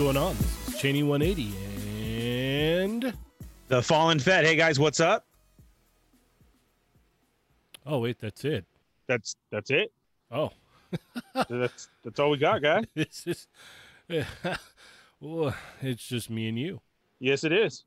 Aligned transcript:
Hey 0.00 0.06
guys, 0.06 0.14
what's 0.14 0.16
going 0.16 0.16
on? 0.16 0.36
This 0.64 0.68
is 0.68 0.80
Cheney 0.80 1.02
180 1.02 1.54
and 2.88 3.12
The 3.68 3.82
Fallen 3.82 4.18
Fed. 4.18 4.46
Hey 4.46 4.56
guys, 4.56 4.80
what's 4.80 4.98
up? 4.98 5.26
oh 7.86 7.98
wait, 7.98 8.18
that's 8.18 8.46
it. 8.46 8.64
That's 9.06 9.36
that's 9.50 9.70
it. 9.70 9.92
Oh, 10.30 10.52
That's 11.50 11.90
that's 12.02 12.18
all 12.18 12.30
we 12.30 12.38
got, 12.38 12.62
guy. 12.62 12.86
this 12.94 13.26
is 13.26 13.46
well, 15.20 15.54
it's 15.82 16.06
just 16.06 16.30
me 16.30 16.48
and 16.48 16.58
you. 16.58 16.80
Yes, 17.18 17.44
it 17.44 17.52
is. 17.52 17.84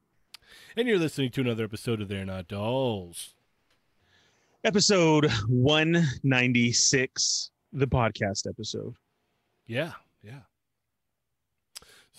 And 0.77 0.87
you're 0.87 0.99
listening 0.99 1.31
to 1.31 1.41
another 1.41 1.63
episode 1.63 1.99
of 1.99 2.09
They're 2.09 2.25
Not 2.25 2.47
Dolls. 2.47 3.33
Episode 4.63 5.31
196, 5.47 7.49
the 7.73 7.87
podcast 7.87 8.47
episode. 8.47 8.93
Yeah. 9.65 9.93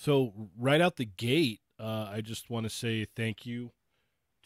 So 0.04 0.34
right 0.58 0.82
out 0.82 0.96
the 0.96 1.06
gate, 1.06 1.60
uh, 1.80 2.10
I 2.12 2.20
just 2.20 2.50
want 2.50 2.64
to 2.64 2.70
say 2.70 3.06
thank 3.16 3.46
you 3.46 3.70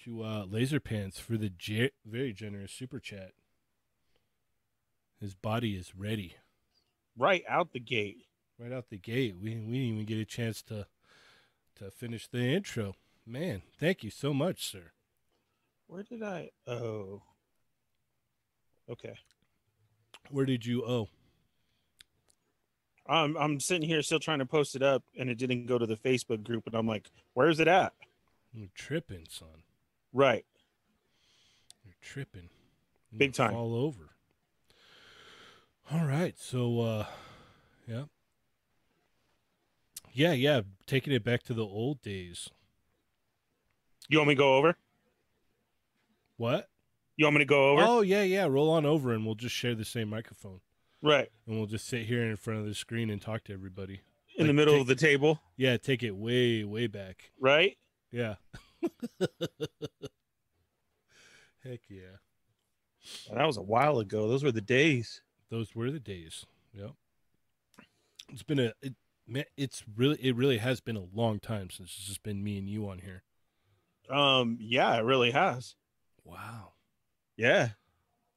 to 0.05 0.23
uh, 0.23 0.45
Laser 0.48 0.78
Pants 0.78 1.19
for 1.19 1.37
the 1.37 1.48
ge- 1.48 1.91
very 2.06 2.33
generous 2.33 2.70
super 2.70 3.01
chat. 3.01 3.33
His 5.20 5.34
body 5.34 5.75
is 5.75 5.97
ready. 5.97 6.36
Right 7.17 7.42
out 7.48 7.73
the 7.73 7.81
gate. 7.81 8.27
right 8.56 8.73
out 8.73 8.89
the 8.89 8.98
gate. 8.98 9.34
We 9.34 9.56
we 9.56 9.56
didn't 9.56 9.75
even 9.75 10.05
get 10.05 10.20
a 10.20 10.25
chance 10.25 10.62
to 10.62 10.86
to 11.81 11.91
finish 11.91 12.29
the 12.29 12.39
intro. 12.39 12.95
Man, 13.27 13.62
thank 13.81 14.05
you 14.05 14.11
so 14.11 14.33
much, 14.33 14.64
sir. 14.64 14.92
Where 15.89 16.05
did 16.05 16.23
I 16.23 16.51
oh 16.69 17.23
okay. 18.89 19.19
Where 20.31 20.47
did 20.47 20.64
you 20.64 20.84
oh? 20.86 21.09
I'm 23.09 23.37
I'm 23.37 23.61
sitting 23.61 23.89
here 23.89 24.03
still 24.03 24.20
trying 24.20 24.41
to 24.41 24.47
post 24.47 24.77
it 24.77 24.83
up 24.83 25.03
and 25.19 25.31
it 25.31 25.39
didn't 25.39 25.67
go 25.67 25.78
to 25.78 25.87
the 25.87 25.97
Facebook 25.97 26.42
group 26.42 26.67
and 26.67 26.75
I'm 26.75 26.87
like, 26.87 27.11
where's 27.34 27.59
it 27.61 27.69
at? 27.69 27.92
You're 28.53 28.69
tripping, 28.75 29.27
son. 29.31 29.62
Right. 30.12 30.45
You're 31.84 31.95
tripping. 32.03 32.51
You 33.12 33.19
Big 33.19 33.33
time. 33.33 33.55
All 33.55 33.75
over. 33.75 34.11
All 35.91 36.05
right, 36.05 36.39
so 36.39 36.81
uh 36.81 37.06
yeah. 37.86 38.05
Yeah, 40.12 40.33
yeah, 40.33 40.62
taking 40.86 41.12
it 41.12 41.25
back 41.25 41.45
to 41.45 41.55
the 41.55 41.64
old 41.64 42.03
days. 42.03 42.51
You 44.09 44.19
want 44.19 44.29
me 44.29 44.34
to 44.34 44.39
go 44.39 44.56
over? 44.56 44.77
What? 46.36 46.69
You 47.17 47.27
want 47.27 47.34
me 47.34 47.41
to 47.41 47.47
go 47.47 47.70
over? 47.70 47.83
Oh, 47.84 48.01
yeah, 48.01 48.23
yeah, 48.23 48.47
roll 48.47 48.70
on 48.70 48.86
over 48.86 49.12
and 49.12 49.27
we'll 49.27 49.34
just 49.34 49.55
share 49.55 49.75
the 49.75 49.84
same 49.84 50.09
microphone. 50.09 50.61
Right. 51.03 51.29
And 51.47 51.57
we'll 51.57 51.67
just 51.67 51.87
sit 51.87 52.07
here 52.07 52.23
in 52.23 52.37
front 52.37 52.61
of 52.61 52.67
the 52.67 52.75
screen 52.75 53.11
and 53.11 53.21
talk 53.21 53.45
to 53.45 53.53
everybody. 53.53 54.01
In 54.37 54.47
the 54.47 54.53
middle 54.53 54.75
take- 54.75 54.81
of 54.83 54.87
the 54.87 54.95
table. 54.95 55.41
Yeah, 55.57 55.77
take 55.77 56.03
it 56.03 56.17
way, 56.17 56.65
way 56.65 56.87
back. 56.87 57.31
Right? 57.41 57.77
Yeah. 58.11 58.36
Heck 61.64 61.81
yeah. 61.89 62.19
That 63.33 63.47
was 63.47 63.57
a 63.57 63.63
while 63.63 63.98
ago. 63.98 64.29
Those 64.29 64.45
were 64.45 64.53
the 64.53 64.61
days. 64.61 65.23
Those 65.51 65.75
were 65.75 65.91
the 65.91 66.01
days. 66.01 66.47
Yep. 66.73 66.92
It's 68.31 68.42
been 68.42 68.58
a 68.58 68.73
it, 68.83 68.95
it's 69.57 69.85
really 69.97 70.19
it 70.23 70.37
really 70.37 70.58
has 70.58 70.81
been 70.81 70.97
a 70.97 71.07
long 71.14 71.41
time 71.41 71.70
since 71.70 71.95
it's 71.97 72.07
just 72.07 72.23
been 72.23 72.42
me 72.45 72.58
and 72.58 72.69
you 72.69 72.89
on 72.89 72.98
here. 72.98 73.23
Um, 74.11 74.58
yeah, 74.61 74.95
it 74.97 75.05
really 75.05 75.31
has. 75.33 75.75
Wow. 76.25 76.73
Yeah. 77.37 77.70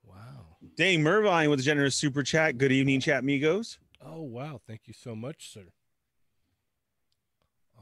Wow. 0.03 0.50
Dang 0.77 1.01
Mervine 1.01 1.49
with 1.49 1.59
a 1.59 1.63
generous 1.63 1.95
super 1.95 2.21
chat. 2.21 2.57
Good 2.57 2.71
evening, 2.71 2.99
chat 2.99 3.19
amigos. 3.19 3.79
Oh 3.99 4.21
wow, 4.21 4.61
thank 4.67 4.81
you 4.85 4.93
so 4.93 5.15
much, 5.15 5.51
sir. 5.51 5.65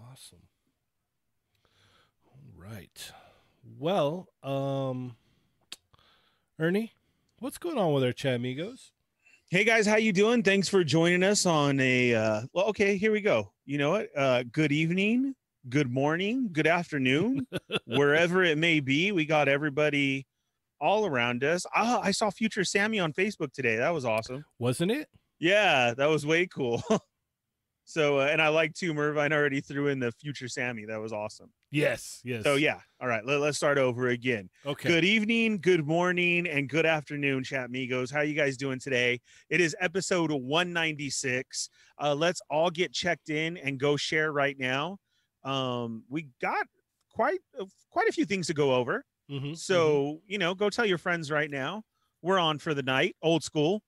Awesome. 0.10 0.44
All 2.26 2.40
right. 2.56 3.12
Well, 3.78 4.30
um 4.44 5.18
Ernie, 6.58 6.94
what's 7.40 7.58
going 7.58 7.78
on 7.78 7.94
with 7.94 8.04
our 8.04 8.14
chat 8.14 8.36
amigos? 8.36 8.94
Hey 9.50 9.66
guys, 9.66 9.86
how 9.86 9.98
you 9.98 10.14
doing? 10.14 10.42
Thanks 10.42 10.70
for 10.70 10.84
joining 10.86 11.24
us 11.24 11.46
on 11.46 11.82
a 11.82 12.16
uh 12.16 12.42
well, 12.54 12.68
okay, 12.68 12.96
here 12.96 13.12
we 13.12 13.20
go. 13.20 13.52
You 13.66 13.78
know 13.78 13.92
what? 13.92 14.08
Uh 14.18 14.44
good 14.54 14.72
evening, 14.72 15.36
good 15.68 15.92
morning, 15.92 16.50
good 16.54 16.68
afternoon, 16.68 17.46
wherever 17.86 18.42
it 18.42 18.58
may 18.58 18.80
be. 18.80 19.12
We 19.12 19.26
got 19.26 19.50
everybody 19.50 20.26
all 20.82 21.06
around 21.06 21.44
us. 21.44 21.66
Ah, 21.76 22.00
I 22.02 22.12
saw 22.12 22.30
Future 22.30 22.64
Sammy 22.64 23.00
on 23.00 23.14
Facebook 23.14 23.54
today. 23.54 23.78
That 23.78 23.94
was 23.94 24.06
awesome. 24.06 24.46
Wasn't 24.58 24.92
it? 24.92 25.08
Yeah, 25.40 25.94
that 25.96 26.08
was 26.08 26.26
way 26.26 26.48
cool. 26.48 26.84
so 27.86 28.20
uh, 28.20 28.26
and 28.26 28.42
I 28.42 28.50
like 28.50 28.74
too 28.74 28.94
Mervine 28.94 29.34
already 29.34 29.62
threw 29.62 29.88
in 29.88 30.00
the 30.00 30.12
Future 30.12 30.48
Sammy. 30.48 30.86
That 30.86 31.00
was 31.00 31.14
awesome. 31.14 31.52
Yes, 31.72 32.22
yes. 32.24 32.44
So 32.44 32.56
yeah, 32.56 32.80
all 33.02 33.08
right, 33.08 33.26
let, 33.26 33.40
let's 33.40 33.58
start 33.58 33.78
over 33.78 34.10
again. 34.10 34.50
Okay. 34.66 34.90
Good 34.90 35.06
evening, 35.06 35.60
good 35.62 35.86
morning, 35.88 36.48
and 36.48 36.68
good 36.68 36.86
afternoon, 36.86 37.44
chat 37.44 37.68
amigos. 37.68 38.12
How 38.12 38.22
you 38.22 38.34
guys 38.34 38.58
doing 38.58 38.80
today? 38.80 39.20
It 39.50 39.62
is 39.62 39.76
episode 39.80 40.32
196. 40.32 41.70
Uh, 42.02 42.16
let's 42.16 42.42
all 42.50 42.70
get 42.70 42.92
checked 42.92 43.30
in 43.30 43.58
and 43.58 43.80
go 43.80 43.96
share 43.96 44.32
right 44.32 44.58
now. 44.58 44.98
Um, 45.44 46.04
we 46.10 46.28
got 46.42 46.66
quite 47.14 47.40
quite 47.90 48.08
a 48.08 48.12
few 48.12 48.26
things 48.26 48.48
to 48.48 48.54
go 48.54 48.74
over. 48.74 49.04
Mhm, 49.30 49.58
So 49.58 50.22
you 50.28 50.38
know, 50.38 50.56
go 50.56 50.70
tell 50.70 50.86
your 50.86 50.98
friends 50.98 51.32
right 51.32 51.50
now. 51.50 51.84
We're 52.22 52.40
on 52.40 52.60
for 52.60 52.74
the 52.74 52.84
night, 52.84 53.16
old 53.22 53.44
school, 53.44 53.84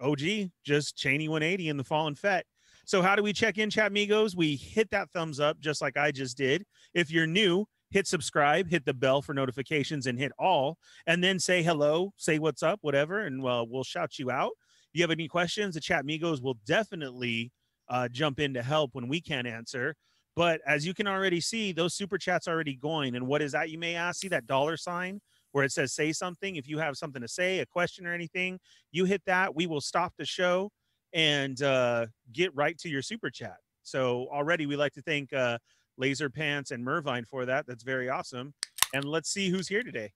OG, 0.00 0.52
just 0.64 0.96
Cheney 0.96 1.28
180 1.28 1.68
in 1.68 1.76
the 1.76 1.84
Fallen 1.84 2.14
Fet. 2.14 2.46
So 2.84 3.02
how 3.02 3.16
do 3.16 3.22
we 3.22 3.32
check 3.32 3.58
in, 3.58 3.70
chat 3.70 3.88
amigos? 3.88 4.36
We 4.36 4.56
hit 4.56 4.90
that 4.90 5.10
thumbs 5.12 5.40
up 5.40 5.58
just 5.58 5.80
like 5.82 5.96
I 5.96 6.12
just 6.12 6.36
did. 6.36 6.64
If 6.94 7.10
you're 7.10 7.26
new, 7.26 7.66
hit 7.90 8.06
subscribe, 8.06 8.68
hit 8.68 8.84
the 8.84 8.94
bell 8.94 9.22
for 9.22 9.34
notifications, 9.34 10.06
and 10.06 10.18
hit 10.18 10.32
all, 10.38 10.78
and 11.06 11.22
then 11.22 11.38
say 11.38 11.62
hello, 11.62 12.12
say 12.16 12.38
what's 12.38 12.62
up, 12.62 12.78
whatever, 12.82 13.20
and 13.20 13.42
well, 13.42 13.66
we'll 13.68 13.84
shout 13.84 14.18
you 14.18 14.30
out. 14.30 14.52
If 14.92 14.98
you 14.98 15.02
have 15.02 15.10
any 15.10 15.28
questions, 15.28 15.74
the 15.74 15.80
chat 15.80 16.02
amigos 16.02 16.40
will 16.40 16.54
definitely 16.64 17.52
uh, 17.88 18.08
jump 18.08 18.38
in 18.40 18.54
to 18.54 18.62
help 18.62 18.94
when 18.94 19.08
we 19.08 19.20
can't 19.20 19.46
answer. 19.46 19.94
But 20.36 20.60
as 20.66 20.86
you 20.86 20.92
can 20.92 21.06
already 21.06 21.40
see, 21.40 21.72
those 21.72 21.94
super 21.94 22.18
chats 22.18 22.46
are 22.46 22.52
already 22.52 22.76
going. 22.76 23.16
And 23.16 23.26
what 23.26 23.40
is 23.40 23.52
that? 23.52 23.70
You 23.70 23.78
may 23.78 23.94
ask. 23.94 24.20
See 24.20 24.28
that 24.28 24.46
dollar 24.46 24.76
sign 24.76 25.20
where 25.52 25.64
it 25.64 25.72
says 25.72 25.94
say 25.94 26.12
something. 26.12 26.56
If 26.56 26.68
you 26.68 26.78
have 26.78 26.96
something 26.96 27.22
to 27.22 27.28
say, 27.28 27.60
a 27.60 27.66
question 27.66 28.06
or 28.06 28.12
anything, 28.12 28.60
you 28.92 29.06
hit 29.06 29.22
that. 29.26 29.54
We 29.54 29.66
will 29.66 29.80
stop 29.80 30.12
the 30.18 30.26
show 30.26 30.70
and 31.14 31.60
uh, 31.62 32.06
get 32.32 32.54
right 32.54 32.76
to 32.78 32.90
your 32.90 33.00
super 33.00 33.30
chat. 33.30 33.56
So 33.82 34.28
already 34.30 34.66
we 34.66 34.76
like 34.76 34.92
to 34.92 35.02
thank 35.02 35.32
uh, 35.32 35.56
Laser 35.96 36.28
Pants 36.28 36.70
and 36.70 36.84
Mervine 36.84 37.24
for 37.24 37.46
that. 37.46 37.66
That's 37.66 37.84
very 37.84 38.10
awesome. 38.10 38.52
And 38.92 39.04
let's 39.04 39.30
see 39.30 39.48
who's 39.48 39.68
here 39.68 39.82
today. 39.82 40.12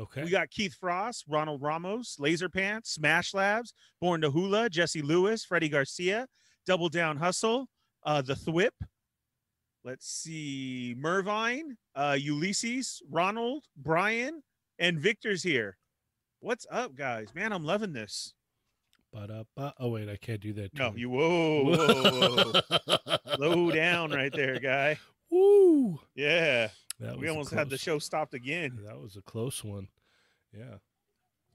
Okay. 0.00 0.24
We 0.24 0.30
got 0.30 0.50
Keith 0.50 0.74
Frost, 0.74 1.24
Ronald 1.28 1.62
Ramos, 1.62 2.16
Laser 2.18 2.48
Pants, 2.48 2.90
Smash 2.90 3.32
Labs, 3.32 3.72
Born 4.00 4.20
to 4.22 4.30
Hula, 4.30 4.68
Jesse 4.68 5.02
Lewis, 5.02 5.44
Freddie 5.44 5.68
Garcia, 5.68 6.26
Double 6.66 6.88
Down 6.88 7.16
Hustle, 7.16 7.68
uh, 8.04 8.20
The 8.22 8.34
Thwip. 8.34 8.70
Let's 9.86 10.08
see, 10.08 10.96
Mervine, 10.98 11.76
uh, 11.94 12.16
Ulysses, 12.18 13.00
Ronald, 13.08 13.66
Brian, 13.76 14.42
and 14.80 14.98
Victor's 14.98 15.44
here. 15.44 15.78
What's 16.40 16.66
up, 16.72 16.96
guys? 16.96 17.28
Man, 17.36 17.52
I'm 17.52 17.64
loving 17.64 17.92
this. 17.92 18.34
Ba-da-ba. 19.12 19.74
Oh 19.78 19.90
wait, 19.90 20.08
I 20.08 20.16
can't 20.16 20.40
do 20.40 20.52
that. 20.54 20.74
No, 20.74 20.92
you 20.96 21.08
whoa, 21.08 21.62
whoa, 21.62 22.52
whoa. 22.96 23.16
low 23.38 23.70
down 23.70 24.10
right 24.10 24.32
there, 24.32 24.58
guy. 24.58 24.98
Woo! 25.30 26.00
Yeah, 26.16 26.70
That 26.98 27.16
we 27.16 27.28
almost 27.28 27.52
had 27.52 27.70
the 27.70 27.78
show 27.78 28.00
stopped 28.00 28.34
again. 28.34 28.80
That 28.84 29.00
was 29.00 29.14
a 29.14 29.22
close 29.22 29.62
one. 29.62 29.86
Yeah. 30.52 30.78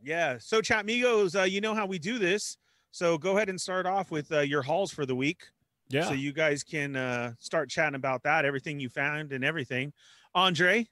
Yeah. 0.02 0.38
So, 0.40 0.62
chat 0.62 0.84
amigos, 0.84 1.36
uh, 1.36 1.44
you 1.44 1.60
know 1.60 1.76
how 1.76 1.86
we 1.86 2.00
do 2.00 2.18
this. 2.18 2.56
So 2.92 3.18
go 3.18 3.36
ahead 3.36 3.50
and 3.50 3.60
start 3.60 3.86
off 3.86 4.10
with 4.10 4.32
uh, 4.32 4.40
your 4.40 4.62
hauls 4.62 4.92
for 4.92 5.06
the 5.06 5.16
week. 5.16 5.48
Yeah. 5.92 6.06
So 6.06 6.14
you 6.14 6.32
guys 6.32 6.64
can 6.64 6.96
uh, 6.96 7.34
start 7.40 7.70
chatting 7.70 7.96
about 7.96 8.24
that, 8.24 8.46
everything 8.46 8.80
you 8.80 8.90
found 8.90 9.32
and 9.32 9.44
everything. 9.44 9.94
Andre 10.34 10.88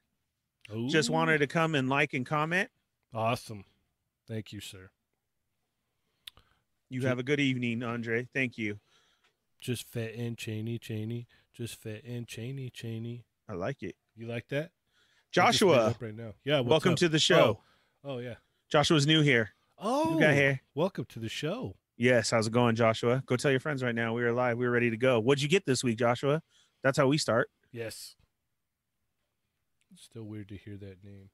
just 0.88 1.10
wanted 1.10 1.40
to 1.40 1.48
come 1.48 1.76
and 1.76 1.90
like 1.90 2.14
and 2.14 2.26
comment. 2.26 2.70
Awesome. 3.14 3.66
Thank 4.28 4.52
you, 4.52 4.60
sir. 4.60 4.92
You 6.90 7.02
have 7.08 7.20
a 7.20 7.24
good 7.24 7.40
evening, 7.40 7.84
Andre. 7.84 8.28
Thank 8.34 8.58
you. 8.58 8.80
Just 9.62 9.88
fit 9.88 10.16
in 10.16 10.36
Cheney, 10.36 10.78
Cheney. 10.78 11.28
Just 11.54 11.76
fit 11.76 12.04
in 12.04 12.26
Cheney, 12.26 12.70
Cheney. 12.70 13.26
I 13.48 13.54
like 13.54 13.84
it. 13.84 13.96
You 14.16 14.28
like 14.28 14.48
that? 14.50 14.58
I 15.38 15.52
just 15.52 15.62
made 15.62 15.70
it 15.72 15.76
Joshua, 15.76 15.96
right 16.00 16.16
now. 16.16 16.34
Yeah. 16.44 16.62
welcome 16.62 16.94
up? 16.94 17.00
to 17.00 17.10
the 17.10 17.20
show. 17.20 17.60
Oh, 18.04 18.12
oh, 18.12 18.18
yeah. 18.20 18.36
Joshua's 18.70 19.06
new 19.06 19.22
here. 19.22 19.52
Oh, 19.78 20.20
got 20.20 20.34
here. 20.34 20.62
welcome 20.76 21.06
to 21.06 21.20
the 21.20 21.30
show. 21.30 21.76
Yes, 22.00 22.32
how's 22.32 22.48
it 22.48 22.54
going, 22.54 22.78
Joshua? 22.78 23.22
Go 23.26 23.36
tell 23.36 23.52
your 23.52 23.60
friends 23.60 23.84
right 23.84 23.94
now. 23.94 24.14
We 24.14 24.24
are 24.24 24.32
live. 24.32 24.58
We're 24.58 24.72
ready 24.72 24.90
to 24.90 24.96
go. 24.96 25.20
What'd 25.20 25.42
you 25.42 25.50
get 25.50 25.66
this 25.66 25.84
week, 25.84 25.98
Joshua? 25.98 26.42
That's 26.82 26.98
how 26.98 27.08
we 27.08 27.18
start. 27.18 27.50
Yes. 27.74 28.16
Still 29.98 30.24
weird 30.24 30.48
to 30.48 30.56
hear 30.56 30.78
that 30.78 31.04
name. 31.04 31.30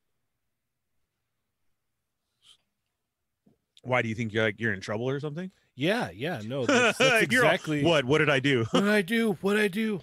Why 3.84 4.02
do 4.02 4.10
you 4.10 4.16
think 4.16 4.34
you're 4.34 4.46
like 4.46 4.60
you're 4.60 4.74
in 4.74 4.82
trouble 4.82 5.08
or 5.08 5.20
something? 5.20 5.52
Yeah, 5.76 6.10
yeah, 6.10 6.42
no, 6.44 6.66
that's, 6.66 6.98
that's 6.98 7.32
you're 7.32 7.46
all, 7.46 7.52
exactly 7.52 7.84
what? 7.84 8.04
What 8.06 8.18
did 8.18 8.32
I 8.32 8.40
do? 8.40 8.66
what 8.72 8.82
did 8.82 8.90
I 8.90 9.02
do, 9.04 9.38
what 9.42 9.54
did 9.54 9.62
I 9.62 9.68
do. 9.68 10.02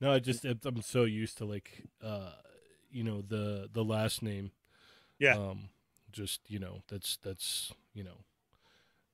No, 0.00 0.12
I 0.12 0.20
just 0.20 0.44
I'm 0.44 0.80
so 0.80 1.02
used 1.02 1.38
to 1.38 1.44
like 1.44 1.88
uh 2.00 2.30
you 2.88 3.02
know 3.02 3.20
the 3.20 3.68
the 3.72 3.82
last 3.82 4.22
name. 4.22 4.52
Yeah. 5.18 5.36
Um 5.36 5.70
just, 6.12 6.40
you 6.48 6.60
know, 6.60 6.82
that's 6.88 7.16
that's, 7.16 7.72
you 7.94 8.04
know, 8.04 8.18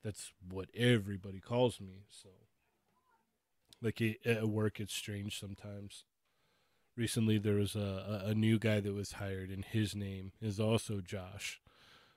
that's 0.06 0.32
what 0.48 0.68
everybody 0.76 1.40
calls 1.40 1.80
me, 1.80 2.04
so 2.08 2.28
like 3.82 4.00
it, 4.00 4.18
at 4.24 4.48
work 4.48 4.80
it's 4.80 4.94
strange 4.94 5.38
sometimes. 5.38 6.04
Recently 6.96 7.38
there 7.38 7.56
was 7.56 7.74
a, 7.74 8.22
a 8.26 8.34
new 8.34 8.58
guy 8.58 8.80
that 8.80 8.94
was 8.94 9.12
hired 9.12 9.50
and 9.50 9.64
his 9.64 9.94
name 9.94 10.32
is 10.40 10.58
also 10.58 11.00
Josh. 11.00 11.60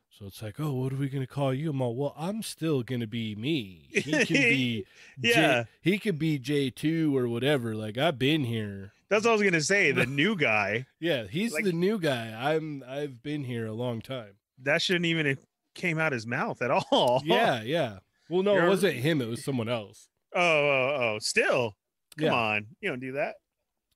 So 0.09 0.25
it's 0.25 0.41
like, 0.41 0.59
oh, 0.59 0.73
what 0.73 0.93
are 0.93 0.95
we 0.97 1.09
gonna 1.09 1.27
call 1.27 1.53
you? 1.53 1.69
I'm 1.71 1.81
all, 1.81 1.95
well, 1.95 2.15
I'm 2.17 2.41
still 2.43 2.81
gonna 2.81 3.05
be 3.07 3.35
me. 3.35 3.87
He 3.91 4.01
can 4.25 4.25
be, 4.27 4.85
J- 5.21 5.29
Yeah. 5.31 5.63
he 5.81 5.99
could 5.99 6.17
be 6.17 6.39
J 6.39 6.69
two 6.69 7.15
or 7.17 7.27
whatever. 7.27 7.75
Like 7.75 7.97
I've 7.97 8.17
been 8.17 8.43
here. 8.45 8.93
That's 9.09 9.25
what 9.25 9.31
I 9.31 9.33
was 9.33 9.43
gonna 9.43 9.61
say. 9.61 9.91
The 9.91 10.05
new 10.21 10.35
guy 10.35 10.85
Yeah, 10.99 11.23
he's 11.25 11.53
Like- 11.53 11.65
the 11.65 11.73
new 11.73 11.99
guy. 11.99 12.33
I'm 12.53 12.83
I've 12.87 13.21
been 13.21 13.43
here 13.43 13.65
a 13.65 13.73
long 13.73 14.01
time. 14.01 14.35
that 14.63 14.81
shouldn't 14.81 15.05
even 15.05 15.37
came 15.75 15.97
out 15.99 16.11
his 16.11 16.25
mouth 16.27 16.61
at 16.61 16.71
all. 16.91 17.21
Yeah, 17.25 17.61
yeah. 17.63 17.99
Well, 18.29 18.43
no, 18.43 18.51
it 18.51 18.55
You're- 18.57 18.69
wasn't 18.69 18.95
him. 18.95 19.21
It 19.21 19.27
was 19.27 19.43
someone 19.43 19.69
else. 19.69 20.07
Oh, 20.35 20.39
oh, 20.41 20.97
oh. 21.15 21.19
Still, 21.19 21.75
come 22.17 22.25
Yeah. 22.27 22.33
on. 22.33 22.67
You 22.81 22.89
don't 22.89 22.99
do 22.99 23.13
that. 23.13 23.35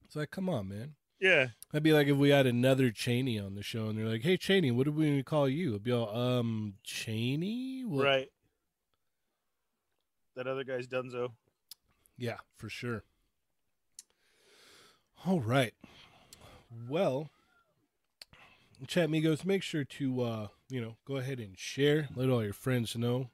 It's 0.06 0.16
like, 0.16 0.32
come 0.32 0.50
on, 0.50 0.68
man. 0.70 0.96
Yeah. 1.20 1.48
That'd 1.72 1.84
be 1.84 1.94
like 1.94 2.08
if 2.08 2.18
we 2.18 2.30
had 2.30 2.46
another 2.48 2.92
Cheney 2.92 3.40
on 3.40 3.56
the 3.56 3.64
show, 3.64 3.88
and 3.88 3.98
they're 3.98 4.06
like, 4.08 4.24
"Hey, 4.24 4.36
Cheney, 4.38 4.72
what 4.72 4.86
do 4.86 4.92
we 4.92 5.24
call 5.24 5.48
you?" 5.48 5.70
It'd 5.70 5.84
be 5.84 5.92
all, 5.92 6.14
um, 6.16 6.74
Cheney. 6.84 7.84
What? 7.86 8.04
Right. 8.06 8.28
That 10.36 10.48
other 10.48 10.64
guy's 10.64 10.88
Dunzo. 10.88 11.30
Yeah, 12.18 12.38
for 12.58 12.68
sure. 12.70 13.04
All 15.26 15.40
right. 15.40 15.74
Well, 16.90 17.30
chat 18.88 19.06
amigos, 19.06 19.46
make 19.46 19.64
sure 19.64 19.84
to 19.86 20.22
uh, 20.22 20.48
you 20.74 20.82
know, 20.82 20.98
go 21.06 21.18
ahead 21.18 21.40
and 21.40 21.56
share. 21.56 22.10
Let 22.16 22.32
all 22.32 22.44
your 22.44 22.52
friends 22.52 22.98
know 22.98 23.30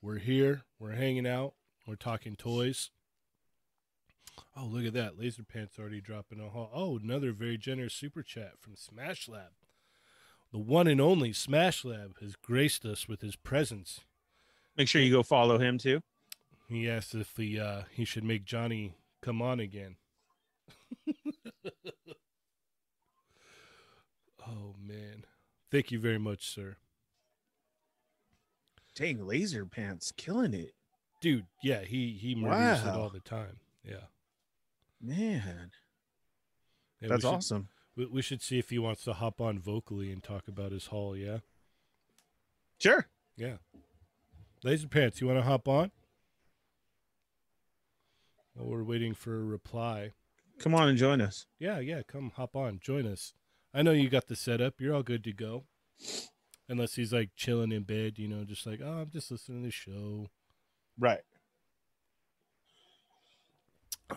we're 0.00 0.16
here. 0.16 0.62
We're 0.78 0.92
hanging 0.92 1.26
out. 1.26 1.52
We're 1.86 1.96
talking 1.96 2.34
toys. 2.34 2.88
Oh, 4.56 4.64
look 4.64 4.86
at 4.86 4.94
that. 4.94 5.18
Laser 5.18 5.42
Pants 5.42 5.78
already 5.78 6.00
dropping 6.00 6.40
a 6.40 6.48
haul. 6.48 6.70
Oh, 6.72 6.96
another 6.96 7.32
very 7.32 7.58
generous 7.58 7.92
super 7.92 8.22
chat 8.22 8.52
from 8.58 8.74
Smash 8.74 9.28
Lab. 9.28 9.50
The 10.50 10.56
one 10.58 10.86
and 10.86 10.98
only 10.98 11.34
Smash 11.34 11.84
Lab 11.84 12.20
has 12.22 12.36
graced 12.36 12.86
us 12.86 13.06
with 13.06 13.20
his 13.20 13.36
presence. 13.36 14.00
Make 14.74 14.88
sure 14.88 15.02
you 15.02 15.12
go 15.12 15.22
follow 15.22 15.58
him 15.58 15.76
too. 15.76 16.00
He 16.70 16.88
asked 16.88 17.14
if 17.14 17.36
he 17.36 17.60
uh 17.60 17.82
he 17.92 18.06
should 18.06 18.24
make 18.24 18.46
Johnny 18.46 18.94
come 19.20 19.42
on 19.42 19.60
again. 19.60 19.96
oh 24.48 24.74
man. 24.82 25.24
Thank 25.70 25.90
you 25.90 25.98
very 25.98 26.18
much, 26.18 26.46
sir. 26.46 26.76
Dang, 28.94 29.24
laser 29.24 29.64
pants, 29.64 30.12
killing 30.16 30.54
it, 30.54 30.72
Dude, 31.20 31.46
yeah, 31.62 31.80
he 31.80 32.12
he 32.20 32.34
murders 32.34 32.84
it 32.84 32.88
all 32.88 33.08
the 33.10 33.20
time. 33.20 33.58
Yeah. 33.84 34.06
man. 35.00 35.72
Yeah, 37.00 37.08
That's 37.08 37.24
we 37.24 37.28
should, 37.28 37.36
awesome. 37.36 37.68
We, 37.96 38.06
we 38.06 38.22
should 38.22 38.42
see 38.42 38.58
if 38.58 38.70
he 38.70 38.78
wants 38.78 39.04
to 39.04 39.14
hop 39.14 39.40
on 39.40 39.58
vocally 39.58 40.12
and 40.12 40.22
talk 40.22 40.48
about 40.48 40.72
his 40.72 40.86
haul, 40.86 41.16
yeah? 41.16 41.38
Sure. 42.78 43.06
Yeah. 43.36 43.56
Laser 44.64 44.88
Pants, 44.88 45.20
you 45.20 45.26
want 45.28 45.38
to 45.38 45.44
hop 45.44 45.68
on? 45.68 45.90
Well, 48.54 48.68
we're 48.68 48.84
waiting 48.84 49.14
for 49.14 49.36
a 49.36 49.44
reply. 49.44 50.12
Come 50.58 50.74
on 50.74 50.88
and 50.88 50.98
join 50.98 51.20
us. 51.20 51.46
Yeah, 51.60 51.78
yeah, 51.78 52.02
come 52.06 52.32
hop 52.34 52.56
on, 52.56 52.80
join 52.82 53.06
us. 53.06 53.32
I 53.74 53.82
know 53.82 53.92
you 53.92 54.08
got 54.08 54.28
the 54.28 54.36
setup. 54.36 54.80
You're 54.80 54.94
all 54.94 55.02
good 55.02 55.24
to 55.24 55.32
go. 55.32 55.64
Unless 56.68 56.94
he's 56.94 57.12
like 57.12 57.30
chilling 57.34 57.72
in 57.72 57.84
bed, 57.84 58.18
you 58.18 58.28
know, 58.28 58.44
just 58.44 58.66
like, 58.66 58.80
oh, 58.84 59.00
I'm 59.00 59.10
just 59.10 59.30
listening 59.30 59.62
to 59.62 59.66
the 59.66 59.72
show. 59.72 60.26
Right. 60.98 61.20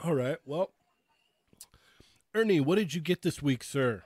All 0.04 0.14
right. 0.16 0.38
Well, 0.46 0.72
Ernie, 2.34 2.60
what 2.60 2.78
did 2.78 2.94
you 2.94 3.02
get 3.02 3.22
this 3.22 3.42
week, 3.42 3.64
sir? 3.64 4.04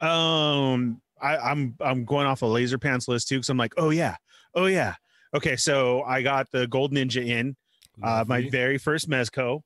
Um, 0.00 1.00
I, 1.20 1.36
I'm 1.36 1.74
I'm 1.80 2.04
going 2.04 2.26
off 2.26 2.42
a 2.42 2.46
laser 2.46 2.78
pants 2.78 3.08
list 3.08 3.28
too 3.28 3.36
because 3.36 3.48
I'm 3.48 3.58
like, 3.58 3.74
oh 3.76 3.90
yeah, 3.90 4.16
oh 4.54 4.66
yeah. 4.66 4.94
Okay, 5.34 5.56
so 5.56 6.02
I 6.02 6.22
got 6.22 6.50
the 6.50 6.66
Gold 6.66 6.92
Ninja 6.92 7.26
in 7.26 7.56
uh, 8.02 8.24
my 8.26 8.48
very 8.48 8.78
first 8.78 9.10
Mezco. 9.10 9.62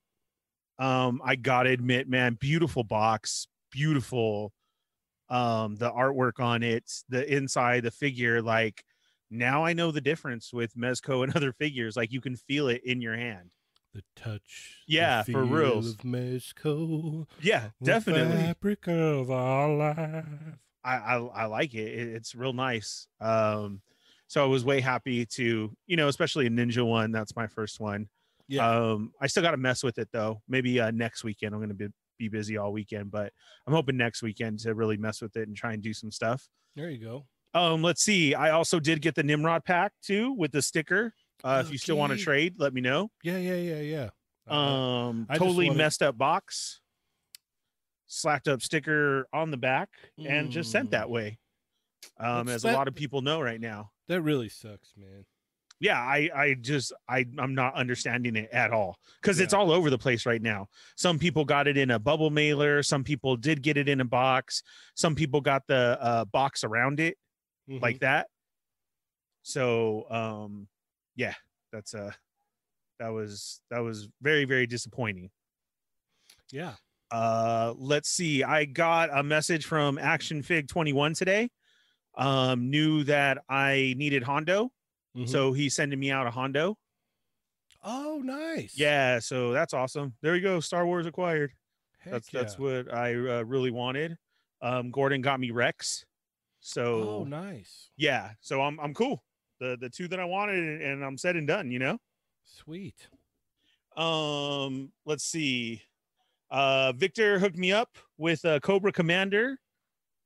Um, 0.78 1.20
I 1.24 1.36
gotta 1.36 1.70
admit, 1.70 2.08
man, 2.08 2.36
beautiful 2.40 2.82
box, 2.82 3.46
beautiful. 3.70 4.52
Um, 5.32 5.76
the 5.76 5.90
artwork 5.90 6.40
on 6.40 6.62
it, 6.62 6.84
the 7.08 7.24
inside, 7.34 7.84
the 7.84 7.90
figure, 7.90 8.42
like 8.42 8.84
now 9.30 9.64
I 9.64 9.72
know 9.72 9.90
the 9.90 10.00
difference 10.02 10.52
with 10.52 10.74
Mezco 10.76 11.24
and 11.24 11.34
other 11.36 11.52
figures. 11.52 11.96
Like 11.96 12.12
you 12.12 12.20
can 12.20 12.36
feel 12.36 12.68
it 12.68 12.82
in 12.84 13.00
your 13.00 13.16
hand. 13.16 13.50
the 13.94 14.02
touch. 14.14 14.82
the 14.86 14.94
Yeah, 14.94 15.22
for 15.22 15.44
real. 15.44 15.80
Mezco, 16.42 17.26
Yeah, 17.40 17.70
the 17.80 17.86
definitely. 17.86 18.36
fabric 18.36 18.86
of 18.88 19.30
our 19.30 19.68
life. 19.74 20.24
I, 20.84 20.96
I 20.96 21.16
I 21.16 21.44
like 21.46 21.74
it. 21.74 21.78
it. 21.98 22.08
It's 22.08 22.34
real 22.34 22.52
nice. 22.52 23.06
Um, 23.20 23.80
so 24.26 24.42
I 24.42 24.46
was 24.46 24.64
way 24.64 24.80
happy 24.80 25.24
to, 25.26 25.74
you 25.86 25.96
know, 25.96 26.08
especially 26.08 26.46
a 26.46 26.50
ninja 26.50 26.84
one. 26.86 27.12
That's 27.12 27.36
my 27.36 27.46
first 27.46 27.80
one. 27.80 28.08
Yeah. 28.48 28.68
Um, 28.68 29.12
I 29.20 29.28
still 29.28 29.42
got 29.42 29.52
to 29.52 29.56
mess 29.56 29.82
with 29.82 29.98
it 29.98 30.08
though. 30.12 30.42
Maybe 30.48 30.80
uh, 30.80 30.90
next 30.90 31.22
weekend. 31.24 31.54
I'm 31.54 31.60
going 31.60 31.68
to 31.68 31.74
be 31.74 31.88
be 32.22 32.28
busy 32.28 32.56
all 32.56 32.72
weekend, 32.72 33.10
but 33.10 33.32
I'm 33.66 33.72
hoping 33.74 33.96
next 33.96 34.22
weekend 34.22 34.60
to 34.60 34.74
really 34.74 34.96
mess 34.96 35.20
with 35.20 35.36
it 35.36 35.48
and 35.48 35.56
try 35.56 35.72
and 35.72 35.82
do 35.82 35.92
some 35.92 36.10
stuff. 36.12 36.48
there 36.76 36.88
you 36.90 36.98
go. 37.04 37.26
Um, 37.54 37.82
let's 37.82 38.02
see. 38.02 38.34
I 38.34 38.50
also 38.50 38.80
did 38.80 39.02
get 39.02 39.14
the 39.14 39.22
Nimrod 39.22 39.64
pack 39.64 39.92
too 40.02 40.32
with 40.32 40.52
the 40.52 40.62
sticker. 40.62 41.12
Uh, 41.44 41.62
if 41.64 41.70
you 41.72 41.76
still 41.78 41.96
want 41.96 42.12
to 42.12 42.18
trade, 42.18 42.54
let 42.58 42.72
me 42.72 42.80
know. 42.80 43.10
Yeah, 43.22 43.36
yeah, 43.36 43.56
yeah, 43.56 43.80
yeah. 43.80 44.08
Uh, 44.48 44.54
Um, 44.54 45.26
I 45.28 45.36
totally 45.36 45.66
wanna- 45.66 45.78
messed 45.78 46.02
up 46.02 46.16
box, 46.16 46.80
slapped 48.06 48.48
up 48.48 48.62
sticker 48.62 49.26
on 49.32 49.50
the 49.50 49.56
back, 49.56 49.90
and 50.24 50.50
just 50.50 50.70
sent 50.70 50.88
Mm. 50.88 50.92
that 50.92 51.10
way. 51.10 51.38
Um, 52.18 52.46
What's 52.46 52.50
as 52.56 52.62
that- 52.62 52.74
a 52.74 52.76
lot 52.76 52.88
of 52.88 52.94
people 52.94 53.20
know 53.22 53.40
right 53.40 53.60
now. 53.60 53.90
that 54.08 54.22
really 54.22 54.48
sucks, 54.48 54.94
man. 54.96 55.24
Yeah, 55.82 55.98
I 56.00 56.30
I 56.34 56.54
just 56.54 56.92
I 57.08 57.26
I'm 57.38 57.56
not 57.56 57.74
understanding 57.74 58.36
it 58.36 58.48
at 58.52 58.70
all 58.70 58.96
because 59.20 59.40
it's 59.40 59.52
all 59.52 59.72
over 59.72 59.90
the 59.90 59.98
place 59.98 60.24
right 60.26 60.40
now. 60.40 60.68
Some 60.96 61.18
people 61.18 61.44
got 61.44 61.66
it 61.66 61.76
in 61.76 61.90
a 61.90 61.98
bubble 61.98 62.30
mailer. 62.30 62.84
Some 62.84 63.02
people 63.02 63.36
did 63.36 63.62
get 63.62 63.76
it 63.76 63.88
in 63.88 64.00
a 64.00 64.04
box. 64.04 64.62
Some 64.94 65.16
people 65.16 65.40
got 65.40 65.66
the 65.66 65.98
uh, 66.00 66.24
box 66.26 66.62
around 66.62 67.00
it 67.00 67.18
Mhm. 67.68 67.82
like 67.82 67.98
that. 67.98 68.28
So 69.42 70.06
um, 70.10 70.68
yeah, 71.16 71.34
that's 71.72 71.94
uh 71.94 72.12
that 73.00 73.08
was 73.08 73.60
that 73.70 73.80
was 73.80 74.08
very 74.20 74.44
very 74.44 74.66
disappointing. 74.66 75.30
yeah. 76.52 76.74
Uh, 77.10 77.74
let's 77.76 78.08
see. 78.08 78.42
I 78.42 78.64
got 78.64 79.10
a 79.12 79.22
message 79.22 79.66
from 79.66 79.98
Action 79.98 80.42
Fig 80.42 80.66
21 80.68 81.12
today. 81.12 81.50
Um, 82.16 82.70
knew 82.70 83.04
that 83.04 83.38
I 83.50 83.92
needed 83.98 84.22
Hondo, 84.22 84.70
Mhm. 85.16 85.28
so 85.28 85.52
he's 85.52 85.74
sending 85.74 85.98
me 86.00 86.10
out 86.10 86.26
a 86.26 86.30
Hondo. 86.30 86.78
oh, 87.84 88.20
nice. 88.24 88.78
Yeah, 88.78 89.18
so 89.18 89.52
that's 89.52 89.74
awesome. 89.74 90.14
There 90.22 90.34
you 90.36 90.42
go. 90.42 90.60
Star 90.60 90.86
Wars 90.86 91.06
acquired. 91.06 91.52
Heck 91.98 92.12
that's 92.12 92.30
that's 92.30 92.58
what 92.58 92.92
I 92.92 93.14
uh, 93.14 93.42
really 93.44 93.70
wanted. 93.70 94.16
Um, 94.60 94.90
Gordon 94.90 95.20
got 95.20 95.40
me 95.40 95.50
Rex. 95.50 96.04
So 96.60 97.08
Oh, 97.08 97.24
nice. 97.24 97.90
yeah, 97.96 98.30
so 98.40 98.62
I'm 98.62 98.78
I'm 98.80 98.94
cool. 98.94 99.24
The 99.58 99.76
the 99.80 99.90
two 99.90 100.06
that 100.08 100.20
I 100.20 100.24
wanted, 100.24 100.80
and 100.82 101.04
I'm 101.04 101.18
said 101.18 101.36
and 101.36 101.46
done. 101.46 101.70
You 101.70 101.78
know. 101.80 101.98
Sweet. 102.44 103.08
Um, 103.96 104.92
let's 105.04 105.24
see. 105.24 105.82
Uh, 106.50 106.92
Victor 106.92 107.38
hooked 107.38 107.56
me 107.58 107.72
up 107.72 107.96
with 108.18 108.44
uh, 108.44 108.60
Cobra 108.60 108.92
Commander 108.92 109.58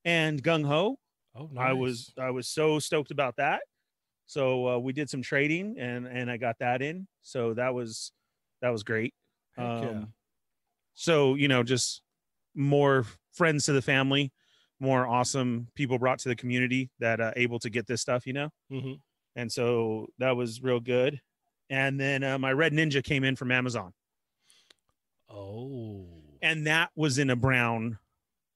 and 0.05 0.43
Gung 0.43 0.66
Ho. 0.66 0.99
Oh, 1.35 1.49
nice. 1.52 1.66
I 1.69 1.73
was 1.73 2.12
I 2.19 2.31
was 2.31 2.49
so 2.49 2.78
stoked 2.78 3.11
about 3.11 3.37
that. 3.37 3.61
So 4.26 4.68
uh, 4.68 4.78
we 4.78 4.92
did 4.92 5.09
some 5.09 5.23
trading 5.23 5.76
and 5.78 6.06
and 6.06 6.30
I 6.30 6.37
got 6.37 6.59
that 6.59 6.83
in. 6.83 7.06
So 7.23 7.54
that 7.54 7.75
was 7.75 8.12
that 8.62 8.71
was 8.71 8.83
great. 8.83 9.14
Heck 9.56 9.83
yeah. 9.83 9.88
Um, 9.90 10.12
so 10.95 11.35
you 11.35 11.49
know, 11.49 11.62
just 11.62 12.02
more 12.54 13.04
friends 13.33 13.64
to 13.66 13.73
the 13.73 13.83
family, 13.83 14.33
more 14.80 15.06
awesome 15.06 15.68
people 15.75 15.99
brought 15.99 16.18
to 16.21 16.28
the 16.28 16.37
community 16.37 16.90
that 16.99 17.21
uh, 17.21 17.33
able 17.37 17.59
to 17.61 17.71
get 17.71 17.87
this 17.87 18.00
stuff. 18.00 18.26
You 18.26 18.33
know, 18.33 18.50
Mhm. 18.73 19.00
and 19.37 19.52
so 19.52 20.09
that 20.18 20.37
was 20.37 20.62
real 20.62 20.80
good. 20.80 21.21
And 21.71 21.99
then 22.00 22.23
uh, 22.25 22.38
my 22.38 22.52
Red 22.52 22.73
Ninja 22.73 23.02
came 23.04 23.25
in 23.25 23.37
from 23.37 23.50
Amazon, 23.52 23.92
Oh. 25.28 26.06
and 26.42 26.66
that 26.66 26.90
was 26.95 27.18
in 27.18 27.30
a 27.30 27.37
brown 27.37 27.99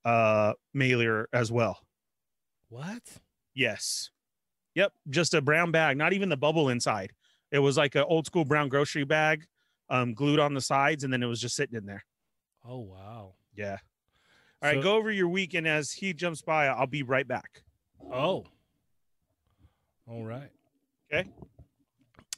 uh 0.03 0.53
mailer 0.73 1.29
as 1.31 1.51
well. 1.51 1.85
What? 2.69 3.03
Yes. 3.53 4.09
Yep, 4.75 4.93
just 5.09 5.33
a 5.33 5.41
brown 5.41 5.71
bag, 5.71 5.97
not 5.97 6.13
even 6.13 6.29
the 6.29 6.37
bubble 6.37 6.69
inside. 6.69 7.11
It 7.51 7.59
was 7.59 7.77
like 7.77 7.95
an 7.95 8.03
old 8.07 8.25
school 8.25 8.45
brown 8.45 8.69
grocery 8.69 9.03
bag, 9.03 9.45
um, 9.89 10.13
glued 10.13 10.39
on 10.39 10.53
the 10.53 10.61
sides, 10.61 11.03
and 11.03 11.11
then 11.11 11.21
it 11.21 11.25
was 11.27 11.41
just 11.41 11.55
sitting 11.55 11.75
in 11.77 11.85
there. 11.85 12.05
Oh 12.65 12.79
wow. 12.79 13.33
Yeah. 13.55 13.77
All 14.61 14.69
right, 14.69 14.75
So- 14.77 14.81
go 14.83 14.95
over 14.95 15.11
your 15.11 15.27
weekend 15.29 15.67
as 15.67 15.91
he 15.91 16.13
jumps 16.13 16.41
by. 16.41 16.67
I'll 16.67 16.87
be 16.87 17.03
right 17.03 17.27
back. 17.27 17.63
Oh. 18.11 18.45
All 20.07 20.23
right. 20.23 20.49
Okay. 21.13 21.29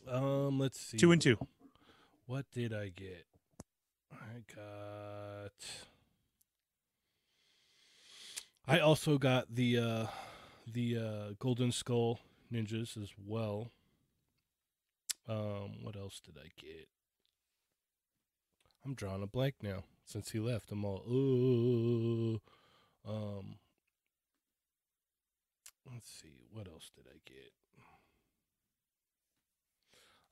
Um, 0.07 0.59
let's 0.59 0.79
see. 0.79 0.97
Two 0.97 1.11
and 1.11 1.21
two. 1.21 1.37
What 2.25 2.45
did 2.51 2.73
I 2.73 2.89
get? 2.89 3.25
I 4.11 4.43
got. 4.55 5.51
I 8.67 8.79
also 8.79 9.17
got 9.17 9.53
the 9.53 9.77
uh 9.77 10.05
the 10.72 10.98
uh 10.98 11.34
Golden 11.39 11.72
Skull 11.72 12.20
ninjas 12.51 13.01
as 13.01 13.10
well. 13.17 13.72
Um, 15.27 15.84
what 15.84 15.96
else 15.96 16.22
did 16.24 16.38
I 16.38 16.50
get? 16.60 16.88
I'm 18.86 18.93
drawing 18.93 19.24
a 19.24 19.27
blank 19.27 19.55
now 19.62 19.84
since 20.03 20.32
he 20.32 20.39
left. 20.39 20.72
I'm 20.72 20.84
all 20.84 21.03
ooh. 21.10 22.41
Um, 23.08 23.55
let's 25.91 26.10
see, 26.10 26.48
what 26.51 26.67
else 26.67 26.91
did 26.96 27.05
I 27.08 27.20
get? 27.25 27.53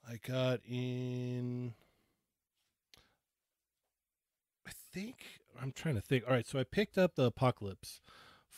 I 0.08 0.18
got 0.28 0.60
in. 0.68 1.74
I 4.68 4.72
think 4.92 5.16
I'm 5.62 5.72
trying 5.72 5.96
to 5.96 6.02
think. 6.02 6.26
All 6.28 6.34
right, 6.34 6.48
so 6.48 6.60
I 6.60 6.64
picked 6.64 6.98
up 6.98 7.16
the 7.16 7.24
Apocalypse 7.26 8.02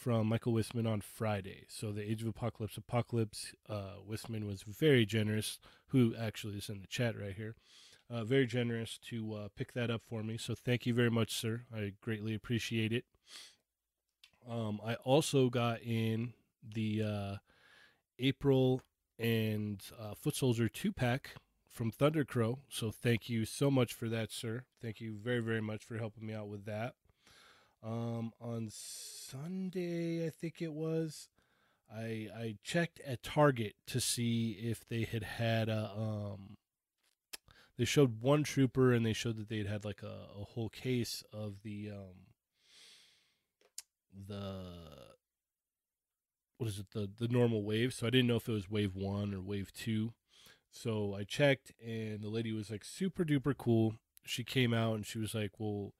from 0.03 0.27
Michael 0.27 0.51
Wisman 0.51 0.85
on 0.85 0.99
Friday. 0.99 1.63
So 1.69 1.93
the 1.93 2.03
Age 2.03 2.21
of 2.21 2.27
Apocalypse, 2.27 2.75
Apocalypse. 2.75 3.53
Uh, 3.69 3.95
Wisman 4.05 4.45
was 4.45 4.63
very 4.63 5.05
generous. 5.05 5.59
Who 5.87 6.13
actually 6.19 6.57
is 6.57 6.67
in 6.67 6.81
the 6.81 6.87
chat 6.87 7.17
right 7.17 7.33
here? 7.33 7.55
Uh, 8.09 8.25
very 8.25 8.45
generous 8.45 8.99
to 9.09 9.33
uh, 9.33 9.47
pick 9.55 9.71
that 9.73 9.89
up 9.89 10.01
for 10.05 10.21
me. 10.21 10.37
So 10.37 10.55
thank 10.55 10.85
you 10.85 10.93
very 10.93 11.09
much, 11.09 11.33
sir. 11.33 11.61
I 11.73 11.93
greatly 12.01 12.35
appreciate 12.35 12.91
it. 12.91 13.05
Um, 14.49 14.81
I 14.85 14.95
also 14.95 15.49
got 15.49 15.81
in 15.81 16.33
the 16.61 17.01
uh, 17.01 17.35
April 18.19 18.81
and 19.17 19.81
uh, 19.97 20.15
Foot 20.15 20.35
Soldier 20.35 20.67
two 20.67 20.91
pack 20.91 21.35
from 21.65 21.93
Thundercrow. 21.93 22.57
So 22.67 22.91
thank 22.91 23.29
you 23.29 23.45
so 23.45 23.71
much 23.71 23.93
for 23.93 24.09
that, 24.09 24.33
sir. 24.33 24.65
Thank 24.81 24.99
you 24.99 25.15
very 25.15 25.39
very 25.39 25.61
much 25.61 25.85
for 25.85 25.97
helping 25.97 26.27
me 26.27 26.33
out 26.33 26.49
with 26.49 26.65
that. 26.65 26.95
Um, 27.83 28.31
on 28.39 28.69
Sunday, 28.71 30.25
I 30.25 30.29
think 30.29 30.61
it 30.61 30.71
was, 30.73 31.27
I 31.93 32.29
I 32.35 32.55
checked 32.63 33.01
at 33.05 33.23
Target 33.23 33.75
to 33.87 33.99
see 33.99 34.51
if 34.51 34.87
they 34.87 35.03
had 35.03 35.23
had 35.23 35.69
a 35.69 35.91
um. 35.95 36.57
They 37.77 37.85
showed 37.85 38.21
one 38.21 38.43
trooper 38.43 38.93
and 38.93 39.03
they 39.05 39.13
showed 39.13 39.37
that 39.37 39.49
they'd 39.49 39.65
had 39.65 39.83
like 39.83 40.03
a, 40.03 40.27
a 40.39 40.43
whole 40.43 40.69
case 40.69 41.23
of 41.33 41.63
the 41.63 41.89
um 41.89 42.27
the 44.27 44.63
what 46.57 46.69
is 46.69 46.79
it? 46.79 46.91
The 46.91 47.09
the 47.17 47.27
normal 47.27 47.63
wave. 47.63 47.93
So 47.93 48.07
i 48.07 48.09
didn't 48.09 48.27
know 48.27 48.37
if 48.37 48.47
it 48.47 48.53
was 48.53 48.69
wave 48.69 48.95
one 48.95 49.33
or 49.33 49.41
wave 49.41 49.71
two. 49.73 50.13
So 50.71 51.15
i 51.15 51.23
checked 51.23 51.71
and 51.85 52.21
the 52.21 52.29
lady 52.29 52.51
was 52.51 52.69
like 52.71 52.83
super 52.85 53.25
duper 53.25 53.57
cool. 53.57 53.95
She 54.25 54.43
came 54.43 54.73
out 54.73 54.95
and 54.95 55.05
she 55.05 55.19
was 55.19 55.33
like 55.35 55.51
well 55.59 55.93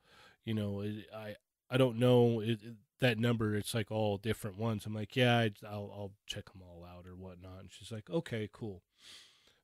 you 0.45 0.53
know 0.53 0.83
i 1.15 1.35
i 1.73 1.77
don't 1.77 1.99
know 1.99 2.39
it, 2.41 2.51
it- 2.63 2.75
that 3.01 3.19
number 3.19 3.53
it's 3.55 3.73
like 3.73 3.91
all 3.91 4.17
different 4.17 4.57
ones. 4.57 4.85
I'm 4.85 4.95
like 4.95 5.17
yeah 5.17 5.37
I, 5.37 5.51
I'll, 5.67 5.91
I'll 5.93 6.11
check 6.25 6.45
them 6.53 6.61
all 6.61 6.85
out 6.85 7.05
or 7.05 7.15
whatnot. 7.17 7.59
And 7.59 7.69
she's 7.69 7.91
like 7.91 8.09
okay 8.09 8.49
cool. 8.53 8.81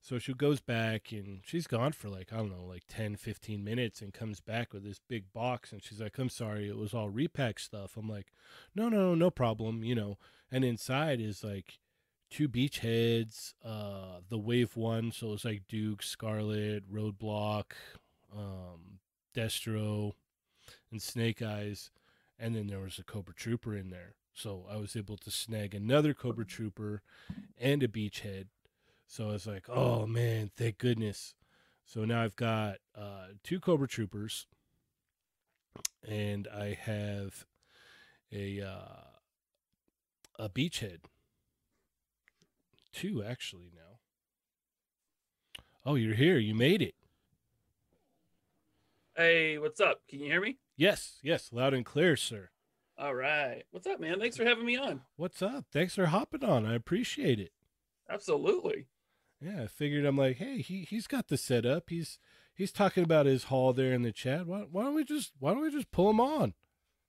So 0.02 0.20
she 0.20 0.34
goes 0.34 0.60
back 0.62 1.12
and 1.14 1.42
she's 1.46 1.68
gone 1.68 1.94
for 1.94 2.10
like 2.10 2.34
i 2.34 2.38
don't 2.38 2.52
know 2.52 2.66
like 2.66 2.84
10 2.90 3.16
15 3.18 3.64
minutes 3.64 4.02
and 4.02 4.14
comes 4.14 4.42
back 4.42 4.74
with 4.74 4.84
this 4.84 5.00
big 5.08 5.32
box 5.34 5.72
and 5.72 5.84
she's 5.84 6.02
like 6.02 6.18
i'm 6.18 6.30
sorry 6.30 6.68
it 6.70 6.78
was 6.78 6.94
all 6.94 7.10
repack 7.10 7.60
stuff. 7.60 7.98
I'm 7.98 8.10
like 8.10 8.28
no 8.76 8.90
no 8.90 9.16
no 9.16 9.30
problem 9.30 9.84
you 9.86 9.96
know? 9.96 10.18
And 10.52 10.66
inside 10.66 11.22
is 11.22 11.44
like 11.44 11.80
two 12.32 12.48
beach 12.50 12.80
heads 12.80 13.54
uh 13.66 14.20
the 14.30 14.38
wave 14.38 14.76
one 14.78 15.12
so 15.12 15.34
it's 15.34 15.46
like 15.46 15.64
duke 15.70 16.04
scarlett 16.04 16.92
roadblock 16.92 17.72
um 18.36 19.00
destro 19.36 20.14
and 20.92 21.02
snake 21.02 21.42
eyes 21.42 21.92
and 22.40 22.56
then 22.56 22.68
there 22.68 22.80
was 22.80 22.98
a 22.98 23.04
cobra 23.04 23.34
trooper 23.34 23.76
in 23.76 23.90
there 23.90 24.16
so 24.34 24.66
i 24.72 24.78
was 24.78 24.96
able 24.96 25.18
to 25.18 25.32
snag 25.32 25.74
another 25.76 26.14
cobra 26.14 26.46
trooper 26.46 27.02
and 27.58 27.84
a 27.84 27.88
Beachhead. 27.88 28.48
so 29.08 29.30
i 29.30 29.34
was 29.34 29.48
like 29.48 29.70
oh 29.70 30.06
man 30.06 30.52
thank 30.56 30.78
goodness 30.78 31.36
so 31.86 32.06
now 32.06 32.24
i've 32.24 32.36
got 32.36 32.78
uh 32.98 33.28
two 33.44 33.60
cobra 33.60 33.88
troopers 33.88 34.48
and 36.08 36.48
i 36.48 36.78
have 36.80 37.46
a 38.32 38.62
uh 38.62 39.10
a 40.40 40.50
beachhead. 40.50 41.00
Two 42.94 43.22
actually 43.24 43.72
now. 43.76 44.00
Oh, 45.86 45.96
you're 45.96 46.16
here. 46.16 46.38
You 46.38 46.56
made 46.56 46.82
it. 46.82 46.96
Hey, 49.16 49.58
what's 49.58 49.82
up? 49.82 50.02
Can 50.08 50.22
you 50.22 50.28
hear 50.28 50.42
me? 50.42 50.58
Yes, 50.80 51.20
yes, 51.22 51.50
loud 51.52 51.74
and 51.74 51.86
clear, 51.86 52.16
sir. 52.16 52.52
All 52.98 53.14
right. 53.14 53.64
What's 53.72 53.86
up, 53.86 54.00
man? 54.00 54.18
Thanks 54.18 54.38
for 54.38 54.46
having 54.46 54.66
me 54.66 54.78
on. 54.78 55.02
What's 55.18 55.42
up? 55.42 55.66
Thanks 55.74 55.96
for 55.96 56.06
hopping 56.06 56.46
on. 56.46 56.66
I 56.66 56.74
appreciate 56.74 57.38
it. 57.38 57.52
Absolutely. 58.10 58.88
Yeah, 59.42 59.64
I 59.64 59.68
figured 59.68 60.06
I'm 60.06 60.16
like, 60.16 60.38
hey, 60.38 60.60
he 60.62 60.88
he's 60.90 61.06
got 61.06 61.28
the 61.28 61.36
setup. 61.36 61.90
He's 61.90 62.18
he's 62.56 62.72
talking 62.72 63.04
about 63.04 63.26
his 63.26 63.46
haul 63.46 63.74
there 63.74 63.92
in 63.92 64.04
the 64.04 64.14
chat. 64.14 64.48
Why, 64.48 64.68
why 64.72 64.84
don't 64.84 64.96
we 64.96 65.04
just 65.04 65.34
why 65.38 65.52
don't 65.54 65.64
we 65.64 65.70
just 65.70 65.92
pull 65.92 66.10
him 66.12 66.22
on? 66.22 66.54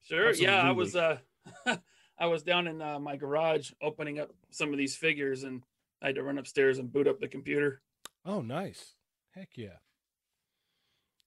Sure. 0.03 0.33
Yeah, 0.33 0.61
I 0.61 0.73
was 0.73 0.97
uh 0.97 1.19
I 2.19 2.27
was 2.27 2.43
down 2.43 2.67
in 2.67 2.83
uh, 2.83 2.99
my 2.99 3.15
garage 3.15 3.71
opening 3.81 4.19
up 4.19 4.31
some 4.51 4.73
of 4.73 4.79
these 4.79 4.97
figures 4.97 5.45
and 5.45 5.63
I 6.03 6.07
had 6.07 6.17
to 6.17 6.25
run 6.25 6.39
upstairs 6.39 6.81
and 6.81 6.93
boot 6.93 7.07
up 7.07 7.21
the 7.21 7.29
computer. 7.29 7.83
Oh, 8.27 8.41
nice. 8.41 8.95
Heck 9.33 9.51
yeah. 9.55 9.79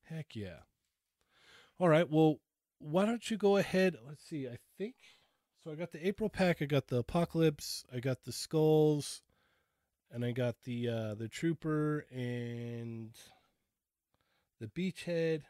Heck 0.03 0.35
yeah. 0.35 0.63
All 1.84 1.90
right. 1.90 2.10
Well, 2.10 2.38
why 2.80 3.06
don't 3.06 3.30
you 3.30 3.36
go 3.36 3.58
ahead? 3.58 3.98
Let's 4.08 4.24
see. 4.24 4.48
I 4.48 4.56
think 4.78 4.96
so. 5.62 5.72
I 5.74 5.75
got 5.75 5.92
the 5.92 6.08
April 6.08 6.30
pack. 6.30 6.62
I 6.62 6.66
got 6.66 6.88
the 6.88 7.00
Apocalypse. 7.00 7.84
I 7.94 8.00
got 8.00 8.24
the 8.24 8.32
Skulls, 8.32 9.22
and 10.10 10.24
I 10.24 10.32
got 10.32 10.56
the 10.63 10.88
uh, 10.88 11.16
the 11.16 11.28
Trooper 11.28 12.06
and 12.10 13.10
the 14.62 14.68
Beachhead. 14.68 15.42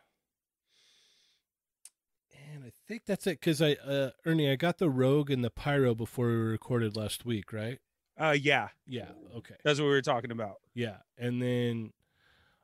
And 2.52 2.64
I 2.66 2.72
think 2.88 3.04
that's 3.06 3.28
it. 3.28 3.40
Cause 3.40 3.62
I, 3.62 3.74
uh, 3.74 4.10
Ernie, 4.26 4.50
I 4.50 4.56
got 4.56 4.80
the 4.80 4.90
Rogue 4.90 5.30
and 5.30 5.44
the 5.44 5.52
Pyro 5.52 5.94
before 5.94 6.30
we 6.30 6.34
recorded 6.34 6.98
last 6.98 7.28
week, 7.28 7.54
right? 7.54 7.78
Uh, 8.20 8.36
yeah, 8.42 8.70
Yeah. 8.88 9.10
Okay. 9.38 9.54
that's 9.64 9.78
what 9.80 9.86
we 9.86 9.92
were 9.92 10.02
talking 10.02 10.32
about. 10.32 10.56
Yeah, 10.74 10.98
and 11.16 11.40
then 11.40 11.94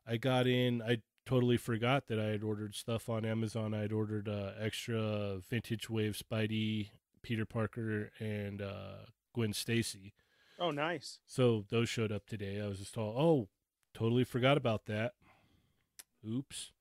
I 0.07 0.17
got 0.17 0.47
in. 0.47 0.81
I 0.81 1.03
totally 1.29 1.57
forgot 1.57 2.07
that 2.07 2.19
I 2.19 2.25
had 2.25 2.43
ordered 2.43 2.73
stuff 2.73 3.07
on 3.07 3.23
Amazon. 3.23 3.73
I 3.75 3.81
had 3.81 3.91
ordered 3.93 4.27
uh, 4.27 4.51
extra 4.59 5.37
vintage 5.47 5.87
wave 5.89 6.17
Spidey, 6.19 6.89
Peter 7.21 7.45
Parker, 7.45 8.09
and 8.19 8.61
uh, 8.63 9.05
Gwen 9.35 9.53
Stacy. 9.53 10.13
Oh, 10.59 10.71
nice. 10.71 11.19
So 11.27 11.65
those 11.69 11.87
showed 11.87 12.11
up 12.11 12.25
today. 12.25 12.59
I 12.59 12.67
was 12.67 12.79
just 12.79 12.97
all, 12.97 13.13
oh, 13.15 13.47
totally 13.93 14.23
forgot 14.23 14.57
about 14.57 14.85
that. 14.87 15.13
Oops. 16.27 16.71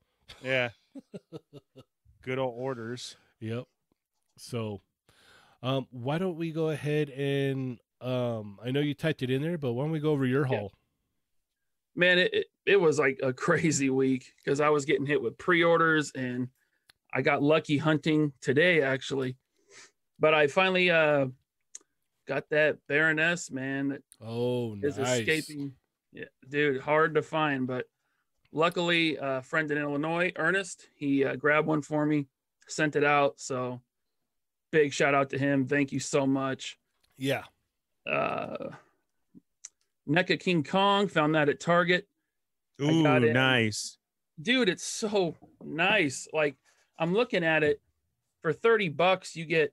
Yeah. 0.42 0.70
Good 2.22 2.38
old 2.38 2.54
orders. 2.56 3.16
Yep. 3.40 3.64
So, 4.38 4.80
um, 5.62 5.86
why 5.90 6.16
don't 6.18 6.36
we 6.38 6.52
go 6.52 6.70
ahead 6.70 7.10
and 7.10 7.78
um, 8.00 8.58
I 8.64 8.70
know 8.70 8.80
you 8.80 8.94
typed 8.94 9.22
it 9.22 9.30
in 9.30 9.42
there, 9.42 9.58
but 9.58 9.72
why 9.74 9.84
don't 9.84 9.92
we 9.92 10.00
go 10.00 10.12
over 10.12 10.24
your 10.24 10.46
Yeah. 10.46 10.56
haul? 10.58 10.72
Man, 11.98 12.18
it, 12.20 12.46
it, 12.64 12.80
was 12.80 12.98
like 12.98 13.18
a 13.24 13.32
crazy 13.32 13.90
week 13.90 14.32
because 14.36 14.60
I 14.60 14.68
was 14.68 14.84
getting 14.84 15.04
hit 15.04 15.20
with 15.20 15.36
pre-orders 15.36 16.12
and 16.14 16.48
I 17.12 17.22
got 17.22 17.42
lucky 17.42 17.76
hunting 17.76 18.32
today 18.40 18.82
actually. 18.82 19.36
But 20.20 20.32
I 20.32 20.46
finally 20.46 20.90
uh 20.90 21.26
got 22.28 22.48
that 22.50 22.78
Baroness, 22.86 23.50
man, 23.50 23.88
that 23.88 24.02
Oh, 24.22 24.76
is 24.80 24.96
nice. 24.96 25.20
escaping. 25.20 25.72
Yeah, 26.12 26.26
dude, 26.48 26.80
hard 26.80 27.14
to 27.16 27.22
find, 27.22 27.66
but 27.66 27.86
luckily, 28.52 29.16
a 29.20 29.42
friend 29.42 29.70
in 29.70 29.78
Illinois, 29.78 30.32
Ernest, 30.36 30.86
he 30.94 31.24
uh, 31.24 31.36
grabbed 31.36 31.66
one 31.66 31.82
for 31.82 32.06
me, 32.06 32.26
sent 32.68 32.96
it 32.96 33.04
out. 33.04 33.40
So 33.40 33.80
big 34.70 34.92
shout 34.92 35.14
out 35.14 35.30
to 35.30 35.38
him. 35.38 35.66
Thank 35.66 35.92
you 35.92 36.00
so 36.00 36.26
much. 36.26 36.78
Yeah. 37.16 37.44
Uh, 38.06 38.70
NECA 40.08 40.40
King 40.40 40.64
Kong 40.64 41.08
found 41.08 41.34
that 41.34 41.48
at 41.48 41.60
Target. 41.60 42.08
Ooh, 42.80 43.02
nice. 43.02 43.98
Dude, 44.40 44.68
it's 44.68 44.84
so 44.84 45.36
nice. 45.62 46.28
Like 46.32 46.56
I'm 46.98 47.12
looking 47.12 47.44
at 47.44 47.62
it 47.62 47.80
for 48.42 48.52
30 48.52 48.90
bucks, 48.90 49.36
you 49.36 49.44
get 49.44 49.72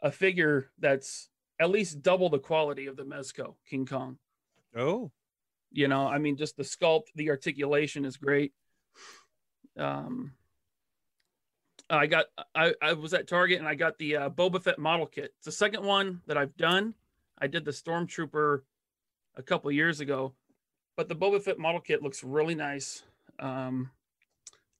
a 0.00 0.10
figure 0.10 0.70
that's 0.78 1.28
at 1.60 1.70
least 1.70 2.02
double 2.02 2.30
the 2.30 2.38
quality 2.38 2.86
of 2.86 2.96
the 2.96 3.02
Mezco 3.02 3.56
King 3.68 3.84
Kong. 3.84 4.18
Oh, 4.76 5.10
You 5.72 5.88
know, 5.88 6.06
I 6.06 6.18
mean, 6.18 6.36
just 6.36 6.56
the 6.56 6.62
sculpt, 6.62 7.06
the 7.16 7.30
articulation 7.30 8.04
is 8.04 8.16
great. 8.16 8.52
Um, 9.76 10.32
I 11.88 12.06
got 12.06 12.26
I, 12.54 12.74
I 12.80 12.92
was 12.92 13.12
at 13.14 13.26
Target 13.26 13.58
and 13.58 13.68
I 13.68 13.74
got 13.74 13.98
the 13.98 14.16
uh, 14.16 14.30
Boba 14.30 14.62
Fett 14.62 14.78
model 14.78 15.06
kit. 15.06 15.32
It's 15.36 15.46
the 15.46 15.52
second 15.52 15.84
one 15.84 16.20
that 16.28 16.38
I've 16.38 16.56
done. 16.56 16.94
I 17.38 17.48
did 17.48 17.64
the 17.64 17.72
Stormtrooper 17.72 18.60
a 19.36 19.42
couple 19.42 19.70
years 19.72 20.00
ago, 20.00 20.32
but 20.96 21.08
the 21.08 21.14
Boba 21.14 21.42
Fett 21.42 21.58
model 21.58 21.80
kit 21.80 22.02
looks 22.02 22.22
really 22.24 22.54
nice. 22.54 23.02
Um, 23.38 23.90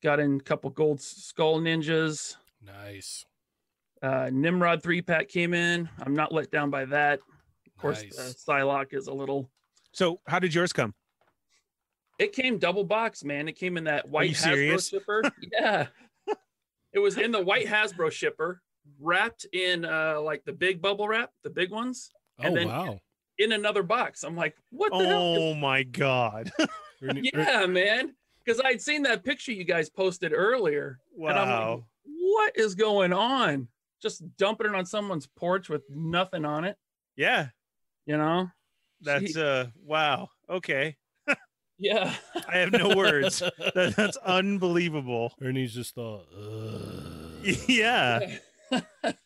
got 0.03 0.21
in 0.21 0.37
a 0.37 0.41
couple 0.41 0.71
gold 0.71 1.01
skull 1.01 1.61
ninjas. 1.61 2.37
Nice. 2.65 3.25
Uh, 4.03 4.31
Nimrod 4.33 4.83
three 4.83 5.03
pack 5.03 5.29
came 5.29 5.55
in. 5.55 5.89
I'm 6.01 6.15
not 6.15 6.33
let 6.33 6.51
down 6.51 6.71
by 6.71 6.85
that. 6.87 7.21
Of 7.67 7.77
course, 7.81 8.03
Nice. 8.03 8.19
uh, 8.19 8.33
Psylocke 8.53 8.95
is 8.95 9.07
a 9.07 9.13
little. 9.13 9.51
So 9.93 10.21
how 10.27 10.39
did 10.39 10.55
yours 10.55 10.73
come? 10.73 10.95
It 12.19 12.33
came 12.33 12.59
double 12.59 12.85
box, 12.85 13.25
man. 13.25 13.49
It 13.49 13.55
came 13.55 13.77
in 13.79 13.85
that 13.85 14.09
white 14.09 14.33
Hasbro 14.33 14.37
serious? 14.43 14.89
shipper. 14.89 15.23
yeah, 15.53 15.87
it 16.93 16.99
was 16.99 17.17
in 17.17 17.31
the 17.33 17.41
white 17.43 17.67
Hasbro 17.67 18.11
shipper, 18.13 18.61
wrapped 18.99 19.47
in 19.53 19.85
uh 19.87 20.21
like 20.21 20.45
the 20.45 20.53
big 20.53 20.83
bubble 20.83 21.09
wrap, 21.09 21.31
the 21.45 21.51
big 21.51 21.71
ones, 21.71 22.11
Oh 22.43 22.55
then- 22.55 22.69
wow. 22.69 23.01
In 23.41 23.53
another 23.53 23.83
box. 23.83 24.23
I'm 24.23 24.37
like, 24.37 24.57
what 24.71 24.93
the 24.93 25.07
hell? 25.07 25.37
Oh 25.39 25.55
my 25.55 25.83
god! 25.83 26.51
Yeah, 27.03 27.65
man. 27.67 28.15
Because 28.45 28.61
I'd 28.63 28.81
seen 28.83 29.03
that 29.05 29.25
picture 29.25 29.53
you 29.53 29.65
guys 29.65 29.89
posted 29.89 30.33
earlier. 30.35 30.99
And 31.19 31.31
I'm 31.31 31.49
like, 31.77 31.83
what 32.05 32.53
is 32.57 32.75
going 32.75 33.13
on? 33.15 33.69
Just 34.03 34.23
dumping 34.37 34.67
it 34.67 34.75
on 34.75 34.85
someone's 34.85 35.27
porch 35.27 35.69
with 35.71 35.83
nothing 35.89 36.45
on 36.45 36.65
it, 36.65 36.77
Yeah, 37.17 37.49
you 38.07 38.17
know? 38.19 38.49
that's 39.03 39.35
uh 39.37 39.69
wow. 39.83 40.29
Okay, 40.51 40.97
Yeah. 41.79 42.13
I 42.49 42.59
have 42.59 42.73
no 42.73 42.95
words. 42.95 43.41
That, 43.75 43.95
that's 43.97 44.19
unbelievable. 44.19 45.33
Ernie's 45.41 45.73
just 45.75 45.95
thought. 45.95 46.27
Ugh. 46.37 47.57
Yeah. 47.69 48.37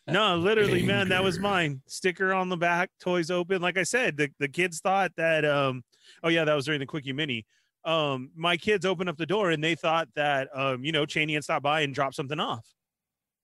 No, 0.07 0.37
literally, 0.37 0.83
man, 0.83 1.09
that 1.09 1.23
was 1.23 1.39
mine. 1.39 1.81
Sticker 1.87 2.33
on 2.33 2.49
the 2.49 2.57
back, 2.57 2.89
toys 2.99 3.29
open. 3.31 3.61
Like 3.61 3.77
I 3.77 3.83
said, 3.83 4.17
the, 4.17 4.29
the 4.39 4.47
kids 4.47 4.79
thought 4.79 5.11
that 5.17 5.45
um 5.45 5.83
oh 6.23 6.29
yeah, 6.29 6.45
that 6.45 6.53
was 6.53 6.65
during 6.65 6.79
the 6.79 6.85
quickie 6.85 7.13
mini. 7.13 7.45
Um, 7.83 8.31
my 8.35 8.57
kids 8.57 8.85
opened 8.85 9.09
up 9.09 9.17
the 9.17 9.27
door 9.27 9.51
and 9.51 9.63
they 9.63 9.75
thought 9.75 10.07
that 10.15 10.49
um, 10.53 10.83
you 10.83 10.91
know, 10.91 11.05
Cheney 11.05 11.35
had 11.35 11.43
stopped 11.43 11.63
by 11.63 11.81
and 11.81 11.93
dropped 11.93 12.15
something 12.15 12.39
off. 12.39 12.65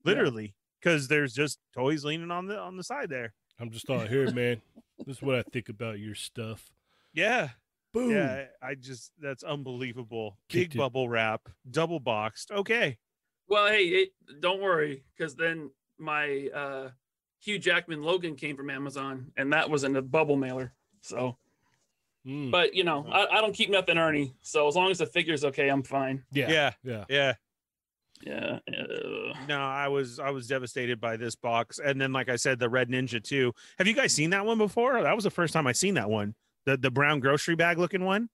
Literally. 0.04 0.54
Because 0.80 1.06
there's 1.06 1.32
just 1.32 1.60
toys 1.74 2.04
leaning 2.04 2.32
on 2.32 2.46
the 2.46 2.58
on 2.58 2.76
the 2.76 2.82
side 2.82 3.08
there. 3.08 3.34
I'm 3.60 3.70
just 3.70 3.86
thought 3.86 4.08
here, 4.08 4.30
man. 4.32 4.60
This 5.06 5.18
is 5.18 5.22
what 5.22 5.36
I 5.36 5.42
think 5.42 5.68
about 5.68 6.00
your 6.00 6.16
stuff. 6.16 6.72
Yeah. 7.14 7.50
Boom. 7.92 8.10
Yeah. 8.10 8.46
I 8.60 8.74
just 8.74 9.12
that's 9.20 9.44
unbelievable. 9.44 10.38
Kicked 10.48 10.72
Big 10.72 10.74
it. 10.76 10.78
bubble 10.78 11.08
wrap, 11.08 11.48
double 11.70 12.00
boxed. 12.00 12.50
Okay. 12.50 12.98
Well, 13.48 13.68
hey, 13.68 13.84
it, 13.84 14.12
don't 14.40 14.62
worry, 14.62 15.04
because 15.16 15.34
then 15.34 15.70
my 15.98 16.48
uh, 16.54 16.90
Hugh 17.40 17.58
Jackman 17.58 18.02
Logan 18.02 18.34
came 18.36 18.56
from 18.56 18.70
Amazon, 18.70 19.32
and 19.36 19.52
that 19.52 19.68
was 19.70 19.84
in 19.84 19.96
a 19.96 20.02
bubble 20.02 20.36
mailer. 20.36 20.72
So, 21.00 21.36
Mm. 22.26 22.52
but 22.52 22.72
you 22.72 22.84
know, 22.84 23.04
I, 23.10 23.26
I 23.26 23.40
don't 23.40 23.52
keep 23.52 23.68
nothing, 23.68 23.98
Ernie. 23.98 24.32
So 24.42 24.68
as 24.68 24.76
long 24.76 24.92
as 24.92 24.98
the 24.98 25.06
figure's 25.06 25.44
okay, 25.44 25.68
I'm 25.68 25.82
fine. 25.82 26.22
yeah. 26.30 26.48
Yeah. 26.50 26.72
Yeah. 26.84 27.04
Yeah. 27.08 27.32
Yeah. 28.24 28.58
Uh, 28.68 29.32
No, 29.48 29.58
I 29.58 29.88
was 29.88 30.20
I 30.20 30.30
was 30.30 30.46
devastated 30.46 31.00
by 31.00 31.16
this 31.16 31.34
box, 31.34 31.80
and 31.80 32.00
then 32.00 32.12
like 32.12 32.28
I 32.28 32.36
said, 32.36 32.60
the 32.60 32.68
Red 32.70 32.88
Ninja 32.90 33.20
too. 33.20 33.52
Have 33.78 33.88
you 33.88 33.94
guys 33.94 34.12
seen 34.12 34.30
that 34.30 34.46
one 34.46 34.56
before? 34.56 35.02
That 35.02 35.16
was 35.16 35.24
the 35.24 35.30
first 35.32 35.52
time 35.52 35.66
I 35.66 35.72
seen 35.72 35.94
that 35.94 36.08
one. 36.08 36.36
The 36.64 36.76
the 36.76 36.92
brown 36.92 37.18
grocery 37.18 37.56
bag 37.56 37.78
looking 37.78 38.04
one 38.04 38.28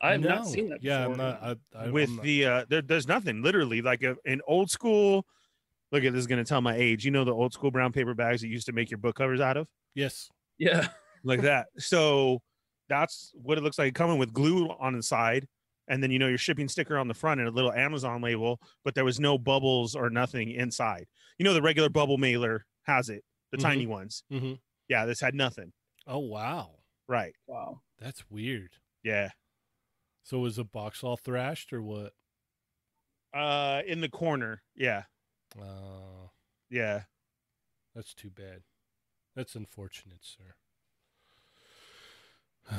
I 0.00 0.10
have 0.12 0.22
No. 0.22 0.28
not 0.30 0.48
seen 0.48 0.70
that. 0.70 0.82
Yeah, 0.82 1.06
before. 1.06 1.12
I'm 1.12 1.30
not. 1.40 1.60
I, 1.76 1.84
I, 1.84 1.90
with 1.90 2.08
I'm 2.10 2.16
not- 2.16 2.24
the 2.24 2.44
uh, 2.44 2.64
there, 2.68 2.82
there's 2.82 3.06
nothing 3.06 3.40
literally 3.40 3.82
like 3.82 4.02
a, 4.02 4.16
an 4.26 4.40
old 4.48 4.68
school. 4.68 5.24
Look 5.92 6.04
at 6.04 6.12
this 6.12 6.20
is 6.20 6.26
gonna 6.26 6.44
tell 6.44 6.60
my 6.60 6.74
age. 6.76 7.04
You 7.04 7.10
know 7.10 7.24
the 7.24 7.32
old 7.34 7.52
school 7.52 7.70
brown 7.70 7.92
paper 7.92 8.14
bags 8.14 8.40
that 8.42 8.48
used 8.48 8.66
to 8.66 8.72
make 8.72 8.90
your 8.90 8.98
book 8.98 9.16
covers 9.16 9.40
out 9.40 9.56
of, 9.56 9.68
yes. 9.94 10.28
Yeah. 10.58 10.88
like 11.24 11.42
that. 11.42 11.66
So 11.78 12.40
that's 12.88 13.32
what 13.34 13.58
it 13.58 13.62
looks 13.62 13.78
like 13.78 13.94
coming 13.94 14.18
with 14.18 14.32
glue 14.32 14.68
on 14.68 14.94
the 14.94 15.02
side, 15.02 15.46
and 15.88 16.02
then 16.02 16.10
you 16.10 16.18
know 16.18 16.28
your 16.28 16.38
shipping 16.38 16.68
sticker 16.68 16.98
on 16.98 17.08
the 17.08 17.14
front 17.14 17.40
and 17.40 17.48
a 17.48 17.52
little 17.52 17.72
Amazon 17.72 18.20
label, 18.22 18.60
but 18.84 18.94
there 18.94 19.04
was 19.04 19.20
no 19.20 19.38
bubbles 19.38 19.94
or 19.94 20.10
nothing 20.10 20.50
inside. 20.50 21.06
You 21.38 21.44
know 21.44 21.54
the 21.54 21.62
regular 21.62 21.88
bubble 21.88 22.18
mailer 22.18 22.64
has 22.84 23.08
it, 23.08 23.24
the 23.52 23.58
Mhm. 23.58 23.62
tiny 23.62 23.86
ones. 23.86 24.24
hmm 24.30 24.54
Yeah, 24.88 25.04
this 25.06 25.20
had 25.20 25.34
nothing. 25.34 25.72
Oh 26.06 26.18
wow, 26.18 26.76
Right. 27.08 27.34
Wow. 27.46 27.82
that's 27.98 28.28
weird. 28.30 28.70
Yeah. 29.02 29.30
So 30.24 30.38
was 30.40 30.56
the 30.56 30.64
box 30.64 31.04
all 31.04 31.16
thrashed 31.16 31.72
or 31.72 31.82
what? 31.82 32.12
Uh 33.34 33.82
in 33.86 34.00
the 34.00 34.08
corner. 34.08 34.62
Yeah. 34.74 35.04
Uh, 35.60 36.28
Yeah. 36.70 37.04
that's 37.94 38.12
too 38.14 38.30
bad. 38.30 38.62
That's 39.34 39.54
unfortunate, 39.54 40.20
sir. 40.22 40.54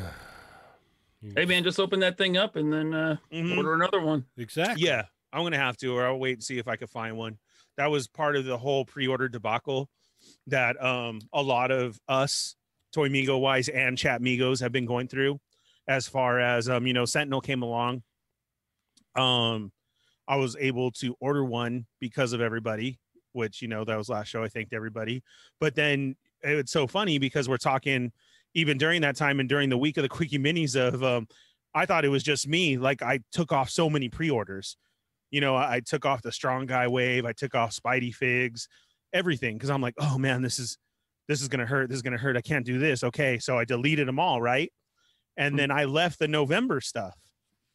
Hey 1.36 1.46
man, 1.46 1.63
just 1.63 1.80
open 1.80 2.00
that 2.02 2.16
thing 2.18 2.38
up 2.38 2.56
and 2.56 2.72
then 2.72 2.94
uh, 2.94 3.18
Mhm. 3.32 3.58
order 3.58 3.74
another 3.74 4.00
one. 4.00 4.26
Exactly. 4.38 4.86
Yeah. 4.86 5.08
I'm 5.34 5.42
gonna 5.44 5.58
have 5.58 5.76
to, 5.78 5.98
or 5.98 6.06
I'll 6.06 6.20
wait 6.20 6.34
and 6.34 6.44
see 6.44 6.60
if 6.60 6.68
I 6.68 6.76
can 6.76 6.88
find 6.88 7.18
one. 7.18 7.40
That 7.76 7.88
was 7.88 8.08
part 8.08 8.36
of 8.36 8.46
the 8.46 8.58
whole 8.58 8.86
pre-order 8.86 9.28
debacle 9.28 9.90
that 10.46 10.82
um 10.82 11.20
a 11.34 11.42
lot 11.42 11.72
of 11.72 12.00
us, 12.08 12.56
Toy 12.94 13.10
Migo 13.10 13.40
wise 13.42 13.68
and 13.68 13.98
Chat 13.98 14.22
Migos 14.22 14.62
have 14.62 14.72
been 14.72 14.86
going 14.86 15.08
through 15.08 15.40
as 15.88 16.08
far 16.08 16.40
as 16.40 16.70
um, 16.70 16.86
you 16.86 16.94
know, 16.94 17.06
Sentinel 17.06 17.42
came 17.42 17.63
along. 17.63 18.04
Um 19.16 19.72
I 20.28 20.36
was 20.36 20.56
able 20.60 20.92
to 20.92 21.16
order 21.20 21.44
one 21.44 21.86
because 22.00 22.34
of 22.34 22.42
everybody, 22.42 23.00
which 23.34 23.62
you 23.62 23.68
know, 23.68 23.84
that 23.86 23.98
was 23.98 24.10
last 24.10 24.28
show. 24.28 24.44
I 24.44 24.50
thanked 24.50 24.74
everybody. 24.74 25.24
But 25.60 25.76
then 25.76 26.16
it's 26.42 26.72
so 26.72 26.88
funny 26.88 27.18
because 27.18 27.48
we're 27.50 27.58
talking 27.58 28.12
even 28.54 28.78
during 28.78 29.02
that 29.02 29.16
time 29.16 29.40
and 29.40 29.48
during 29.50 29.70
the 29.70 29.78
week 29.78 29.98
of 29.98 30.04
the 30.04 30.10
quickie 30.18 30.40
minis 30.40 30.76
of 30.76 31.04
um 31.04 31.28
I 31.74 31.86
thought 31.86 32.06
it 32.06 32.10
was 32.10 32.24
just 32.24 32.48
me. 32.48 32.78
Like 32.78 33.02
I 33.02 33.20
took 33.32 33.52
off 33.52 33.70
so 33.70 33.90
many 33.90 34.10
pre-orders. 34.10 34.78
You 35.30 35.42
know, 35.42 35.56
I, 35.56 35.76
I 35.76 35.80
took 35.82 36.06
off 36.06 36.22
the 36.22 36.32
strong 36.32 36.66
guy 36.66 36.88
wave, 36.88 37.26
I 37.26 37.34
took 37.34 37.54
off 37.54 37.76
Spidey 37.76 38.13
figs, 38.13 38.68
everything. 39.13 39.60
Cause 39.60 39.70
I'm 39.70 39.82
like, 39.82 39.96
oh 40.00 40.18
man, 40.18 40.42
this 40.42 40.58
is 40.60 40.78
this 41.28 41.42
is 41.42 41.48
gonna 41.50 41.66
hurt. 41.66 41.90
This 41.90 41.98
is 41.98 42.02
gonna 42.02 42.18
hurt. 42.18 42.38
I 42.38 42.42
can't 42.42 42.66
do 42.66 42.80
this. 42.80 43.04
Okay. 43.04 43.38
So 43.38 43.58
I 43.58 43.66
deleted 43.66 44.08
them 44.08 44.20
all, 44.20 44.42
right? 44.42 44.72
And 45.36 45.54
Hmm. 45.54 45.58
then 45.58 45.72
I 45.72 45.86
left 45.86 46.20
the 46.20 46.28
November 46.28 46.82
stuff. 46.82 47.16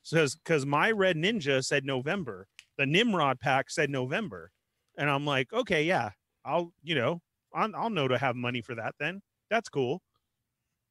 So 0.03 0.27
because 0.45 0.67
my 0.67 0.91
red 0.91 1.17
ninja 1.17 1.65
said 1.65 1.85
November, 1.85 2.47
the 2.77 2.87
Nimrod 2.87 3.41
pack 3.41 3.71
said 3.71 3.91
November. 3.91 4.51
And 4.99 5.09
I'm 5.09 5.25
like, 5.25 5.53
okay, 5.53 5.85
yeah, 5.85 6.11
I'll, 6.45 6.73
you 6.83 6.95
know, 6.95 7.21
I'll, 7.55 7.75
I'll 7.75 7.91
know 7.91 8.09
to 8.09 8.19
have 8.19 8.37
money 8.37 8.63
for 8.63 8.75
that 8.75 8.95
then. 8.99 9.23
That's 9.51 9.69
cool. 9.69 10.03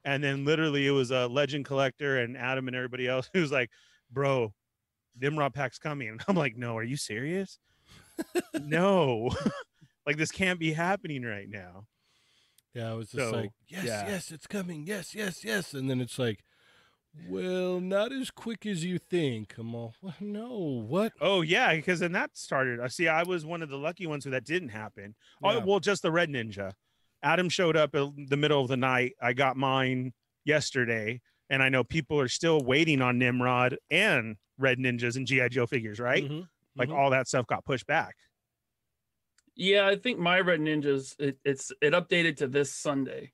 And 0.03 0.23
then 0.23 0.45
literally 0.45 0.87
it 0.87 0.91
was 0.91 1.11
a 1.11 1.27
legend 1.27 1.65
collector 1.65 2.19
and 2.19 2.37
Adam 2.37 2.67
and 2.67 2.75
everybody 2.75 3.07
else 3.07 3.29
who's 3.33 3.51
like, 3.51 3.69
bro, 4.11 4.53
Nimrod 5.19 5.53
pack's 5.53 5.77
coming. 5.77 6.09
And 6.09 6.21
I'm 6.27 6.35
like, 6.35 6.57
no, 6.57 6.77
are 6.77 6.83
you 6.83 6.97
serious? 6.97 7.59
no. 8.59 9.29
like 10.05 10.17
this 10.17 10.31
can't 10.31 10.59
be 10.59 10.73
happening 10.73 11.23
right 11.23 11.49
now. 11.49 11.85
Yeah, 12.73 12.91
I 12.91 12.93
was 12.93 13.09
just 13.09 13.29
So, 13.29 13.35
like, 13.35 13.51
yes, 13.67 13.85
yeah. 13.85 14.07
yes, 14.07 14.31
it's 14.31 14.47
coming. 14.47 14.85
Yes, 14.87 15.13
yes, 15.13 15.43
yes. 15.43 15.73
And 15.73 15.89
then 15.89 15.99
it's 15.99 16.17
like, 16.17 16.43
well, 17.13 17.79
not 17.81 18.11
as 18.11 18.31
quick 18.31 18.65
as 18.65 18.83
you 18.85 18.97
think. 18.97 19.57
I'm 19.57 19.75
all, 19.75 19.93
"Well, 20.01 20.15
no, 20.19 20.57
what? 20.57 21.13
Oh 21.19 21.41
yeah, 21.41 21.75
because 21.75 21.99
then 21.99 22.13
that 22.13 22.37
started. 22.37 22.79
I 22.79 22.87
see. 22.87 23.07
I 23.07 23.23
was 23.23 23.45
one 23.45 23.61
of 23.61 23.69
the 23.69 23.77
lucky 23.77 24.07
ones 24.07 24.23
who 24.23 24.31
that 24.31 24.45
didn't 24.45 24.69
happen. 24.69 25.15
Oh 25.43 25.59
well, 25.65 25.79
just 25.79 26.01
the 26.03 26.11
red 26.11 26.29
ninja. 26.29 26.73
Adam 27.23 27.49
showed 27.49 27.75
up 27.77 27.93
in 27.95 28.27
the 28.29 28.37
middle 28.37 28.61
of 28.61 28.67
the 28.67 28.77
night. 28.77 29.13
I 29.21 29.33
got 29.33 29.57
mine 29.57 30.13
yesterday, 30.45 31.21
and 31.49 31.61
I 31.61 31.69
know 31.69 31.83
people 31.83 32.19
are 32.19 32.29
still 32.29 32.61
waiting 32.61 33.01
on 33.01 33.19
Nimrod 33.19 33.77
and 33.89 34.37
Red 34.57 34.79
Ninjas 34.79 35.15
and 35.17 35.27
GI 35.27 35.49
Joe 35.49 35.67
figures. 35.67 35.99
Right, 35.99 36.23
Mhm, 36.23 36.47
like 36.75 36.89
mhm. 36.89 36.95
all 36.97 37.09
that 37.11 37.27
stuff 37.27 37.45
got 37.45 37.65
pushed 37.65 37.85
back. 37.87 38.15
Yeah, 39.55 39.87
I 39.87 39.97
think 39.97 40.17
my 40.17 40.39
Red 40.39 40.61
Ninjas 40.61 41.15
it, 41.19 41.39
it's 41.43 41.71
it 41.81 41.93
updated 41.93 42.37
to 42.37 42.47
this 42.47 42.73
Sunday. 42.73 43.33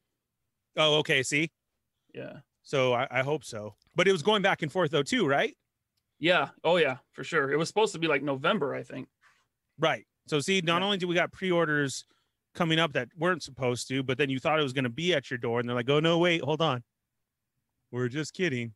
Oh, 0.76 1.00
okay. 1.00 1.24
See, 1.24 1.52
Yeah. 2.13 2.42
So 2.68 2.92
I, 2.94 3.08
I 3.10 3.24
hope 3.24 3.46
so. 3.46 3.76
But 3.96 4.10
it 4.10 4.12
was 4.12 4.22
going 4.22 4.42
back 4.42 4.62
and 4.62 4.70
forth 4.70 4.92
though 4.92 5.02
too, 5.04 5.26
right? 5.26 5.56
Yeah. 6.20 6.50
Oh 6.66 6.76
yeah, 6.76 6.98
for 7.14 7.24
sure. 7.24 7.50
It 7.52 7.58
was 7.58 7.70
supposed 7.70 7.94
to 7.94 8.00
be 8.00 8.08
like 8.08 8.22
November, 8.24 8.76
I 8.76 8.84
think. 8.84 9.08
Right. 9.80 10.06
So 10.28 10.42
see, 10.42 10.60
not 10.62 10.80
Yeah. 10.82 10.86
only 10.86 10.98
do 10.98 11.08
we 11.08 11.16
got 11.16 11.32
pre-orders 11.32 12.04
coming 12.54 12.78
up 12.78 12.92
that 12.94 13.08
weren't 13.18 13.42
supposed 13.42 13.88
to, 13.88 14.04
but 14.04 14.18
then 14.18 14.30
you 14.30 14.38
thought 14.40 14.60
it 14.60 14.64
was 14.64 14.74
going 14.74 14.84
to 14.84 14.90
be 14.90 15.14
at 15.14 15.30
your 15.32 15.38
door, 15.38 15.60
and 15.62 15.70
they're 15.70 15.76
like, 15.76 15.90
"Oh 15.90 16.00
no, 16.02 16.18
wait, 16.18 16.42
hold 16.42 16.62
on, 16.62 16.84
we're 17.92 18.10
just 18.10 18.34
kidding." 18.34 18.74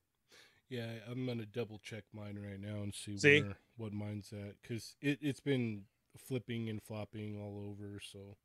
Yeah, 0.70 0.88
I'm 1.10 1.26
gonna 1.26 1.46
double 1.48 1.80
check 1.84 2.06
mine 2.14 2.40
right 2.40 2.60
now 2.60 2.82
and 2.84 2.94
see, 2.96 3.18
See? 3.18 3.42
where 3.42 3.58
what 3.76 3.92
mine's 3.92 4.32
at 4.32 4.56
because 4.62 4.96
it 5.02 5.20
it's 5.22 5.42
been 5.42 5.84
flipping 6.18 6.70
and 6.70 6.82
flopping 6.82 7.38
all 7.42 7.68
over. 7.70 8.00
So 8.00 8.38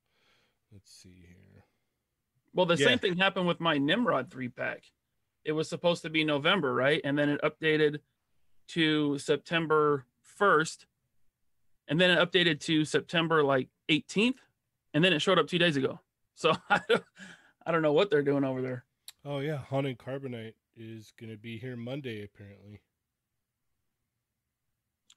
let's 0.73 0.91
see 0.91 1.15
here. 1.29 1.63
Well, 2.53 2.67
the 2.67 2.75
Yeah. 2.77 2.87
same 2.87 2.99
thing 2.99 3.17
happened 3.17 3.47
with 3.47 3.61
my 3.61 3.79
Nimrod 3.79 4.31
three 4.33 4.49
pack. 4.49 4.83
It 5.47 5.53
was 5.53 5.69
supposed 5.69 6.03
to 6.03 6.11
be 6.11 6.25
November, 6.25 6.75
right? 6.75 7.01
And 7.05 7.17
then 7.17 7.29
it 7.29 7.41
updated 7.43 8.01
to 8.69 9.17
September 9.19 10.05
1st. 10.41 10.87
And 11.87 12.01
then 12.01 12.11
it 12.11 12.19
updated 12.19 12.59
to 12.63 12.85
September 12.85 13.45
like 13.45 13.69
18th. 13.89 14.39
And 14.93 15.05
then 15.05 15.13
it 15.13 15.21
showed 15.21 15.39
up 15.39 15.47
two 15.47 15.59
days 15.59 15.77
ago. 15.77 16.01
So 16.39 16.53
I 16.69 16.81
don't, 16.87 17.03
I 17.65 17.73
don't 17.73 17.81
know 17.81 17.95
what 17.95 18.11
they're 18.11 18.21
doing 18.21 18.45
over 18.45 18.61
there. 18.61 18.85
Oh 19.25 19.39
yeah, 19.39 19.57
Han 19.71 19.87
in 19.87 19.97
carbonite 19.97 20.53
is 20.77 21.15
gonna 21.19 21.39
be 21.39 21.57
here 21.57 21.77
Monday 21.77 22.23
apparently. 22.23 22.83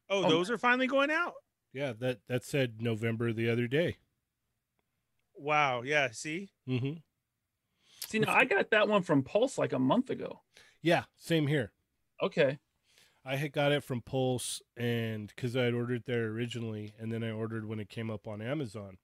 Oh, 0.09 0.23
Oh, 0.23 0.29
those 0.29 0.49
are 0.49 0.57
finally 0.57 0.87
going 0.87 1.11
out. 1.11 1.33
Yeah, 1.73 1.91
that 1.99 2.19
that 2.29 2.45
said 2.45 2.75
November 2.81 3.33
the 3.33 3.49
other 3.49 3.67
day. 3.67 3.97
Wow. 5.35 5.81
Yeah. 5.81 6.11
See. 6.11 6.51
Mm-hmm. 6.69 6.99
See, 8.09 8.19
now 8.19 8.33
I 8.33 8.45
got 8.45 8.71
that 8.71 8.87
one 8.87 9.03
from 9.03 9.21
Pulse 9.21 9.57
like 9.57 9.71
a 9.71 9.79
month 9.79 10.09
ago. 10.09 10.41
Yeah, 10.81 11.03
same 11.17 11.45
here. 11.47 11.71
Okay. 12.21 12.57
I 13.23 13.35
had 13.35 13.51
got 13.51 13.71
it 13.71 13.83
from 13.83 14.01
Pulse, 14.01 14.61
and 14.75 15.27
because 15.27 15.55
I 15.55 15.63
had 15.63 15.73
ordered 15.75 16.03
there 16.05 16.25
originally, 16.25 16.93
and 16.97 17.11
then 17.11 17.23
I 17.23 17.29
ordered 17.29 17.65
when 17.65 17.79
it 17.79 17.89
came 17.89 18.09
up 18.09 18.27
on 18.27 18.41
Amazon. 18.41 18.97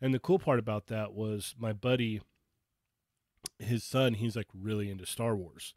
And 0.00 0.14
the 0.14 0.20
cool 0.20 0.38
part 0.38 0.58
about 0.60 0.86
that 0.86 1.12
was 1.12 1.54
my 1.58 1.72
buddy, 1.72 2.20
his 3.58 3.82
son, 3.82 4.14
he's 4.14 4.36
like 4.36 4.48
really 4.54 4.90
into 4.90 5.06
Star 5.06 5.34
Wars, 5.34 5.74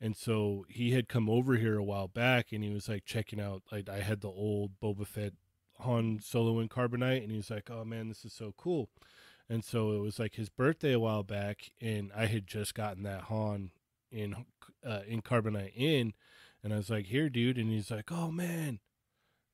and 0.00 0.16
so 0.16 0.64
he 0.68 0.92
had 0.92 1.08
come 1.08 1.28
over 1.28 1.56
here 1.56 1.76
a 1.76 1.84
while 1.84 2.08
back, 2.08 2.52
and 2.52 2.64
he 2.64 2.70
was 2.70 2.88
like 2.88 3.04
checking 3.04 3.40
out. 3.40 3.62
Like 3.70 3.88
I 3.88 4.00
had 4.00 4.20
the 4.20 4.28
old 4.28 4.80
Boba 4.80 5.06
Fett 5.06 5.34
Han 5.80 6.20
Solo 6.22 6.60
and 6.60 6.70
Carbonite, 6.70 7.22
and 7.24 7.32
he's 7.32 7.50
like, 7.50 7.68
"Oh 7.68 7.84
man, 7.84 8.08
this 8.08 8.24
is 8.24 8.32
so 8.32 8.54
cool." 8.56 8.88
And 9.48 9.64
so 9.64 9.92
it 9.92 10.00
was 10.00 10.18
like 10.18 10.34
his 10.34 10.48
birthday 10.50 10.92
a 10.92 11.00
while 11.00 11.22
back, 11.22 11.70
and 11.80 12.12
I 12.14 12.26
had 12.26 12.46
just 12.46 12.74
gotten 12.74 13.02
that 13.04 13.22
Han 13.22 13.70
in 14.10 14.44
uh, 14.86 15.00
in 15.06 15.22
Carbonite 15.22 15.72
in, 15.74 16.12
and 16.62 16.72
I 16.72 16.76
was 16.76 16.90
like, 16.90 17.06
"Here, 17.06 17.28
dude," 17.30 17.58
and 17.58 17.70
he's 17.70 17.90
like, 17.90 18.12
"Oh 18.12 18.30
man." 18.30 18.80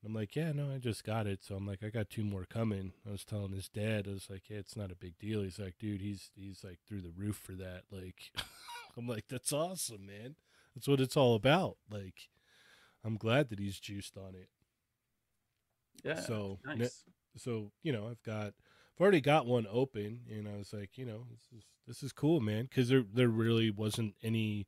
I'm 0.05 0.13
like, 0.13 0.35
"Yeah, 0.35 0.51
no, 0.51 0.71
I 0.71 0.77
just 0.77 1.03
got 1.03 1.27
it." 1.27 1.43
So 1.43 1.55
I'm 1.55 1.65
like, 1.65 1.83
"I 1.83 1.89
got 1.89 2.09
two 2.09 2.23
more 2.23 2.45
coming." 2.45 2.93
I 3.07 3.11
was 3.11 3.25
telling 3.25 3.53
his 3.53 3.69
dad, 3.69 4.07
I 4.07 4.11
was 4.11 4.29
like, 4.29 4.49
"Yeah, 4.49 4.57
it's 4.57 4.75
not 4.77 4.91
a 4.91 4.95
big 4.95 5.17
deal." 5.17 5.41
He's 5.41 5.59
like, 5.59 5.77
"Dude, 5.79 6.01
he's 6.01 6.29
he's 6.35 6.63
like 6.63 6.79
through 6.87 7.01
the 7.01 7.13
roof 7.15 7.37
for 7.37 7.53
that." 7.53 7.83
Like, 7.91 8.31
I'm 8.97 9.07
like, 9.07 9.25
"That's 9.29 9.53
awesome, 9.53 10.05
man. 10.05 10.35
That's 10.75 10.87
what 10.87 10.99
it's 10.99 11.17
all 11.17 11.35
about." 11.35 11.77
Like, 11.89 12.29
I'm 13.03 13.17
glad 13.17 13.49
that 13.49 13.59
he's 13.59 13.79
juiced 13.79 14.17
on 14.17 14.35
it. 14.35 14.49
Yeah. 16.03 16.19
so 16.19 16.59
nice. 16.65 17.03
so 17.35 17.71
you 17.81 17.91
know 17.91 18.07
i've 18.07 18.21
got 18.21 18.53
i've 18.95 19.01
already 19.01 19.21
got 19.21 19.45
one 19.45 19.67
open 19.71 20.21
and 20.29 20.47
i 20.47 20.55
was 20.57 20.71
like 20.73 20.97
you 20.97 21.05
know 21.05 21.25
this 21.29 21.59
is 21.59 21.65
this 21.87 22.03
is 22.03 22.11
cool 22.13 22.39
man 22.39 22.63
because 22.65 22.89
there 22.89 23.03
there 23.13 23.27
really 23.27 23.69
wasn't 23.69 24.15
any 24.23 24.67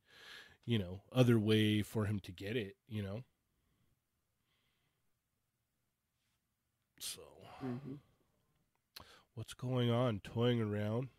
you 0.65 0.77
know 0.77 1.01
other 1.13 1.39
way 1.39 1.81
for 1.81 2.05
him 2.05 2.19
to 2.19 2.31
get 2.31 2.55
it 2.57 2.75
you 2.87 3.01
know 3.01 3.23
so 6.99 7.21
Mhm. 7.63 7.99
what's 9.35 9.53
going 9.53 9.89
on 9.89 10.19
toying 10.19 10.61
around 10.61 11.09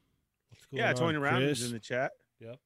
what's 0.51 0.67
going 0.67 0.81
Yeah. 0.83 0.91
on 0.91 0.95
Toying 0.97 1.17
around 1.17 1.43
is 1.43 1.59
Chris? 1.59 1.67
in 1.69 1.73
the 1.73 1.81
chat. 1.81 2.13
yep 2.39 2.59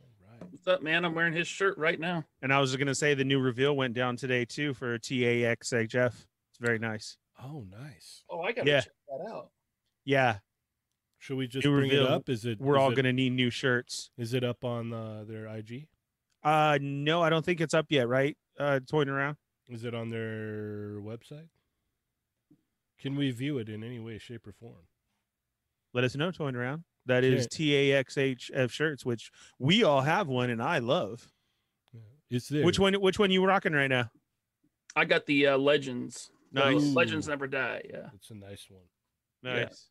all 0.00 0.08
right 0.30 0.42
What's 0.50 0.66
up, 0.66 0.82
man? 0.82 1.04
I'm 1.04 1.14
wearing 1.14 1.32
his 1.32 1.46
shirt 1.48 1.76
right 1.78 1.98
now. 1.98 2.24
And 2.42 2.52
I 2.52 2.60
was 2.60 2.70
just 2.70 2.78
gonna 2.78 2.94
say 2.94 3.14
the 3.14 3.24
new 3.24 3.40
reveal 3.40 3.76
went 3.76 3.94
down 3.94 4.16
today 4.16 4.44
too 4.44 4.74
for 4.74 4.98
TAXHF. 4.98 6.26
It's 6.50 6.58
very 6.60 6.78
nice. 6.78 7.16
Oh 7.42 7.64
nice 7.70 8.22
Oh, 8.30 8.40
I 8.40 8.52
gotta 8.52 8.68
Yeah. 8.70 8.80
check 8.80 8.92
that 9.08 9.30
out. 9.32 9.50
Yeah. 10.04 10.38
should 11.18 11.36
we 11.36 11.46
just 11.46 11.64
New 11.66 11.72
bring 11.76 11.90
it 11.90 12.02
up 12.02 12.28
is 12.28 12.44
it 12.44 12.60
We're 12.60 12.76
is 12.76 12.80
all 12.82 12.92
it- 12.92 12.94
gonna 12.96 13.12
need 13.12 13.30
new 13.32 13.50
shirts. 13.50 14.10
is 14.16 14.34
it 14.34 14.44
up 14.44 14.64
on 14.64 14.92
uh, 14.92 15.24
their 15.26 15.46
ig 15.56 15.88
Uh, 16.42 16.78
no, 16.80 17.22
I 17.22 17.30
don't 17.30 17.44
think 17.44 17.60
it's 17.60 17.74
up 17.74 17.86
yet. 17.88 18.06
Right? 18.08 18.36
Uh, 18.58 18.80
toying 18.86 19.08
around. 19.08 19.36
Is 19.68 19.84
it 19.84 19.94
on 19.94 20.10
their 20.10 21.00
website? 21.00 21.48
Can 22.98 23.16
we 23.16 23.30
view 23.30 23.56
it 23.58 23.68
in 23.70 23.82
any 23.82 23.98
way, 23.98 24.18
shape, 24.18 24.46
or 24.46 24.52
form? 24.52 24.86
Let 25.94 26.04
us 26.04 26.14
know. 26.16 26.30
Toying 26.30 26.54
around. 26.54 26.84
That 27.06 27.24
is 27.24 27.46
TAXHF 27.48 28.70
shirts, 28.70 29.04
which 29.04 29.30
we 29.58 29.82
all 29.84 30.02
have 30.02 30.26
one, 30.28 30.50
and 30.50 30.62
I 30.62 30.78
love. 30.78 31.32
Yeah. 31.92 32.00
Is 32.36 32.48
there? 32.48 32.64
Which 32.64 32.78
one? 32.78 32.94
Which 32.94 33.18
one 33.18 33.30
you 33.30 33.44
rocking 33.44 33.72
right 33.72 33.88
now? 33.88 34.10
I 34.96 35.04
got 35.06 35.26
the 35.26 35.46
uh, 35.48 35.58
Legends. 35.58 36.30
The 36.54 36.60
Nice. 36.70 36.94
Legends 36.94 37.28
never 37.28 37.46
die. 37.46 37.82
Yeah. 37.90 38.08
It's 38.14 38.30
a 38.30 38.34
nice 38.34 38.66
one. 38.70 38.82
Nice. 39.42 39.88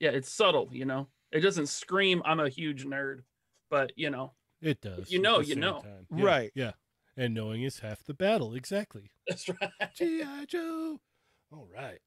Yeah. 0.00 0.10
It's 0.10 0.30
subtle, 0.32 0.68
you 0.72 0.84
know. 0.84 1.08
It 1.32 1.40
doesn't 1.40 1.66
scream, 1.68 2.22
I'm 2.24 2.40
a 2.40 2.48
huge 2.48 2.84
nerd, 2.84 3.22
but 3.70 3.92
you 3.96 4.10
know, 4.10 4.32
It 4.60 4.80
does. 4.80 5.10
you 5.10 5.18
know, 5.20 5.40
you 5.40 5.56
know. 5.56 5.82
Yeah, 6.14 6.24
Right. 6.24 6.52
Yeah. 6.54 6.72
And 7.16 7.34
knowing 7.34 7.62
is 7.62 7.80
half 7.80 8.04
the 8.04 8.14
battle. 8.14 8.54
Exactly. 8.54 9.10
that's 9.28 9.48
right. 9.48 9.70
G.I. 9.94 10.44
Joe. 10.46 11.00
All 11.52 11.68
right. 11.74 11.98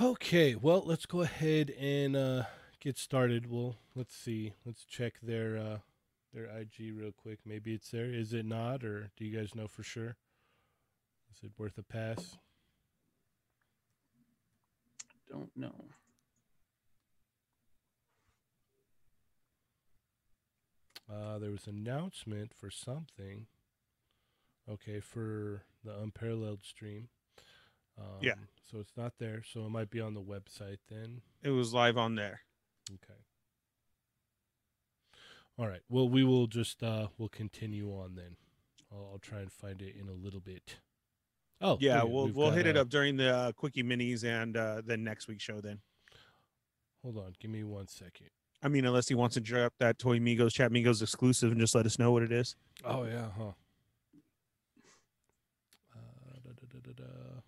Okay. 0.00 0.54
Well, 0.54 0.82
let's 0.84 1.06
go 1.06 1.22
ahead 1.22 1.70
and 1.70 2.16
uh, 2.16 2.44
get 2.80 2.98
started. 2.98 3.50
Well, 3.50 3.76
let's 3.94 4.14
see. 4.14 4.54
Let's 4.64 4.84
check 4.84 5.14
their 5.22 5.56
uh, 5.56 5.78
their 6.34 6.44
IG 6.46 6.92
real 6.96 7.12
quick. 7.12 7.38
Maybe 7.46 7.74
it's 7.74 7.90
there. 7.90 8.06
Is 8.12 8.32
it 8.32 8.44
not? 8.44 8.84
Or 8.84 9.10
do 9.16 9.24
you 9.24 9.36
guys 9.36 9.54
know 9.54 9.68
for 9.68 9.82
sure? 9.82 10.16
Is 11.36 11.44
it 11.44 11.52
worth 11.58 11.76
a 11.78 11.82
pass? 11.82 12.36
Don't 15.30 15.50
know. 15.56 15.86
Uh, 21.12 21.38
there 21.38 21.50
was 21.50 21.66
an 21.66 21.76
announcement 21.76 22.52
for 22.54 22.70
something. 22.70 23.46
Okay, 24.68 24.98
for 25.00 25.62
the 25.84 25.96
unparalleled 26.00 26.64
stream. 26.64 27.08
Um, 27.98 28.18
Yeah. 28.20 28.34
So 28.70 28.78
it's 28.80 28.96
not 28.96 29.14
there. 29.18 29.42
So 29.44 29.64
it 29.66 29.70
might 29.70 29.90
be 29.90 30.00
on 30.00 30.14
the 30.14 30.22
website 30.22 30.78
then. 30.88 31.22
It 31.42 31.50
was 31.50 31.72
live 31.72 31.96
on 31.96 32.16
there. 32.16 32.40
Okay. 32.90 33.20
All 35.58 35.68
right. 35.68 35.82
Well, 35.88 36.08
we 36.08 36.24
will 36.24 36.46
just 36.48 36.82
uh 36.82 37.08
we'll 37.16 37.28
continue 37.28 37.90
on 37.90 38.14
then. 38.16 38.36
I'll, 38.92 39.10
I'll 39.12 39.18
try 39.18 39.38
and 39.40 39.52
find 39.52 39.80
it 39.80 39.94
in 39.96 40.08
a 40.08 40.12
little 40.12 40.40
bit. 40.40 40.76
Oh 41.60 41.78
Yeah, 41.80 42.02
we'll 42.02 42.26
we've 42.26 42.36
we'll 42.36 42.50
got, 42.50 42.56
hit 42.56 42.66
it 42.66 42.76
uh, 42.76 42.82
up 42.82 42.88
during 42.88 43.16
the 43.16 43.34
uh, 43.34 43.52
quickie 43.52 43.82
minis 43.82 44.24
and 44.24 44.56
uh, 44.56 44.82
then 44.84 45.02
next 45.04 45.28
week's 45.28 45.44
show. 45.44 45.60
Then 45.60 45.80
Hold 47.02 47.18
on, 47.18 47.34
give 47.38 47.50
me 47.50 47.62
one 47.62 47.86
second. 47.88 48.30
I 48.62 48.68
mean, 48.68 48.84
unless 48.84 49.08
he 49.08 49.14
wants 49.14 49.34
to 49.34 49.40
drop 49.40 49.72
that 49.78 49.98
Toy 49.98 50.18
Migos 50.18 50.52
Chat 50.52 50.72
Migos 50.72 51.02
exclusive 51.02 51.52
and 51.52 51.60
just 51.60 51.74
let 51.74 51.86
us 51.86 51.98
know 51.98 52.10
what 52.10 52.22
it 52.22 52.32
is. 52.32 52.56
Oh 52.84 53.04
yeah, 53.04 53.28
huh? 53.36 53.52
Uh, 55.94 56.32
da, 56.44 56.50
da, 56.50 56.66
da, 56.72 56.92
da, 56.92 57.04
da. 57.04 57.40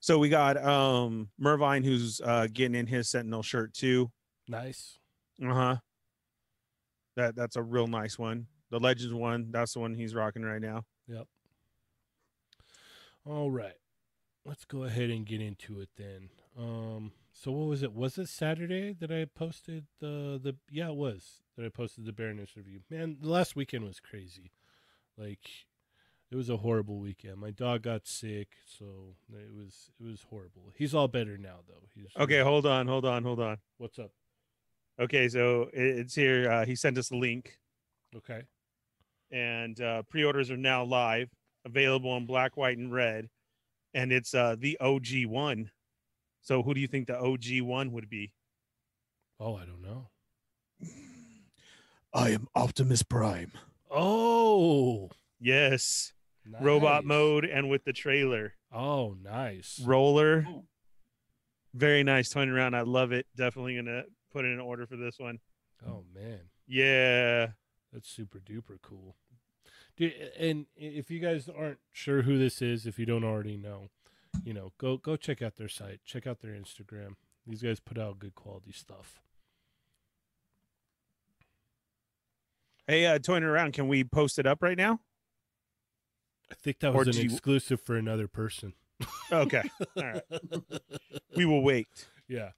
So 0.00 0.18
we 0.18 0.28
got 0.28 0.56
um 0.62 1.30
Mervine 1.38 1.84
who's 1.84 2.20
uh, 2.20 2.48
getting 2.52 2.74
in 2.74 2.86
his 2.86 3.08
Sentinel 3.08 3.42
shirt 3.42 3.72
too. 3.72 4.10
Nice. 4.48 4.98
Uh 5.42 5.54
huh. 5.54 5.76
That 7.16 7.36
that's 7.36 7.56
a 7.56 7.62
real 7.62 7.86
nice 7.86 8.18
one. 8.18 8.46
The 8.70 8.80
Legends 8.80 9.14
one, 9.14 9.48
that's 9.50 9.74
the 9.74 9.80
one 9.80 9.94
he's 9.94 10.14
rocking 10.14 10.42
right 10.42 10.60
now. 10.60 10.82
Yep. 11.08 11.26
All 13.26 13.50
right. 13.50 13.74
Let's 14.44 14.64
go 14.64 14.84
ahead 14.84 15.10
and 15.10 15.26
get 15.26 15.40
into 15.40 15.80
it 15.80 15.88
then. 15.96 16.30
Um 16.56 17.12
so 17.32 17.50
what 17.50 17.66
was 17.66 17.82
it? 17.82 17.92
Was 17.92 18.16
it 18.16 18.28
Saturday 18.28 18.92
that 19.00 19.10
I 19.10 19.24
posted 19.24 19.86
the 20.00 20.38
the 20.42 20.56
yeah, 20.70 20.88
it 20.88 20.96
was 20.96 21.42
that 21.56 21.64
I 21.64 21.68
posted 21.68 22.04
the 22.06 22.12
Baroness 22.12 22.56
review. 22.56 22.80
Man, 22.90 23.16
the 23.20 23.28
last 23.28 23.56
weekend 23.56 23.84
was 23.84 23.98
crazy. 24.00 24.52
Like 25.18 25.48
it 26.30 26.36
was 26.36 26.48
a 26.48 26.58
horrible 26.58 26.98
weekend. 26.98 27.38
My 27.38 27.50
dog 27.50 27.82
got 27.82 28.06
sick, 28.06 28.48
so 28.66 29.16
it 29.32 29.52
was 29.54 29.90
it 30.00 30.04
was 30.04 30.22
horrible. 30.30 30.72
He's 30.76 30.94
all 30.94 31.08
better 31.08 31.36
now 31.36 31.58
though. 31.66 31.88
He's 31.94 32.06
Okay, 32.18 32.40
hold 32.40 32.66
on, 32.66 32.86
hold 32.86 33.04
on, 33.04 33.22
hold 33.24 33.40
on. 33.40 33.58
What's 33.78 33.98
up? 33.98 34.12
Okay, 34.98 35.28
so 35.28 35.68
it's 35.72 36.14
here. 36.14 36.50
Uh, 36.50 36.64
he 36.64 36.74
sent 36.74 36.96
us 36.96 37.10
a 37.10 37.16
link, 37.16 37.58
Okay. 38.16 38.44
and 39.30 39.78
uh, 39.80 40.02
pre-orders 40.04 40.50
are 40.50 40.56
now 40.56 40.84
live, 40.84 41.28
available 41.70 42.16
in 42.16 42.24
black, 42.24 42.56
white, 42.56 42.78
and 42.78 42.90
red, 42.90 43.28
and 43.92 44.10
it's 44.12 44.32
uh, 44.34 44.56
the 44.58 44.78
OG 44.80 45.26
one. 45.26 45.70
So 46.40 46.62
who 46.62 46.72
do 46.72 46.80
you 46.80 46.86
think 46.86 47.08
the 47.08 47.18
OG 47.18 47.60
one 47.60 47.92
would 47.92 48.08
be? 48.08 48.32
Oh, 49.38 49.56
I 49.56 49.66
don't 49.66 49.82
know. 49.82 50.08
I 52.14 52.30
am 52.30 52.48
Optimus 52.54 53.02
Prime. 53.02 53.52
Oh, 53.90 55.10
Yes, 55.38 56.12
robot 56.62 57.04
mode 57.04 57.44
and 57.44 57.68
with 57.68 57.84
the 57.84 57.92
trailer. 57.92 58.54
Oh, 58.72 59.14
nice. 59.22 59.78
Roller, 59.84 60.46
Oh. 60.48 60.64
very 61.74 62.02
nice. 62.02 62.30
Turning 62.30 62.54
around, 62.54 62.74
I 62.74 62.80
love 62.82 63.12
it. 63.12 63.26
Definitely 63.36 63.76
gonna 63.76 64.04
put 64.32 64.46
in 64.46 64.52
an 64.52 64.60
order 64.60 64.86
for 64.86 64.96
this 64.96 65.18
one. 65.18 65.40
Oh 65.86 66.04
man. 66.14 66.40
Yeah. 66.66 67.48
That's 67.92 68.08
super 68.08 68.38
duper 68.40 68.80
cool. 68.80 69.16
Dude, 69.96 70.12
and 70.38 70.66
if 70.76 71.10
you 71.10 71.20
guys 71.20 71.48
aren't 71.48 71.78
sure 71.92 72.22
who 72.22 72.38
this 72.38 72.60
is, 72.60 72.86
if 72.86 72.98
you 72.98 73.06
don't 73.06 73.24
already 73.24 73.56
know, 73.56 73.88
you 74.44 74.52
know, 74.52 74.72
go 74.78 74.96
go 74.98 75.16
check 75.16 75.40
out 75.40 75.56
their 75.56 75.68
site, 75.68 76.00
check 76.04 76.26
out 76.26 76.40
their 76.40 76.52
Instagram. 76.52 77.14
These 77.46 77.62
guys 77.62 77.80
put 77.80 77.98
out 77.98 78.18
good 78.18 78.34
quality 78.34 78.72
stuff. 78.72 79.20
Hey, 82.86 83.06
uh, 83.06 83.18
toying 83.18 83.42
around. 83.42 83.72
Can 83.72 83.88
we 83.88 84.04
post 84.04 84.38
it 84.38 84.46
up 84.46 84.62
right 84.62 84.76
now? 84.76 85.00
I 86.50 86.54
think 86.54 86.78
that 86.80 86.94
Or 86.94 86.98
was 87.04 87.08
an 87.16 87.24
you- 87.24 87.30
exclusive 87.30 87.80
for 87.80 87.96
another 87.96 88.28
person. 88.28 88.74
Okay. 89.30 89.62
All 89.96 90.02
right. 90.04 90.22
We 91.36 91.44
will 91.44 91.62
wait. 91.62 92.06
yeah. 92.28 92.50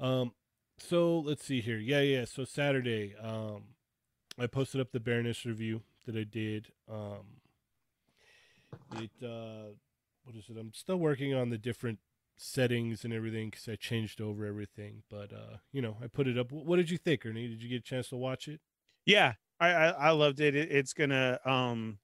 Um. 0.00 0.32
So 0.78 1.20
let's 1.20 1.44
see 1.44 1.60
here. 1.60 1.76
Yeah, 1.78 2.00
yeah. 2.00 2.24
So 2.24 2.44
Saturday, 2.44 3.14
um, 3.22 3.62
I 4.38 4.46
posted 4.48 4.80
up 4.80 4.90
the 4.90 4.98
Baroness 4.98 5.44
review 5.46 5.82
that 6.06 6.16
I 6.16 6.24
did. 6.24 6.68
Um. 6.90 7.40
It 8.96 9.10
uh, 9.22 9.72
what 10.24 10.36
is 10.36 10.44
it? 10.48 10.56
I'm 10.58 10.72
still 10.74 10.96
working 10.96 11.34
on 11.34 11.50
the 11.50 11.58
different 11.58 11.98
settings 12.36 13.04
and 13.04 13.12
everything 13.12 13.50
because 13.50 13.68
I 13.68 13.76
changed 13.76 14.20
over 14.20 14.44
everything. 14.44 15.02
But 15.10 15.32
uh, 15.32 15.56
you 15.72 15.82
know, 15.82 15.96
I 16.02 16.06
put 16.06 16.26
it 16.26 16.38
up. 16.38 16.52
What 16.52 16.76
did 16.76 16.90
you 16.90 16.98
think, 16.98 17.24
Ernie? 17.26 17.48
Did 17.48 17.62
you 17.62 17.68
get 17.68 17.80
a 17.80 17.82
chance 17.82 18.08
to 18.10 18.16
watch 18.16 18.48
it? 18.48 18.60
Yeah, 19.04 19.34
I 19.58 19.68
I, 19.68 19.86
I 19.88 20.10
loved 20.10 20.40
it. 20.40 20.54
it. 20.54 20.70
It's 20.70 20.92
gonna 20.92 21.38
um, 21.44 21.98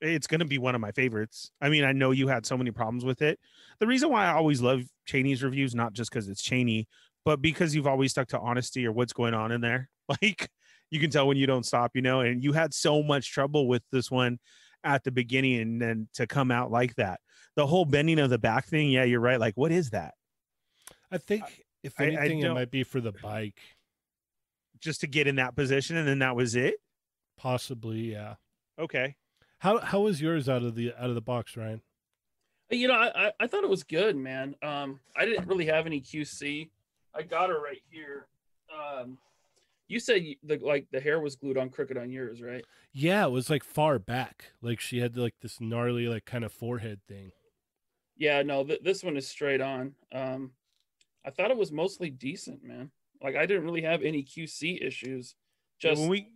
it's 0.00 0.26
gonna 0.26 0.44
be 0.44 0.58
one 0.58 0.74
of 0.74 0.80
my 0.80 0.92
favorites. 0.92 1.50
I 1.60 1.68
mean, 1.68 1.84
I 1.84 1.92
know 1.92 2.10
you 2.10 2.28
had 2.28 2.46
so 2.46 2.56
many 2.56 2.70
problems 2.70 3.04
with 3.04 3.22
it. 3.22 3.38
The 3.78 3.86
reason 3.86 4.10
why 4.10 4.26
I 4.26 4.32
always 4.32 4.60
love 4.60 4.82
Cheney's 5.06 5.42
reviews, 5.42 5.74
not 5.74 5.92
just 5.92 6.10
because 6.10 6.28
it's 6.28 6.42
Cheney, 6.42 6.88
but 7.24 7.40
because 7.40 7.74
you've 7.74 7.86
always 7.86 8.10
stuck 8.12 8.28
to 8.28 8.40
honesty 8.40 8.86
or 8.86 8.92
what's 8.92 9.12
going 9.12 9.34
on 9.34 9.52
in 9.52 9.60
there. 9.60 9.88
Like 10.20 10.50
you 10.92 11.00
can 11.00 11.10
tell 11.10 11.26
when 11.26 11.38
you 11.38 11.46
don't 11.46 11.64
stop, 11.64 11.92
you 11.94 12.02
know. 12.02 12.20
And 12.20 12.44
you 12.44 12.52
had 12.52 12.74
so 12.74 13.02
much 13.02 13.32
trouble 13.32 13.66
with 13.66 13.82
this 13.90 14.10
one 14.10 14.38
at 14.84 15.04
the 15.04 15.10
beginning, 15.10 15.58
and 15.60 15.80
then 15.80 16.08
to 16.14 16.26
come 16.26 16.50
out 16.50 16.70
like 16.70 16.94
that, 16.96 17.18
the 17.56 17.66
whole 17.66 17.86
bending 17.86 18.18
of 18.18 18.28
the 18.30 18.38
back 18.38 18.66
thing. 18.66 18.90
Yeah, 18.90 19.04
you're 19.04 19.20
right. 19.20 19.40
Like, 19.40 19.54
what 19.56 19.72
is 19.72 19.90
that? 19.90 20.14
I 21.10 21.16
think, 21.18 21.64
if 21.82 21.94
I- 21.98 22.04
I 22.04 22.06
anything, 22.08 22.40
it 22.40 22.52
might 22.52 22.70
be 22.70 22.84
for 22.84 23.00
the 23.00 23.12
bike. 23.12 23.58
Just 24.80 25.00
to 25.00 25.06
get 25.06 25.26
in 25.26 25.36
that 25.36 25.56
position, 25.56 25.96
and 25.96 26.06
then 26.06 26.18
that 26.18 26.36
was 26.36 26.56
it. 26.56 26.74
Possibly, 27.38 28.12
yeah. 28.12 28.34
Okay. 28.78 29.16
How 29.60 29.78
how 29.78 30.00
was 30.00 30.20
yours 30.20 30.48
out 30.48 30.62
of 30.62 30.74
the 30.74 30.92
out 30.98 31.08
of 31.08 31.14
the 31.14 31.20
box, 31.22 31.56
Ryan? 31.56 31.80
You 32.68 32.88
know, 32.88 32.94
I, 32.94 33.28
I 33.28 33.32
I 33.40 33.46
thought 33.46 33.64
it 33.64 33.70
was 33.70 33.84
good, 33.84 34.16
man. 34.16 34.56
Um, 34.62 35.00
I 35.16 35.24
didn't 35.24 35.46
really 35.46 35.66
have 35.66 35.86
any 35.86 36.00
QC. 36.00 36.68
I 37.14 37.22
got 37.22 37.48
her 37.48 37.62
right 37.62 37.80
here. 37.90 38.26
Um, 38.74 39.18
you 39.92 40.00
said 40.00 40.22
the 40.42 40.56
like 40.58 40.86
the 40.90 41.00
hair 41.00 41.20
was 41.20 41.36
glued 41.36 41.58
on 41.58 41.68
crooked 41.68 41.98
on 41.98 42.10
yours, 42.10 42.40
right? 42.40 42.64
Yeah, 42.92 43.26
it 43.26 43.30
was 43.30 43.50
like 43.50 43.62
far 43.62 43.98
back. 43.98 44.52
Like 44.62 44.80
she 44.80 44.98
had 45.00 45.16
like 45.16 45.34
this 45.42 45.60
gnarly, 45.60 46.08
like 46.08 46.24
kind 46.24 46.44
of 46.44 46.52
forehead 46.52 47.00
thing. 47.06 47.32
Yeah, 48.16 48.42
no, 48.42 48.64
th- 48.64 48.82
this 48.82 49.04
one 49.04 49.16
is 49.16 49.28
straight 49.28 49.60
on. 49.60 49.94
Um, 50.12 50.52
I 51.24 51.30
thought 51.30 51.50
it 51.50 51.56
was 51.56 51.72
mostly 51.72 52.10
decent, 52.10 52.64
man. 52.64 52.90
Like 53.22 53.36
I 53.36 53.46
didn't 53.46 53.64
really 53.64 53.82
have 53.82 54.02
any 54.02 54.22
QC 54.24 54.84
issues. 54.84 55.34
Just 55.78 56.00
when 56.00 56.08
we 56.10 56.28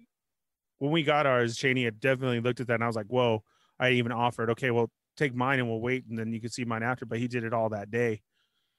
when 0.79 0.91
we 0.91 1.03
got 1.03 1.27
ours, 1.27 1.57
Cheney 1.57 1.85
had 1.85 2.01
definitely 2.01 2.41
looked 2.41 2.61
at 2.61 2.67
that 2.67 2.75
and 2.75 2.85
I 2.85 2.87
was 2.87 2.97
like, 2.97 3.07
whoa, 3.07 3.43
I 3.81 3.91
even 3.93 4.13
offered, 4.13 4.51
okay, 4.51 4.71
well, 4.71 4.91
take 5.17 5.35
mine 5.35 5.59
and 5.59 5.69
we'll 5.69 5.81
wait 5.81 6.05
and 6.09 6.19
then 6.19 6.33
you 6.33 6.41
can 6.41 6.51
see 6.51 6.65
mine 6.67 6.83
after. 6.83 7.07
But 7.07 7.19
he 7.19 7.29
did 7.29 7.45
it 7.45 7.55
all 7.55 7.71
that 7.71 7.91
day. 7.91 8.23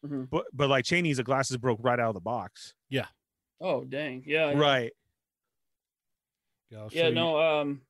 Mhm. 0.06 0.30
But 0.30 0.46
but 0.54 0.70
like 0.70 0.86
Cheney's 0.86 1.18
the 1.18 1.24
glasses 1.24 1.58
broke 1.58 1.80
right 1.82 2.00
out 2.00 2.10
of 2.10 2.14
the 2.14 2.22
box. 2.22 2.74
Oh 3.60 3.84
dang, 3.84 4.24
yeah, 4.26 4.52
yeah. 4.52 4.58
Right. 4.58 4.92
Yeah, 6.70 6.88
yeah 6.92 7.02
show 7.04 7.08
you- 7.10 7.16
no 7.16 7.40
um 7.40 7.82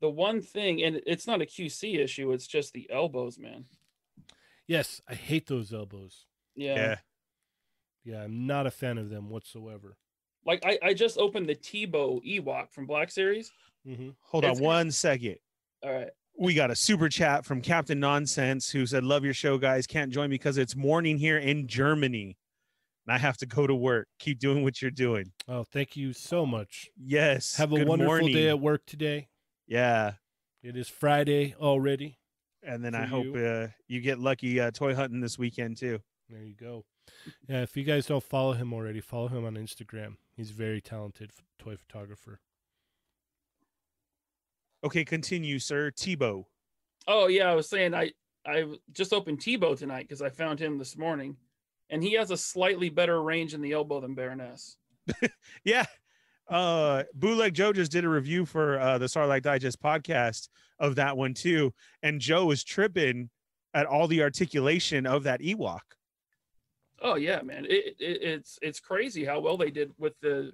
the 0.00 0.10
one 0.10 0.42
thing 0.42 0.82
and 0.82 1.00
it's 1.06 1.26
not 1.26 1.40
a 1.40 1.46
qc 1.46 1.98
issue 1.98 2.30
it's 2.32 2.46
just 2.46 2.72
the 2.72 2.88
elbows 2.90 3.38
man 3.38 3.64
Yes, 4.68 5.00
I 5.08 5.14
hate 5.14 5.46
those 5.46 5.72
elbows. 5.72 6.26
yeah, 6.56 6.74
Yeah. 6.74 6.96
Yeah, 8.04 8.22
I'm 8.24 8.46
not 8.48 8.66
a 8.66 8.70
fan 8.70 8.98
of 8.98 9.10
them 9.10 9.30
whatsoever. 9.30 9.96
like 10.44 10.64
I, 10.66 10.78
I 10.82 10.92
just 10.94 11.18
opened 11.18 11.48
the 11.48 11.54
teebo 11.54 12.20
ewok 12.24 12.70
from 12.72 12.86
black 12.86 13.10
series 13.10 13.52
Mm-hmm. 13.86 14.10
Hold 14.22 14.44
It's- 14.44 14.58
on 14.58 14.64
one 14.64 14.90
second. 14.90 15.36
all 15.84 15.92
right 15.92 16.10
We 16.38 16.52
got 16.54 16.70
a 16.72 16.76
super 16.76 17.08
chat 17.08 17.44
from 17.46 17.60
Captain 17.62 17.98
Nonsense 18.00 18.68
who 18.68 18.84
said, 18.84 19.04
Love 19.04 19.24
your 19.24 19.32
show, 19.32 19.56
guys. 19.58 19.86
Can't 19.86 20.10
join 20.12 20.28
because 20.28 20.58
it's 20.58 20.74
morning 20.76 21.16
here 21.18 21.38
in 21.38 21.66
Germany. 21.68 22.36
And 23.06 23.14
I 23.14 23.18
have 23.18 23.36
to 23.38 23.46
go 23.46 23.66
to 23.66 23.74
work. 23.74 24.08
Keep 24.18 24.40
doing 24.40 24.62
what 24.64 24.82
you're 24.82 24.90
doing. 24.90 25.30
Oh, 25.48 25.64
thank 25.64 25.96
you 25.96 26.12
so 26.12 26.44
much. 26.44 26.90
Yes. 26.96 27.56
Have 27.56 27.70
a 27.72 27.84
wonderful 27.84 28.04
morning. 28.04 28.32
day 28.32 28.48
at 28.48 28.58
work 28.60 28.82
today. 28.86 29.28
Yeah. 29.66 30.14
It 30.62 30.76
is 30.76 30.88
Friday 30.88 31.54
already. 31.60 32.18
And 32.64 32.84
then 32.84 32.96
I 32.96 33.04
hope 33.06 33.26
you. 33.26 33.36
uh, 33.36 33.68
you 33.86 34.00
get 34.00 34.18
lucky 34.18 34.58
uh, 34.60 34.72
toy 34.72 34.94
hunting 34.94 35.20
this 35.20 35.38
weekend 35.38 35.76
too. 35.76 36.00
There 36.28 36.42
you 36.42 36.54
go. 36.54 36.84
Yeah, 37.48 37.62
if 37.62 37.76
you 37.76 37.84
guys 37.84 38.06
don't 38.06 38.24
follow 38.24 38.52
him 38.54 38.72
already, 38.74 39.00
follow 39.00 39.28
him 39.28 39.44
on 39.44 39.54
Instagram. 39.54 40.16
He's 40.36 40.50
a 40.50 40.54
very 40.54 40.80
talented 40.80 41.30
f- 41.30 41.44
toy 41.60 41.76
photographer. 41.76 42.40
Okay, 44.82 45.04
continue, 45.04 45.60
sir. 45.60 45.90
Teebo. 45.92 46.46
oh 47.06 47.28
yeah 47.28 47.48
i 47.50 47.54
was 47.54 47.68
saying 47.68 47.94
i 47.94 48.10
i 48.44 48.64
just 48.92 49.12
opened 49.12 49.38
teebo 49.38 49.76
tonight 49.78 50.02
because 50.08 50.20
i 50.22 50.28
found 50.28 50.58
him 50.58 50.76
this 50.78 50.96
morning 50.96 51.36
and 51.90 52.02
he 52.02 52.14
has 52.14 52.30
a 52.30 52.36
slightly 52.36 52.88
better 52.88 53.22
range 53.22 53.54
in 53.54 53.60
the 53.60 53.72
elbow 53.72 54.00
than 54.00 54.14
baroness 54.14 54.76
Yeah. 55.64 55.84
Uh 56.48 57.04
Bootleg 57.14 57.54
Joe 57.54 57.72
just 57.72 57.92
did 57.92 58.04
a 58.04 58.08
review 58.08 58.44
for 58.46 58.78
uh 58.78 58.98
the 58.98 59.08
Starlight 59.08 59.42
Digest 59.42 59.80
podcast 59.82 60.48
of 60.78 60.94
that 60.96 61.16
one 61.16 61.34
too. 61.34 61.72
And 62.02 62.20
Joe 62.20 62.46
was 62.46 62.62
tripping 62.64 63.30
at 63.74 63.86
all 63.86 64.06
the 64.08 64.22
articulation 64.22 65.06
of 65.06 65.24
that 65.24 65.40
Ewok. 65.40 65.80
oh 67.02 67.14
yeah 67.16 67.42
man 67.42 67.66
it, 67.66 67.96
it, 67.98 68.22
it's 68.22 68.58
it's 68.62 68.80
crazy 68.80 69.24
how 69.24 69.38
well 69.40 69.56
they 69.56 69.70
did 69.70 69.92
with 69.98 70.14
the 70.22 70.52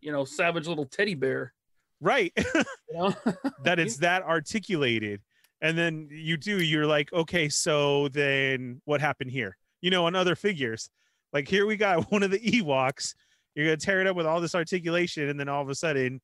you 0.00 0.10
know 0.10 0.24
savage 0.24 0.66
little 0.66 0.86
teddy 0.86 1.14
bear 1.14 1.52
Right. 2.00 2.32
that 3.64 3.78
it's 3.78 3.98
that 3.98 4.22
articulated. 4.24 5.20
And 5.60 5.78
then 5.78 6.08
you 6.10 6.36
do, 6.36 6.60
you're 6.60 6.86
like, 6.86 7.12
okay, 7.12 7.48
so 7.48 8.08
then 8.08 8.80
what 8.84 9.00
happened 9.00 9.30
here? 9.30 9.56
You 9.82 9.90
know, 9.90 10.06
on 10.06 10.14
other 10.16 10.34
figures. 10.34 10.88
Like 11.34 11.46
here 11.48 11.66
we 11.66 11.76
got 11.76 12.10
one 12.10 12.22
of 12.22 12.30
the 12.30 12.38
Ewoks. 12.40 13.14
You're 13.54 13.66
gonna 13.66 13.76
tear 13.76 14.00
it 14.00 14.06
up 14.06 14.16
with 14.16 14.24
all 14.26 14.40
this 14.40 14.54
articulation, 14.54 15.28
and 15.28 15.38
then 15.38 15.48
all 15.48 15.60
of 15.60 15.68
a 15.68 15.74
sudden 15.74 16.20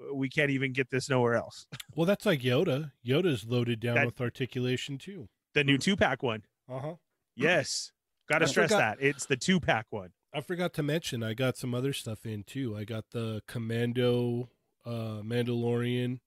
uh, 0.00 0.14
we 0.14 0.28
can't 0.28 0.50
even 0.50 0.72
get 0.72 0.90
this 0.90 1.08
nowhere 1.08 1.34
else. 1.36 1.66
Well, 1.94 2.06
that's 2.06 2.24
like 2.24 2.40
Yoda. 2.40 2.90
Yoda's 3.06 3.44
loaded 3.44 3.78
down 3.78 3.96
That- 3.96 4.06
with 4.06 4.20
articulation 4.20 4.96
too. 4.98 5.28
The 5.54 5.62
new 5.62 5.76
two 5.78 5.94
pack 5.94 6.22
one. 6.22 6.42
Uh 6.68 6.78
huh. 6.78 6.94
Yes. 7.36 7.92
Gotta 8.30 8.46
I 8.46 8.48
stress 8.48 8.70
forgot- 8.70 8.98
that. 8.98 9.06
It's 9.06 9.26
the 9.26 9.36
two 9.36 9.60
pack 9.60 9.86
one. 9.90 10.10
I 10.34 10.40
forgot 10.40 10.72
to 10.74 10.82
mention 10.82 11.22
I 11.22 11.34
got 11.34 11.58
some 11.58 11.74
other 11.74 11.92
stuff 11.92 12.24
in 12.24 12.44
too. 12.44 12.74
I 12.74 12.84
got 12.84 13.04
the 13.10 13.42
Commando 13.46 14.48
uh 14.86 15.20
Mandalorian. 15.22 16.20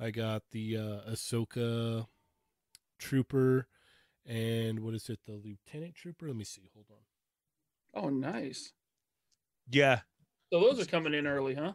I 0.00 0.10
got 0.10 0.44
the 0.52 0.78
uh 0.78 1.10
Ahsoka 1.10 2.06
Trooper 2.98 3.66
and 4.26 4.80
what 4.80 4.94
is 4.94 5.08
it? 5.08 5.20
The 5.26 5.32
Lieutenant 5.32 5.94
Trooper? 5.94 6.26
Let 6.28 6.36
me 6.36 6.44
see. 6.44 6.68
Hold 6.74 6.86
on. 6.90 8.02
oh 8.04 8.08
nice 8.08 8.72
Yeah. 9.70 10.00
so 10.52 10.60
those 10.60 10.80
are 10.80 10.84
coming 10.90 11.14
in 11.14 11.26
early 11.26 11.54
huh 11.54 11.72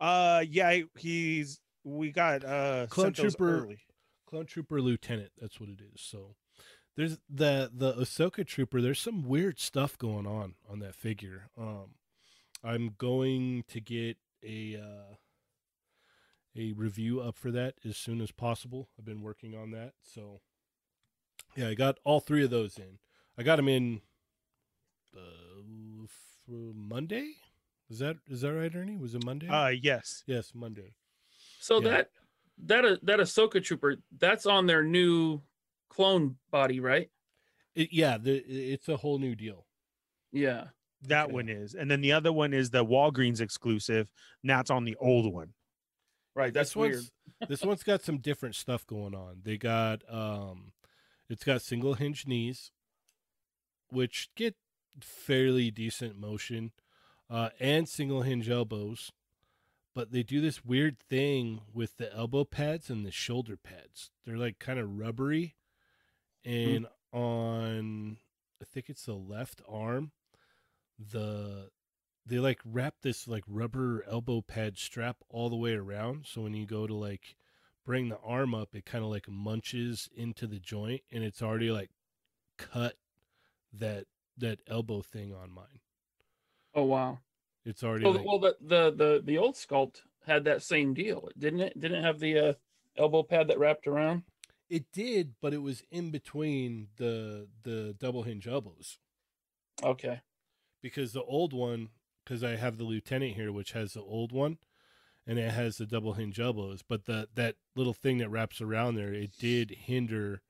Uh 0.00 0.44
yeah, 0.48 0.80
he's 0.98 1.60
we 1.84 2.10
got 2.12 2.44
uh 2.44 2.86
Clone 2.88 3.12
Trooper- 3.12 3.62
early. 3.64 3.78
Clone 4.26 4.46
Trooper 4.46 4.80
Lieutenant. 4.80 5.30
That's 5.40 5.60
what 5.60 5.68
it 5.68 5.80
is. 5.94 6.00
So 6.00 6.36
there's 6.96 7.18
the 7.28 7.70
the 7.72 7.94
Ahsoka 7.94 8.46
Trooper. 8.46 8.80
There's 8.80 9.00
some 9.00 9.22
weird 9.24 9.58
stuff 9.60 9.96
going 9.98 10.26
on 10.26 10.54
on 10.70 10.78
that 10.80 10.94
figure. 10.94 11.50
Um, 11.58 11.94
I'm 12.64 12.94
going 12.98 13.64
to 13.68 13.80
get 13.80 14.16
a 14.44 14.76
uh, 14.76 15.14
a 16.56 16.72
review 16.72 17.20
up 17.20 17.36
for 17.36 17.50
that 17.50 17.74
as 17.84 17.96
soon 17.96 18.20
as 18.20 18.30
possible. 18.30 18.88
I've 18.98 19.04
been 19.04 19.22
working 19.22 19.54
on 19.54 19.70
that. 19.72 19.92
So 20.02 20.40
yeah, 21.56 21.68
I 21.68 21.74
got 21.74 21.98
all 22.04 22.20
three 22.20 22.44
of 22.44 22.50
those 22.50 22.78
in. 22.78 22.98
I 23.38 23.42
got 23.42 23.56
them 23.56 23.68
in 23.68 24.00
uh, 25.16 25.62
Monday. 26.48 27.32
Is 27.90 27.98
that 27.98 28.16
is 28.28 28.42
that 28.42 28.52
right, 28.52 28.74
Ernie? 28.74 28.96
Was 28.96 29.14
it 29.14 29.24
Monday? 29.24 29.48
Uh 29.48 29.68
yes. 29.68 30.22
yes, 30.26 30.52
Monday. 30.54 30.94
So 31.60 31.80
Yeah. 31.80 31.90
that 31.90 32.10
that 32.64 32.84
uh, 32.84 32.96
that 33.02 33.18
Ahsoka 33.20 33.62
trooper, 33.62 33.96
that's 34.18 34.46
on 34.46 34.66
their 34.66 34.82
new 34.82 35.40
clone 35.88 36.36
body, 36.50 36.80
right? 36.80 37.10
It, 37.74 37.88
yeah, 37.92 38.18
the, 38.18 38.36
it's 38.36 38.88
a 38.88 38.96
whole 38.96 39.18
new 39.18 39.34
deal. 39.34 39.66
Yeah. 40.32 40.64
That 41.08 41.24
Okay. 41.24 41.32
one 41.32 41.48
is. 41.48 41.74
And 41.74 41.90
then 41.90 42.00
the 42.00 42.12
other 42.12 42.32
one 42.32 42.52
is 42.52 42.70
the 42.70 42.84
Walgreens 42.84 43.40
exclusive. 43.40 44.10
And 44.42 44.50
that's 44.50 44.70
on 44.70 44.84
the 44.84 44.96
old 44.96 45.32
one. 45.32 45.54
Right. 46.34 46.52
That's 46.52 46.70
this 46.70 46.76
weird. 46.76 46.94
one's 46.94 47.10
this 47.48 47.62
one's 47.62 47.82
got 47.82 48.02
some 48.02 48.18
different 48.18 48.54
stuff 48.54 48.86
going 48.86 49.14
on. 49.14 49.40
They 49.44 49.58
got 49.58 50.02
um 50.08 50.72
it's 51.28 51.44
got 51.44 51.62
single 51.62 51.94
hinge 51.94 52.26
knees 52.26 52.70
which 53.90 54.30
get 54.34 54.54
fairly 55.00 55.70
decent 55.70 56.18
motion 56.18 56.72
uh 57.30 57.50
and 57.60 57.88
single 57.88 58.22
hinge 58.22 58.48
elbows. 58.48 59.12
But 59.94 60.10
they 60.10 60.22
do 60.22 60.40
this 60.40 60.64
weird 60.64 60.98
thing 60.98 61.60
with 61.74 61.98
the 61.98 62.10
elbow 62.14 62.44
pads 62.44 62.88
and 62.88 63.04
the 63.04 63.10
shoulder 63.10 63.58
pads. 63.58 64.10
They're 64.24 64.38
like 64.38 64.58
kind 64.58 64.78
of 64.78 64.98
rubbery 64.98 65.56
and 66.44 66.86
on 67.12 68.16
I 68.60 68.64
think 68.64 68.88
it's 68.88 69.04
the 69.04 69.14
left 69.14 69.60
arm 69.68 70.12
the 70.98 71.68
they 72.26 72.38
like 72.38 72.60
wrap 72.64 72.94
this 73.02 73.26
like 73.28 73.44
rubber 73.48 74.04
elbow 74.08 74.40
pad 74.40 74.78
strap 74.78 75.16
all 75.28 75.50
the 75.50 75.56
way 75.56 75.74
around. 75.74 76.26
So 76.26 76.42
when 76.42 76.54
you 76.54 76.66
go 76.66 76.86
to 76.86 76.94
like 76.94 77.36
bring 77.84 78.08
the 78.08 78.18
arm 78.18 78.54
up, 78.54 78.74
it 78.74 78.84
kind 78.86 79.04
of 79.04 79.10
like 79.10 79.28
munches 79.28 80.08
into 80.14 80.46
the 80.46 80.58
joint, 80.60 81.02
and 81.10 81.24
it's 81.24 81.42
already 81.42 81.70
like 81.70 81.90
cut 82.58 82.96
that 83.72 84.06
that 84.38 84.60
elbow 84.68 85.02
thing 85.02 85.34
on 85.34 85.50
mine. 85.52 85.80
Oh 86.74 86.84
wow. 86.84 87.20
It's 87.64 87.82
already 87.82 88.06
Well, 88.06 88.14
like, 88.14 88.24
well 88.24 88.38
the, 88.40 88.56
the 88.60 88.90
the 88.92 89.22
the 89.24 89.38
old 89.38 89.54
sculpt 89.56 90.02
had 90.26 90.44
that 90.44 90.62
same 90.62 90.94
deal, 90.94 91.28
didn't 91.38 91.60
it? 91.60 91.80
Didn't 91.80 91.98
it 91.98 92.04
have 92.04 92.20
the 92.20 92.38
uh, 92.38 92.54
elbow 92.96 93.22
pad 93.24 93.48
that 93.48 93.58
wrapped 93.58 93.86
around? 93.86 94.24
it 94.68 94.90
did, 94.92 95.34
but 95.40 95.52
it 95.54 95.58
was 95.62 95.82
in 95.90 96.10
between 96.10 96.88
the 96.96 97.48
the 97.62 97.94
double 97.98 98.22
hinge 98.24 98.46
elbows 98.48 98.98
Okay. 99.82 100.22
because 100.80 101.12
the 101.12 101.22
old 101.22 101.52
one, 101.52 101.88
because 102.24 102.42
I 102.44 102.56
have 102.56 102.76
the 102.78 102.84
lieutenant 102.84 103.34
here, 103.34 103.52
which 103.52 103.72
has 103.72 103.92
the 103.94 104.02
old 104.02 104.32
one, 104.32 104.58
and 105.26 105.38
it 105.38 105.50
has 105.52 105.76
the 105.78 105.86
double 105.86 106.14
hinge 106.14 106.38
elbows, 106.40 106.82
but 106.86 107.04
the 107.04 107.28
that 107.34 107.56
little 107.76 107.94
thing 107.94 108.18
that 108.18 108.28
wraps 108.30 108.60
around 108.60 108.94
there, 108.96 109.12
it 109.12 109.32
did 109.38 109.70
hinder 109.70 110.42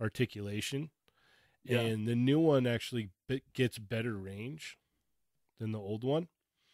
articulation, 0.00 0.90
Yeah. 1.64 1.80
and 1.80 2.06
the 2.06 2.16
new 2.16 2.38
one 2.38 2.66
actually 2.66 3.10
gets 3.54 3.78
better 3.78 4.16
range 4.16 4.78
than 5.58 5.72
the 5.72 5.78
old 5.80 6.04
one, 6.04 6.28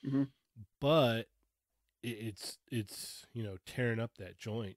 Mhm. 0.05 0.31
but 0.81 1.29
it, 2.03 2.09
it's 2.09 2.59
it's 2.71 3.27
you 3.33 3.43
know 3.43 3.57
tearing 3.67 4.01
up 4.01 4.17
that 4.19 4.39
joint. 4.39 4.77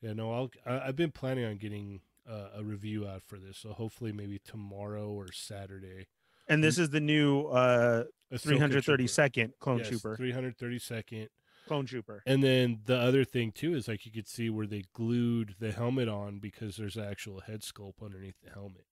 Yeah, 0.00 0.14
no, 0.14 0.32
I'll. 0.32 0.50
I, 0.66 0.88
I've 0.88 0.96
been 0.96 1.12
planning 1.12 1.44
on 1.44 1.56
getting 1.58 2.00
uh, 2.28 2.48
a 2.56 2.64
review 2.64 3.06
out 3.06 3.22
for 3.22 3.38
this, 3.38 3.58
so 3.58 3.72
hopefully 3.72 4.12
maybe 4.12 4.38
tomorrow 4.38 5.08
or 5.10 5.30
Saturday. 5.32 6.06
And 6.52 6.62
this 6.62 6.78
is 6.78 6.90
the 6.90 7.00
new 7.00 7.46
uh 7.46 8.04
332nd 8.32 9.52
clone 9.58 9.78
Yes, 9.78 9.88
trooper. 9.88 10.16
332nd. 10.16 11.28
Clone 11.66 11.86
trooper. 11.86 12.22
And 12.26 12.42
then 12.42 12.80
the 12.84 12.98
other 12.98 13.24
thing 13.24 13.52
too 13.52 13.74
is 13.74 13.88
like 13.88 14.04
you 14.04 14.12
could 14.12 14.28
see 14.28 14.50
where 14.50 14.66
they 14.66 14.84
glued 14.92 15.54
the 15.60 15.72
helmet 15.72 16.08
on 16.08 16.38
because 16.40 16.76
there's 16.76 16.98
actual 16.98 17.40
head 17.40 17.62
sculpt 17.62 18.02
underneath 18.02 18.34
the 18.44 18.50
helmet. 18.50 18.84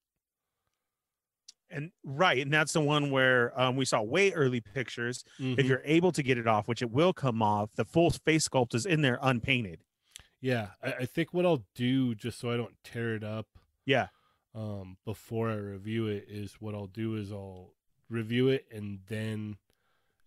And 1.72 1.92
right, 2.04 2.38
and 2.38 2.52
that's 2.52 2.72
the 2.72 2.80
one 2.80 3.10
where 3.10 3.58
um, 3.60 3.76
we 3.76 3.84
saw 3.84 4.02
way 4.02 4.32
early 4.32 4.60
pictures. 4.60 5.22
Mhm. 5.38 5.58
If 5.58 5.66
you're 5.66 5.82
able 5.84 6.10
to 6.12 6.22
get 6.22 6.36
it 6.36 6.46
off, 6.48 6.66
which 6.66 6.82
it 6.82 6.90
will 6.90 7.12
come 7.12 7.42
off, 7.42 7.74
the 7.76 7.84
full 7.84 8.10
face 8.10 8.48
sculpt 8.48 8.74
is 8.74 8.86
in 8.86 9.02
there 9.02 9.18
unpainted. 9.22 9.84
Yeah, 10.40 10.68
I, 10.82 10.92
I 10.92 11.06
think 11.06 11.32
what 11.34 11.44
I'll 11.46 11.64
do 11.74 12.14
just 12.14 12.40
so 12.40 12.50
I 12.50 12.56
don't 12.56 12.74
tear 12.82 13.14
it 13.14 13.22
up 13.22 13.46
Yeah. 13.84 14.08
Um, 14.54 14.96
before 15.04 15.50
I 15.50 15.56
review 15.56 16.06
it 16.06 16.26
is 16.28 16.54
what 16.60 16.74
I'll 16.74 16.86
do 16.86 17.16
is 17.16 17.32
I'll 17.32 17.74
review 18.08 18.48
it 18.48 18.66
and 18.72 19.00
then 19.08 19.56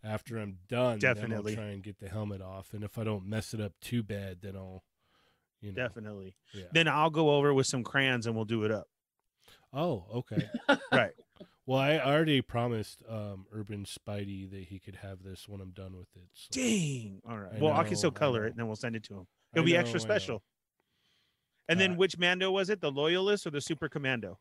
after 0.04 0.38
I'm 0.38 0.58
done, 0.68 1.00
then 1.00 1.10
I'll 1.10 1.16
Definitely. 1.16 1.56
try 1.56 1.66
and 1.66 1.82
get 1.82 2.00
the 2.00 2.10
helmet 2.10 2.42
off. 2.42 2.74
And 2.74 2.84
if 2.84 2.98
I 2.98 3.04
don't 3.04 3.26
mess 3.26 3.54
it 3.54 3.62
up 3.62 3.74
too 3.80 4.04
bad, 4.04 4.42
then 4.42 4.56
I'll, 4.56 4.84
you 5.62 5.72
know, 5.72 5.76
Definitely. 5.76 6.36
Yeah. 6.54 6.66
Then 6.74 6.88
I'll 6.88 7.10
go 7.10 7.32
over 7.32 7.54
with 7.54 7.68
some 7.68 7.84
crayons 7.84 8.28
and 8.28 8.36
we'll 8.36 8.46
do 8.46 8.64
it 8.64 8.72
up. 8.72 8.88
Oh, 9.72 10.06
okay. 10.14 10.50
Right. 10.92 11.14
Well, 11.66 11.80
I 11.80 11.98
already 11.98 12.42
promised 12.42 13.04
um, 13.10 13.46
Urban 13.52 13.86
Spidey 13.86 14.52
that 14.52 14.66
he 14.66 14.80
could 14.80 14.98
have 14.98 15.24
this 15.24 15.48
when 15.48 15.62
I'm 15.62 15.72
done 15.72 15.96
with 15.98 16.10
it. 16.16 16.28
So. 16.34 16.50
Dang. 16.52 17.22
All 17.28 17.38
right. 17.38 17.54
I 17.56 17.60
well, 17.60 17.74
I 17.74 17.86
can 17.86 17.96
still 17.96 18.12
color 18.12 18.42
know. 18.42 18.48
it 18.48 18.50
and 18.50 18.60
then 18.60 18.68
we'll 18.68 18.76
send 18.76 18.98
it 18.98 19.04
to 19.06 19.14
him. 19.14 19.28
It'll 19.56 19.66
be 19.66 19.74
know, 19.74 19.80
extra 19.80 20.00
I 20.02 20.04
special. 20.04 20.44
And 21.70 21.80
then 21.80 21.92
Uh, 21.94 21.96
which 21.96 22.18
Mando 22.18 22.52
was 22.52 22.70
it? 22.70 22.82
The 22.82 22.92
Loyalist 22.92 23.48
or 23.48 23.52
the 23.52 23.62
Super 23.62 23.88
Commando? 23.90 24.38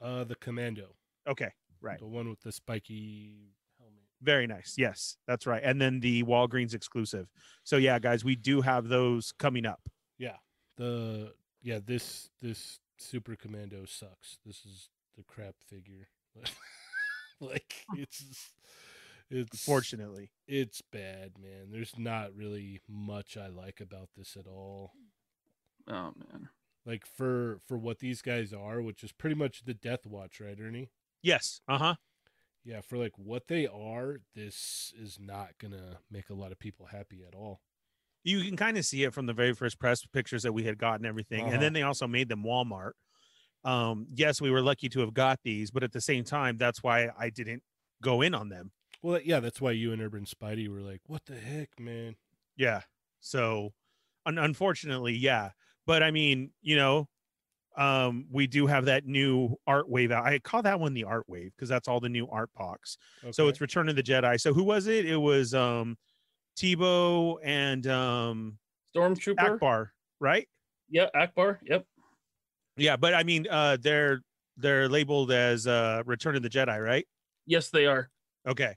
Uh, 0.00 0.24
the 0.24 0.34
Commando, 0.36 0.96
Okay. 1.26 1.50
Right. 1.80 1.98
the 1.98 2.06
one 2.06 2.28
with 2.30 2.40
the 2.40 2.50
spiky 2.52 3.52
helmet. 3.78 4.02
Very 4.22 4.46
nice. 4.46 4.74
Yes, 4.78 5.16
that's 5.26 5.46
right. 5.46 5.62
And 5.62 5.80
then 5.80 6.00
the 6.00 6.22
Walgreens 6.24 6.74
exclusive. 6.74 7.28
So 7.62 7.76
yeah, 7.76 7.98
guys, 7.98 8.24
we 8.24 8.34
do 8.36 8.60
have 8.62 8.88
those 8.88 9.32
coming 9.32 9.66
up. 9.66 9.80
Yeah, 10.18 10.36
the 10.76 11.34
yeah 11.62 11.80
this 11.84 12.30
this 12.40 12.80
Super 12.98 13.36
Commando 13.36 13.84
sucks. 13.84 14.38
This 14.46 14.64
is 14.64 14.88
the 15.16 15.22
crap 15.24 15.54
figure. 15.68 16.08
like 17.40 17.84
it's 17.96 18.52
it's 19.30 19.64
Fortunately. 19.64 20.30
it's 20.46 20.80
bad, 20.92 21.32
man. 21.40 21.70
There's 21.70 21.92
not 21.98 22.34
really 22.34 22.80
much 22.88 23.36
I 23.36 23.48
like 23.48 23.80
about 23.80 24.08
this 24.16 24.36
at 24.38 24.46
all. 24.46 24.92
Oh 25.88 26.12
man. 26.16 26.48
Like 26.86 27.06
for 27.06 27.60
for 27.66 27.78
what 27.78 27.98
these 27.98 28.22
guys 28.22 28.52
are, 28.52 28.82
which 28.82 29.02
is 29.02 29.12
pretty 29.12 29.36
much 29.36 29.64
the 29.64 29.74
Death 29.74 30.06
Watch, 30.06 30.40
right, 30.40 30.56
Ernie? 30.60 30.90
Yes. 31.22 31.60
Uh 31.68 31.78
huh. 31.78 31.94
Yeah, 32.64 32.80
for 32.80 32.96
like 32.98 33.12
what 33.16 33.46
they 33.48 33.66
are, 33.66 34.18
this 34.34 34.92
is 35.00 35.18
not 35.20 35.50
gonna 35.60 35.98
make 36.10 36.30
a 36.30 36.34
lot 36.34 36.52
of 36.52 36.58
people 36.58 36.86
happy 36.86 37.22
at 37.26 37.34
all. 37.34 37.60
You 38.22 38.42
can 38.42 38.56
kind 38.56 38.78
of 38.78 38.86
see 38.86 39.04
it 39.04 39.12
from 39.12 39.26
the 39.26 39.34
very 39.34 39.52
first 39.52 39.78
press 39.78 40.04
pictures 40.06 40.42
that 40.44 40.52
we 40.52 40.62
had 40.64 40.78
gotten 40.78 41.04
everything, 41.04 41.42
Uh-huh. 41.44 41.52
and 41.54 41.62
then 41.62 41.72
they 41.74 41.82
also 41.82 42.06
made 42.06 42.28
them 42.30 42.42
Walmart. 42.42 42.92
Um, 43.64 44.06
yes, 44.14 44.40
we 44.40 44.50
were 44.50 44.62
lucky 44.62 44.88
to 44.90 45.00
have 45.00 45.12
got 45.14 45.40
these, 45.42 45.70
but 45.70 45.82
at 45.82 45.92
the 45.92 46.00
same 46.00 46.24
time, 46.24 46.56
that's 46.58 46.82
why 46.82 47.08
I 47.18 47.30
didn't 47.30 47.62
go 48.02 48.20
in 48.22 48.34
on 48.34 48.48
them. 48.50 48.72
Well, 49.02 49.20
yeah, 49.22 49.40
that's 49.40 49.60
why 49.60 49.72
you 49.72 49.92
and 49.92 50.00
Urban 50.02 50.24
Spidey 50.24 50.68
were 50.68 50.80
like, 50.80 51.00
"What 51.06 51.24
the 51.26 51.36
heck, 51.38 51.78
man?" 51.78 52.16
Yeah. 52.56 52.82
So, 53.20 53.72
un- 54.26 54.38
unfortunately, 54.38 55.14
yeah. 55.14 55.50
But 55.86 56.02
I 56.02 56.10
mean, 56.10 56.50
you 56.62 56.76
know, 56.76 57.08
um, 57.76 58.26
we 58.30 58.46
do 58.46 58.66
have 58.66 58.84
that 58.84 59.06
new 59.06 59.56
art 59.66 59.88
wave 59.88 60.12
out. 60.12 60.24
I 60.24 60.38
call 60.38 60.62
that 60.62 60.78
one 60.78 60.94
the 60.94 61.04
art 61.04 61.24
wave 61.28 61.52
because 61.56 61.68
that's 61.68 61.88
all 61.88 62.00
the 62.00 62.08
new 62.08 62.28
art 62.28 62.50
box. 62.54 62.96
So 63.32 63.48
it's 63.48 63.60
Return 63.60 63.88
of 63.88 63.96
the 63.96 64.02
Jedi. 64.02 64.40
So 64.40 64.54
who 64.54 64.62
was 64.62 64.86
it? 64.86 65.06
It 65.06 65.16
was 65.16 65.54
um 65.54 65.96
Teebo 66.56 67.38
and 67.42 67.86
um 67.86 68.58
Stormtrooper. 68.94 69.58
Ackbar, 69.58 69.88
right? 70.20 70.48
Yeah, 70.88 71.06
Ackbar. 71.16 71.58
Yep. 71.64 71.84
Yeah, 72.76 72.96
but 72.96 73.14
I 73.14 73.24
mean, 73.24 73.46
uh, 73.50 73.76
they're 73.80 74.20
they're 74.56 74.88
labeled 74.88 75.32
as 75.32 75.66
uh 75.66 76.02
Return 76.06 76.36
of 76.36 76.42
the 76.42 76.50
Jedi, 76.50 76.82
right? 76.82 77.06
Yes, 77.46 77.70
they 77.70 77.86
are. 77.86 78.08
Okay. 78.46 78.74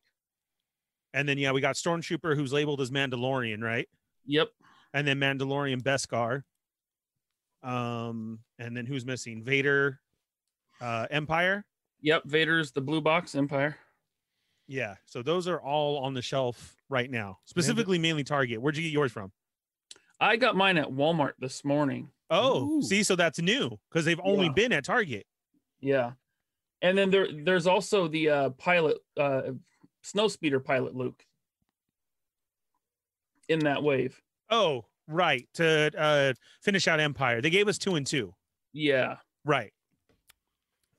And 1.14 1.30
then 1.30 1.38
yeah, 1.38 1.52
we 1.52 1.62
got 1.62 1.76
Stormtrooper 1.76 2.36
who's 2.36 2.52
labeled 2.52 2.82
as 2.82 2.90
Mandalorian, 2.90 3.62
right? 3.62 3.88
Yep. 4.26 4.50
And 4.94 5.08
then 5.08 5.20
Mandalorian 5.20 5.82
Beskar. 5.82 6.44
Um, 7.64 8.40
and 8.60 8.76
then 8.76 8.86
who's 8.86 9.06
missing? 9.06 9.44
Vader, 9.44 10.00
uh, 10.82 11.08
Empire. 11.10 11.66
Yep. 12.02 12.24
Vader's 12.26 12.72
the 12.72 12.82
blue 12.82 13.02
box 13.02 13.36
Empire. 13.36 13.78
Yeah. 14.68 14.96
So 15.06 15.22
those 15.24 15.48
are 15.48 15.60
all 15.62 15.98
on 16.00 16.14
the 16.14 16.22
shelf 16.22 16.76
right 16.90 17.10
now, 17.10 17.40
specifically 17.46 17.98
mainly 17.98 18.24
Target. 18.24 18.62
Where'd 18.62 18.78
you 18.78 18.84
get 18.84 18.92
yours 18.92 19.12
from? 19.12 19.32
I 20.20 20.36
got 20.36 20.56
mine 20.56 20.78
at 20.78 20.88
Walmart 20.88 21.34
this 21.40 21.64
morning. 21.64 22.10
Oh, 22.30 22.66
Ooh. 22.78 22.82
see, 22.82 23.04
so 23.04 23.16
that's 23.16 23.40
new 23.40 23.78
because 23.90 24.04
they've 24.06 24.20
only 24.24 24.48
Yeah. 24.48 24.54
been 24.54 24.74
at 24.74 24.84
Target. 24.84 25.26
Yeah. 25.80 26.12
And 26.82 26.98
then 26.98 27.10
there 27.10 27.28
there's 27.32 27.66
also 27.68 28.08
the 28.08 28.30
uh 28.30 28.50
pilot 28.52 28.98
uh 29.18 29.54
snow 30.04 30.28
speeder 30.28 30.60
pilot 30.60 30.96
Luke 30.96 31.24
in 33.50 33.60
that 33.60 33.82
wave. 33.84 34.22
Oh, 34.50 34.86
right. 35.08 35.48
To 35.56 35.92
uh, 35.98 36.34
finish 36.62 36.88
out 36.88 37.00
Empire, 37.00 37.42
they 37.42 37.50
gave 37.50 37.68
us 37.68 37.78
two 37.78 37.96
and 37.96 38.06
two. 38.06 38.34
Yeah. 38.74 39.18
Right. 39.46 39.72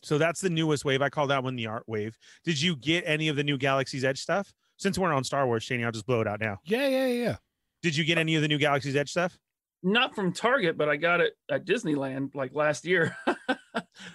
So 0.03 0.17
that's 0.17 0.41
the 0.41 0.51
newest 0.51 0.85
wave. 0.85 1.03
I 1.03 1.09
call 1.09 1.27
that 1.29 1.43
one 1.43 1.57
the 1.57 1.67
art 1.67 1.85
wave. 1.87 2.17
Did 2.45 2.61
you 2.61 2.77
get 2.77 3.05
any 3.07 3.29
of 3.29 3.37
the 3.37 3.45
new 3.45 3.59
Galaxy's 3.59 4.05
Edge 4.05 4.21
stuff? 4.21 4.53
Since 4.77 4.97
we're 4.97 5.13
on 5.13 5.25
Star 5.25 5.47
Wars, 5.47 5.65
Shane, 5.65 5.85
I'll 5.85 5.91
just 5.91 6.07
blow 6.07 6.21
it 6.21 6.29
out 6.29 6.41
now. 6.41 6.59
Yeah, 6.65 6.87
yeah, 6.87 7.07
yeah. 7.09 7.37
Did 7.83 7.97
you 7.97 8.05
get 8.05 8.17
any 8.17 8.37
of 8.37 8.43
the 8.43 8.49
new 8.49 8.59
Galaxy's 8.59 8.95
Edge 8.95 9.11
stuff? 9.11 9.37
Not 9.83 10.15
from 10.15 10.33
Target, 10.33 10.77
but 10.79 10.89
I 10.89 10.97
got 10.97 11.21
it 11.21 11.35
at 11.51 11.65
Disneyland 11.65 12.35
like 12.35 12.55
last 12.55 12.85
year. 12.87 13.17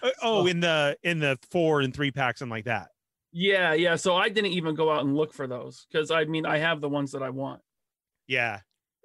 Uh, 0.02 0.10
oh, 0.22 0.48
in 0.48 0.60
the 0.60 0.98
in 1.04 1.20
the 1.20 1.38
four 1.52 1.82
and 1.82 1.94
three 1.94 2.12
packs 2.12 2.42
and 2.42 2.50
like 2.50 2.66
that. 2.66 2.88
yeah, 3.32 3.74
yeah. 3.74 3.96
So 3.96 4.16
I 4.16 4.30
didn't 4.30 4.52
even 4.52 4.76
go 4.76 4.92
out 4.92 5.04
and 5.06 5.16
look 5.16 5.34
for 5.34 5.48
those 5.48 5.86
because 5.90 6.12
I 6.12 6.26
mean 6.26 6.46
I 6.46 6.58
have 6.58 6.82
the 6.82 6.90
ones 6.90 7.12
that 7.12 7.22
I 7.24 7.30
want. 7.30 7.62
Yeah. 8.28 8.60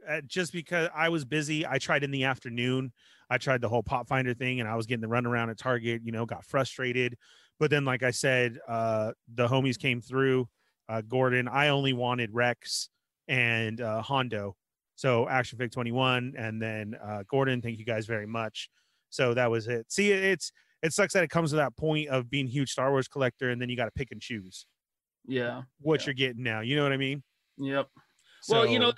Uh, 0.09 0.21
just 0.27 0.53
because 0.53 0.89
I 0.95 1.09
was 1.09 1.25
busy, 1.25 1.67
I 1.67 1.79
tried 1.79 2.03
in 2.05 2.11
the 2.11 2.25
afternoon. 2.25 2.93
I 3.31 3.37
tried 3.39 3.61
the 3.61 3.69
whole 3.69 3.83
PopFindr 3.83 4.37
thing 4.39 4.61
and 4.61 4.69
I 4.69 4.75
was 4.75 4.87
getting 4.87 5.03
the 5.03 5.09
runaround 5.09 5.51
at 5.51 5.59
Target, 5.59 6.01
you 6.05 6.13
know, 6.13 6.25
got 6.25 6.45
frustrated. 6.45 7.17
But 7.61 7.71
then, 7.71 7.85
like 7.85 8.03
I 8.03 8.11
said, 8.11 8.59
uh, 8.69 9.13
the 9.35 9.47
homies 9.49 9.79
came 9.79 10.01
through. 10.01 10.49
Uh, 10.89 11.03
Gordon, 11.03 11.47
I 11.49 11.69
only 11.69 11.93
wanted 11.93 12.31
Rex 12.33 12.89
and 13.27 13.81
uh, 13.81 14.01
Hondo. 14.01 14.57
So 14.95 15.29
Action 15.29 15.59
Fig 15.59 15.71
21 15.71 16.35
and 16.39 16.61
then 16.63 16.95
uh, 17.05 17.23
Gordon, 17.29 17.61
thank 17.61 17.79
you 17.79 17.85
guys 17.85 18.07
very 18.07 18.27
much. 18.27 18.71
So 19.11 19.35
that 19.35 19.51
was 19.51 19.69
it. 19.69 19.93
See, 19.93 20.11
it's 20.11 20.51
it 20.83 20.93
sucks 20.93 21.13
that 21.15 21.25
it 21.25 21.31
comes 21.31 21.51
to 21.51 21.57
that 21.57 21.77
point 21.77 22.09
of 22.09 22.31
being 22.31 22.47
a 22.47 22.51
huge 22.51 22.71
Star 22.71 22.91
Wars 22.91 23.09
collector 23.09 23.51
and 23.51 23.61
then 23.61 23.69
you 23.69 23.77
got 23.77 23.87
to 23.87 23.91
pick 23.91 24.11
and 24.13 24.21
choose 24.21 24.65
Yeah. 25.27 25.63
what 25.81 26.01
Yeah. 26.01 26.07
you're 26.07 26.15
getting 26.15 26.43
now. 26.43 26.61
You 26.61 26.77
know 26.77 26.85
what 26.85 26.93
I 26.93 26.97
mean? 26.97 27.23
Yep. 27.59 27.89
Well, 28.49 28.67
you 28.67 28.79
know, 28.79 28.91
So- 28.91 28.97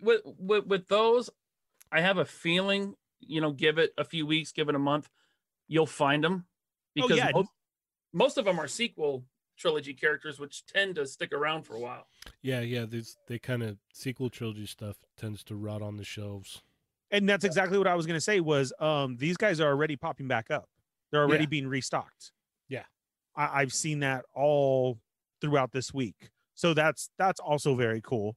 with, 0.00 0.20
with 0.38 0.66
with 0.66 0.88
those, 0.88 1.30
I 1.92 2.00
have 2.00 2.18
a 2.18 2.24
feeling. 2.24 2.94
You 3.20 3.40
know, 3.40 3.50
give 3.52 3.78
it 3.78 3.92
a 3.96 4.04
few 4.04 4.26
weeks, 4.26 4.52
give 4.52 4.68
it 4.68 4.74
a 4.74 4.78
month, 4.78 5.08
you'll 5.68 5.86
find 5.86 6.22
them 6.22 6.44
Oh, 6.98 7.08
because 7.08 7.16
yeah. 7.16 7.30
most, 7.34 7.48
most 8.12 8.38
of 8.38 8.44
them 8.44 8.58
are 8.60 8.68
sequel 8.68 9.24
trilogy 9.56 9.94
characters, 9.94 10.38
which 10.38 10.66
tend 10.66 10.96
to 10.96 11.06
stick 11.06 11.32
around 11.32 11.62
for 11.62 11.74
a 11.76 11.80
while. 11.80 12.06
Yeah, 12.42 12.60
yeah. 12.60 12.84
These 12.84 13.16
they 13.26 13.38
kind 13.38 13.62
of 13.62 13.78
sequel 13.92 14.28
trilogy 14.28 14.66
stuff 14.66 14.96
tends 15.16 15.42
to 15.44 15.54
rot 15.56 15.80
on 15.82 15.96
the 15.96 16.04
shelves. 16.04 16.62
And 17.10 17.28
that's 17.28 17.44
exactly 17.44 17.78
what 17.78 17.86
I 17.86 17.94
was 17.94 18.04
going 18.06 18.16
to 18.16 18.20
say 18.20 18.40
was 18.40 18.72
um 18.80 19.16
these 19.16 19.36
guys 19.38 19.60
are 19.60 19.68
already 19.68 19.96
popping 19.96 20.28
back 20.28 20.50
up. 20.50 20.68
They're 21.10 21.22
already 21.22 21.44
Yeah. 21.44 21.48
being 21.48 21.68
restocked. 21.68 22.32
Yeah. 22.68 22.84
I, 23.34 23.62
I've 23.62 23.72
seen 23.72 24.00
that 24.00 24.24
all 24.34 24.98
throughout 25.40 25.72
this 25.72 25.92
week. 25.94 26.30
So 26.54 26.74
that's 26.74 27.08
that's 27.18 27.40
also 27.40 27.74
very 27.74 28.02
cool. 28.02 28.36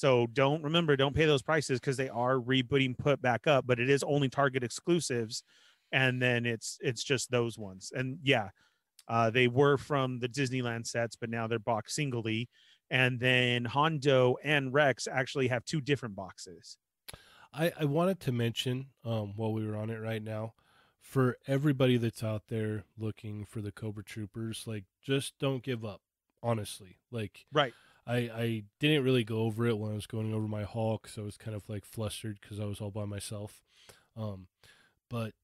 So 0.00 0.26
don't 0.32 0.62
remember, 0.62 0.96
don't 0.96 1.14
pay 1.14 1.26
those 1.26 1.42
prices 1.42 1.78
because 1.78 1.98
they 1.98 2.08
are 2.08 2.36
rebooting 2.36 2.96
put 2.96 3.20
back 3.20 3.46
up, 3.46 3.66
but 3.66 3.78
it 3.78 3.90
is 3.90 4.02
only 4.02 4.30
Target 4.30 4.64
exclusives, 4.64 5.42
and 5.92 6.22
then 6.22 6.46
it's 6.46 6.78
it's 6.80 7.04
just 7.04 7.30
those 7.30 7.58
ones. 7.58 7.92
And 7.94 8.18
yeah, 8.22 8.48
uh, 9.08 9.28
they 9.28 9.46
were 9.46 9.76
from 9.76 10.18
the 10.18 10.26
Disneyland 10.26 10.86
sets, 10.86 11.16
but 11.16 11.28
now 11.28 11.46
they're 11.46 11.58
boxed 11.58 11.96
singly. 11.96 12.48
And 12.90 13.20
then 13.20 13.66
Hondo 13.66 14.36
and 14.42 14.72
Rex 14.72 15.06
actually 15.06 15.48
have 15.48 15.66
two 15.66 15.82
different 15.82 16.16
boxes. 16.16 16.78
I, 17.52 17.70
I 17.78 17.84
wanted 17.84 18.20
to 18.20 18.32
mention 18.32 18.86
um, 19.04 19.34
while 19.36 19.52
we 19.52 19.66
were 19.66 19.76
on 19.76 19.90
it 19.90 20.00
right 20.00 20.22
now, 20.22 20.54
for 21.02 21.36
everybody 21.46 21.98
that's 21.98 22.24
out 22.24 22.44
there 22.48 22.84
looking 22.96 23.44
for 23.44 23.60
the 23.60 23.70
Cobra 23.70 24.02
Troopers, 24.02 24.64
like 24.66 24.84
just 25.02 25.38
don't 25.38 25.62
give 25.62 25.84
up. 25.84 26.00
Honestly, 26.42 26.96
like 27.10 27.44
Right. 27.52 27.74
I 28.06 28.16
I 28.16 28.62
didn't 28.78 29.04
really 29.04 29.24
go 29.24 29.40
over 29.40 29.66
it 29.66 29.78
when 29.78 29.92
I 29.92 29.94
was 29.94 30.06
going 30.06 30.32
over 30.34 30.48
my 30.48 30.64
haul 30.64 30.98
because 31.02 31.18
I 31.18 31.22
was 31.22 31.36
kind 31.36 31.56
of 31.56 31.68
like 31.68 31.84
flustered 31.84 32.38
because 32.40 32.60
I 32.60 32.64
was 32.64 32.80
all 32.80 32.90
by 32.90 33.04
myself. 33.04 33.62
Um, 34.16 34.46
but 35.08 35.34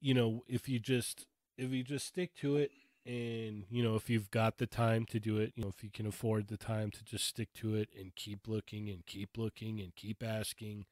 you 0.00 0.14
know, 0.14 0.44
if 0.48 0.68
you 0.68 0.78
just 0.78 1.26
if 1.56 1.72
you 1.72 1.82
just 1.82 2.06
stick 2.06 2.34
to 2.36 2.56
it, 2.56 2.70
and 3.04 3.64
you 3.70 3.82
know, 3.82 3.94
if 3.94 4.10
you've 4.10 4.30
got 4.30 4.58
the 4.58 4.66
time 4.66 5.06
to 5.06 5.20
do 5.20 5.38
it, 5.38 5.52
you 5.56 5.62
know, 5.62 5.68
if 5.68 5.82
you 5.82 5.90
can 5.90 6.06
afford 6.06 6.48
the 6.48 6.56
time 6.56 6.90
to 6.90 7.04
just 7.04 7.26
stick 7.26 7.52
to 7.54 7.74
it 7.74 7.88
and 7.98 8.14
keep 8.14 8.46
looking 8.46 8.88
and 8.88 9.06
keep 9.06 9.36
looking 9.36 9.80
and 9.80 9.94
keep 9.96 10.22
asking, 10.22 10.86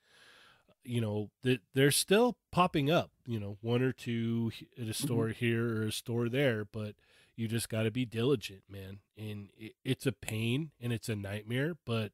you 0.82 1.00
know, 1.00 1.30
that 1.42 1.60
they're 1.74 1.90
still 1.90 2.36
popping 2.50 2.90
up. 2.90 3.10
You 3.26 3.38
know, 3.40 3.58
one 3.60 3.82
or 3.82 3.92
two 3.92 4.52
at 4.80 4.88
a 4.88 4.94
store 4.94 5.28
here 5.28 5.82
or 5.82 5.82
a 5.84 5.92
store 5.92 6.28
there, 6.28 6.64
but 6.64 6.94
you 7.36 7.48
just 7.48 7.68
got 7.68 7.82
to 7.82 7.90
be 7.90 8.04
diligent, 8.04 8.62
man. 8.68 9.00
And 9.16 9.50
it, 9.58 9.72
it's 9.84 10.06
a 10.06 10.12
pain 10.12 10.70
and 10.80 10.92
it's 10.92 11.08
a 11.08 11.16
nightmare, 11.16 11.76
but 11.84 12.12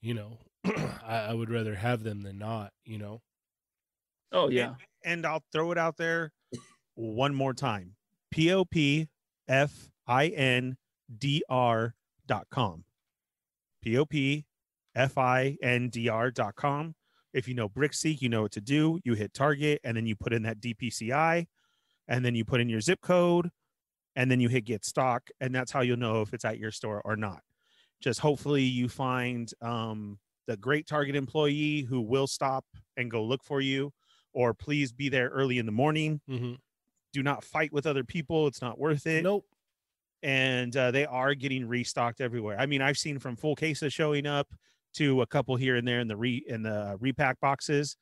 you 0.00 0.14
know, 0.14 0.38
I, 0.64 1.26
I 1.28 1.34
would 1.34 1.50
rather 1.50 1.74
have 1.74 2.02
them 2.02 2.22
than 2.22 2.38
not. 2.38 2.72
You 2.84 2.98
know. 2.98 3.22
Oh 4.32 4.48
yeah. 4.48 4.74
and 5.04 5.26
I'll 5.26 5.42
throw 5.52 5.72
it 5.72 5.78
out 5.78 5.96
there 5.96 6.32
one 6.94 7.34
more 7.34 7.54
time. 7.54 7.96
P 8.30 8.52
O 8.52 8.64
P 8.64 9.08
F 9.48 9.90
I 10.06 10.28
N 10.28 10.76
D 11.18 11.42
R 11.48 11.94
dot 12.26 12.46
com. 12.50 12.84
P 13.82 13.98
O 13.98 14.04
P 14.04 14.46
F 14.94 15.18
I 15.18 15.56
N 15.62 15.88
D 15.88 16.08
R 16.08 16.30
dot 16.30 16.54
com. 16.56 16.94
If 17.32 17.46
you 17.46 17.54
know 17.54 17.68
BrickSeek, 17.68 18.22
you 18.22 18.28
know 18.28 18.42
what 18.42 18.52
to 18.52 18.60
do. 18.60 18.98
You 19.04 19.14
hit 19.14 19.34
target 19.34 19.80
and 19.84 19.96
then 19.96 20.06
you 20.06 20.16
put 20.16 20.32
in 20.32 20.42
that 20.42 20.60
DPCI 20.60 21.46
and 22.08 22.24
then 22.24 22.34
you 22.34 22.44
put 22.44 22.60
in 22.60 22.68
your 22.68 22.80
zip 22.80 23.00
code 23.00 23.50
and 24.20 24.30
then 24.30 24.38
you 24.38 24.50
hit 24.50 24.66
get 24.66 24.84
stock. 24.84 25.30
And 25.40 25.54
that's 25.54 25.72
how 25.72 25.80
you'll 25.80 25.96
know 25.96 26.20
if 26.20 26.34
it's 26.34 26.44
at 26.44 26.58
your 26.58 26.70
store 26.70 27.00
or 27.06 27.16
not. 27.16 27.40
Just 28.02 28.20
hopefully 28.20 28.62
you 28.62 28.86
find 28.86 29.50
um, 29.62 30.18
the 30.46 30.58
great 30.58 30.86
target 30.86 31.16
employee 31.16 31.86
who 31.88 32.02
will 32.02 32.26
stop 32.26 32.66
and 32.98 33.10
go 33.10 33.24
look 33.24 33.42
for 33.42 33.62
you 33.62 33.90
or 34.34 34.52
please 34.52 34.92
be 34.92 35.08
there 35.08 35.30
early 35.30 35.56
in 35.56 35.64
the 35.64 35.72
morning. 35.72 36.20
Mm-hmm. 36.28 36.52
Do 37.14 37.22
not 37.22 37.44
fight 37.44 37.72
with 37.72 37.86
other 37.86 38.04
people. 38.04 38.46
It's 38.46 38.60
not 38.60 38.78
worth 38.78 39.06
it. 39.06 39.24
Nope. 39.24 39.46
And 40.22 40.76
uh, 40.76 40.90
they 40.90 41.06
are 41.06 41.32
getting 41.34 41.66
restocked 41.66 42.20
everywhere. 42.20 42.60
I 42.60 42.66
mean, 42.66 42.82
I've 42.82 42.98
seen 42.98 43.18
from 43.18 43.36
full 43.36 43.56
cases 43.56 43.94
showing 43.94 44.26
up 44.26 44.48
to 44.96 45.22
a 45.22 45.26
couple 45.26 45.56
here 45.56 45.76
and 45.76 45.88
there 45.88 46.00
in 46.00 46.08
the 46.08 46.16
re 46.16 46.44
in 46.46 46.62
the 46.62 46.98
repack 47.00 47.40
boxes. 47.40 47.96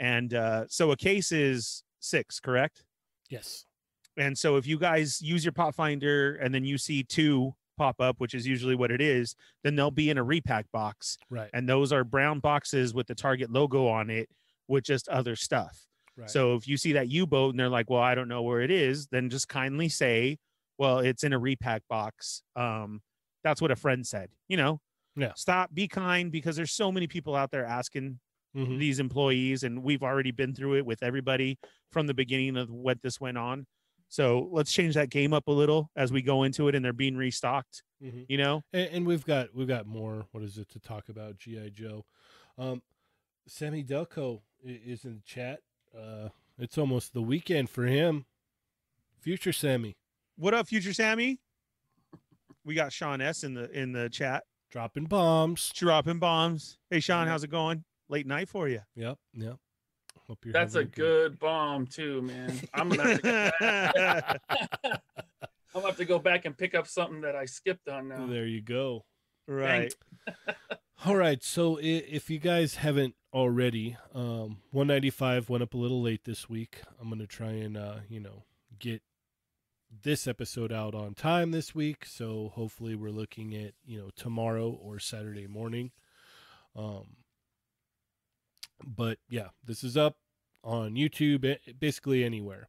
And 0.00 0.34
uh, 0.34 0.64
so 0.68 0.90
a 0.90 0.96
case 0.96 1.30
is 1.30 1.84
six, 2.00 2.40
correct? 2.40 2.82
Yes. 3.30 3.64
And 4.16 4.36
so 4.36 4.56
if 4.56 4.66
you 4.66 4.78
guys 4.78 5.20
use 5.22 5.44
your 5.44 5.52
PopFindr 5.52 6.38
and 6.42 6.54
then 6.54 6.64
you 6.64 6.76
see 6.78 7.02
two 7.02 7.54
pop 7.78 8.00
up, 8.00 8.16
which 8.20 8.34
is 8.34 8.46
usually 8.46 8.74
what 8.74 8.90
it 8.90 9.00
is, 9.00 9.34
then 9.64 9.74
they'll 9.74 9.90
be 9.90 10.10
in 10.10 10.18
a 10.18 10.22
repack 10.22 10.66
box. 10.72 11.16
Right. 11.30 11.48
And 11.54 11.68
those 11.68 11.92
are 11.92 12.04
brown 12.04 12.40
boxes 12.40 12.92
with 12.92 13.06
the 13.06 13.14
Target 13.14 13.50
logo 13.50 13.86
on 13.88 14.10
it 14.10 14.28
with 14.68 14.84
just 14.84 15.08
other 15.08 15.34
stuff. 15.36 15.86
Right. 16.16 16.30
So 16.30 16.54
if 16.54 16.68
you 16.68 16.76
see 16.76 16.92
that 16.92 17.08
U 17.08 17.26
boat 17.26 17.50
and 17.50 17.58
they're 17.60 17.70
like, 17.70 17.88
well, 17.88 18.02
I 18.02 18.14
don't 18.14 18.28
know 18.28 18.42
where 18.42 18.60
it 18.60 18.70
is, 18.70 19.06
then 19.06 19.30
just 19.30 19.48
kindly 19.48 19.88
say, 19.88 20.38
well, 20.78 20.98
it's 20.98 21.24
in 21.24 21.32
a 21.32 21.38
repack 21.38 21.82
box. 21.88 22.42
Um, 22.54 23.00
that's 23.42 23.62
what 23.62 23.70
a 23.70 23.76
friend 23.76 24.06
said, 24.06 24.28
you 24.48 24.58
know? 24.58 24.80
Yeah. 25.16 25.32
Stop, 25.36 25.72
be 25.72 25.88
kind 25.88 26.30
because 26.30 26.56
there's 26.56 26.72
so 26.72 26.92
many 26.92 27.06
people 27.06 27.34
out 27.34 27.50
there 27.50 27.64
asking 27.64 28.18
Mhm. 28.54 28.78
these 28.78 28.98
employees, 29.00 29.62
and 29.62 29.82
we've 29.82 30.02
already 30.02 30.30
been 30.30 30.54
through 30.54 30.76
it 30.76 30.84
with 30.84 31.02
everybody 31.02 31.58
from 31.90 32.06
the 32.06 32.12
beginning 32.12 32.58
of 32.58 32.68
what 32.70 33.00
this 33.00 33.18
went 33.18 33.38
on. 33.38 33.66
So 34.12 34.50
let's 34.52 34.70
change 34.70 34.92
that 34.96 35.08
game 35.08 35.32
up 35.32 35.48
a 35.48 35.50
little 35.50 35.90
as 35.96 36.12
we 36.12 36.20
go 36.20 36.42
into 36.42 36.68
it 36.68 36.74
and 36.74 36.84
they're 36.84 36.92
being 36.92 37.16
restocked, 37.16 37.82
Mhm. 38.02 38.26
you 38.28 38.36
know? 38.36 38.62
And, 38.70 38.88
and 38.90 39.06
we've 39.06 39.24
got 39.24 39.54
we've 39.54 39.66
got 39.66 39.86
more. 39.86 40.26
What 40.32 40.42
is 40.42 40.58
it 40.58 40.68
to 40.72 40.78
talk 40.78 41.08
about? 41.08 41.38
GI 41.38 41.70
Joe. 41.70 42.04
Um, 42.58 42.82
Sammy 43.48 43.82
Delco 43.82 44.42
is 44.62 45.06
in 45.06 45.14
the 45.14 45.22
chat. 45.22 45.60
Uh, 45.98 46.28
it's 46.58 46.76
almost 46.76 47.14
the 47.14 47.22
weekend 47.22 47.70
for 47.70 47.86
him. 47.86 48.26
Future 49.18 49.50
Sammy 49.52 49.96
What 50.36 50.52
up, 50.52 50.68
future 50.68 50.92
Sammy? 50.92 51.40
We 52.64 52.74
got 52.74 52.92
Sean 52.92 53.22
S 53.22 53.44
in 53.44 53.54
the 53.54 53.70
in 53.70 53.92
the 53.92 54.10
chat. 54.10 54.44
dropping 54.70 55.06
bombs. 55.06 55.72
dropping 55.74 56.18
bombs. 56.18 56.76
Hey 56.90 57.00
Sean, 57.00 57.26
how's 57.28 57.44
it 57.44 57.50
going? 57.50 57.82
Late 58.10 58.26
night 58.26 58.50
for 58.50 58.68
you. 58.68 58.82
Yep. 58.94 59.18
Yep. 59.32 59.56
Hope 60.32 60.46
you're 60.46 60.52
That's 60.54 60.76
a 60.76 60.78
having 60.78 60.92
good 60.96 61.38
bomb 61.38 61.86
too, 61.86 62.22
man. 62.22 62.58
I'm 62.72 62.88
gonna 62.88 63.02
have 63.02 63.20
to 63.20 63.22
go 63.22 63.50
back. 63.60 64.40
I'm 64.82 65.00
gonna 65.74 65.86
have 65.88 65.96
to 65.98 66.06
go 66.06 66.18
back 66.18 66.46
and 66.46 66.56
pick 66.56 66.74
up 66.74 66.86
something 66.86 67.20
that 67.20 67.36
I 67.36 67.44
skipped 67.44 67.86
on 67.86 68.08
now. 68.08 68.24
There 68.24 68.46
you 68.46 68.62
go. 68.62 69.04
right. 69.46 69.94
All 71.04 71.16
right. 71.16 71.42
So 71.42 71.78
if 71.82 72.30
you 72.30 72.38
guys 72.38 72.76
haven't 72.76 73.14
already, 73.34 73.98
um, 74.14 74.62
195 74.70 75.50
went 75.50 75.62
up 75.62 75.74
a 75.74 75.76
little 75.76 76.00
late 76.00 76.24
this 76.24 76.48
week. 76.48 76.80
I'm 76.98 77.10
gonna 77.10 77.26
try 77.26 77.50
and 77.50 77.76
uh, 77.76 77.96
you 78.08 78.18
know 78.18 78.44
get 78.78 79.02
this 80.02 80.26
episode 80.26 80.72
out 80.72 80.94
on 80.94 81.12
time 81.12 81.50
this 81.50 81.74
week. 81.74 82.06
So 82.06 82.52
hopefully 82.54 82.94
we're 82.94 83.10
looking 83.10 83.54
at 83.54 83.74
you 83.84 83.98
know 83.98 84.08
tomorrow 84.16 84.70
or 84.70 84.98
Saturday 84.98 85.46
morning. 85.46 85.90
Um, 86.74 87.16
but 88.82 89.18
yeah, 89.28 89.48
this 89.62 89.84
is 89.84 89.94
up 89.98 90.16
on 90.64 90.94
YouTube, 90.94 91.44
eh, 91.44 91.72
basically 91.78 92.24
anywhere, 92.24 92.68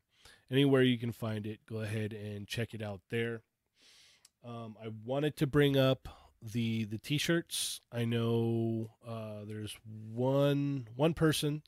anywhere 0.52 0.82
you 0.82 0.98
can 0.98 1.12
find 1.12 1.46
it. 1.46 1.60
Go 1.66 1.78
ahead 1.78 2.14
and 2.14 2.48
check 2.48 2.74
it 2.74 2.82
out 2.82 3.02
there. 3.10 3.42
Um, 4.46 4.76
I 4.84 4.90
wanted 5.06 5.38
to 5.38 5.48
bring 5.48 5.78
up 5.78 6.08
the 6.42 6.86
the 6.86 6.98
t-shirts. 6.98 7.80
I 7.92 8.06
know 8.06 8.92
uh, 9.08 9.46
there's 9.48 9.78
one 9.86 10.88
one 10.96 11.14
person, 11.14 11.64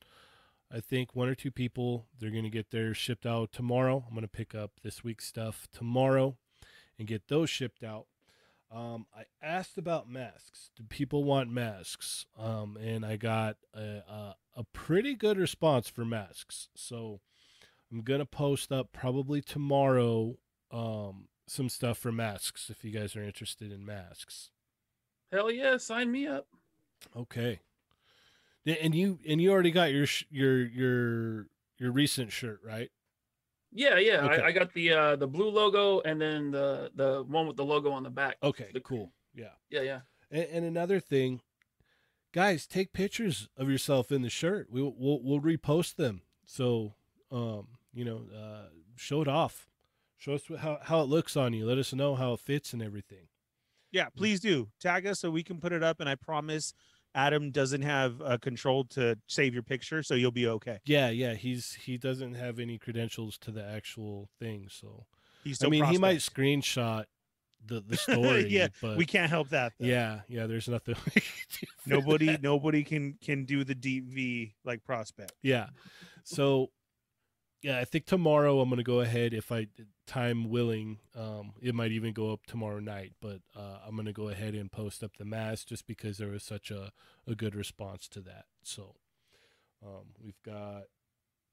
I 0.71 0.82
think 0.82 1.15
one 1.15 1.30
or 1.30 1.36
two 1.36 1.51
people. 1.51 2.07
They're 2.19 2.32
gonna 2.32 2.49
get 2.49 2.71
theirs 2.71 2.97
shipped 2.97 3.26
out 3.26 3.51
tomorrow. 3.53 4.03
I'm 4.07 4.15
gonna 4.15 4.28
pick 4.28 4.53
up 4.53 4.71
this 4.84 5.03
week's 5.03 5.26
stuff 5.26 5.67
tomorrow 5.71 6.36
and 6.99 7.07
get 7.07 7.28
those 7.28 7.49
shipped 7.49 7.84
out. 7.84 8.07
Um, 8.76 9.05
I 9.15 9.23
asked 9.41 9.78
about 9.78 10.09
masks. 10.09 10.69
Do 10.76 10.84
people 10.84 11.23
want 11.23 11.49
masks? 11.49 12.26
Um, 12.38 12.78
and 12.78 13.05
I 13.05 13.15
got 13.15 13.55
a, 13.73 14.03
a 14.07 14.36
a 14.57 14.63
pretty 14.73 15.15
good 15.15 15.38
response 15.38 15.88
for 15.88 16.03
masks. 16.03 16.67
So 16.76 17.21
I'm 17.91 18.01
gonna 18.01 18.26
post 18.26 18.73
up 18.73 18.91
probably 18.91 19.41
tomorrow. 19.41 20.38
Um, 20.71 21.30
some 21.47 21.69
stuff 21.69 21.97
for 21.97 22.11
masks 22.11 22.69
if 22.69 22.84
you 22.84 22.91
guys 22.91 23.15
are 23.15 23.23
interested 23.23 23.71
in 23.71 23.86
masks. 23.86 24.49
Hell 25.32 25.51
yeah, 25.51 25.78
sign 25.78 26.11
me 26.11 26.28
up. 26.28 26.47
Okay. 27.15 27.59
And 28.65 28.93
you 28.95 29.19
and 29.28 29.39
you 29.39 29.51
already 29.51 29.71
got 29.71 29.93
your 29.93 30.05
sh- 30.07 30.26
your 30.30 30.65
your 30.65 31.47
your 31.78 31.91
recent 31.91 32.32
shirt, 32.32 32.59
right? 32.65 32.89
Yeah, 33.78 33.97
yeah. 33.99 34.21
Okay. 34.26 34.41
I, 34.41 34.47
I 34.47 34.51
got 34.53 34.73
the 34.73 34.91
uh 34.93 35.15
the 35.17 35.28
blue 35.28 35.49
logo 35.49 35.99
and 36.01 36.19
then 36.19 36.49
the 36.51 36.89
the 36.95 37.23
one 37.28 37.45
with 37.45 37.57
the 37.57 37.65
logo 37.65 37.91
on 37.91 38.03
the 38.03 38.09
back. 38.09 38.38
Okay, 38.41 38.69
The- 38.73 38.80
cool. 38.80 39.11
Yeah. 39.34 39.49
Yeah, 39.69 39.82
yeah. 39.82 39.99
And, 40.32 40.47
and 40.51 40.65
another 40.65 40.99
thing, 41.01 41.41
guys, 42.34 42.65
take 42.65 42.93
pictures 42.93 43.49
of 43.57 43.69
yourself 43.69 44.11
in 44.11 44.21
the 44.21 44.30
shirt. 44.30 44.67
We 44.71 44.82
will 44.82 44.95
we'll, 44.97 45.19
we'll 45.21 45.41
repost 45.41 45.95
them. 45.95 46.21
So, 46.45 46.93
um, 47.32 47.67
you 47.93 48.05
know, 48.05 48.21
uh, 48.34 48.69
show 48.95 49.21
it 49.21 49.28
off. 49.28 49.67
Show 50.17 50.34
us 50.36 50.43
how 50.59 50.80
how 50.82 51.01
it 51.01 51.09
looks 51.09 51.36
on 51.36 51.51
you. 51.53 51.65
Let 51.65 51.78
us 51.78 51.93
know 51.93 52.15
how 52.15 52.34
it 52.34 52.39
fits 52.39 52.71
and 52.71 52.82
everything. 52.82 53.28
Yeah, 53.91 54.07
please 54.15 54.39
do. 54.39 54.69
Tag 54.80 55.05
us 55.05 55.19
so 55.19 55.30
we 55.30 55.43
can 55.43 55.59
put 55.59 55.71
it 55.71 55.84
up 55.84 55.99
and 55.99 56.09
I 56.09 56.15
promise 56.15 56.73
Adam 57.16 57.49
doesn't 57.49 57.82
have 57.82 58.22
uh, 58.22 58.38
control 58.38 58.84
to 58.84 59.18
save 59.28 59.53
your 59.53 59.63
picture, 59.63 60.03
so 60.03 60.13
you'll 60.13 60.32
be 60.32 60.47
okay. 60.47 60.80
Yeah, 60.86 61.09
yeah. 61.09 61.34
He's 61.34 61.74
he 61.74 61.97
doesn't 61.97 62.36
have 62.36 62.59
any 62.59 62.78
credentials 62.78 63.38
to 63.39 63.51
the 63.51 63.63
actual 63.63 64.30
thing, 64.39 64.68
so 64.70 65.05
He's 65.45 65.63
I 65.63 65.70
mean, 65.70 65.86
he 65.86 65.99
might 65.99 66.18
screenshot 66.18 67.05
the 67.63 67.80
the 67.88 67.97
story. 67.97 68.47
Yeah, 68.49 68.68
but 68.82 68.97
we 68.97 69.05
can't 69.05 69.30
help 69.30 69.49
that. 69.49 69.74
though. 69.80 69.86
yeah, 69.86 70.22
yeah. 70.28 70.47
There's 70.47 70.68
nothing. 70.68 70.95
we 71.16 71.22
can 71.22 71.32
do 71.61 71.68
nobody 71.86 72.38
nobody 72.41 72.84
can 72.84 73.18
can 73.24 73.45
do 73.45 73.63
the 73.63 73.76
deep 73.76 74.05
V 74.05 74.55
like 74.66 74.84
prospect. 74.84 75.34
Yeah. 75.43 75.68
So, 76.24 76.72
yeah, 77.62 77.80
I 77.80 77.86
think 77.86 78.06
tomorrow 78.06 78.60
I'm 78.60 78.70
gonna 78.70 78.84
go 78.84 78.99
ahead 79.01 79.34
if 79.34 79.51
I 79.51 79.68
time 80.06 80.49
willing. 80.49 80.99
Um, 81.16 81.53
it 81.62 81.74
might 81.74 81.91
even 81.91 82.14
go 82.14 82.32
up 82.32 82.45
tomorrow 82.45 82.80
night, 82.80 83.14
but 83.22 83.41
uh, 83.56 83.80
I'm 83.86 83.95
gonna 83.95 84.14
go 84.14 84.30
ahead 84.30 84.53
and 84.56 84.72
post 84.72 85.03
up 85.03 85.18
the 85.18 85.26
mass 85.26 85.64
just 85.64 85.88
because 85.88 86.18
there 86.18 86.30
was 86.30 86.43
such 86.43 86.72
a 86.72 86.91
a 87.28 87.36
good 87.36 87.56
response 87.56 88.08
to 88.10 88.22
that. 88.22 88.45
So, 88.64 88.95
um, 89.84 90.14
we've 90.24 90.41
got 90.43 90.84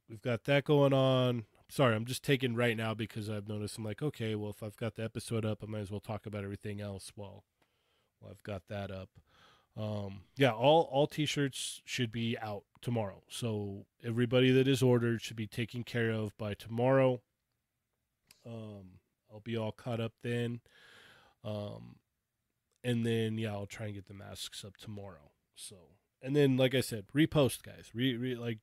we've 0.09 0.23
got 0.23 0.45
that 0.45 0.65
going 0.65 0.93
on. 0.93 1.45
Sorry, 1.69 1.95
I'm 1.97 2.05
just 2.05 2.23
taking 2.23 2.55
right 2.55 2.77
now 2.77 2.93
because 2.95 3.31
I've 3.31 3.49
noticed 3.49 3.79
I'm 3.79 3.85
like, 3.85 4.03
okay, 4.03 4.35
well, 4.35 4.51
if 4.51 4.63
I've 4.63 4.77
got 4.77 4.97
the 4.97 5.05
episode 5.05 5.47
up, 5.47 5.63
I 5.63 5.67
might 5.67 5.81
as 5.81 5.91
well 5.91 6.01
talk 6.01 6.27
about 6.27 6.45
everything 6.45 6.83
else 6.83 7.13
while, 7.15 7.45
while 8.21 8.31
I've 8.33 8.43
got 8.43 8.69
that 8.69 8.91
up. 8.91 9.09
Um, 9.77 10.23
yeah, 10.37 10.51
all 10.53 10.89
all 10.93 11.07
t-shirts 11.07 11.81
should 11.85 12.13
be 12.13 12.37
out 12.41 12.65
tomorrow. 12.83 13.23
So 13.29 13.87
everybody 14.05 14.51
that 14.51 14.69
is 14.69 14.83
ordered 14.83 15.23
should 15.23 15.37
be 15.37 15.47
taken 15.47 15.83
care 15.85 16.11
of 16.11 16.37
by 16.37 16.55
tomorrow. 16.55 17.23
Um, 18.47 18.99
I'll 19.33 19.41
be 19.41 19.57
all 19.57 19.73
caught 19.73 20.01
up 20.01 20.13
then. 20.23 20.61
Um, 21.45 21.97
and 22.85 23.07
then 23.07 23.39
yeah, 23.39 23.53
I'll 23.53 23.67
try 23.67 23.87
and 23.87 23.95
get 23.95 24.07
the 24.07 24.15
masks 24.15 24.65
up 24.65 24.77
tomorrow. 24.77 25.31
So 25.55 25.77
and 26.21 26.37
then 26.37 26.57
like 26.57 26.75
I 26.75 26.81
said, 26.81 27.07
repost 27.15 27.63
guys. 27.63 27.91
Re, 27.95 28.17
re 28.17 28.35
like 28.35 28.59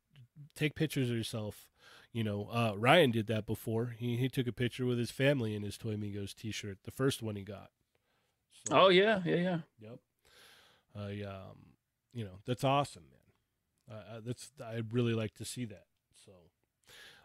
take 0.56 0.76
pictures 0.76 1.10
of 1.10 1.16
yourself. 1.16 1.68
You 2.12 2.24
know, 2.24 2.50
uh, 2.52 2.74
Ryan 2.76 3.12
did 3.12 3.28
that 3.28 3.46
before. 3.46 3.96
He 3.98 4.18
he 4.18 4.30
took 4.30 4.48
a 4.48 4.52
picture 4.54 4.86
with 4.86 4.98
his 5.00 5.12
family 5.12 5.56
in 5.56 5.64
his 5.64 5.78
Toy 5.78 5.96
Migos 5.96 6.36
t-shirt, 6.36 6.80
the 6.84 6.92
first 6.92 7.22
one 7.24 7.36
he 7.36 7.44
got. 7.44 7.70
So- 8.68 8.80
Oh 8.86 8.90
yeah, 8.90 9.22
yeah, 9.26 9.36
yeah. 9.36 9.60
Yep. 9.80 10.00
I 11.00 11.24
um, 11.24 11.58
you 12.14 12.24
know, 12.26 12.40
that's 12.46 12.64
awesome, 12.64 13.04
man. 13.10 13.98
Uh, 13.98 14.22
that's 14.26 14.52
I'd 14.64 14.94
really 14.94 15.14
like 15.14 15.34
to 15.36 15.46
see 15.46 15.66
that. 15.66 15.86
So 16.26 16.32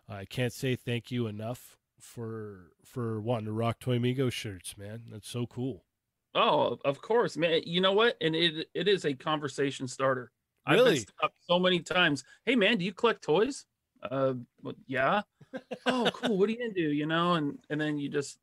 I 0.09 0.25
can't 0.25 0.53
say 0.53 0.77
thank 0.77 1.11
you 1.11 1.27
enough 1.27 1.77
for 2.01 2.73
for 2.85 3.21
wanting 3.21 3.47
to 3.47 3.53
rock 3.53 3.81
Toy 3.81 3.99
Migo 3.99 4.31
shirts, 4.31 4.77
man. 4.77 5.05
That's 5.11 5.29
so 5.29 5.47
cool. 5.47 5.85
Oh, 6.35 6.79
of 6.85 7.01
course, 7.01 7.37
man. 7.37 7.63
You 7.65 7.81
know 7.81 7.93
what? 7.93 8.17
And 8.21 8.35
it 8.35 8.69
it 8.75 8.89
is 8.89 9.05
a 9.05 9.15
conversation 9.15 9.87
starter. 9.89 10.31
I've 10.67 10.77
Really? 10.77 10.95
been 10.95 11.07
stopped 11.07 11.37
so 11.49 11.59
many 11.59 11.81
times. 11.81 12.25
Hey, 12.47 12.57
man, 12.57 12.79
do 12.79 12.85
you 12.85 12.93
collect 12.93 13.23
toys? 13.23 13.67
Uh, 14.03 14.35
well, 14.63 14.75
yeah. 14.87 15.23
oh, 15.87 16.11
cool. 16.13 16.39
What 16.39 16.49
are 16.49 16.53
you 16.53 16.65
into? 16.65 16.81
You 16.81 17.07
know, 17.07 17.35
and 17.35 17.59
and 17.71 17.81
then 17.81 17.99
you 17.99 18.09
just 18.09 18.39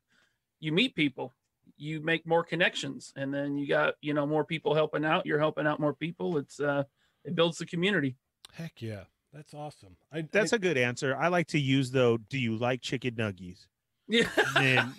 you 0.59 0.71
meet 0.71 0.95
people, 0.95 1.34
you 1.82 1.99
make 2.01 2.25
more 2.27 2.43
connections, 2.43 3.11
and 3.15 3.34
then 3.34 3.57
you 3.57 3.67
got 3.67 3.95
you 4.01 4.13
know 4.13 4.25
more 4.25 4.45
people 4.45 4.73
helping 4.75 5.03
out. 5.03 5.25
You're 5.25 5.39
helping 5.39 5.65
out 5.67 5.79
more 5.79 5.93
people. 5.93 6.38
It's 6.38 6.59
uh, 6.59 6.84
it 7.25 7.36
builds 7.36 7.57
the 7.57 7.65
community. 7.65 8.15
Heck 8.53 8.82
yeah, 8.82 9.03
that's 9.34 9.53
awesome. 9.53 9.97
I 10.11 10.21
That's 10.32 10.53
I, 10.53 10.57
a 10.57 10.59
good 10.59 10.77
answer. 10.77 11.15
I 11.15 11.27
like 11.29 11.47
to 11.47 11.59
use 11.59 11.91
though. 11.91 12.17
Do 12.17 12.38
you 12.38 12.55
like 12.57 12.82
chicken 12.82 13.15
nuggies? 13.15 13.65
Yeah. 14.07 14.27
And 14.57 14.93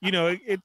you 0.00 0.12
know 0.12 0.28
it, 0.28 0.40
it. 0.46 0.60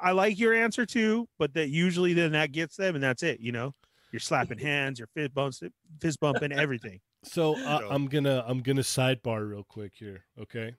I 0.00 0.12
like 0.12 0.38
your 0.38 0.54
answer 0.54 0.86
too, 0.86 1.28
but 1.38 1.54
that 1.54 1.68
usually 1.68 2.12
then 2.14 2.32
that 2.32 2.52
gets 2.52 2.76
them, 2.76 2.94
and 2.94 3.02
that's 3.02 3.22
it. 3.22 3.40
You 3.40 3.52
know, 3.52 3.72
you're 4.12 4.20
slapping 4.20 4.58
hands, 4.58 4.98
you're 4.98 5.08
fist 5.14 5.34
bumps, 5.34 5.62
fist 6.00 6.20
bumping, 6.20 6.52
everything. 6.52 7.00
So 7.26 7.54
uh, 7.56 7.78
So- 7.78 7.88
I'm 7.90 8.06
gonna 8.08 8.44
I'm 8.46 8.60
gonna 8.60 8.82
sidebar 8.82 9.48
real 9.48 9.64
quick 9.64 9.92
here, 9.96 10.26
okay? 10.38 10.74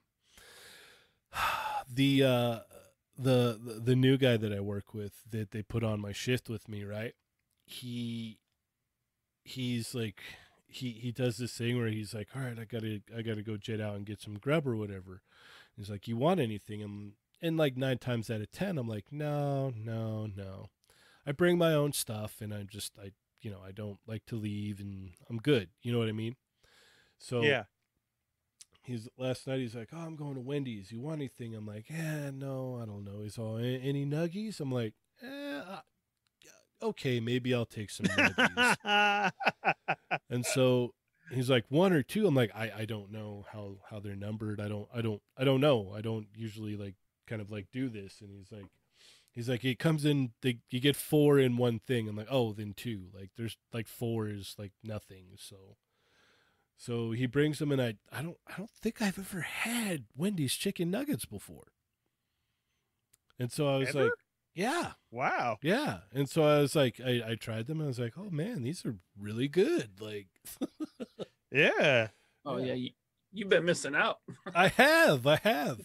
The 1.92 2.22
uh 2.24 2.58
the 3.18 3.80
the- 3.82 3.96
new 3.96 4.16
guy 4.16 4.36
that 4.36 4.52
I 4.52 4.60
work 4.60 4.94
with 4.94 5.22
that 5.30 5.50
they 5.50 5.62
put 5.62 5.82
on 5.82 6.00
my 6.00 6.12
shift 6.12 6.48
with 6.48 6.68
me, 6.68 6.84
right? 6.84 7.14
He 7.64 8.38
he's 9.44 9.94
like 9.94 10.20
he 10.66 10.90
he 10.90 11.12
does 11.12 11.36
this 11.38 11.56
thing 11.56 11.78
where 11.78 11.88
he's 11.88 12.14
like, 12.14 12.28
"All 12.34 12.42
right, 12.42 12.58
I 12.58 12.64
got 12.64 12.82
to 12.82 13.00
I 13.16 13.22
got 13.22 13.36
to 13.36 13.42
go 13.42 13.56
jet 13.56 13.80
out 13.80 13.96
and 13.96 14.06
get 14.06 14.20
some 14.20 14.34
grub 14.38 14.66
or 14.66 14.76
whatever." 14.76 15.22
He's 15.76 15.90
like, 15.90 16.08
"You 16.08 16.16
want 16.16 16.40
anything?" 16.40 16.82
I'm 16.82 17.14
and 17.42 17.56
like 17.56 17.76
9 17.76 17.98
times 17.98 18.30
out 18.30 18.40
of 18.40 18.50
10 18.52 18.78
I'm 18.78 18.88
like, 18.88 19.12
"No, 19.12 19.72
no, 19.76 20.26
no." 20.26 20.70
I 21.26 21.32
bring 21.32 21.58
my 21.58 21.74
own 21.74 21.92
stuff 21.92 22.40
and 22.40 22.54
I 22.54 22.62
just 22.62 22.92
I 22.98 23.12
you 23.40 23.50
know, 23.50 23.60
I 23.64 23.70
don't 23.70 23.98
like 24.06 24.24
to 24.26 24.36
leave 24.36 24.80
and 24.80 25.10
I'm 25.30 25.38
good. 25.38 25.68
You 25.82 25.92
know 25.92 25.98
what 25.98 26.08
I 26.08 26.12
mean? 26.12 26.36
So 27.18 27.42
yeah, 27.42 27.64
he's 28.86 29.08
last 29.18 29.46
night 29.46 29.58
he's 29.60 29.74
like, 29.74 29.88
"Oh, 29.92 29.98
I'm 29.98 30.16
going 30.16 30.34
to 30.34 30.40
Wendy's. 30.40 30.90
You 30.92 31.00
want 31.00 31.18
anything?" 31.20 31.54
I'm 31.54 31.66
like, 31.66 31.86
"Yeah, 31.90 32.30
no, 32.32 32.78
I 32.80 32.86
don't 32.86 33.04
know." 33.04 33.22
He's 33.22 33.38
all, 33.38 33.58
"Any 33.58 34.06
nuggies?" 34.06 34.60
I'm 34.60 34.72
like, 34.72 34.94
eh, 35.22 35.60
uh, 35.60 35.80
"Okay, 36.82 37.20
maybe 37.20 37.54
I'll 37.54 37.66
take 37.66 37.90
some 37.90 38.06
nuggies." 38.06 39.32
and 40.30 40.46
so 40.46 40.94
he's 41.32 41.50
like, 41.50 41.64
"One 41.68 41.92
or 41.92 42.02
two? 42.02 42.26
I'm 42.26 42.34
like, 42.34 42.52
"I 42.54 42.72
I 42.78 42.84
don't 42.84 43.10
know 43.12 43.44
how 43.52 43.78
how 43.90 44.00
they're 44.00 44.16
numbered. 44.16 44.60
I 44.60 44.68
don't 44.68 44.88
I 44.94 45.02
don't 45.02 45.20
I 45.36 45.44
don't 45.44 45.60
know. 45.60 45.92
I 45.94 46.00
don't 46.00 46.28
usually 46.34 46.76
like 46.76 46.94
kind 47.26 47.42
of 47.42 47.50
like 47.50 47.66
do 47.72 47.88
this." 47.88 48.20
And 48.20 48.30
he's 48.30 48.52
like. 48.52 48.66
He's 49.32 49.50
like, 49.50 49.66
it 49.66 49.78
comes 49.78 50.06
in. 50.06 50.30
They, 50.40 50.60
you 50.70 50.80
get 50.80 50.96
four 50.96 51.38
in 51.38 51.58
one 51.58 51.78
thing. 51.80 52.08
I'm 52.08 52.16
like, 52.16 52.28
oh, 52.30 52.54
then 52.54 52.72
two. 52.74 53.08
Like, 53.12 53.32
there's 53.36 53.58
like 53.70 53.86
four 53.86 54.28
is 54.28 54.54
like 54.56 54.72
nothing. 54.82 55.26
So, 55.36 55.76
so 56.76 57.12
he 57.12 57.26
brings 57.26 57.58
them, 57.58 57.72
and 57.72 57.80
I, 57.80 57.94
I 58.12 58.22
don't, 58.22 58.36
I 58.46 58.54
don't 58.56 58.70
think 58.70 59.00
I've 59.02 59.18
ever 59.18 59.40
had 59.42 60.04
Wendy's 60.16 60.54
chicken 60.54 60.90
nuggets 60.90 61.24
before. 61.24 61.68
And 63.38 63.50
so 63.52 63.68
I 63.68 63.76
was 63.78 63.90
Ever? 63.90 64.04
like, 64.04 64.12
yeah, 64.54 64.92
wow. 65.10 65.58
yeah. 65.62 65.98
And 66.14 66.28
so 66.28 66.44
I 66.44 66.58
was 66.60 66.74
like, 66.74 67.00
I, 67.04 67.22
I 67.30 67.34
tried 67.34 67.66
them, 67.66 67.80
and 67.80 67.86
I 67.86 67.88
was 67.88 67.98
like, 67.98 68.14
oh 68.16 68.30
man, 68.30 68.62
these 68.62 68.84
are 68.86 68.96
really 69.18 69.48
good. 69.48 70.00
Like, 70.00 70.28
Yeah. 71.50 72.08
Oh 72.44 72.58
Yeah. 72.58 72.66
yeah, 72.66 72.74
you, 72.74 72.90
you've 73.32 73.48
been 73.48 73.64
missing 73.64 73.94
out. 73.94 74.18
I 74.54 74.68
have, 74.68 75.26
I 75.26 75.36
have. 75.36 75.80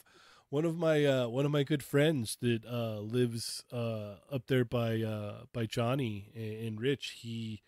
One 0.50 0.66
of 0.66 0.76
my 0.78 1.06
uh, 1.06 1.28
one 1.30 1.46
of 1.46 1.52
my 1.52 1.64
good 1.64 1.82
friends 1.82 2.38
that 2.42 2.66
uh, 2.66 3.00
lives 3.00 3.64
uh, 3.72 4.16
up 4.30 4.48
there 4.48 4.66
by 4.66 5.02
uh, 5.02 5.44
by 5.54 5.66
Johnny 5.66 6.30
and, 6.36 6.68
and 6.68 6.82
Rich. 6.82 7.20
He 7.22 7.62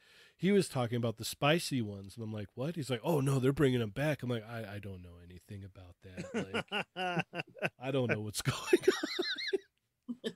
he 0.44 0.52
was 0.52 0.68
talking 0.68 0.98
about 0.98 1.16
the 1.16 1.24
spicy 1.24 1.82
ones, 1.82 2.18
and 2.18 2.24
I'm 2.26 2.34
like, 2.34 2.50
what? 2.54 2.76
He's 2.76 2.90
like, 2.90 3.00
oh 3.02 3.22
no, 3.22 3.40
they're 3.40 3.54
bringing 3.54 3.80
them 3.80 3.92
back. 3.92 4.22
I'm 4.22 4.30
like, 4.30 4.44
I, 4.46 4.76
I 4.76 4.80
don't 4.80 5.02
know 5.02 5.16
anything 5.24 5.64
about 5.64 5.96
that. 6.04 6.84
Like, 6.94 7.26
I 7.82 7.92
don't 7.92 8.12
know 8.12 8.20
what's 8.20 8.42
going 8.42 8.58
on. 10.26 10.32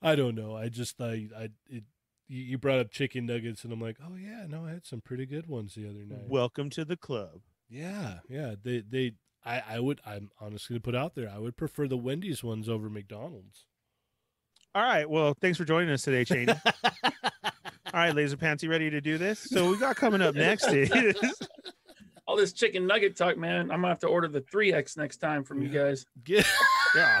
I 0.00 0.16
don't 0.16 0.34
know. 0.34 0.56
I 0.56 0.70
just 0.70 0.98
I 1.02 1.28
I 1.36 1.48
it. 1.68 1.84
You 2.28 2.56
brought 2.56 2.78
up 2.78 2.90
chicken 2.90 3.26
nuggets, 3.26 3.62
and 3.62 3.74
I'm 3.74 3.80
like, 3.80 3.98
oh 4.02 4.16
yeah, 4.16 4.46
no, 4.48 4.64
I 4.64 4.70
had 4.70 4.86
some 4.86 5.02
pretty 5.02 5.26
good 5.26 5.46
ones 5.46 5.74
the 5.74 5.86
other 5.86 6.06
night. 6.06 6.30
Welcome 6.30 6.70
to 6.70 6.86
the 6.86 6.96
club. 6.96 7.40
Yeah, 7.68 8.20
yeah. 8.26 8.54
They 8.62 8.82
they 8.88 9.12
I 9.44 9.62
I 9.68 9.80
would 9.80 10.00
I'm 10.06 10.30
honestly 10.40 10.72
gonna 10.72 10.80
put 10.80 10.96
out 10.96 11.14
there 11.14 11.28
I 11.28 11.38
would 11.38 11.58
prefer 11.58 11.86
the 11.86 11.98
Wendy's 11.98 12.42
ones 12.42 12.70
over 12.70 12.88
McDonald's. 12.88 13.66
All 14.74 14.82
right. 14.82 15.10
Well, 15.10 15.36
thanks 15.38 15.58
for 15.58 15.66
joining 15.66 15.90
us 15.90 16.04
today, 16.04 16.24
Cheney. 16.24 16.54
All 17.92 17.98
right, 18.00 18.14
Laser 18.14 18.36
Pants, 18.36 18.62
you 18.62 18.70
ready 18.70 18.88
to 18.90 19.00
do 19.00 19.18
this? 19.18 19.40
So 19.40 19.68
we 19.70 19.78
got 19.78 19.96
coming 19.96 20.22
up 20.22 20.34
next 20.34 20.68
is 20.72 20.90
All 22.26 22.36
this 22.36 22.52
chicken 22.52 22.86
nugget 22.86 23.16
talk, 23.16 23.36
man. 23.36 23.62
I'm 23.72 23.78
gonna 23.80 23.88
have 23.88 23.98
to 24.00 24.06
order 24.06 24.28
the 24.28 24.40
three 24.42 24.72
X 24.72 24.96
next 24.96 25.16
time 25.16 25.42
from 25.42 25.60
you 25.62 25.68
guys. 25.68 26.06
Get, 26.22 26.46
yeah. 26.94 27.20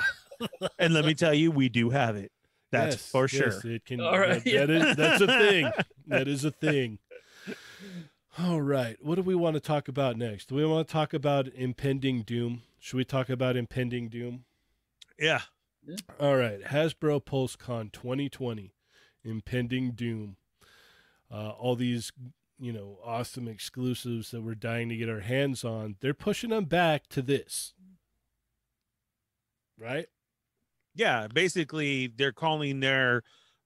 And 0.78 0.94
let 0.94 1.04
me 1.04 1.14
tell 1.14 1.34
you, 1.34 1.50
we 1.50 1.68
do 1.68 1.90
have 1.90 2.14
it. 2.14 2.30
That's 2.70 2.94
Yes, 2.94 3.10
for 3.10 3.22
yes, 3.24 3.60
sure. 3.62 3.72
it 3.72 3.84
can. 3.84 4.00
All 4.00 4.16
right, 4.18 4.44
that- 4.44 4.68
that 4.68 4.70
is 4.70 4.96
that's 4.96 5.20
a 5.20 5.26
thing. 5.38 5.70
That 6.06 6.28
is 6.28 6.44
a 6.44 6.52
thing. 6.52 7.00
All 8.38 8.62
right. 8.62 8.96
What 9.02 9.16
do 9.16 9.22
we 9.22 9.34
want 9.34 9.54
to 9.54 9.60
talk 9.60 9.88
about 9.88 10.16
next? 10.16 10.48
Do 10.50 10.54
we 10.54 10.64
want 10.64 10.86
to 10.86 10.92
talk 10.92 11.12
about 11.12 11.48
impending 11.48 12.22
doom? 12.22 12.62
Should 12.78 12.96
we 12.96 13.04
talk 13.04 13.28
about 13.28 13.56
impending 13.56 14.08
doom? 14.08 14.44
Yeah. 15.18 15.40
All 16.20 16.36
right, 16.36 16.62
Hasbro 16.62 17.24
PulseCon 17.24 17.90
2020, 17.90 18.72
impending 19.24 19.90
doom. 19.92 20.36
Uh, 21.32 21.50
all 21.50 21.76
these, 21.76 22.12
you 22.58 22.72
know, 22.72 22.98
awesome 23.04 23.46
exclusives 23.46 24.30
that 24.32 24.42
we're 24.42 24.54
dying 24.54 24.88
to 24.88 24.96
get 24.96 25.08
our 25.08 25.20
hands 25.20 25.64
on. 25.64 25.96
They're 26.00 26.14
pushing 26.14 26.50
them 26.50 26.64
back 26.64 27.06
to 27.10 27.22
this, 27.22 27.72
right? 29.78 30.06
Yeah. 30.94 31.28
Basically, 31.32 32.08
they're 32.08 32.32
calling 32.32 32.80
their 32.80 33.22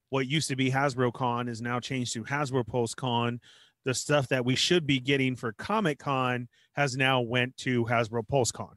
what 0.09 0.27
used 0.27 0.49
to 0.49 0.55
be 0.55 0.71
Hasbro 0.71 1.13
Con 1.13 1.47
is 1.47 1.61
now 1.61 1.79
changed 1.79 2.13
to 2.13 2.23
Hasbro 2.23 2.65
Pulse 2.67 2.93
Con. 2.93 3.39
The 3.83 3.93
stuff 3.93 4.27
that 4.29 4.45
we 4.45 4.55
should 4.55 4.87
be 4.87 4.99
getting 4.99 5.35
for 5.35 5.53
Comic 5.53 5.99
Con 5.99 6.47
has 6.73 6.95
now 6.95 7.21
went 7.21 7.57
to 7.57 7.85
Hasbro 7.85 8.27
Pulse 8.27 8.51
Con 8.51 8.75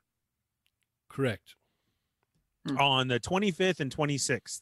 Correct. 1.08 1.54
on 2.78 3.08
the 3.08 3.20
25th 3.20 3.80
and 3.80 3.94
26th. 3.94 4.60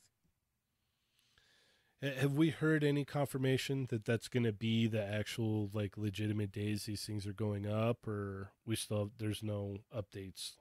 Ha- 2.03 2.21
Have 2.21 2.35
we 2.35 2.51
heard 2.51 2.85
any 2.85 3.05
confirmation 3.05 3.87
that 3.91 4.05
that's 4.05 4.29
going 4.29 4.45
to 4.45 4.53
be 4.53 4.87
the 4.87 5.03
actual 5.03 5.71
like 5.73 5.97
legitimate 5.97 6.53
days 6.53 6.85
these 6.85 7.05
things 7.05 7.27
are 7.27 7.33
going 7.33 7.67
up, 7.67 8.07
or 8.07 8.51
we 8.67 8.77
still 8.77 9.11
there's 9.19 9.43
no 9.43 9.79
updates? 9.95 10.53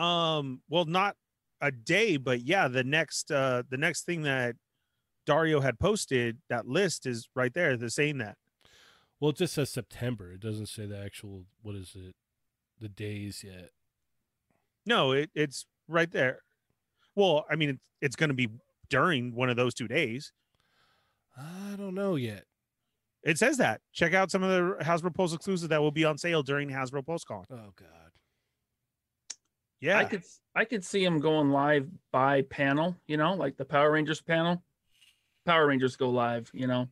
Um, 0.00 0.60
well, 0.68 0.84
not 0.84 1.16
a 1.60 1.70
day, 1.72 2.16
but 2.16 2.42
yeah, 2.42 2.68
the 2.68 2.84
next 2.84 3.30
uh 3.32 3.62
the 3.68 3.78
next 3.78 4.04
thing 4.04 4.22
that 4.22 4.56
Dario 5.24 5.60
had 5.60 5.78
posted, 5.78 6.38
that 6.48 6.68
list 6.68 7.06
is 7.06 7.28
right 7.34 7.52
there. 7.52 7.76
They're 7.76 7.88
saying 7.88 8.18
that. 8.18 8.36
Well, 9.18 9.30
it 9.30 9.36
just 9.36 9.54
says 9.54 9.70
September. 9.70 10.32
It 10.32 10.40
doesn't 10.40 10.66
say 10.66 10.86
the 10.86 10.98
actual 10.98 11.44
what 11.62 11.74
is 11.74 11.96
it, 11.96 12.14
the 12.80 12.88
days 12.88 13.42
yet. 13.44 13.70
No, 14.84 15.12
it, 15.12 15.30
it's 15.34 15.66
right 15.88 16.10
there. 16.10 16.40
Well, 17.16 17.46
I 17.50 17.56
mean, 17.56 17.70
it's, 17.70 17.82
it's 18.00 18.16
going 18.16 18.28
to 18.28 18.34
be 18.34 18.48
during 18.88 19.34
one 19.34 19.50
of 19.50 19.56
those 19.56 19.74
two 19.74 19.88
days. 19.88 20.32
I 21.36 21.76
don't 21.76 21.94
know 21.94 22.16
yet. 22.16 22.44
It 23.22 23.38
says 23.38 23.56
that. 23.58 23.80
Check 23.92 24.14
out 24.14 24.30
some 24.30 24.42
of 24.42 24.50
the 24.50 24.84
Hasbro 24.84 25.14
Pulse 25.14 25.34
exclusives 25.34 25.68
that 25.68 25.80
will 25.82 25.90
be 25.90 26.04
on 26.04 26.16
sale 26.16 26.42
during 26.42 26.70
Hasbro 26.70 27.04
PulseCon. 27.04 27.44
Oh 27.50 27.72
God. 27.76 28.06
Yeah, 29.80 29.98
I 29.98 30.04
could 30.04 30.22
I 30.54 30.64
could 30.64 30.84
see 30.84 31.04
them 31.04 31.20
going 31.20 31.50
live 31.50 31.88
by 32.12 32.42
panel, 32.42 32.96
you 33.06 33.16
know, 33.16 33.34
like 33.34 33.56
the 33.56 33.64
Power 33.64 33.92
Rangers 33.92 34.20
panel. 34.20 34.62
Power 35.44 35.66
Rangers 35.66 35.96
go 35.96 36.08
live, 36.08 36.50
you 36.54 36.66
know. 36.66 36.88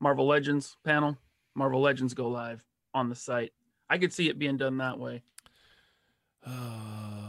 Marvel 0.00 0.26
Legends 0.26 0.76
panel, 0.84 1.16
Marvel 1.54 1.80
Legends 1.80 2.14
go 2.14 2.28
live 2.28 2.62
on 2.94 3.08
the 3.08 3.14
site. 3.14 3.52
I 3.88 3.98
could 3.98 4.12
see 4.12 4.28
it 4.28 4.38
being 4.38 4.56
done 4.56 4.78
that 4.78 4.98
way. 4.98 5.22
Uh, 6.44 7.19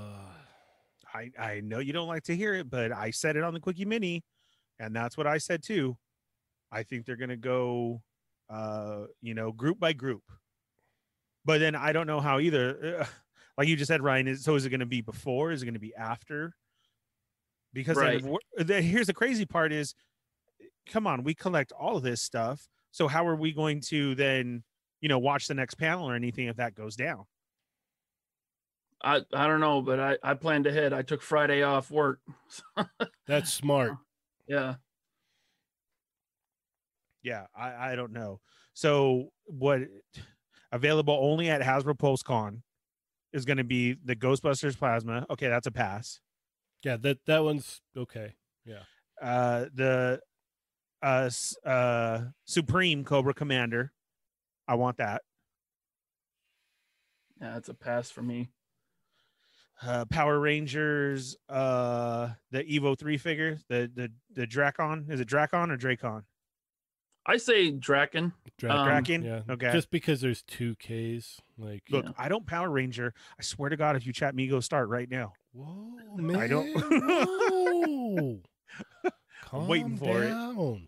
I 1.13 1.31
I 1.37 1.61
know 1.61 1.79
you 1.79 1.93
don't 1.93 2.07
like 2.07 2.23
to 2.23 2.35
hear 2.35 2.53
it, 2.53 2.69
but 2.69 2.91
I 2.91 3.11
said 3.11 3.35
it 3.35 3.43
on 3.43 3.53
the 3.53 3.59
Quickie 3.59 3.85
Mini, 3.85 4.23
and 4.79 4.95
that's 4.95 5.17
what 5.17 5.27
I 5.27 5.37
said 5.37 5.63
too. 5.63 5.97
I 6.71 6.83
think 6.83 7.05
they're 7.05 7.15
gonna 7.17 7.37
go, 7.37 8.01
uh, 8.49 9.05
you 9.21 9.33
know, 9.33 9.51
group 9.51 9.79
by 9.79 9.93
group. 9.93 10.23
But 11.43 11.59
then 11.59 11.75
I 11.75 11.91
don't 11.91 12.07
know 12.07 12.19
how 12.19 12.39
either. 12.39 13.07
Like 13.57 13.67
you 13.67 13.75
just 13.75 13.89
said, 13.89 14.01
Ryan. 14.01 14.27
Is, 14.29 14.43
so 14.43 14.55
is 14.55 14.65
it 14.65 14.69
going 14.69 14.79
to 14.79 14.85
be 14.85 15.01
before? 15.01 15.51
Is 15.51 15.61
it 15.61 15.65
going 15.65 15.75
to 15.75 15.79
be 15.79 15.93
after? 15.93 16.55
Because 17.73 17.97
Right. 17.97 18.23
the, 18.57 18.81
here's 18.81 19.07
the 19.07 19.13
crazy 19.13 19.45
part: 19.45 19.71
is, 19.71 19.93
come 20.87 21.05
on, 21.05 21.23
we 21.23 21.35
collect 21.35 21.71
all 21.71 21.97
of 21.97 22.01
this 22.01 22.21
stuff. 22.21 22.67
So 22.91 23.07
how 23.07 23.27
are 23.27 23.35
we 23.35 23.51
going 23.53 23.81
to 23.89 24.15
then, 24.15 24.63
you 24.99 25.09
know, 25.09 25.19
watch 25.19 25.47
the 25.47 25.53
next 25.53 25.75
panel 25.75 26.09
or 26.09 26.15
anything 26.15 26.47
if 26.47 26.55
that 26.55 26.75
goes 26.75 26.95
down? 26.95 27.25
I 29.03 29.21
I 29.33 29.47
don't 29.47 29.59
know, 29.59 29.81
but 29.81 29.99
I 29.99 30.17
I 30.23 30.33
planned 30.33 30.67
ahead. 30.67 30.93
I 30.93 31.01
took 31.01 31.21
Friday 31.21 31.63
off 31.63 31.91
work. 31.91 32.19
that's 33.27 33.51
smart. 33.53 33.93
yeah. 34.47 34.75
Yeah, 37.23 37.45
I, 37.55 37.91
I 37.91 37.95
don't 37.95 38.13
know. 38.13 38.39
So 38.73 39.29
what 39.45 39.81
available 40.71 41.17
only 41.21 41.49
at 41.49 41.61
Hasbro 41.61 41.95
PulseCon 41.97 42.61
is 43.31 43.45
going 43.45 43.57
to 43.57 43.63
be 43.63 43.95
the 44.03 44.15
Ghostbusters 44.15 44.77
plasma. 44.77 45.25
Okay, 45.29 45.47
that's 45.47 45.67
a 45.67 45.71
pass. 45.71 46.19
Yeah, 46.83 46.97
that 46.97 47.19
that 47.27 47.43
one's 47.43 47.81
okay. 47.95 48.33
Yeah. 48.65 48.83
Uh 49.21 49.65
the 49.73 50.19
uh 51.03 51.29
uh 51.65 52.21
Supreme 52.45 53.03
Cobra 53.03 53.33
Commander. 53.33 53.91
I 54.67 54.75
want 54.75 54.97
that. 54.97 55.21
Yeah, 57.39 57.53
that's 57.53 57.69
a 57.69 57.73
pass 57.73 58.09
for 58.09 58.21
me. 58.21 58.49
Uh 59.83 60.05
Power 60.05 60.39
Rangers 60.39 61.35
uh 61.49 62.29
the 62.51 62.63
Evo 62.63 62.97
3 62.97 63.17
figure, 63.17 63.59
the 63.67 63.89
the 63.93 64.11
the 64.33 64.45
Dracon, 64.47 65.09
is 65.09 65.19
it 65.19 65.27
Dracon 65.27 65.71
or 65.71 65.77
Dracon? 65.77 66.23
I 67.25 67.37
say 67.37 67.69
Draken. 67.71 68.33
Dragon, 68.57 68.79
Um, 68.79 68.87
Kraken? 68.87 69.23
yeah. 69.23 69.41
Okay. 69.47 69.71
Just 69.71 69.91
because 69.91 70.21
there's 70.21 70.41
two 70.43 70.75
Ks, 70.75 71.39
like 71.57 71.83
Look, 71.91 72.05
Yeah. 72.05 72.11
I 72.17 72.29
don't 72.29 72.45
Power 72.47 72.69
Ranger. 72.69 73.13
I 73.39 73.43
swear 73.43 73.69
to 73.69 73.77
God, 73.77 73.95
if 73.95 74.07
you 74.07 74.13
chat 74.13 74.33
me, 74.33 74.47
go 74.47 74.59
start 74.59 74.89
right 74.89 75.09
now. 75.09 75.33
whoa, 75.53 75.97
man. 76.17 76.35
I 76.35 76.47
don't- 76.47 76.73
whoa. 76.73 78.39
I'm 79.53 79.67
waiting 79.67 79.97
Calm 79.97 80.07
for 80.07 80.23
it. 80.23 80.29
down. 80.29 80.87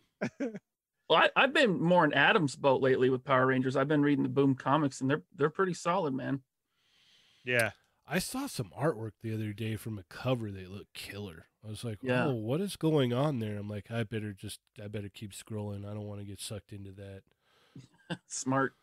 Well, 1.09 1.19
I, 1.19 1.29
I've 1.35 1.53
been 1.53 1.79
more 1.81 2.05
in 2.05 2.13
Adam's 2.13 2.55
boat 2.55 2.81
lately 2.81 3.09
with 3.09 3.23
Power 3.23 3.45
Rangers. 3.47 3.75
I've 3.75 3.87
been 3.89 4.01
reading 4.01 4.23
the 4.23 4.29
Boom 4.29 4.55
comics, 4.55 5.01
and 5.01 5.09
they're 5.09 5.21
they're 5.35 5.49
pretty 5.49 5.73
solid, 5.73 6.13
man. 6.13 6.41
Yeah. 7.43 7.71
I 8.05 8.19
saw 8.19 8.47
some 8.47 8.71
artwork 8.77 9.11
the 9.21 9.33
other 9.33 9.53
day 9.53 9.75
from 9.75 9.97
a 9.97 10.03
cover. 10.03 10.51
They 10.51 10.65
look 10.65 10.87
killer. 10.93 11.45
I 11.65 11.69
was 11.69 11.83
like, 11.83 11.99
Yeah. 12.01 12.25
"Oh, 12.25 12.33
what 12.33 12.59
is 12.61 12.75
going 12.75 13.13
on 13.13 13.39
there?" 13.39 13.57
I'm 13.57 13.69
like, 13.69 13.89
"I 13.89 14.03
better 14.03 14.33
just, 14.33 14.59
I 14.83 14.87
better 14.87 15.09
keep 15.09 15.31
scrolling. 15.31 15.85
I 15.89 15.93
don't 15.93 16.07
want 16.07 16.19
to 16.19 16.25
get 16.25 16.41
sucked 16.41 16.73
into 16.73 16.91
that." 16.93 17.21
Smart. 18.27 18.73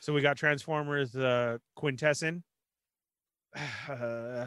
So 0.00 0.12
we 0.12 0.20
got 0.20 0.36
Transformers 0.36 1.14
uh 1.16 1.58
Quintesson. 1.76 2.42
Uh, 3.88 4.46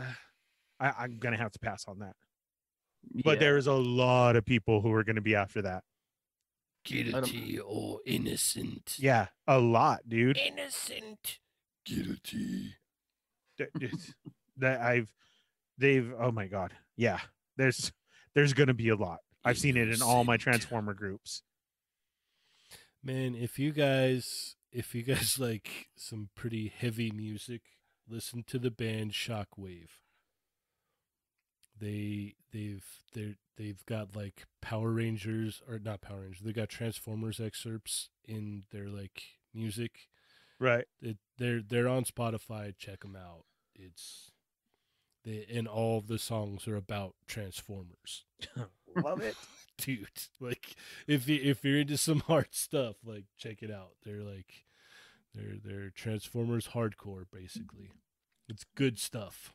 I, 0.79 0.91
I'm 0.99 1.19
gonna 1.19 1.37
have 1.37 1.51
to 1.53 1.59
pass 1.59 1.85
on 1.87 1.99
that. 1.99 2.15
But 3.23 3.39
there's 3.39 3.67
a 3.67 3.73
lot 3.73 4.35
of 4.35 4.45
people 4.45 4.81
who 4.81 4.91
are 4.91 5.03
gonna 5.03 5.21
be 5.21 5.35
after 5.35 5.61
that. 5.61 5.83
Guilty 6.83 7.59
or 7.59 7.99
innocent? 8.05 8.95
Yeah, 8.99 9.27
a 9.47 9.59
lot, 9.59 10.01
dude. 10.09 10.37
Innocent. 10.37 11.39
Guilty. 11.85 12.75
Th- 13.57 13.69
th- 13.79 14.13
that 14.57 14.81
I've 14.81 15.11
they've 15.77 16.11
oh 16.19 16.31
my 16.31 16.47
god. 16.47 16.73
Yeah. 16.95 17.19
There's 17.57 17.91
there's 18.33 18.53
gonna 18.53 18.73
be 18.73 18.89
a 18.89 18.95
lot. 18.95 19.19
I've 19.43 19.57
seen 19.57 19.77
it 19.77 19.89
in 19.89 20.01
all 20.01 20.23
my 20.23 20.37
Transformer 20.37 20.93
groups. 20.93 21.43
Man, 23.03 23.35
if 23.35 23.59
you 23.59 23.71
guys, 23.71 24.55
if 24.71 24.95
you 24.95 25.03
guys 25.03 25.37
like 25.39 25.89
some 25.95 26.29
pretty 26.35 26.73
heavy 26.75 27.11
music, 27.11 27.61
listen 28.09 28.43
to 28.47 28.57
the 28.57 28.71
band 28.71 29.11
Shockwave. 29.11 29.89
They 31.79 32.35
they've 32.51 32.85
they 33.13 33.35
they've 33.57 33.85
got 33.85 34.15
like 34.15 34.45
Power 34.61 34.89
Rangers 34.91 35.61
or 35.69 35.77
not 35.77 36.01
Power 36.01 36.21
Rangers. 36.21 36.41
They 36.43 36.53
got 36.53 36.69
Transformers 36.69 37.39
excerpts 37.39 38.09
in 38.25 38.63
their 38.71 38.87
like 38.87 39.21
music. 39.53 40.07
Right. 40.59 40.85
It, 41.01 41.17
they're 41.37 41.61
they're 41.61 41.87
on 41.87 42.05
Spotify. 42.05 42.73
Check 42.77 43.01
them 43.01 43.15
out. 43.15 43.45
It's 43.73 44.31
they 45.23 45.45
and 45.53 45.67
all 45.67 45.97
of 45.97 46.07
the 46.07 46.19
songs 46.19 46.67
are 46.67 46.75
about 46.75 47.15
Transformers. 47.27 48.25
Love 48.95 49.21
it. 49.21 49.35
dude. 49.77 50.07
Like 50.39 50.75
if 51.07 51.27
you 51.27 51.39
if 51.41 51.63
you're 51.63 51.79
into 51.79 51.97
some 51.97 52.19
hard 52.27 52.53
stuff, 52.53 52.95
like 53.03 53.25
check 53.37 53.61
it 53.61 53.71
out. 53.71 53.91
They're 54.03 54.23
like 54.23 54.65
they're 55.33 55.57
they're 55.63 55.89
Transformers 55.89 56.69
hardcore 56.69 57.25
basically. 57.31 57.91
It's 58.47 58.65
good 58.75 58.99
stuff. 58.99 59.53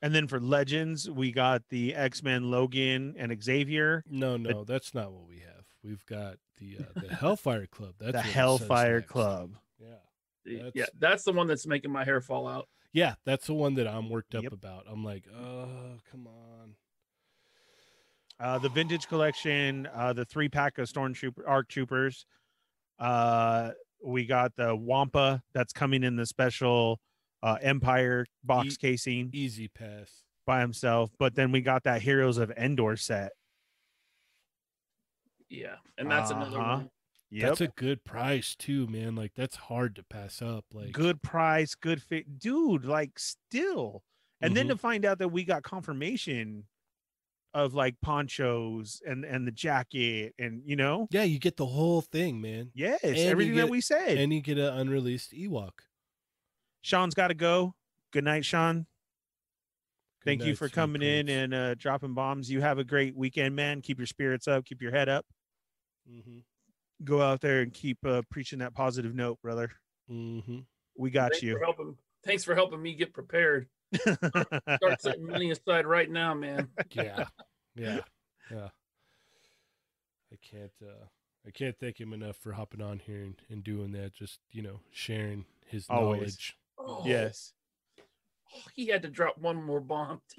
And 0.00 0.14
then 0.14 0.28
for 0.28 0.38
Legends, 0.38 1.10
we 1.10 1.32
got 1.32 1.70
the 1.70 1.92
X-Men 1.92 2.52
Logan 2.52 3.16
and 3.18 3.42
Xavier. 3.42 4.04
No, 4.08 4.36
no, 4.36 4.62
that's 4.62 4.94
not 4.94 5.10
what 5.10 5.26
we 5.26 5.40
have. 5.40 5.64
We've 5.82 6.06
got 6.06 6.36
the 6.58 6.78
uh, 6.80 7.00
the 7.00 7.14
Hellfire 7.14 7.66
Club. 7.66 7.94
That's 7.98 8.12
the 8.12 8.18
what 8.18 8.26
it 8.26 8.32
Hellfire 8.32 8.98
next. 9.00 9.10
Club. 9.10 9.56
Yeah. 9.78 9.86
yeah, 10.44 10.62
that's- 10.64 10.90
that's 10.98 11.24
the 11.24 11.32
one 11.32 11.46
that's 11.46 11.66
making 11.66 11.90
my 11.92 12.04
hair 12.04 12.20
fall 12.20 12.46
out. 12.48 12.68
Yeah, 12.92 13.14
that's 13.24 13.46
the 13.46 13.54
one 13.54 13.74
that 13.74 13.86
I'm 13.86 14.08
worked 14.08 14.34
up 14.34 14.42
Yep. 14.44 14.52
about. 14.52 14.84
I'm 14.88 15.04
like, 15.04 15.26
oh, 15.28 15.98
come 16.10 16.26
on. 16.26 16.74
uh, 18.40 18.56
the 18.58 18.68
vintage 18.68 19.08
collection, 19.08 19.86
uh, 19.92 20.12
the 20.12 20.24
three 20.24 20.48
pack 20.48 20.78
of 20.78 20.88
stormtrooper 20.88 21.42
arc 21.46 21.68
troopers. 21.68 22.24
Uh, 22.98 23.72
we 24.04 24.24
got 24.26 24.54
the 24.54 24.74
Wampa 24.76 25.42
that's 25.52 25.72
coming 25.72 26.04
in 26.04 26.14
the 26.16 26.24
special 26.26 27.00
uh, 27.42 27.58
Empire 27.60 28.24
box 28.44 28.70
Ye- 28.70 28.76
casing 28.76 29.30
Easy 29.32 29.68
pass. 29.68 30.22
by 30.46 30.60
himself. 30.60 31.10
But 31.18 31.34
then 31.34 31.50
we 31.52 31.60
got 31.60 31.82
that 31.84 32.00
Heroes 32.02 32.38
of 32.38 32.50
Endor 32.52 32.96
set. 32.96 33.32
Yeah, 35.48 35.76
and 35.96 36.10
that's 36.10 36.30
another 36.30 36.58
Uh-huh. 36.60 36.76
one. 36.76 36.90
Yep. 37.30 37.58
That's 37.58 37.60
a 37.60 37.68
good 37.68 38.04
price 38.04 38.56
too, 38.56 38.86
man. 38.86 39.14
Like 39.14 39.34
that's 39.34 39.56
hard 39.56 39.94
to 39.96 40.02
pass 40.02 40.40
up. 40.42 40.66
Like 40.72 40.92
good 40.92 41.22
price, 41.22 41.74
good 41.74 42.02
fit, 42.02 42.38
dude. 42.38 42.84
Like 42.84 43.18
still, 43.18 44.02
and 44.40 44.56
then 44.56 44.66
Mhm. 44.66 44.68
to 44.68 44.76
find 44.76 45.04
out 45.04 45.18
that 45.18 45.28
we 45.28 45.44
got 45.44 45.62
confirmation 45.62 46.66
of 47.54 47.74
like 47.74 48.00
ponchos 48.02 49.02
and 49.06 49.24
and 49.24 49.46
the 49.46 49.52
jacket 49.52 50.34
and 50.38 50.62
you 50.66 50.76
know 50.76 51.08
Yeah, 51.10 51.22
you 51.24 51.38
get 51.38 51.56
the 51.56 51.66
whole 51.66 52.02
thing, 52.02 52.40
man. 52.40 52.72
yes 52.74 53.00
you 53.02 53.18
everything 53.30 53.54
that 53.56 53.68
we 53.70 53.80
said 53.80 54.18
And 54.18 54.32
you 54.32 54.40
get 54.42 54.58
an 54.58 54.72
unreleased 54.78 55.32
Ewok. 55.32 55.80
sean's 56.82 57.14
got 57.14 57.28
to 57.28 57.34
go 57.34 57.74
good 58.12 58.24
night 58.24 58.44
sean 58.44 58.86
Good 60.24 60.30
thank 60.30 60.44
you 60.44 60.54
for 60.54 60.68
coming 60.68 61.02
in 61.02 61.28
and 61.28 61.54
uh 61.54 61.74
dropping 61.74 62.14
bombs 62.14 62.50
you 62.50 62.60
have 62.60 62.78
a 62.78 62.84
great 62.84 63.14
weekend 63.16 63.54
man 63.56 63.80
keep 63.80 63.98
your 63.98 64.06
spirits 64.06 64.48
up 64.48 64.64
keep 64.64 64.82
your 64.82 64.90
head 64.92 65.08
up 65.08 65.26
Mhm. 66.06 66.44
Go 67.04 67.22
out 67.22 67.40
there 67.40 67.60
and 67.60 67.72
keep 67.72 67.98
uh 68.04 68.22
preaching 68.30 68.58
that 68.60 68.74
positive 68.74 69.14
note 69.14 69.40
brother 69.42 69.70
Mhm. 70.10 70.64
we 70.96 71.10
got 71.10 71.30
Thanks 71.32 71.42
you 71.42 71.52
For 71.58 71.64
helping, 71.64 71.96
thanks 72.24 72.42
for 72.44 72.54
helping 72.54 72.80
me 72.82 72.94
get 72.94 73.12
prepared. 73.12 73.68
Start 73.94 75.00
setting 75.00 75.26
money 75.26 75.50
aside 75.50 75.86
right 75.86 76.10
now, 76.10 76.34
man. 76.34 76.68
Yeah. 76.90 77.24
Yeah. 77.76 78.00
Yeah. 78.50 78.68
I 80.32 80.36
can't 80.42 80.72
uh 80.82 81.06
I 81.46 81.50
can't 81.50 81.78
thank 81.78 82.00
him 82.00 82.12
enough 82.12 82.36
for 82.36 82.52
hopping 82.52 82.82
on 82.82 82.98
here 82.98 83.22
and, 83.22 83.34
and 83.48 83.62
doing 83.62 83.92
that, 83.92 84.12
just, 84.14 84.40
you 84.50 84.62
know, 84.62 84.80
sharing 84.90 85.44
his 85.66 85.86
Always. 85.88 86.18
knowledge. 86.20 86.56
Oh, 86.78 87.02
yes 87.06 87.52
Oh, 88.54 88.60
he 88.74 88.86
had 88.86 89.02
to 89.02 89.08
drop 89.08 89.36
one 89.38 89.62
more 89.62 89.80
bomb. 89.80 90.20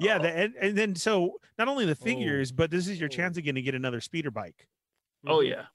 yeah, 0.00 0.16
Oh, 0.18 0.22
the, 0.22 0.28
and, 0.36 0.54
and 0.56 0.76
then 0.78 0.94
so 0.94 1.40
not 1.58 1.68
only 1.68 1.84
the 1.86 1.92
Oh. 1.92 2.04
figures, 2.04 2.52
but 2.52 2.70
this 2.70 2.88
is 2.88 2.98
your 3.00 3.08
Oh. 3.08 3.16
chance 3.16 3.36
again 3.36 3.54
to 3.54 3.62
get 3.62 3.74
another 3.74 4.00
speeder 4.00 4.30
bike. 4.30 4.68
oh 5.26 5.38
mm-hmm. 5.38 5.50
yeah. 5.52 5.66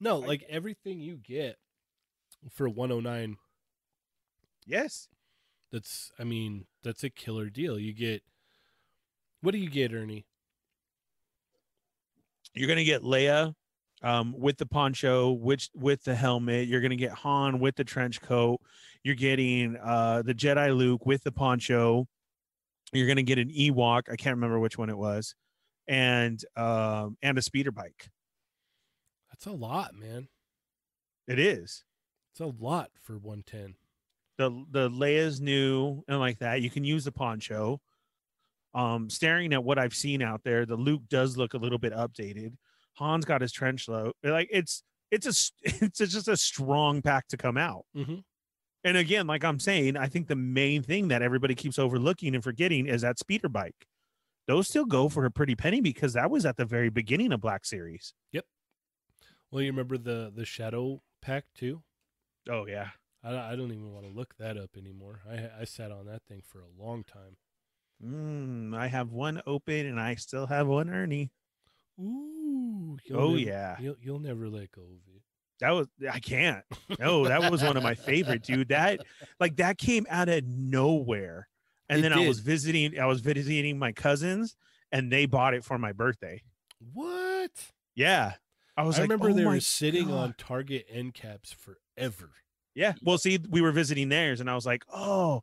No, 0.00 0.18
like 0.18 0.42
everything 0.48 1.00
you 1.00 1.16
get 1.16 1.56
for 2.50 2.68
109 2.68 3.36
Yes. 4.66 5.08
that's 5.70 6.10
I 6.18 6.24
mean, 6.24 6.66
that's 6.82 7.04
a 7.04 7.10
killer 7.10 7.50
deal. 7.50 7.78
You 7.78 7.92
get 7.92 8.22
What 9.42 9.52
do 9.52 9.58
you 9.58 9.70
get, 9.70 9.92
Ernie? 9.92 10.26
You're 12.54 12.68
gonna 12.68 12.84
get 12.84 13.02
Leia 13.02 13.54
um, 14.02 14.34
with 14.36 14.56
the 14.58 14.66
poncho, 14.66 15.32
which 15.32 15.70
with 15.74 16.04
the 16.04 16.14
helmet. 16.14 16.68
You're 16.68 16.80
gonna 16.80 16.96
get 16.96 17.12
Han 17.12 17.60
with 17.60 17.76
the 17.76 17.84
trench 17.84 18.20
coat. 18.20 18.60
You're 19.02 19.14
getting 19.14 19.76
uh, 19.76 20.22
the 20.22 20.34
Jedi 20.34 20.76
Luke 20.76 21.06
with 21.06 21.22
the 21.22 21.32
poncho. 21.32 22.06
You're 22.92 23.08
gonna 23.08 23.22
get 23.22 23.38
an 23.38 23.50
Ewok. 23.50 24.10
I 24.10 24.16
can't 24.16 24.36
remember 24.36 24.58
which 24.58 24.78
one 24.78 24.90
it 24.90 24.98
was, 24.98 25.34
and 25.86 26.42
um, 26.56 27.16
and 27.22 27.38
a 27.38 27.42
speeder 27.42 27.72
bike. 27.72 28.08
That's 29.30 29.46
a 29.46 29.52
lot, 29.52 29.94
man. 29.94 30.28
It 31.26 31.38
is. 31.38 31.84
It's 32.32 32.40
a 32.40 32.46
lot 32.46 32.90
for 33.02 33.18
110. 33.18 33.74
the 34.38 34.64
the 34.70 34.90
Leia's 34.90 35.40
new 35.40 36.02
and 36.08 36.18
like 36.18 36.38
that. 36.40 36.62
You 36.62 36.70
can 36.70 36.84
use 36.84 37.04
the 37.04 37.12
poncho. 37.12 37.80
Um, 38.72 39.10
staring 39.10 39.52
at 39.52 39.64
what 39.64 39.78
I've 39.78 39.94
seen 39.94 40.22
out 40.22 40.42
there, 40.44 40.64
the 40.64 40.76
Luke 40.76 41.02
does 41.08 41.36
look 41.36 41.54
a 41.54 41.58
little 41.58 41.78
bit 41.78 41.92
updated. 41.92 42.52
Han's 43.00 43.24
got 43.24 43.40
his 43.40 43.50
trench 43.52 43.88
load. 43.88 44.12
Like 44.22 44.48
it's 44.52 44.82
it's 45.10 45.26
a 45.26 45.30
it's 45.82 45.98
just 45.98 46.28
a 46.28 46.36
strong 46.36 47.02
pack 47.02 47.26
to 47.28 47.36
come 47.36 47.56
out. 47.56 47.84
Mhm. 47.96 48.22
And 48.84 48.96
again, 48.96 49.26
like 49.26 49.44
I'm 49.44 49.58
saying, 49.58 49.96
I 49.96 50.06
think 50.06 50.28
the 50.28 50.36
main 50.36 50.82
thing 50.82 51.08
that 51.08 51.20
everybody 51.22 51.54
keeps 51.54 51.78
overlooking 51.78 52.34
and 52.34 52.42
forgetting 52.44 52.86
is 52.86 53.02
that 53.02 53.18
speeder 53.18 53.48
bike. 53.48 53.86
Those 54.46 54.68
still 54.68 54.86
go 54.86 55.08
for 55.08 55.24
a 55.26 55.30
pretty 55.30 55.54
penny 55.54 55.80
because 55.80 56.14
that 56.14 56.30
was 56.30 56.46
at 56.46 56.56
the 56.56 56.64
very 56.64 56.88
beginning 56.88 57.32
of 57.32 57.40
Black 57.40 57.66
Series. 57.66 58.14
Yep. 58.32 58.44
Well, 59.50 59.62
you 59.62 59.70
remember 59.70 59.98
the 59.98 60.32
the 60.34 60.44
Shadow 60.44 61.02
pack 61.20 61.44
too? 61.54 61.82
Oh 62.48 62.66
yeah. 62.66 62.90
I, 63.22 63.52
I 63.52 63.56
don't 63.56 63.70
even 63.70 63.92
want 63.92 64.06
to 64.06 64.12
look 64.12 64.34
that 64.38 64.56
up 64.56 64.70
anymore. 64.78 65.20
I 65.28 65.50
I 65.60 65.64
sat 65.64 65.90
on 65.92 66.06
that 66.06 66.22
thing 66.28 66.42
for 66.44 66.60
a 66.60 66.82
long 66.82 67.04
time. 67.04 67.36
Mm, 68.02 68.74
I 68.74 68.86
have 68.86 69.12
one 69.12 69.42
open 69.46 69.84
and 69.86 70.00
I 70.00 70.14
still 70.14 70.46
have 70.46 70.66
one 70.66 70.88
Ernie. 70.88 71.30
Ooh. 72.00 72.39
You'll 73.04 73.20
Oh 73.20 73.28
never- 73.28 73.38
yeah. 73.40 73.76
You'll 73.80 73.96
you'll 74.00 74.18
never 74.18 74.48
let 74.48 74.70
go 74.72 74.82
of 74.82 75.14
it. 75.14 75.22
That 75.60 75.70
was 75.70 75.88
I 76.10 76.20
can't. 76.20 76.64
No, 76.98 77.26
that 77.28 77.50
was 77.50 77.62
one 77.62 77.76
of 77.76 77.82
my 77.82 77.94
favorite, 77.94 78.42
dude. 78.42 78.68
That 78.68 79.00
like 79.38 79.56
that 79.56 79.76
came 79.78 80.06
out 80.08 80.28
of 80.28 80.44
nowhere. 80.46 81.48
And 81.88 81.98
It 81.98 82.02
then 82.02 82.12
I 82.12 82.26
was 82.26 82.38
visiting 82.40 82.98
I 82.98 83.06
was 83.06 83.20
visiting 83.20 83.78
my 83.78 83.92
cousins 83.92 84.56
and 84.92 85.12
they 85.12 85.26
bought 85.26 85.54
it 85.54 85.64
for 85.64 85.76
my 85.78 85.92
birthday. 85.92 86.42
What? 86.94 87.50
Yeah. 87.94 88.34
I 88.76 88.82
was 88.84 88.96
I 88.96 89.02
like, 89.02 89.10
remember 89.10 89.30
"Oh 89.30 89.34
they 89.34 89.44
were 89.44 89.60
sitting 89.60 90.10
on 90.10 90.34
Target 90.38 90.86
end 90.90 91.12
caps 91.14 91.52
forever. 91.52 92.30
Yeah. 92.74 92.94
Well, 93.02 93.18
see, 93.18 93.38
we 93.50 93.60
were 93.60 93.72
visiting 93.72 94.08
theirs 94.08 94.40
and 94.40 94.48
I 94.48 94.54
was 94.54 94.64
like, 94.64 94.84
"Oh, 94.92 95.42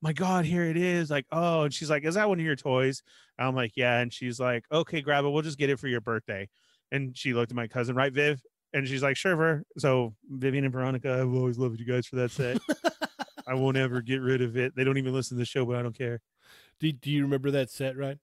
my 0.00 0.12
god, 0.14 0.46
here 0.46 0.64
it 0.64 0.76
is." 0.78 1.10
Like, 1.10 1.26
"Oh." 1.32 1.64
And 1.64 1.74
she's 1.74 1.90
like, 1.90 2.04
"Is 2.04 2.14
that 2.14 2.28
one 2.28 2.38
of 2.38 2.46
your 2.46 2.56
toys?" 2.56 3.02
I'm 3.38 3.54
like, 3.54 3.72
"Yeah." 3.76 3.98
And 3.98 4.12
she's 4.12 4.40
like, 4.40 4.64
"Okay, 4.72 5.02
grab 5.02 5.24
it. 5.24 5.28
We'll 5.28 5.42
just 5.42 5.58
get 5.58 5.68
it 5.68 5.78
for 5.78 5.88
your 5.88 6.00
birthday." 6.00 6.48
And 6.92 7.16
she 7.16 7.32
looked 7.34 7.52
at 7.52 7.56
my 7.56 7.66
cousin, 7.68 7.94
right, 7.96 8.12
Viv? 8.12 8.42
And 8.72 8.86
she's 8.86 9.02
like, 9.02 9.16
"Sure, 9.16 9.34
Ver." 9.36 9.62
So 9.78 10.14
Vivian 10.28 10.64
and 10.64 10.72
Veronica, 10.72 11.12
I've 11.20 11.34
always 11.34 11.58
loved 11.58 11.78
you 11.80 11.86
guys 11.86 12.06
for 12.06 12.16
that 12.16 12.30
set. 12.30 12.58
I 13.46 13.54
won't 13.54 13.76
ever 13.76 14.00
get 14.00 14.20
rid 14.20 14.42
of 14.42 14.56
it. 14.56 14.74
They 14.76 14.84
don't 14.84 14.98
even 14.98 15.12
listen 15.12 15.36
to 15.36 15.40
the 15.40 15.44
show, 15.46 15.64
but 15.64 15.76
I 15.76 15.82
don't 15.82 15.96
care. 15.96 16.20
do, 16.78 16.92
do 16.92 17.10
you 17.10 17.22
remember 17.22 17.50
that 17.52 17.70
set, 17.70 17.96
right? 17.96 18.18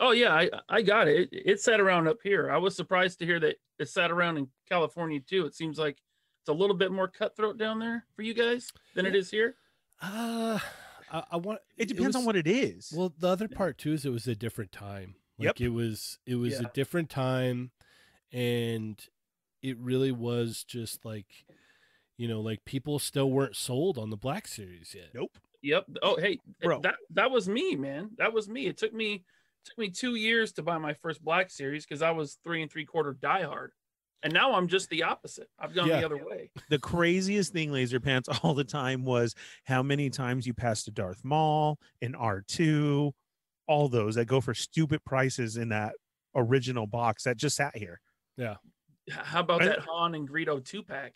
Oh 0.00 0.12
yeah, 0.12 0.32
I 0.34 0.50
I 0.68 0.82
got 0.82 1.08
it. 1.08 1.28
it. 1.32 1.42
It 1.46 1.60
sat 1.60 1.80
around 1.80 2.06
up 2.08 2.18
here. 2.22 2.50
I 2.50 2.56
was 2.58 2.74
surprised 2.76 3.18
to 3.18 3.26
hear 3.26 3.40
that 3.40 3.56
it 3.78 3.88
sat 3.88 4.10
around 4.10 4.36
in 4.38 4.48
California 4.68 5.20
too. 5.20 5.44
It 5.46 5.54
seems 5.54 5.78
like 5.78 5.98
it's 6.42 6.48
a 6.48 6.52
little 6.54 6.76
bit 6.76 6.90
more 6.92 7.08
cutthroat 7.08 7.58
down 7.58 7.78
there 7.78 8.04
for 8.14 8.22
you 8.22 8.34
guys 8.34 8.70
than 8.94 9.04
it 9.06 9.12
Yeah. 9.14 9.20
is 9.20 9.30
here. 9.30 9.54
Uh 10.02 10.58
I, 11.12 11.22
I 11.32 11.36
want 11.36 11.60
It 11.76 11.88
depends 11.88 12.16
on 12.16 12.20
was- 12.22 12.26
what 12.26 12.36
it 12.36 12.46
is. 12.46 12.92
Well, 12.94 13.12
the 13.18 13.28
other 13.28 13.48
part 13.48 13.78
too 13.78 13.92
is 13.92 14.04
it 14.04 14.10
was 14.10 14.26
a 14.26 14.34
different 14.34 14.72
time. 14.72 15.14
Like 15.38 15.46
Yep. 15.46 15.60
it 15.60 15.68
was 15.70 16.18
it 16.26 16.34
was 16.36 16.54
Yeah. 16.54 16.66
a 16.66 16.72
different 16.72 17.08
time 17.10 17.70
and 18.32 18.98
it 19.62 19.78
really 19.78 20.12
was 20.12 20.64
just 20.64 21.04
like 21.04 21.26
you 22.18 22.28
know, 22.28 22.40
like 22.40 22.64
people 22.64 22.98
still 22.98 23.30
weren't 23.30 23.56
sold 23.56 23.98
on 23.98 24.08
the 24.08 24.16
Black 24.16 24.46
Series 24.48 24.94
yet. 24.96 25.08
nope. 25.14 25.36
Yep. 25.62 25.84
Oh 26.02 26.16
hey, 26.16 26.38
Bro. 26.62 26.80
that 26.82 26.94
that 27.10 27.30
was 27.30 27.48
me, 27.48 27.76
man. 27.76 28.10
That 28.18 28.32
was 28.32 28.48
me. 28.48 28.66
It 28.66 28.78
took 28.78 28.92
me 28.94 29.24
took 29.64 29.76
me 29.78 29.90
two 29.90 30.14
years 30.14 30.52
to 30.52 30.62
buy 30.62 30.78
my 30.78 30.94
first 30.94 31.22
Black 31.24 31.50
Series 31.50 31.84
because 31.84 32.00
I 32.02 32.12
was 32.12 32.38
three 32.44 32.62
and 32.62 32.70
three 32.70 32.84
quarter 32.86 33.14
diehard, 33.14 33.68
and 34.22 34.32
now 34.32 34.54
I'm 34.54 34.68
just 34.68 34.88
the 34.90 35.02
opposite. 35.02 35.48
I've 35.58 35.74
gone 35.74 35.88
Yeah. 35.88 36.00
the 36.00 36.06
other 36.06 36.24
way. 36.24 36.50
The 36.70 36.78
craziest 36.78 37.52
thing, 37.52 37.70
Laser 37.72 38.00
Pants, 38.00 38.28
all 38.42 38.54
the 38.54 38.64
time 38.64 39.04
was 39.04 39.34
how 39.64 39.82
many 39.82 40.08
times 40.08 40.46
you 40.46 40.54
passed 40.54 40.88
a 40.88 40.92
Darth 40.92 41.22
Maul, 41.24 41.78
an 42.00 42.12
R2, 42.14 43.12
all 43.66 43.88
those 43.88 44.14
that 44.14 44.26
go 44.26 44.40
for 44.40 44.54
stupid 44.54 45.04
prices 45.04 45.56
in 45.56 45.68
that 45.70 45.94
original 46.34 46.86
box 46.86 47.24
that 47.24 47.36
just 47.36 47.56
sat 47.56 47.76
here. 47.76 48.00
H- 48.38 48.48
How 49.10 49.40
about 49.40 49.62
I- 49.62 49.66
that 49.66 49.78
Han 49.80 50.14
and 50.14 50.28
Greedo 50.28 50.64
two 50.64 50.82
pack? 50.82 51.14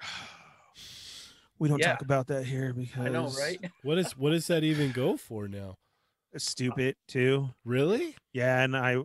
We 1.58 1.68
don't 1.68 1.78
Yeah. 1.78 1.92
talk 1.92 2.02
about 2.02 2.26
that 2.26 2.44
here 2.44 2.72
because 2.72 3.06
I 3.06 3.08
know, 3.08 3.28
right? 3.38 3.60
What 3.82 3.96
is 3.98 4.16
what 4.16 4.30
does 4.30 4.48
that 4.48 4.64
even 4.64 4.90
go 4.90 5.16
for 5.16 5.46
now? 5.46 5.76
It's 6.32 6.44
stupid 6.50 6.96
too. 7.06 7.50
Really? 7.64 8.16
Yeah, 8.32 8.62
and 8.64 8.76
I 8.76 8.96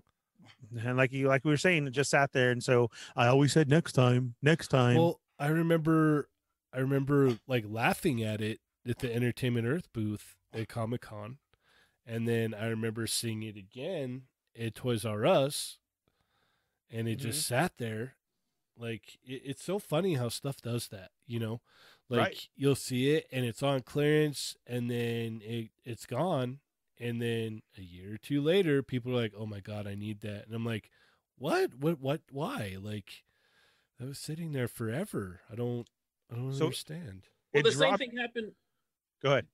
and 0.84 0.98
like 0.98 1.12
you 1.12 1.28
like 1.28 1.46
we 1.46 1.52
were 1.52 1.58
saying, 1.58 1.86
it 1.86 1.92
just 1.92 2.10
sat 2.10 2.32
there, 2.32 2.50
and 2.50 2.64
so 2.64 2.90
I 3.16 3.28
always 3.28 3.52
said 3.54 3.70
next 3.70 3.94
time, 3.94 4.34
next 4.42 4.70
time. 4.70 4.96
Well, 4.98 5.20
I 5.38 5.48
remember 5.50 6.30
I 6.74 6.80
remember 6.80 7.38
like 7.48 7.66
laughing 7.68 8.24
at 8.24 8.42
it 8.42 8.60
at 8.88 9.00
the 9.00 9.14
Entertainment 9.14 9.68
Earth 9.68 9.88
booth 9.94 10.36
at 10.52 10.68
Comic 10.68 11.02
Con. 11.02 11.38
And 12.08 12.28
then 12.28 12.54
I 12.56 12.68
remember 12.68 13.06
seeing 13.06 13.44
it 13.44 13.58
again 13.58 14.24
at 14.58 14.74
Toys 14.74 15.06
R 15.06 15.26
Us 15.28 15.78
and 16.92 17.08
it 17.08 17.16
just 17.16 17.46
sat 17.46 17.74
there. 17.78 18.16
Like 18.78 19.18
it, 19.26 19.42
it's 19.46 19.64
so 19.64 19.80
funny 19.80 20.16
how 20.16 20.30
stuff 20.30 20.62
does 20.62 20.88
that, 20.90 21.12
you 21.26 21.40
know? 21.40 21.62
Like 22.10 22.20
Right. 22.20 22.48
you'll 22.56 22.76
see 22.76 23.12
it 23.12 23.28
and 23.32 23.46
it's 23.46 23.64
on 23.64 23.82
clearance 23.82 24.56
and 24.66 24.90
then 24.90 25.42
it, 25.44 25.70
it's 25.84 26.06
gone. 26.06 26.60
And 27.00 27.22
then 27.22 27.62
a 27.78 27.82
year 27.82 28.16
or 28.16 28.18
two 28.18 28.42
later, 28.42 28.82
people 28.84 29.12
are 29.14 29.22
like, 29.22 29.34
Oh 29.38 29.46
my 29.46 29.60
god, 29.60 29.88
I 29.88 29.96
need 29.96 30.22
that. 30.22 30.46
And 30.46 30.56
I'm 30.56 30.66
like, 30.66 30.90
What? 31.38 31.76
What 31.76 32.00
what 32.00 32.22
why? 32.32 32.78
Like 32.80 33.24
that 34.00 34.08
was 34.08 34.20
sitting 34.20 34.52
there 34.52 34.68
forever. 34.68 35.42
I 35.52 35.56
don't 35.56 35.88
I 36.32 36.36
don't 36.36 36.54
So- 36.54 36.66
understand. 36.66 37.28
Well, 37.54 37.62
It 37.62 37.64
the 37.64 37.72
same 37.72 37.98
thing 37.98 38.18
happened. 38.18 38.52
Go 39.24 39.32
ahead. 39.32 39.48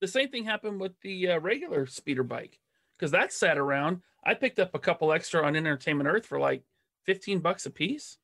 The 0.00 0.08
same 0.08 0.30
thing 0.30 0.44
happened 0.44 0.80
with 0.80 0.98
the 1.02 1.28
uh, 1.28 1.38
regular 1.40 1.86
speeder 1.86 2.22
bike 2.22 2.58
because 2.96 3.10
that 3.12 3.32
sat 3.32 3.58
around. 3.58 4.00
I 4.24 4.34
picked 4.34 4.58
up 4.58 4.74
a 4.74 4.78
couple 4.78 5.12
extra 5.12 5.44
on 5.46 5.54
Entertainment 5.56 6.08
Earth 6.08 6.24
for 6.26 6.38
like 6.40 6.62
fifteen 7.04 7.40
bucks 7.40 7.66
a 7.66 7.70
piece, 7.70 8.18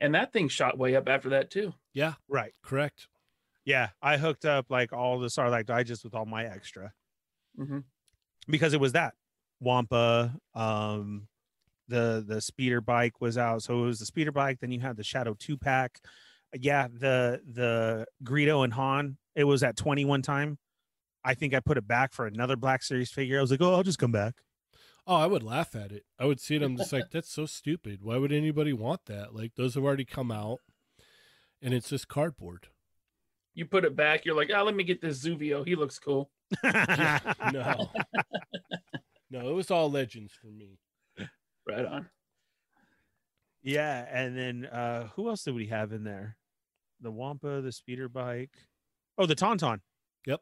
and 0.00 0.14
that 0.14 0.32
thing 0.32 0.48
shot 0.48 0.78
way 0.78 0.94
up 0.96 1.08
after 1.08 1.30
that 1.30 1.50
too. 1.50 1.74
Yeah, 1.94 2.14
Right. 2.28 2.52
correct. 2.62 3.08
Yeah, 3.64 3.88
I 4.00 4.16
hooked 4.16 4.44
up 4.44 4.66
like 4.70 4.92
all 4.92 5.18
the 5.18 5.26
Sarlacc 5.28 5.66
Digest 5.66 6.04
with 6.04 6.14
all 6.14 6.26
my 6.26 6.44
extra. 6.44 6.92
Mm-hmm. 7.58 7.78
because 8.48 8.74
it 8.74 8.80
was 8.80 8.92
that 8.92 9.14
Wampa, 9.60 10.36
um, 10.54 11.26
the 11.88 12.22
the 12.26 12.40
speeder 12.40 12.80
bike 12.80 13.20
was 13.20 13.38
out. 13.38 13.62
So 13.62 13.82
it 13.82 13.86
was 13.86 13.98
the 13.98 14.06
speeder 14.06 14.30
bike. 14.32 14.58
Then 14.60 14.70
you 14.70 14.80
had 14.80 14.96
the 14.96 15.02
Shadow 15.04 15.34
two 15.38 15.56
pack. 15.56 15.98
Yeah, 16.54 16.88
the 16.92 17.40
the 17.50 18.06
Greedo 18.22 18.62
and 18.62 18.72
Han. 18.74 19.16
It 19.34 19.44
was 19.44 19.62
at 19.62 19.76
twenty 19.76 20.04
one 20.04 20.22
time. 20.22 20.58
I 21.24 21.34
think 21.34 21.54
I 21.54 21.60
put 21.60 21.76
it 21.78 21.88
back 21.88 22.12
for 22.12 22.26
another 22.26 22.54
Black 22.56 22.82
Series 22.82 23.10
figure. 23.10 23.38
I 23.38 23.40
was 23.40 23.50
like, 23.50 23.60
oh, 23.62 23.74
I'll 23.74 23.82
just 23.82 23.98
come 23.98 24.12
back. 24.12 24.34
Oh, 25.06 25.14
I 25.16 25.26
would 25.26 25.42
laugh 25.42 25.76
at 25.76 25.92
it. 25.92 26.04
I 26.18 26.24
would 26.24 26.40
see 26.40 26.56
it. 26.56 26.62
I'm 26.62 26.76
just 26.76 26.92
like, 26.92 27.10
that's 27.12 27.30
so 27.30 27.46
stupid. 27.46 28.00
Why 28.02 28.16
would 28.16 28.32
anybody 28.32 28.72
want 28.72 29.06
that? 29.06 29.34
Like 29.34 29.54
those 29.56 29.74
have 29.74 29.84
already 29.84 30.04
come 30.04 30.30
out, 30.32 30.58
and 31.62 31.72
it's 31.72 31.88
just 31.90 32.08
cardboard. 32.08 32.68
You 33.54 33.64
put 33.66 33.84
it 33.84 33.96
back. 33.96 34.24
You're 34.26 34.36
like, 34.36 34.50
oh, 34.54 34.64
let 34.64 34.74
me 34.74 34.84
get 34.84 35.00
this 35.00 35.24
Zuvio. 35.24 35.66
He 35.66 35.76
looks 35.76 35.98
cool. 35.98 36.30
No, 37.52 37.90
no, 39.30 39.48
it 39.50 39.54
was 39.54 39.70
all 39.70 39.90
legends 39.90 40.32
for 40.40 40.46
me. 40.48 40.78
Right 41.66 41.84
on. 41.84 42.08
yeah, 43.62 44.06
and 44.12 44.36
then 44.36 44.66
uh 44.66 45.08
who 45.16 45.28
else 45.28 45.42
did 45.44 45.54
we 45.54 45.66
have 45.66 45.92
in 45.92 46.04
there? 46.04 46.36
The 47.00 47.10
Wampa, 47.10 47.60
the 47.62 47.72
speeder 47.72 48.08
bike. 48.08 48.52
Oh, 49.18 49.26
the 49.26 49.34
Tauntaun. 49.34 49.80
Yep. 50.26 50.40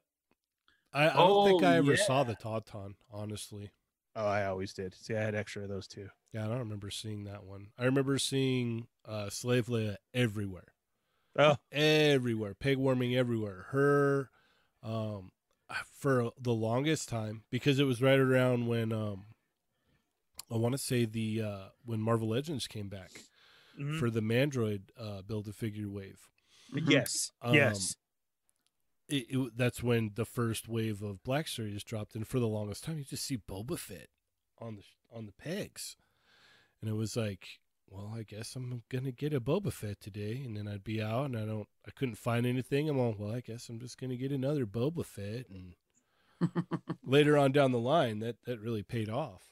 I, 0.92 1.08
I 1.08 1.12
don't 1.14 1.46
think 1.48 1.62
Oh, 1.62 1.66
I 1.66 1.76
ever 1.76 1.96
saw 1.96 2.22
the 2.24 2.34
Tauntaun, 2.36 2.94
honestly. 3.10 3.70
Oh, 4.16 4.26
I 4.26 4.46
always 4.46 4.72
did. 4.72 4.94
See, 4.94 5.14
I 5.14 5.20
had 5.22 5.34
extra 5.34 5.62
of 5.64 5.68
those 5.68 5.88
too. 5.88 6.08
Yeah, 6.32 6.44
I 6.44 6.48
don't 6.48 6.58
remember 6.58 6.90
seeing 6.90 7.24
that 7.24 7.44
one. 7.44 7.68
I 7.78 7.84
remember 7.84 8.18
seeing 8.18 8.86
uh, 9.06 9.28
Slave 9.30 9.66
Leia 9.66 9.96
everywhere. 10.12 10.68
Oh. 11.36 11.56
everywhere, 11.72 12.54
peg 12.54 12.76
warming 12.78 13.16
everywhere. 13.16 13.66
Her, 13.70 14.30
um, 14.84 15.32
for 15.98 16.30
the 16.40 16.52
longest 16.54 17.08
time 17.08 17.42
because 17.50 17.80
it 17.80 17.84
was 17.84 18.00
right 18.00 18.18
around 18.20 18.68
when 18.68 18.92
um, 18.92 19.24
I 20.48 20.56
want 20.56 20.72
to 20.74 20.78
say 20.78 21.04
the 21.06 21.42
uh 21.42 21.64
when 21.84 22.00
Marvel 22.00 22.28
Legends 22.28 22.68
came 22.68 22.88
back 22.88 23.10
Mhm. 23.80 23.98
for 23.98 24.10
the 24.10 24.20
Mandroid 24.20 24.82
uh 24.96 25.22
build 25.22 25.48
a 25.48 25.52
figure 25.52 25.88
wave. 25.90 26.20
yes, 26.72 27.32
Um, 27.42 27.54
yes. 27.54 27.96
It, 29.14 29.26
it, 29.30 29.56
that's 29.56 29.82
when 29.82 30.12
the 30.14 30.24
first 30.24 30.68
wave 30.68 31.02
of 31.02 31.22
Black 31.22 31.46
Series 31.48 31.84
dropped, 31.84 32.14
and 32.16 32.26
for 32.26 32.40
the 32.40 32.48
longest 32.48 32.84
time, 32.84 32.98
you 32.98 33.04
just 33.04 33.24
see 33.24 33.38
Boba 33.38 33.78
Fett 33.78 34.08
on 34.58 34.76
the 34.76 34.82
on 35.16 35.26
the 35.26 35.32
pegs, 35.32 35.96
and 36.80 36.90
it 36.90 36.94
was 36.94 37.16
like, 37.16 37.60
well, 37.88 38.12
I 38.16 38.22
guess 38.24 38.56
I'm 38.56 38.82
gonna 38.90 39.12
get 39.12 39.34
a 39.34 39.40
Boba 39.40 39.72
Fett 39.72 40.00
today, 40.00 40.42
and 40.44 40.56
then 40.56 40.66
I'd 40.68 40.84
be 40.84 41.02
out, 41.02 41.26
and 41.26 41.36
I 41.38 41.44
don't, 41.44 41.68
I 41.86 41.90
couldn't 41.92 42.16
find 42.16 42.46
anything. 42.46 42.88
I'm 42.88 42.98
all, 42.98 43.14
well, 43.18 43.34
I 43.34 43.40
guess 43.40 43.68
I'm 43.68 43.78
just 43.80 43.98
gonna 44.00 44.16
get 44.16 44.32
another 44.32 44.66
Boba 44.66 45.04
Fett, 45.04 45.46
and 45.48 45.74
later 47.04 47.38
on 47.38 47.52
down 47.52 47.72
the 47.72 47.78
line, 47.78 48.18
that 48.20 48.36
that 48.44 48.60
really 48.60 48.82
paid 48.82 49.08
off. 49.08 49.42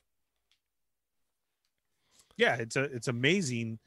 yeah 2.37 2.57
it's 2.57 2.77
a 2.77 2.83
it's 2.85 3.09
amazing 3.09 3.79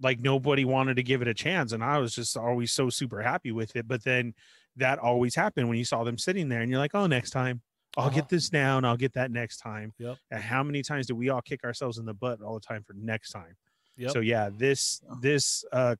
like 0.00 0.20
nobody 0.20 0.64
wanted 0.64 0.96
to 0.96 1.02
give 1.02 1.22
it 1.22 1.28
a 1.28 1.34
chance 1.34 1.72
and 1.72 1.82
i 1.84 1.98
was 1.98 2.14
just 2.14 2.36
always 2.36 2.72
so 2.72 2.90
super 2.90 3.22
happy 3.22 3.52
with 3.52 3.76
it 3.76 3.86
but 3.88 4.04
then 4.04 4.34
that 4.76 4.98
always 4.98 5.34
happened 5.34 5.68
when 5.68 5.78
you 5.78 5.84
saw 5.84 6.02
them 6.04 6.16
sitting 6.18 6.48
there 6.48 6.60
and 6.60 6.70
you're 6.70 6.78
like 6.80 6.94
oh 6.94 7.06
next 7.06 7.30
time 7.30 7.60
i'll 7.96 8.06
Uh-huh. 8.06 8.14
get 8.16 8.28
this 8.28 8.48
down 8.48 8.84
i'll 8.84 8.96
get 8.96 9.12
that 9.14 9.30
next 9.30 9.58
time 9.58 9.92
Yep. 9.98 10.16
and 10.30 10.42
how 10.42 10.62
many 10.62 10.82
times 10.82 11.06
do 11.06 11.14
we 11.14 11.28
all 11.28 11.42
kick 11.42 11.62
ourselves 11.64 11.98
in 11.98 12.04
the 12.06 12.14
butt 12.14 12.40
all 12.40 12.54
the 12.54 12.60
time 12.60 12.82
for 12.86 12.94
next 12.94 13.30
time 13.32 13.54
Yep. 13.96 14.10
so 14.12 14.20
yeah 14.20 14.48
this 14.50 15.02
this 15.20 15.64
uh 15.72 15.96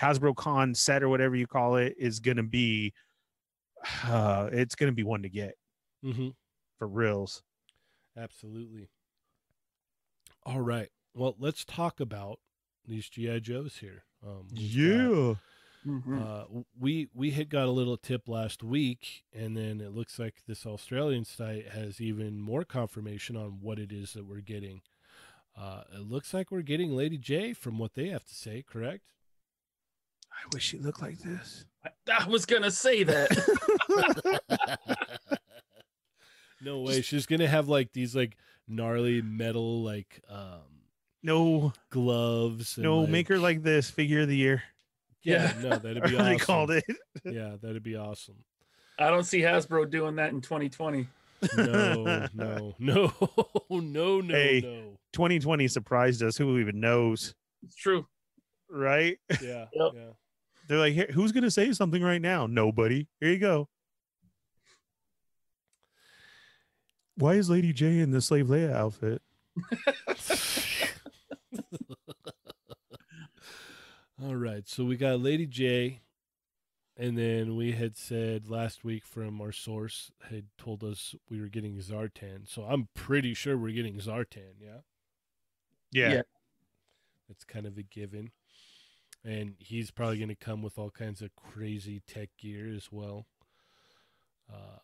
hasbro 0.00 0.34
con 0.34 0.74
set 0.74 1.02
or 1.02 1.08
whatever 1.08 1.36
you 1.36 1.46
call 1.46 1.76
it 1.76 1.94
is 1.98 2.20
gonna 2.20 2.42
be 2.42 2.92
uh 4.04 4.48
it's 4.52 4.74
gonna 4.74 4.92
be 4.92 5.02
one 5.04 5.22
to 5.22 5.28
get 5.28 5.54
mm-hmm. 6.04 6.28
for 6.78 6.88
reals 6.88 7.42
Absolutely. 8.16 8.88
All 10.44 10.60
right. 10.60 10.88
Well, 11.14 11.36
let's 11.38 11.64
talk 11.64 12.00
about 12.00 12.40
these 12.84 13.08
GI 13.08 13.40
Joes 13.42 13.76
here. 13.76 14.02
Um, 14.26 14.48
we've 14.50 14.58
got- 15.30 15.38
Mhm. 15.88 16.22
Uh, 16.22 16.62
we 16.78 17.08
we 17.14 17.30
had 17.30 17.48
got 17.48 17.66
a 17.66 17.70
little 17.70 17.96
tip 17.96 18.28
last 18.28 18.62
week, 18.62 19.24
and 19.32 19.56
then 19.56 19.80
it 19.80 19.92
looks 19.94 20.18
like 20.18 20.44
this 20.46 20.66
Australian 20.66 21.24
site 21.24 21.68
has 21.68 22.00
even 22.00 22.40
more 22.40 22.64
confirmation 22.64 23.36
on 23.36 23.60
what 23.60 23.78
it 23.78 23.90
is 23.90 24.12
that 24.12 24.26
we're 24.26 24.40
getting. 24.40 24.82
Uh, 25.56 25.82
it 25.94 26.02
looks 26.02 26.34
like 26.34 26.50
we're 26.50 26.62
getting 26.62 26.92
Lady 26.94 27.16
J 27.18 27.52
from 27.52 27.78
what 27.78 27.94
they 27.94 28.08
have 28.08 28.24
to 28.24 28.34
say. 28.34 28.62
Correct? 28.66 29.12
i 30.30 30.46
wish 30.52 30.62
she 30.62 30.78
looked 30.78 31.02
like 31.02 31.18
this 31.18 31.64
I, 31.84 31.90
I 32.20 32.28
was 32.28 32.46
gonna 32.46 32.70
say 32.70 33.02
that. 33.02 33.30
no 36.60 36.80
way. 36.80 37.02
She's 37.02 37.26
gonna 37.26 37.48
have 37.48 37.68
like 37.68 37.92
these 37.92 38.14
like 38.14 38.36
gnarly 38.66 39.22
metal 39.22 39.82
like 39.82 40.20
um 40.28 40.82
no 41.22 41.72
gloves. 41.90 42.76
and, 42.76 42.84
no 42.84 43.06
make 43.06 43.28
her 43.28 43.38
like 43.38 43.62
this 43.62 43.90
figure 43.90 44.20
of 44.20 44.28
the 44.28 44.36
year 44.36 44.62
yeah. 45.22 45.52
Yeah. 45.56 45.62
No, 45.62 45.76
that'd 45.78 46.02
be 46.04 46.14
Or 46.14 46.20
awesome. 46.20 46.24
they 46.24 46.36
called 46.38 46.70
it 46.70 46.84
Yeah, 47.24 47.56
that'd 47.60 47.82
be 47.82 47.96
awesome. 47.96 48.36
I 48.98 49.10
don't 49.10 49.24
see 49.24 49.40
Hasbro 49.40 49.88
doing 49.90 50.16
that 50.16 50.30
in 50.32 50.40
2020. 50.40 51.06
No, 51.56 52.28
no, 52.34 52.74
no, 52.80 53.12
no, 53.70 54.20
no, 54.20 54.22
Hey. 54.22 54.60
no. 54.64 54.98
2020 55.12 55.68
surprised 55.68 56.20
us 56.22 56.36
who 56.36 56.58
even 56.58 56.80
knows 56.80 57.34
It's 57.62 57.76
true. 57.76 58.06
right 58.68 59.18
Yeah, 59.40 59.66
Yep. 59.72 59.92
yeah. 59.94 60.00
they're 60.68 60.78
like 60.78 60.94
"Here, 60.94 61.06
who's 61.12 61.30
gonna 61.32 61.50
say 61.50 61.72
something 61.72 62.02
right 62.02 62.20
now 62.20 62.46
nobody 62.48 63.06
here 63.20 63.30
you 63.30 63.38
go 63.38 63.68
why 67.16 67.34
is 67.34 67.48
lady 67.48 67.72
j 67.72 68.00
in 68.00 68.10
the 68.10 68.20
slave 68.20 68.46
leia 68.46 68.72
outfit 68.72 69.22
All 74.20 74.34
right, 74.34 74.68
so 74.68 74.84
we 74.84 74.96
got 74.96 75.20
Lady 75.20 75.46
J, 75.46 76.00
and 76.96 77.16
then 77.16 77.54
we 77.54 77.72
had 77.72 77.96
said 77.96 78.48
last 78.48 78.82
week 78.84 79.04
from 79.06 79.40
our 79.40 79.52
source 79.52 80.10
had 80.28 80.46
told 80.58 80.82
us 80.82 81.14
we 81.30 81.40
were 81.40 81.46
getting 81.48 81.76
Zartan. 81.78 82.48
So 82.48 82.64
I'm 82.64 82.88
pretty 82.94 83.32
sure 83.34 83.56
we're 83.56 83.74
getting 83.74 83.98
Zartan. 84.00 84.54
Yeah, 84.60 84.80
yeah, 85.92 86.12
Yeah. 86.14 86.22
that's 87.28 87.44
kind 87.44 87.64
of 87.64 87.78
a 87.78 87.84
given, 87.84 88.32
and 89.24 89.54
he's 89.58 89.92
probably 89.92 90.16
going 90.18 90.28
to 90.30 90.34
come 90.34 90.62
with 90.62 90.78
all 90.78 90.90
kinds 90.90 91.22
of 91.22 91.36
crazy 91.36 92.00
tech 92.04 92.30
gear 92.38 92.68
as 92.74 92.90
well. 92.90 93.26
Uh, 94.52 94.80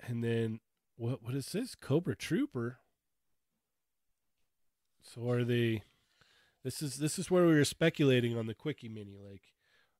and 0.00 0.24
then 0.24 0.58
what? 0.96 1.22
What 1.22 1.34
is 1.36 1.52
this? 1.52 1.76
Cobra 1.76 2.16
Trooper. 2.16 2.78
So 5.00 5.30
are 5.30 5.44
they? 5.44 5.84
This 6.64 6.82
is 6.82 6.98
this 6.98 7.18
is 7.18 7.30
where 7.30 7.46
we 7.46 7.54
were 7.54 7.64
speculating 7.64 8.36
on 8.36 8.46
the 8.46 8.54
quickie 8.54 8.88
mini. 8.88 9.16
Like, 9.18 9.42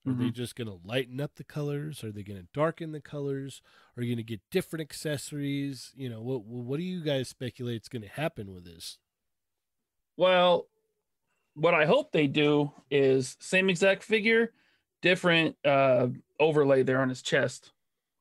are 0.07 0.13
they 0.13 0.31
just 0.31 0.57
gonna 0.57 0.77
lighten 0.85 1.21
up 1.21 1.35
the 1.37 1.45
colors? 1.45 2.03
Are 2.05 2.13
they 2.13 2.23
gonna 2.23 2.47
darken 2.53 2.93
the 2.93 3.01
colors? 3.01 3.63
Are 3.97 4.03
you 4.03 4.15
gonna 4.15 4.23
get 4.23 4.41
different 4.51 4.83
accessories? 4.83 5.93
You 5.95 6.09
know, 6.11 6.21
what 6.21 6.45
what 6.45 6.79
do 6.79 6.85
you 6.85 7.03
guys 7.03 7.29
speculate 7.29 7.83
is 7.83 7.89
gonna 7.89 8.09
happen 8.09 8.53
with 8.53 8.65
this? 8.65 8.99
Well, 10.17 10.69
what 11.55 11.75
I 11.75 11.87
hope 11.87 12.13
they 12.13 12.27
do 12.27 12.73
is 12.91 13.37
same 13.41 13.71
exact 13.71 14.03
figure, 14.03 14.53
different 15.03 15.57
uh 15.65 16.09
overlay 16.39 16.83
there 16.83 17.01
on 17.01 17.09
his 17.09 17.23
chest. 17.23 17.73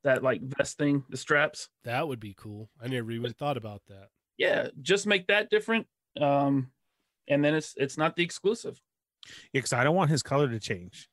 That 0.04 0.24
like 0.24 0.42
vest 0.42 0.78
thing, 0.78 1.04
the 1.10 1.18
straps. 1.18 1.70
That 1.84 2.08
would 2.08 2.22
be 2.22 2.34
cool. 2.38 2.70
I 2.82 2.88
never 2.88 3.12
even 3.12 3.34
thought 3.34 3.58
about 3.58 3.82
that. 3.88 4.10
Yeah, 4.38 4.70
just 4.82 5.06
make 5.08 5.28
that 5.28 5.50
different. 5.50 5.88
Um 6.20 6.72
and 7.30 7.44
then 7.44 7.54
it's 7.56 7.74
it's 7.78 7.98
not 7.98 8.16
the 8.16 8.24
exclusive. 8.24 8.82
because 9.54 9.74
i 9.74 9.84
don't 9.84 9.96
want 9.96 10.10
his 10.10 10.24
color 10.24 10.48
to 10.50 10.60
change 10.60 11.08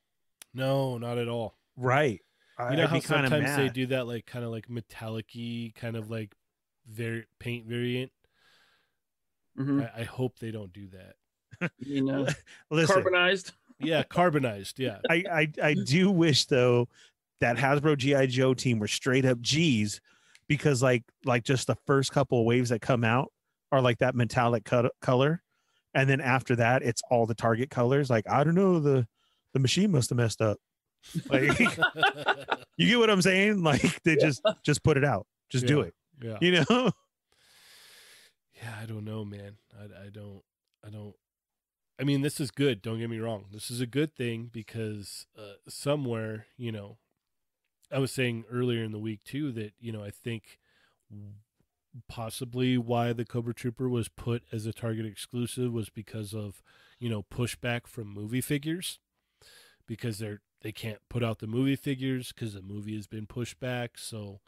No, 0.54 0.96
not 0.98 1.18
at 1.18 1.28
all. 1.28 1.58
right 1.76 2.20
I- 2.58 2.70
You 2.70 2.76
know 2.78 2.82
I'd 2.84 2.88
how 2.88 2.94
be 2.96 3.00
kinda 3.02 3.28
sometimes 3.28 3.56
they 3.56 3.68
do 3.68 3.86
that, 3.88 4.06
like 4.06 4.24
kind 4.24 4.42
of 4.44 4.50
like 4.50 4.70
metallic-y, 4.70 5.72
kind 5.74 5.94
of 5.96 6.10
like 6.10 6.32
very 6.88 7.26
paint 7.38 7.66
variant. 7.66 8.10
Mhm. 9.58 9.90
I, 9.94 10.00
I 10.00 10.04
hope 10.04 10.38
they 10.38 10.50
don't 10.50 10.72
do 10.72 10.88
that. 10.88 11.16
You 11.78 12.02
know, 12.02 12.26
listen 12.70 12.94
carbonized. 12.94 13.52
Yeah, 13.78 14.02
carbonized. 14.04 14.78
Yeah, 14.78 14.98
I, 15.10 15.24
I 15.30 15.52
I 15.62 15.74
do 15.74 16.10
wish 16.10 16.46
though 16.46 16.88
that 17.40 17.56
Hasbro 17.58 17.98
GI 17.98 18.28
Joe 18.28 18.54
team 18.54 18.78
were 18.78 18.88
straight 18.88 19.24
up 19.26 19.40
G's 19.42 20.00
because 20.48 20.82
like 20.82 21.04
like 21.26 21.44
just 21.44 21.66
the 21.66 21.76
first 21.86 22.10
couple 22.12 22.40
of 22.40 22.46
waves 22.46 22.70
that 22.70 22.80
come 22.80 23.04
out 23.04 23.32
are 23.72 23.82
like 23.82 23.98
that 23.98 24.14
metallic 24.14 24.64
cut, 24.64 24.90
color 25.02 25.42
and 25.96 26.08
then 26.08 26.20
after 26.20 26.54
that 26.54 26.82
it's 26.82 27.02
all 27.10 27.26
the 27.26 27.34
target 27.34 27.70
colors 27.70 28.08
like 28.08 28.28
I 28.28 28.44
don't 28.44 28.54
know 28.54 28.78
the 28.78 29.06
the 29.52 29.58
machine 29.58 29.90
must 29.90 30.10
have 30.10 30.18
messed 30.18 30.40
up 30.40 30.58
like 31.28 31.58
you 32.76 32.88
get 32.88 32.98
what 32.98 33.10
I'm 33.10 33.22
saying 33.22 33.62
like 33.62 34.02
they 34.04 34.16
just 34.16 34.42
just 34.62 34.84
put 34.84 34.96
it 34.96 35.04
out 35.04 35.26
just 35.50 35.66
do 35.66 35.80
it 35.80 35.94
yeah. 36.22 36.38
you 36.40 36.64
know 36.64 36.92
Yeah, 38.62 38.74
I 38.80 38.86
don't 38.86 39.04
know, 39.04 39.24
man. 39.24 39.56
I, 39.78 40.06
I 40.06 40.08
don't, 40.10 40.42
I 40.84 40.90
don't. 40.90 41.14
I 42.00 42.04
mean, 42.04 42.22
this 42.22 42.40
is 42.40 42.50
good. 42.50 42.82
Don't 42.82 42.98
get 42.98 43.10
me 43.10 43.18
wrong. 43.18 43.46
This 43.52 43.70
is 43.70 43.80
a 43.80 43.86
good 43.86 44.14
thing 44.14 44.50
because 44.52 45.26
uh, 45.36 45.54
somewhere, 45.68 46.46
you 46.56 46.72
know, 46.72 46.98
I 47.90 47.98
was 47.98 48.12
saying 48.12 48.44
earlier 48.50 48.82
in 48.82 48.92
the 48.92 48.98
week 48.98 49.24
too 49.24 49.52
that 49.52 49.72
you 49.78 49.92
know 49.92 50.02
I 50.02 50.10
think 50.10 50.58
possibly 52.08 52.76
why 52.78 53.12
the 53.12 53.24
Cobra 53.24 53.54
Trooper 53.54 53.88
was 53.88 54.08
put 54.08 54.42
as 54.52 54.66
a 54.66 54.72
Target 54.72 55.06
exclusive 55.06 55.72
was 55.72 55.88
because 55.90 56.34
of 56.34 56.62
you 56.98 57.08
know 57.08 57.22
pushback 57.22 57.86
from 57.86 58.08
movie 58.08 58.40
figures 58.40 58.98
because 59.86 60.18
they're 60.18 60.40
they 60.62 60.72
can't 60.72 61.00
put 61.08 61.22
out 61.22 61.38
the 61.38 61.46
movie 61.46 61.76
figures 61.76 62.32
because 62.32 62.54
the 62.54 62.62
movie 62.62 62.96
has 62.96 63.06
been 63.06 63.26
pushed 63.26 63.60
back. 63.60 63.98
So 63.98 64.40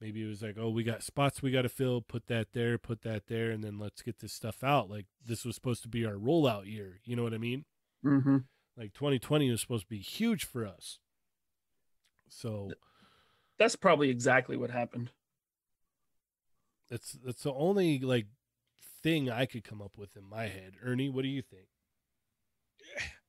maybe 0.00 0.22
it 0.22 0.28
was 0.28 0.42
like, 0.42 0.56
oh, 0.58 0.70
we 0.70 0.84
got 0.84 1.02
spots 1.02 1.42
we 1.42 1.50
got 1.50 1.62
to 1.62 1.68
fill, 1.68 2.00
put 2.00 2.28
that 2.28 2.52
there, 2.52 2.78
put 2.78 3.02
that 3.02 3.26
there, 3.26 3.50
and 3.50 3.62
then 3.62 3.78
let's 3.78 4.02
get 4.02 4.20
this 4.20 4.32
stuff 4.32 4.62
out. 4.62 4.88
Like 4.88 5.06
this 5.24 5.44
was 5.44 5.54
supposed 5.54 5.82
to 5.82 5.88
be 5.88 6.06
our 6.06 6.14
rollout 6.14 6.70
year. 6.70 7.00
You 7.04 7.16
know 7.16 7.22
what 7.22 7.34
I 7.34 7.38
mean? 7.38 7.64
hmm 8.02 8.38
Like 8.76 8.92
2020 8.94 9.50
was 9.50 9.60
supposed 9.60 9.84
to 9.84 9.90
be 9.90 9.98
huge 9.98 10.44
for 10.44 10.66
us. 10.66 10.98
So 12.28 12.70
That's 13.58 13.76
probably 13.76 14.10
exactly 14.10 14.56
what 14.56 14.70
happened. 14.70 15.10
That's 16.90 17.12
that's 17.24 17.42
the 17.42 17.52
only 17.52 17.98
like 18.00 18.26
thing 19.02 19.30
I 19.30 19.46
could 19.46 19.64
come 19.64 19.80
up 19.80 19.96
with 19.96 20.16
in 20.16 20.24
my 20.24 20.44
head. 20.44 20.72
Ernie, 20.82 21.08
what 21.08 21.22
do 21.22 21.28
you 21.28 21.42
think? 21.42 21.66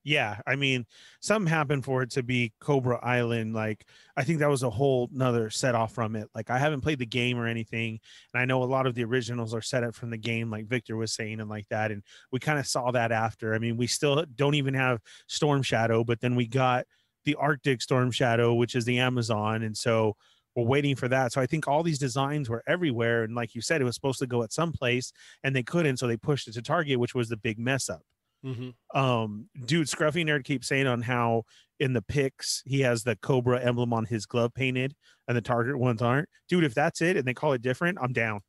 Yeah, 0.07 0.39
I 0.47 0.55
mean, 0.55 0.85
something 1.19 1.49
happened 1.49 1.83
for 1.83 2.01
it 2.01 2.11
to 2.11 2.23
be 2.23 2.53
Cobra 2.61 2.97
Island. 3.03 3.53
Like, 3.53 3.85
I 4.15 4.23
think 4.23 4.39
that 4.39 4.49
was 4.49 4.63
a 4.63 4.69
whole 4.69 5.09
nother 5.11 5.49
set 5.49 5.75
off 5.75 5.93
from 5.93 6.15
it. 6.15 6.29
Like, 6.33 6.49
I 6.49 6.59
haven't 6.59 6.79
played 6.79 6.99
the 6.99 7.05
game 7.05 7.37
or 7.37 7.45
anything, 7.45 7.99
and 8.33 8.41
I 8.41 8.45
know 8.45 8.63
a 8.63 8.65
lot 8.65 8.87
of 8.87 8.95
the 8.95 9.03
originals 9.03 9.53
are 9.53 9.61
set 9.61 9.83
up 9.83 9.95
from 9.95 10.09
the 10.09 10.17
game, 10.17 10.49
like 10.49 10.65
Victor 10.65 10.95
was 10.95 11.11
saying, 11.11 11.41
and 11.41 11.49
like 11.49 11.67
that. 11.71 11.91
And 11.91 12.03
we 12.31 12.39
kind 12.39 12.57
of 12.57 12.65
saw 12.65 12.91
that 12.91 13.11
after. 13.11 13.53
I 13.53 13.59
mean, 13.59 13.75
we 13.75 13.85
still 13.85 14.23
don't 14.33 14.55
even 14.55 14.75
have 14.75 15.01
Storm 15.27 15.61
Shadow, 15.61 16.05
but 16.05 16.21
then 16.21 16.35
we 16.35 16.47
got 16.47 16.85
the 17.25 17.35
Arctic 17.35 17.81
Storm 17.81 18.09
Shadow, 18.09 18.53
which 18.53 18.75
is 18.75 18.85
the 18.85 18.99
Amazon, 18.99 19.61
and 19.63 19.75
so 19.75 20.15
we're 20.57 20.65
waiting 20.65 20.95
for 20.97 21.07
that. 21.07 21.31
So 21.31 21.39
I 21.39 21.45
think 21.45 21.67
all 21.67 21.83
these 21.83 21.99
designs 21.99 22.49
were 22.49 22.63
everywhere, 22.67 23.23
and 23.23 23.33
like 23.35 23.55
you 23.55 23.61
said, 23.61 23.79
it 23.79 23.85
was 23.85 23.95
supposed 23.95 24.19
to 24.19 24.27
go 24.27 24.43
at 24.43 24.51
some 24.51 24.73
place, 24.73 25.13
and 25.43 25.55
they 25.55 25.63
couldn't, 25.63 25.97
so 25.97 26.07
they 26.07 26.17
pushed 26.17 26.47
it 26.49 26.53
to 26.55 26.61
Target, 26.61 26.99
which 26.99 27.15
was 27.15 27.29
the 27.29 27.37
big 27.37 27.57
mess 27.59 27.89
up 27.89 28.01
Mm-hmm. 28.45 28.97
um 28.97 29.49
dude 29.65 29.87
scruffy 29.87 30.23
nerd 30.23 30.43
keeps 30.43 30.67
saying 30.67 30.85
on 30.85 31.01
how 31.01 31.41
in 31.79 31.93
the 31.93 32.03
pics 32.03 32.61
he 32.67 32.81
has 32.81 33.01
the 33.03 33.15
cobra 33.15 33.59
emblem 33.59 33.91
on 33.93 34.05
his 34.05 34.27
glove 34.27 34.53
painted 34.53 34.93
and 35.27 35.35
the 35.35 35.41
target 35.41 35.75
ones 35.79 36.03
aren't 36.03 36.29
dude 36.47 36.63
if 36.63 36.75
that's 36.75 37.01
it 37.01 37.17
and 37.17 37.25
they 37.27 37.33
call 37.33 37.53
it 37.53 37.63
different 37.63 37.97
i'm 37.99 38.13
down 38.13 38.41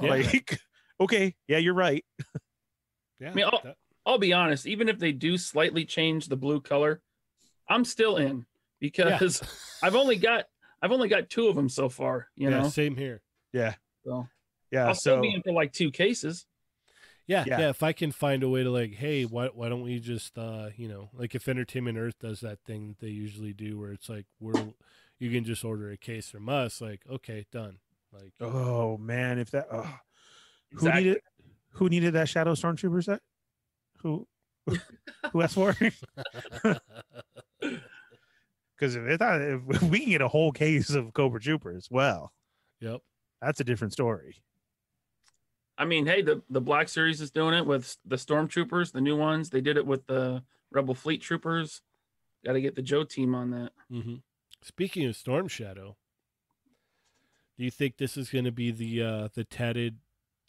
Yeah. 0.00 0.10
like 0.10 0.58
okay 1.00 1.36
yeah 1.46 1.58
you're 1.58 1.74
right 1.74 2.04
Yeah. 3.20 3.32
mean, 3.34 3.44
oh, 3.52 3.60
that- 3.62 3.76
I'll 4.04 4.18
be 4.18 4.32
honest, 4.32 4.66
even 4.66 4.88
if 4.88 4.98
they 4.98 5.12
do 5.12 5.38
slightly 5.38 5.84
change 5.84 6.26
the 6.26 6.36
blue 6.36 6.60
color, 6.60 7.00
I'm 7.68 7.84
still 7.84 8.16
in 8.16 8.46
because 8.80 9.42
I've 9.82 9.94
only 9.94 10.16
got 10.16 10.46
I've 10.80 10.92
only 10.92 11.08
got 11.08 11.28
two 11.30 11.48
of 11.48 11.56
them 11.56 11.68
so 11.68 11.88
far, 11.88 12.28
you 12.36 12.50
yeah, 12.50 12.60
know. 12.60 12.68
same 12.68 12.96
here. 12.96 13.22
yeah 13.52 13.74
So 14.04 14.28
yeah 14.70 14.86
I'll 14.86 14.94
still 14.94 15.16
so 15.16 15.22
be 15.22 15.32
in 15.34 15.42
for 15.42 15.52
like 15.52 15.72
two 15.72 15.90
cases. 15.90 16.46
Yeah, 17.26 17.44
Yeah. 17.46 17.60
yeah, 17.60 17.68
If 17.68 17.82
I 17.82 17.92
can 17.92 18.10
find 18.10 18.42
a 18.42 18.48
way 18.48 18.62
to 18.62 18.70
like, 18.70 18.94
hey, 18.94 19.24
why 19.24 19.48
why 19.48 19.68
don't 19.68 19.82
we 19.82 20.00
just 20.00 20.38
uh, 20.38 20.70
you 20.76 20.88
know, 20.88 21.10
like 21.12 21.34
if 21.34 21.46
Entertainment 21.46 21.98
Earth 21.98 22.18
does 22.20 22.40
that 22.40 22.60
thing 22.64 22.88
that 22.88 23.00
they 23.00 23.12
usually 23.12 23.52
do 23.52 23.78
where 23.78 23.92
it's 23.92 24.08
like 24.08 24.24
we're 24.40 24.72
you 25.18 25.30
can 25.30 25.44
just 25.44 25.64
order 25.64 25.90
a 25.90 25.96
case 25.96 26.30
from 26.30 26.48
us, 26.48 26.80
like, 26.80 27.02
okay, 27.10 27.44
done. 27.52 27.78
Like 28.12 28.32
oh 28.40 28.96
man 28.96 29.38
if 29.38 29.50
that 29.50 29.68
oh. 29.70 29.98
who 30.72 30.90
needed 30.90 31.20
who 31.72 31.90
needed 31.90 32.14
that 32.14 32.28
shadow 32.28 32.54
stormtrooper 32.54 33.04
set 33.04 33.20
who 33.98 34.26
who 35.32 35.42
asked 35.42 35.54
for 35.54 35.76
it? 35.80 35.94
because 38.78 38.94
if, 38.96 39.02
it, 39.04 39.20
if 39.20 39.82
we 39.90 40.00
can 40.00 40.10
get 40.10 40.20
a 40.22 40.28
whole 40.28 40.52
case 40.52 40.90
of 40.90 41.12
cobra 41.12 41.40
troopers 41.40 41.88
well 41.90 42.32
Yep. 42.80 43.00
that's 43.42 43.60
a 43.60 43.64
different 43.64 43.92
story 43.92 44.36
I 45.80 45.84
mean, 45.84 46.06
hey, 46.06 46.22
the 46.22 46.42
the 46.50 46.60
Black 46.60 46.88
Series 46.88 47.20
is 47.20 47.30
doing 47.30 47.54
it 47.54 47.64
with 47.64 47.98
the 48.04 48.16
Stormtroopers, 48.16 48.90
the 48.90 49.00
new 49.00 49.16
ones. 49.16 49.50
They 49.50 49.60
did 49.60 49.76
it 49.76 49.86
with 49.86 50.08
the 50.08 50.42
Rebel 50.72 50.92
Fleet 50.92 51.22
Troopers. 51.22 51.82
Got 52.44 52.54
to 52.54 52.60
get 52.60 52.74
the 52.74 52.82
Joe 52.82 53.04
team 53.04 53.32
on 53.32 53.50
that. 53.52 53.70
hmm 53.88 54.16
Speaking 54.60 55.06
of 55.06 55.14
Storm 55.14 55.46
Shadow, 55.46 55.96
do 57.56 57.62
you 57.64 57.70
think 57.70 57.96
this 57.96 58.16
is 58.16 58.28
going 58.28 58.44
to 58.44 58.50
be 58.50 58.72
the 58.72 59.00
uh, 59.02 59.28
the 59.32 59.44
tatted 59.44 59.98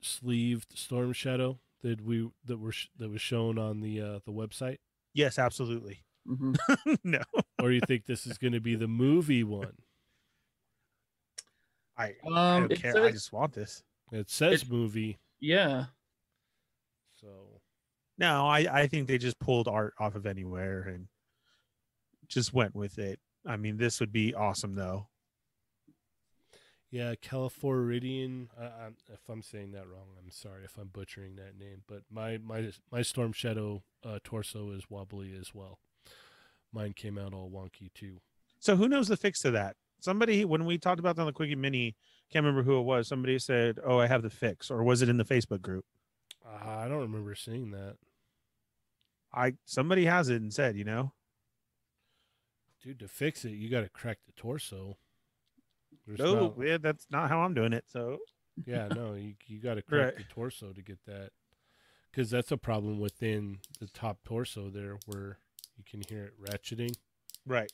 sleeved 0.01 0.75
Storm 0.75 1.13
Shadow 1.13 1.59
that 1.83 2.01
we 2.01 2.27
that 2.45 2.57
were 2.57 2.71
sh- 2.71 2.87
that 2.97 3.11
was 3.11 3.21
shown 3.21 3.59
on 3.59 3.81
the 3.81 4.01
uh, 4.01 4.19
the 4.25 4.31
website, 4.31 4.77
yes 5.13 5.37
absolutely 5.37 6.01
Mhm. 6.27 6.55
no 7.03 7.21
or 7.61 7.71
you 7.71 7.81
think 7.87 8.05
this 8.05 8.25
is 8.27 8.37
going 8.37 8.53
to 8.53 8.59
be 8.59 8.75
the 8.75 8.87
movie 8.87 9.43
one? 9.43 9.73
I, 11.97 12.15
I 12.31 12.55
Um, 12.55 12.67
don't 12.67 12.79
care. 12.79 12.93
says- 12.93 13.05
I 13.05 13.11
just 13.11 13.33
want 13.33 13.53
this. 13.53 13.83
It 14.11 14.29
says 14.29 14.63
It- 14.63 14.69
movie, 14.69 15.19
yeah, 15.39 15.85
so 17.15 17.61
No, 18.17 18.47
I, 18.47 18.81
I 18.81 18.87
think 18.87 19.07
they 19.07 19.17
just 19.17 19.39
pulled 19.39 19.67
art 19.67 19.93
off 19.99 20.15
of 20.15 20.25
anywhere 20.25 20.81
and 20.81 21.07
just 22.27 22.53
went 22.53 22.75
with 22.75 22.97
it. 22.99 23.19
I 23.45 23.55
mean, 23.55 23.77
this 23.77 23.99
would 23.99 24.11
be 24.11 24.33
awesome 24.33 24.73
though. 24.75 25.07
Yeah, 26.91 27.13
Califoridian. 27.15 28.47
I, 28.59 28.63
I'm, 28.85 28.95
if 29.13 29.29
I'm 29.29 29.43
saying 29.43 29.73
that 29.73 29.87
wrong, 29.87 30.07
I'm 30.17 30.31
sorry 30.31 30.65
if 30.65 30.75
I'm 30.77 30.87
butchering 30.87 31.35
that 31.35 31.55
name. 31.57 31.83
But 31.87 32.01
my 32.09 32.39
my 32.39 32.71
my 32.91 33.03
Storm 33.03 33.31
Shadow 33.31 33.83
uh, 34.03 34.17
torso 34.23 34.71
is 34.71 34.89
wobbly 34.89 35.35
as 35.39 35.53
well. 35.53 35.77
Mine 36.73 36.93
came 36.93 37.17
out 37.17 37.33
all 37.33 37.49
wonky 37.49 37.91
too. 37.93 38.19
So 38.59 38.75
who 38.75 38.87
knows 38.87 39.07
the 39.07 39.17
fix 39.17 39.39
to 39.41 39.51
that? 39.51 39.75
Somebody 40.01 40.45
when 40.45 40.65
we 40.65 40.77
talked 40.77 40.99
about 40.99 41.15
that 41.15 41.23
on 41.23 41.27
the 41.27 41.33
Quickie 41.33 41.55
Mini, 41.55 41.95
can't 42.31 42.45
remember 42.45 42.63
who 42.63 42.77
it 42.79 42.83
was. 42.83 43.07
Somebody 43.07 43.37
said, 43.39 43.79
"Oh, 43.83 43.99
I 43.99 44.07
have 44.07 44.21
the 44.21 44.29
fix," 44.29 44.69
or 44.71 44.83
was 44.83 45.01
it 45.01 45.09
in 45.09 45.17
the 45.17 45.25
Facebook 45.25 45.61
group? 45.61 45.83
Uh, 46.45 46.67
I 46.67 46.87
don't 46.87 47.01
remember 47.01 47.35
seeing 47.35 47.71
that, 47.71 47.95
I 49.33 49.53
somebody 49.65 50.05
has 50.05 50.29
it 50.29 50.41
and 50.41 50.53
said, 50.53 50.77
you 50.77 50.83
know, 50.85 51.11
dude. 52.83 52.99
To 52.99 53.07
fix 53.07 53.45
it, 53.45 53.51
you 53.51 53.69
got 53.69 53.81
to 53.81 53.89
crack 53.89 54.19
the 54.25 54.31
torso. 54.33 54.97
There's 56.07 56.19
no, 56.19 56.53
not- 56.55 56.65
yeah, 56.65 56.77
that's 56.77 57.07
not 57.09 57.29
how 57.29 57.41
I'm 57.41 57.53
doing 57.53 57.73
it. 57.73 57.85
So 57.87 58.19
yeah, 58.65 58.87
no, 58.87 59.13
you 59.15 59.33
you 59.47 59.59
got 59.59 59.75
to 59.75 59.81
crack 59.81 60.05
Right. 60.05 60.17
the 60.17 60.23
torso 60.33 60.71
to 60.73 60.81
get 60.81 60.99
that, 61.07 61.31
because 62.11 62.29
that's 62.29 62.51
a 62.51 62.57
problem 62.57 62.99
within 62.99 63.59
the 63.79 63.87
top 63.87 64.19
torso 64.23 64.69
there, 64.69 64.97
where 65.05 65.39
you 65.79 65.85
can 65.89 66.01
hear 66.09 66.25
it 66.25 66.33
ratcheting. 66.39 66.93
right, 67.45 67.71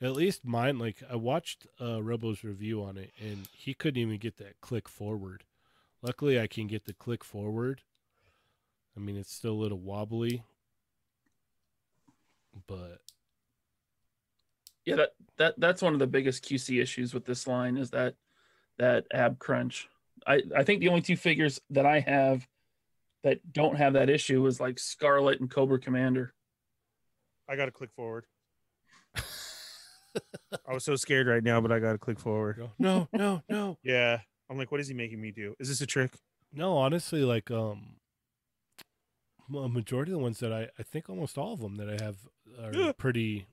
At 0.00 0.14
least 0.14 0.44
mine, 0.44 0.78
like 0.78 1.02
I 1.08 1.16
watched 1.16 1.66
uh, 1.80 2.02
Robo's 2.02 2.42
review 2.42 2.82
on 2.82 2.96
it, 2.96 3.12
and 3.20 3.46
he 3.52 3.74
couldn't 3.74 4.00
even 4.00 4.18
get 4.18 4.38
that 4.38 4.60
click 4.62 4.88
forward. 4.88 5.44
Luckily, 6.02 6.40
I 6.40 6.46
can 6.46 6.66
get 6.66 6.86
the 6.86 6.94
click 6.94 7.22
forward. 7.22 7.82
I 8.96 9.00
mean, 9.00 9.16
it's 9.16 9.32
still 9.34 9.52
a 9.52 9.62
little 9.62 9.78
wobbly, 9.78 10.44
but 12.66 13.00
yeah. 14.86 14.96
That 14.96 15.10
that 15.36 15.54
that's 15.58 15.82
one 15.82 15.92
of 15.92 15.98
the 15.98 16.06
biggest 16.06 16.44
QC 16.44 16.80
issues 16.80 17.12
with 17.12 17.26
this 17.26 17.46
line 17.46 17.76
is 17.76 17.90
that 17.90 18.14
that 18.78 19.06
ab 19.12 19.38
crunch. 19.38 19.88
I 20.26 20.42
I 20.56 20.62
think 20.62 20.80
the 20.80 20.88
only 20.88 21.02
two 21.02 21.16
figures 21.16 21.60
that 21.70 21.86
I 21.86 22.00
have 22.00 22.46
that 23.24 23.52
don't 23.52 23.76
have 23.76 23.94
that 23.94 24.10
issue 24.10 24.46
is 24.46 24.60
like 24.60 24.78
Scarlett 24.78 25.40
and 25.40 25.50
Cobra 25.50 25.78
Commander. 25.78 26.32
I 27.48 27.56
got 27.56 27.66
to 27.66 27.70
click 27.70 27.90
forward. 27.94 28.26
I 30.66 30.72
was 30.72 30.84
so 30.84 30.96
scared 30.96 31.26
right 31.26 31.42
now, 31.42 31.60
but 31.60 31.72
I 31.72 31.78
got 31.80 31.92
to 31.92 31.98
click 31.98 32.18
forward. 32.20 32.70
no, 32.78 33.08
no, 33.12 33.42
no, 33.48 33.78
Yeah, 33.82 34.20
I'm 34.48 34.56
like, 34.56 34.70
what 34.70 34.80
is 34.80 34.88
he 34.88 34.94
making 34.94 35.20
me 35.20 35.30
do? 35.32 35.54
Is 35.58 35.68
this 35.68 35.80
a 35.80 35.86
trick? 35.86 36.12
no. 36.52 36.76
Honestly, 36.76 37.22
like 37.24 37.50
um, 37.50 37.96
a 39.54 39.68
majority 39.68 40.12
of 40.12 40.18
the 40.18 40.22
ones 40.22 40.38
that 40.38 40.52
I, 40.52 40.68
I 40.78 40.82
think 40.84 41.10
almost 41.10 41.36
all 41.36 41.52
of 41.54 41.60
them 41.60 41.76
that 41.76 41.88
I 41.90 42.02
have 42.02 42.16
are 42.64 42.72
Yeah. 42.72 42.92
pretty, 42.92 43.48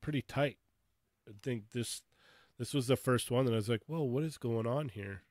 pretty 0.00 0.22
tight. 0.22 0.58
I 1.28 1.32
think 1.42 1.70
this, 1.72 2.02
this 2.58 2.74
was 2.74 2.88
the 2.88 2.96
first 2.96 3.30
one 3.30 3.44
that 3.46 3.52
I 3.52 3.56
was 3.56 3.68
like, 3.68 3.82
whoa, 3.86 4.02
what 4.02 4.24
is 4.24 4.36
going 4.36 4.66
on 4.66 4.88
here? 4.88 5.22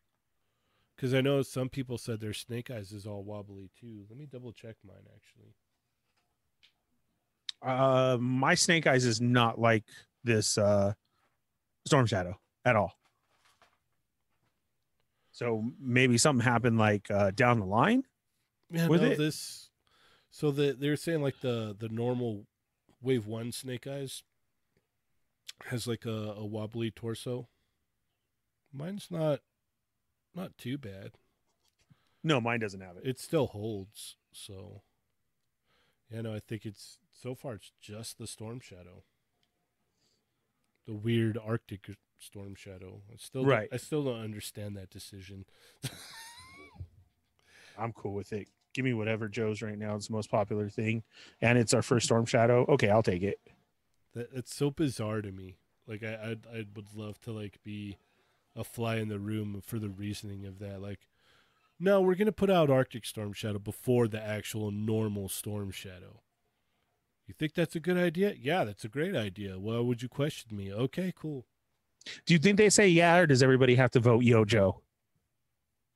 Because 0.95 1.13
I 1.13 1.21
know 1.21 1.41
some 1.41 1.69
people 1.69 1.97
said 1.97 2.19
their 2.21 2.33
snake 2.33 2.71
eyes 2.71 2.91
is 2.93 3.05
all 3.05 3.23
wobbly 3.23 3.69
too. 3.79 4.05
Let 4.09 4.17
me 4.17 4.25
double 4.25 4.51
check 4.53 4.75
mine 4.85 5.07
actually. 5.13 5.55
Uh, 7.61 8.17
my 8.19 8.55
snake 8.55 8.87
eyes 8.87 9.05
is 9.05 9.19
not 9.19 9.59
like 9.59 9.83
this 10.23 10.57
uh, 10.57 10.93
storm 11.85 12.05
shadow 12.05 12.39
at 12.65 12.75
all. 12.75 12.93
So 15.31 15.63
maybe 15.79 16.17
something 16.17 16.43
happened 16.43 16.77
like 16.77 17.09
uh, 17.11 17.31
down 17.31 17.59
the 17.59 17.65
line. 17.65 18.03
Yeah, 18.71 18.87
With 18.87 19.01
no, 19.01 19.09
it- 19.09 19.17
this. 19.17 19.69
So 20.31 20.51
the 20.51 20.75
they're 20.79 20.95
saying 20.95 21.21
like 21.21 21.39
the 21.41 21.75
the 21.77 21.89
normal 21.89 22.45
wave 23.01 23.25
one 23.25 23.51
snake 23.51 23.87
eyes 23.87 24.21
has 25.65 25.87
like 25.87 26.05
a, 26.05 26.33
a 26.37 26.45
wobbly 26.45 26.91
torso. 26.91 27.47
Mine's 28.71 29.07
not 29.09 29.39
not 30.35 30.57
too 30.57 30.77
bad. 30.77 31.11
No, 32.23 32.39
mine 32.39 32.59
doesn't 32.59 32.81
have 32.81 32.97
it. 32.97 33.03
It 33.05 33.19
still 33.19 33.47
holds. 33.47 34.17
So 34.31 34.83
yeah, 36.11 36.21
no, 36.21 36.33
I 36.35 36.39
think 36.39 36.65
it's 36.65 36.99
so 37.21 37.35
far 37.35 37.55
it's 37.55 37.71
just 37.81 38.17
the 38.17 38.27
storm 38.27 38.59
shadow. 38.59 39.03
The 40.87 40.93
weird 40.93 41.37
Arctic 41.37 41.87
storm 42.17 42.55
shadow. 42.55 43.01
I 43.11 43.17
still 43.17 43.41
don't- 43.43 43.51
Right. 43.51 43.69
I 43.71 43.77
still 43.77 44.03
don't 44.03 44.21
understand 44.21 44.75
that 44.77 44.89
decision. 44.89 45.45
I'm 47.77 47.93
cool 47.93 48.13
with 48.13 48.33
it. 48.33 48.47
Give 48.73 48.85
me 48.85 48.93
whatever 48.93 49.27
Joe's 49.27 49.61
right 49.61 49.77
now. 49.77 49.95
It's 49.95 50.07
the 50.07 50.13
most 50.13 50.29
popular 50.29 50.69
thing, 50.69 51.03
and 51.41 51.57
it's 51.57 51.73
our 51.73 51.81
first 51.81 52.05
storm 52.05 52.25
shadow. 52.25 52.65
Okay, 52.69 52.89
I'll 52.89 53.03
take 53.03 53.23
it. 53.23 53.39
That 54.13 54.29
it's 54.33 54.53
so 54.53 54.69
bizarre 54.69 55.21
to 55.21 55.31
me. 55.31 55.57
Like 55.87 56.03
I 56.03 56.31
I'd, 56.31 56.45
I 56.53 56.65
would 56.75 56.93
love 56.95 57.19
to 57.21 57.31
like 57.31 57.59
be 57.63 57.97
a 58.55 58.63
fly 58.63 58.97
in 58.97 59.07
the 59.09 59.19
room 59.19 59.61
for 59.65 59.79
the 59.79 59.89
reasoning 59.89 60.45
of 60.45 60.59
that. 60.59 60.81
Like, 60.81 61.07
no, 61.79 62.01
we're 62.01 62.15
gonna 62.15 62.31
put 62.31 62.49
out 62.51 62.69
Arctic 62.69 63.05
Storm 63.05 63.33
Shadow 63.33 63.59
before 63.59 64.07
the 64.07 64.21
actual 64.21 64.71
normal 64.71 65.29
Storm 65.29 65.71
Shadow. 65.71 66.21
You 67.29 67.35
think 67.37 67.53
that's 67.53 67.75
a 67.75 67.79
good 67.79 67.95
idea? 67.95 68.33
Yeah, 68.41 68.63
that's 68.63 68.83
a 68.85 68.87
great 68.87 69.15
idea. 69.15 69.59
Why 69.59 69.77
would 69.77 70.01
you 70.01 70.09
question 70.09 70.57
me? 70.57 70.73
Okay, 70.73 71.13
cool. 71.15 71.45
Do 72.25 72.33
you 72.33 72.39
think 72.39 72.57
they 72.57 72.71
say 72.71 72.87
yeah, 72.87 73.17
or 73.19 73.27
does 73.27 73.43
everybody 73.43 73.75
have 73.75 73.91
to 73.91 73.99
vote 73.99 74.23
Yo 74.23 74.45
Joe? 74.45 74.81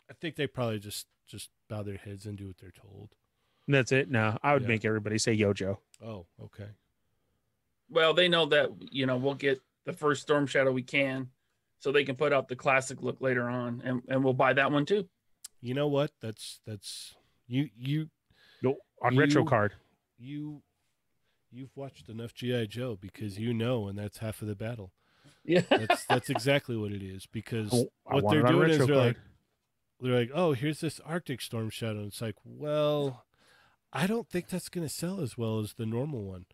I 0.07 0.13
think 0.13 0.35
they 0.35 0.45
probably 0.45 0.77
just 0.77 1.07
just 1.25 1.49
bow 1.71 1.81
their 1.81 1.97
heads 1.97 2.27
and 2.27 2.37
do 2.37 2.45
what 2.45 2.57
they're 2.59 2.69
told. 2.69 3.15
That's 3.67 3.91
it. 3.91 4.11
No, 4.11 4.37
I 4.43 4.53
would 4.53 4.61
Yeah. 4.61 4.67
make 4.67 4.85
everybody 4.85 5.17
say 5.17 5.33
Yo 5.33 5.53
Joe. 5.53 5.79
Oh, 6.05 6.27
okay. 6.39 6.67
Well, 7.89 8.13
they 8.13 8.27
know 8.29 8.45
that 8.45 8.69
you 8.91 9.07
know 9.07 9.17
we'll 9.17 9.33
get 9.33 9.59
the 9.85 9.93
first 9.93 10.21
Storm 10.21 10.45
Shadow 10.45 10.71
we 10.71 10.83
can, 10.83 11.31
so 11.79 11.91
they 11.91 12.03
can 12.03 12.15
put 12.15 12.31
out 12.31 12.47
the 12.47 12.55
classic 12.55 13.01
look 13.01 13.21
later 13.21 13.49
on, 13.49 13.81
and 13.83 14.03
and 14.07 14.23
we'll 14.23 14.33
buy 14.35 14.53
that 14.53 14.71
one 14.71 14.85
too. 14.85 15.09
You 15.61 15.73
know 15.73 15.87
what? 15.87 16.11
That's 16.21 16.59
that's 16.67 17.15
you 17.47 17.71
you 17.75 18.11
No, 18.61 18.75
on 19.01 19.17
retro 19.17 19.43
card. 19.45 19.73
you 20.19 20.61
you've 21.53 21.75
watched 21.75 22.09
enough 22.09 22.33
GI 22.33 22.67
Joe 22.67 22.97
because 22.99 23.37
you 23.39 23.53
know, 23.53 23.87
and 23.87 23.97
that's 23.97 24.17
half 24.19 24.41
of 24.41 24.47
the 24.47 24.55
battle. 24.55 24.91
Yeah. 25.45 25.61
That's 25.69 26.05
that's 26.05 26.29
exactly 26.29 26.75
what 26.77 26.91
it 26.91 27.03
is 27.03 27.25
because 27.25 27.69
Oh, 27.73 27.87
I 28.07 28.15
what 28.15 28.23
want 28.25 28.35
they're 28.41 28.51
doing 28.51 28.69
is 28.71 28.77
they're 28.79 28.87
card. 28.87 28.97
like 29.07 29.17
they're 30.01 30.19
like, 30.19 30.31
oh, 30.33 30.53
here's 30.53 30.79
this 30.81 30.99
Arctic 31.05 31.39
Storm 31.41 31.69
Shadow. 31.69 31.99
And 31.99 32.07
it's 32.07 32.21
like, 32.21 32.35
well, 32.43 33.25
I 33.93 34.07
don't 34.07 34.27
think 34.29 34.49
that's 34.49 34.67
going 34.69 34.85
to 34.87 34.93
sell 34.93 35.21
as 35.21 35.37
well 35.37 35.59
as 35.59 35.73
the 35.73 35.85
normal 35.85 36.23
one. 36.23 36.45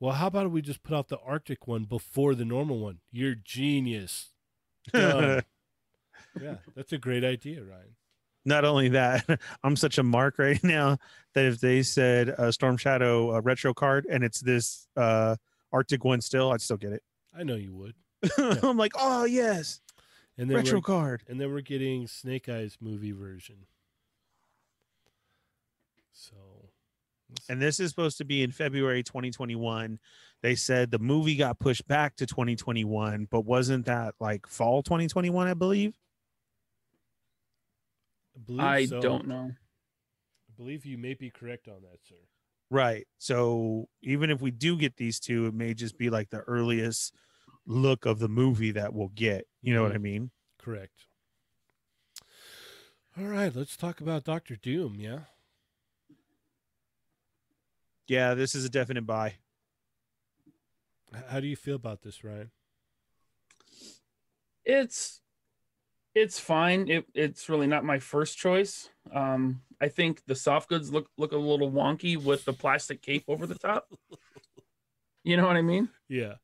Well, 0.00 0.14
how 0.14 0.26
about 0.28 0.50
we 0.50 0.62
just 0.62 0.82
put 0.82 0.94
out 0.96 1.08
the 1.08 1.18
Arctic 1.20 1.66
one 1.66 1.84
before 1.84 2.34
the 2.34 2.44
normal 2.44 2.78
one? 2.80 2.98
You're 3.10 3.34
genius. 3.34 4.28
Yeah, 6.40 6.56
that's 6.76 6.92
a 6.92 6.98
great 6.98 7.24
idea, 7.24 7.62
Ryan. 7.64 7.96
Not 8.48 8.64
only 8.64 8.88
that, 8.88 9.24
I'm 9.62 9.76
such 9.76 9.98
a 9.98 10.02
mark 10.02 10.38
right 10.38 10.62
now 10.64 10.96
that 11.34 11.44
if 11.44 11.60
they 11.60 11.82
said 11.82 12.30
uh, 12.30 12.50
Storm 12.50 12.78
Shadow 12.78 13.36
uh, 13.36 13.40
retro 13.42 13.74
card 13.74 14.06
and 14.10 14.24
it's 14.24 14.40
this 14.40 14.88
uh, 14.96 15.36
Arctic 15.70 16.02
one 16.02 16.20
still, 16.22 16.50
I'd 16.50 16.62
still 16.62 16.78
get 16.78 16.92
it. 16.92 17.02
I 17.36 17.42
know 17.44 17.56
you 17.56 17.74
would. 17.74 17.94
I'm 18.64 18.76
like, 18.78 18.92
oh 18.98 19.24
yes, 19.26 19.80
And 20.38 20.50
then 20.50 20.56
retro 20.56 20.80
card. 20.80 21.22
and 21.28 21.38
then 21.40 21.52
we're 21.52 21.60
getting 21.60 22.06
Snake 22.08 22.48
Eyes 22.48 22.78
movie 22.80 23.12
version. 23.12 23.66
So, 26.12 26.34
And 27.48 27.60
this 27.62 27.78
is 27.78 27.90
supposed 27.90 28.18
to 28.18 28.24
be 28.24 28.42
in 28.42 28.50
February 28.50 29.02
2021. 29.02 29.98
They 30.42 30.54
said 30.54 30.90
the 30.90 30.98
movie 30.98 31.36
got 31.36 31.58
pushed 31.60 31.86
back 31.86 32.16
to 32.16 32.26
2021, 32.26 33.28
but 33.30 33.42
wasn't 33.42 33.86
that 33.86 34.14
like 34.18 34.46
fall 34.46 34.82
2021? 34.82 35.46
I 35.46 35.54
believe. 35.54 35.94
I, 38.38 38.46
believe 38.46 38.60
I 38.60 38.86
so. 38.86 39.00
don't 39.00 39.26
know. 39.26 39.50
I 39.52 40.52
believe 40.56 40.86
you 40.86 40.98
may 40.98 41.14
be 41.14 41.30
correct 41.30 41.68
on 41.68 41.82
that, 41.82 41.98
sir. 42.08 42.14
Right. 42.70 43.06
So 43.18 43.88
even 44.02 44.30
if 44.30 44.40
we 44.40 44.50
do 44.50 44.76
get 44.76 44.96
these 44.96 45.18
two, 45.18 45.46
it 45.46 45.54
may 45.54 45.74
just 45.74 45.98
be 45.98 46.10
like 46.10 46.30
the 46.30 46.40
earliest 46.40 47.14
look 47.66 48.06
of 48.06 48.18
the 48.18 48.28
movie 48.28 48.72
that 48.72 48.92
we'll 48.92 49.12
get. 49.14 49.46
You 49.62 49.74
know 49.74 49.82
what 49.82 49.92
I 49.92 49.94
mm-hmm. 49.94 50.02
mean? 50.02 50.30
Correct. 50.58 51.06
All 53.18 53.26
right, 53.26 53.54
let's 53.54 53.76
talk 53.76 54.00
about 54.00 54.24
Doctor 54.24 54.54
Doom. 54.54 54.96
Yeah. 54.98 55.20
Yeah, 58.06 58.34
this 58.34 58.54
is 58.54 58.64
a 58.64 58.68
definite 58.70 59.06
buy. 59.06 59.34
How 61.28 61.40
do 61.40 61.46
you 61.46 61.56
feel 61.56 61.74
about 61.76 62.02
this, 62.02 62.22
Ryan? 62.22 62.50
It's 64.64 65.20
it's 66.22 66.38
fine. 66.38 66.88
It 66.88 67.06
it's 67.14 67.48
really 67.48 67.66
not 67.66 67.84
my 67.84 67.98
first 67.98 68.36
choice. 68.38 68.90
Um, 69.12 69.62
I 69.80 69.88
think 69.88 70.22
the 70.26 70.34
soft 70.34 70.68
goods 70.68 70.92
look 70.92 71.08
look 71.16 71.32
a 71.32 71.36
little 71.36 71.70
wonky 71.70 72.16
with 72.22 72.44
the 72.44 72.52
plastic 72.52 73.00
cape 73.02 73.24
over 73.28 73.46
the 73.46 73.54
top. 73.54 73.88
You 75.24 75.36
know 75.36 75.46
what 75.46 75.56
I 75.56 75.62
mean? 75.62 75.88
Yeah. 76.08 76.34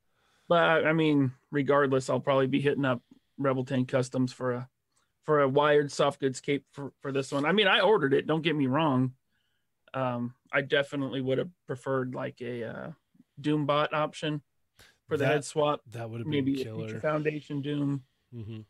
But 0.49 0.87
I 0.87 0.93
mean, 0.93 1.33
regardless, 1.51 2.11
I'll 2.11 2.21
probably 2.21 2.47
be 2.47 2.61
hitting 2.61 2.85
up 2.85 3.01
Rebel 3.39 3.65
Tank 3.65 3.89
Customs 3.89 4.33
for 4.33 4.53
a 4.53 4.69
for 5.25 5.41
a 5.41 5.49
wired 5.49 5.91
soft 5.91 6.21
goods 6.21 6.41
cape 6.41 6.65
for, 6.73 6.93
for 7.01 7.11
this 7.11 7.33
one. 7.33 7.47
I 7.47 7.53
mean, 7.53 7.67
I 7.67 7.81
ordered 7.81 8.13
it. 8.13 8.27
Don't 8.27 8.43
get 8.43 8.55
me 8.55 8.67
wrong. 8.67 9.13
Um, 9.95 10.35
I 10.53 10.61
definitely 10.61 11.23
would 11.23 11.39
have 11.39 11.49
preferred 11.67 12.15
like 12.15 12.41
a 12.43 12.65
uh, 12.65 12.91
Doombot 13.41 13.95
option 13.95 14.43
for 15.09 15.17
the 15.17 15.25
That- 15.25 15.33
head 15.33 15.45
swap. 15.45 15.81
That 15.93 16.11
would 16.11 16.21
have 16.21 16.27
been 16.31 16.45
Maybe 16.45 16.61
a 16.61 16.65
killer. 16.65 16.89
Future 16.89 17.01
Foundation 17.01 17.63
Doom. 17.63 18.03
hmm 18.33 18.61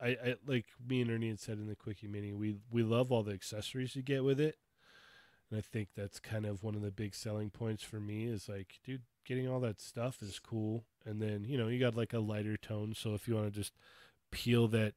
I, 0.00 0.08
I 0.08 0.34
like 0.46 0.66
me 0.86 1.02
and 1.02 1.10
Ernie 1.10 1.28
had 1.28 1.40
said 1.40 1.58
in 1.58 1.68
the 1.68 1.76
quickie 1.76 2.08
mini, 2.08 2.32
we 2.32 2.56
we 2.70 2.82
love 2.82 3.12
all 3.12 3.22
the 3.22 3.32
accessories 3.32 3.96
you 3.96 4.02
get 4.02 4.24
with 4.24 4.40
it, 4.40 4.56
and 5.50 5.58
I 5.58 5.62
think 5.62 5.90
that's 5.96 6.20
kind 6.20 6.46
of 6.46 6.62
one 6.62 6.74
of 6.74 6.82
the 6.82 6.90
big 6.90 7.14
selling 7.14 7.50
points 7.50 7.82
for 7.82 8.00
me. 8.00 8.24
Is 8.26 8.48
like, 8.48 8.80
dude, 8.84 9.02
getting 9.26 9.48
all 9.48 9.60
that 9.60 9.80
stuff 9.80 10.22
is 10.22 10.38
cool, 10.38 10.84
and 11.04 11.20
then 11.20 11.44
you 11.44 11.58
know 11.58 11.68
you 11.68 11.78
got 11.80 11.96
like 11.96 12.12
a 12.12 12.20
lighter 12.20 12.56
tone, 12.56 12.94
so 12.96 13.14
if 13.14 13.28
you 13.28 13.34
want 13.34 13.52
to 13.52 13.60
just 13.60 13.74
peel 14.30 14.68
that 14.68 14.94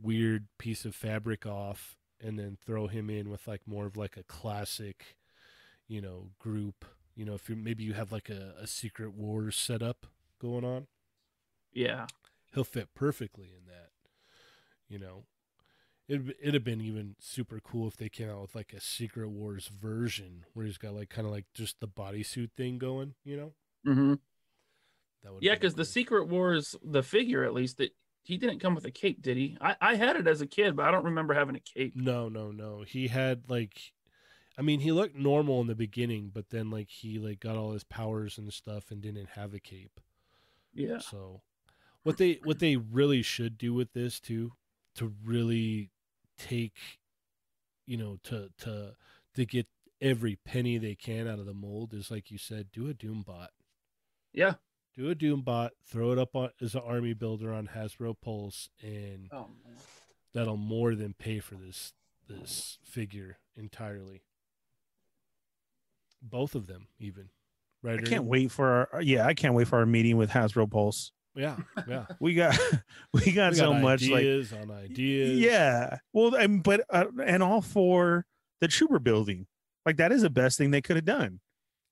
weird 0.00 0.46
piece 0.58 0.84
of 0.84 0.94
fabric 0.94 1.46
off 1.46 1.96
and 2.20 2.38
then 2.38 2.56
throw 2.64 2.86
him 2.86 3.10
in 3.10 3.30
with 3.30 3.46
like 3.48 3.62
more 3.66 3.86
of 3.86 3.96
like 3.96 4.16
a 4.16 4.22
classic, 4.24 5.16
you 5.88 6.00
know, 6.00 6.30
group. 6.38 6.84
You 7.14 7.24
know, 7.24 7.34
if 7.34 7.48
you 7.48 7.56
maybe 7.56 7.84
you 7.84 7.94
have 7.94 8.12
like 8.12 8.28
a, 8.30 8.54
a 8.60 8.66
secret 8.66 9.12
wars 9.14 9.56
setup 9.56 10.06
going 10.40 10.64
on 10.64 10.86
Yeah. 11.72 12.06
he'll 12.54 12.64
fit 12.64 12.94
perfectly 12.94 13.48
in 13.56 13.66
that. 13.66 13.90
You 14.88 14.98
know, 14.98 15.24
it 16.08 16.20
it'd 16.40 16.54
have 16.54 16.64
been 16.64 16.80
even 16.80 17.16
super 17.18 17.60
cool 17.60 17.88
if 17.88 17.96
they 17.96 18.08
came 18.08 18.30
out 18.30 18.42
with 18.42 18.54
like 18.54 18.72
a 18.72 18.80
Secret 18.80 19.28
Wars 19.28 19.68
version 19.68 20.44
where 20.54 20.66
he's 20.66 20.78
got 20.78 20.94
like 20.94 21.10
kind 21.10 21.26
of 21.26 21.32
like 21.32 21.46
just 21.54 21.80
the 21.80 21.88
bodysuit 21.88 22.50
thing 22.56 22.78
going. 22.78 23.14
You 23.24 23.36
know, 23.36 23.52
Mm-hmm. 23.86 24.14
that 25.22 25.32
would 25.32 25.42
Yeah, 25.42 25.54
because 25.54 25.74
the 25.74 25.84
Secret 25.84 26.28
Wars, 26.28 26.76
the 26.84 27.02
figure 27.02 27.44
at 27.44 27.54
least, 27.54 27.78
that 27.78 27.90
he 28.22 28.36
didn't 28.36 28.60
come 28.60 28.74
with 28.74 28.84
a 28.84 28.90
cape, 28.90 29.22
did 29.22 29.36
he? 29.36 29.56
I, 29.60 29.76
I 29.80 29.94
had 29.94 30.16
it 30.16 30.26
as 30.26 30.40
a 30.40 30.46
kid, 30.46 30.76
but 30.76 30.86
I 30.86 30.90
don't 30.90 31.04
remember 31.04 31.34
having 31.34 31.56
a 31.56 31.60
cape. 31.60 31.94
No, 31.96 32.28
no, 32.28 32.50
no. 32.50 32.82
He 32.82 33.08
had 33.08 33.44
like, 33.48 33.92
I 34.58 34.62
mean, 34.62 34.80
he 34.80 34.90
looked 34.92 35.16
normal 35.16 35.60
in 35.60 35.66
the 35.68 35.74
beginning, 35.76 36.30
but 36.34 36.50
then 36.50 36.70
like 36.70 36.90
he 36.90 37.18
like 37.18 37.40
got 37.40 37.56
all 37.56 37.72
his 37.72 37.84
powers 37.84 38.38
and 38.38 38.52
stuff 38.52 38.90
and 38.90 39.00
didn't 39.00 39.30
have 39.30 39.54
a 39.54 39.60
cape. 39.60 40.00
Yeah. 40.74 40.98
So 40.98 41.42
what 42.02 42.18
they 42.18 42.40
what 42.44 42.58
they 42.58 42.76
really 42.76 43.22
should 43.22 43.58
do 43.58 43.74
with 43.74 43.92
this 43.92 44.20
too 44.20 44.52
to 44.96 45.12
really 45.24 45.90
take 46.38 46.74
you 47.86 47.96
know 47.96 48.18
to 48.24 48.50
to 48.58 48.94
to 49.34 49.44
get 49.46 49.66
every 50.00 50.36
penny 50.36 50.76
they 50.78 50.94
can 50.94 51.26
out 51.26 51.38
of 51.38 51.46
the 51.46 51.54
mold 51.54 51.94
is 51.94 52.10
like 52.10 52.30
you 52.30 52.36
said 52.38 52.66
do 52.72 52.88
a 52.88 52.94
doom 52.94 53.22
bot 53.26 53.50
Yeah. 54.32 54.54
do 54.94 55.08
a 55.08 55.14
doom 55.14 55.40
bot 55.42 55.72
throw 55.86 56.12
it 56.12 56.18
up 56.18 56.34
on 56.36 56.50
as 56.60 56.74
an 56.74 56.82
army 56.84 57.14
builder 57.14 57.52
on 57.54 57.70
hasbro 57.74 58.14
pulse 58.20 58.68
and 58.82 59.28
Oh 59.32 59.48
man. 59.64 59.76
that'll 60.34 60.56
more 60.58 60.94
than 60.94 61.14
pay 61.14 61.38
for 61.38 61.54
this 61.54 61.92
this 62.28 62.78
figure 62.84 63.38
entirely 63.56 64.22
both 66.22 66.54
of 66.54 66.66
them 66.66 66.88
even 66.98 67.28
right 67.82 68.00
I 68.00 68.02
can't 68.02 68.24
wait 68.24 68.50
for 68.50 68.88
our 68.92 69.02
yeah, 69.02 69.26
I 69.26 69.34
can't 69.34 69.54
wait 69.54 69.68
for 69.68 69.78
our 69.78 69.86
meeting 69.86 70.16
with 70.16 70.30
Hasbro 70.30 70.70
Pulse. 70.70 71.12
Yeah 71.36 71.56
yeah 71.86 72.06
We 72.20 72.34
got 72.34 72.58
we 73.12 73.32
got 73.32 73.52
We 73.52 73.58
so 73.58 73.72
got 73.72 73.82
much 73.82 74.08
like 74.08 74.24
on 74.60 74.70
ideas 74.70 75.38
yeah. 75.38 75.98
Well, 76.12 76.34
and 76.34 76.62
but 76.62 76.84
uh, 76.90 77.06
and 77.24 77.42
all 77.42 77.60
for 77.60 78.24
the 78.60 78.68
trooper 78.68 78.98
building. 78.98 79.46
Like 79.84 79.98
that 79.98 80.12
is 80.12 80.22
the 80.22 80.30
best 80.30 80.58
thing 80.58 80.70
they 80.70 80.80
could 80.82 80.96
have 80.96 81.04
done. 81.04 81.40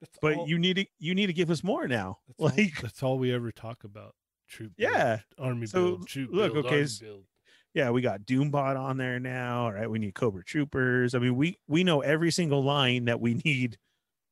That's 0.01 0.19
But 0.21 0.35
all- 0.37 0.49
you 0.49 0.59
need 0.59 0.77
to 0.77 0.87
you 0.99 1.15
need 1.15 1.27
to 1.27 1.33
give 1.33 1.51
us 1.51 1.63
more 1.63 1.87
now. 1.87 2.19
That's 2.27 2.41
all, 2.41 2.47
Like 2.65 2.81
that's 2.81 3.03
all 3.03 3.19
we 3.19 3.33
ever 3.33 3.53
talk 3.53 3.85
about. 3.85 4.15
Troop, 4.49 4.73
build, 4.77 4.93
Yeah. 4.93 5.21
army 5.39 5.67
So, 5.67 5.83
build, 5.97 6.09
troop 6.09 6.31
look, 6.33 6.53
build, 6.53 6.67
okay, 6.67 6.87
build. 7.01 7.25
yeah, 7.73 7.91
we 7.91 8.03
got 8.03 8.21
Doombot 8.23 8.77
on 8.79 8.97
there 8.99 9.19
now. 9.19 9.65
All 9.65 9.73
right, 9.73 9.89
we 9.91 9.99
need 9.99 10.15
Cobra 10.15 10.45
Troopers. 10.45 11.15
I 11.15 11.19
mean, 11.19 11.35
we 11.37 11.59
we 11.67 11.83
know 11.85 12.01
every 12.03 12.31
single 12.31 12.63
line 12.63 13.07
that 13.07 13.21
we 13.21 13.35
need 13.45 13.79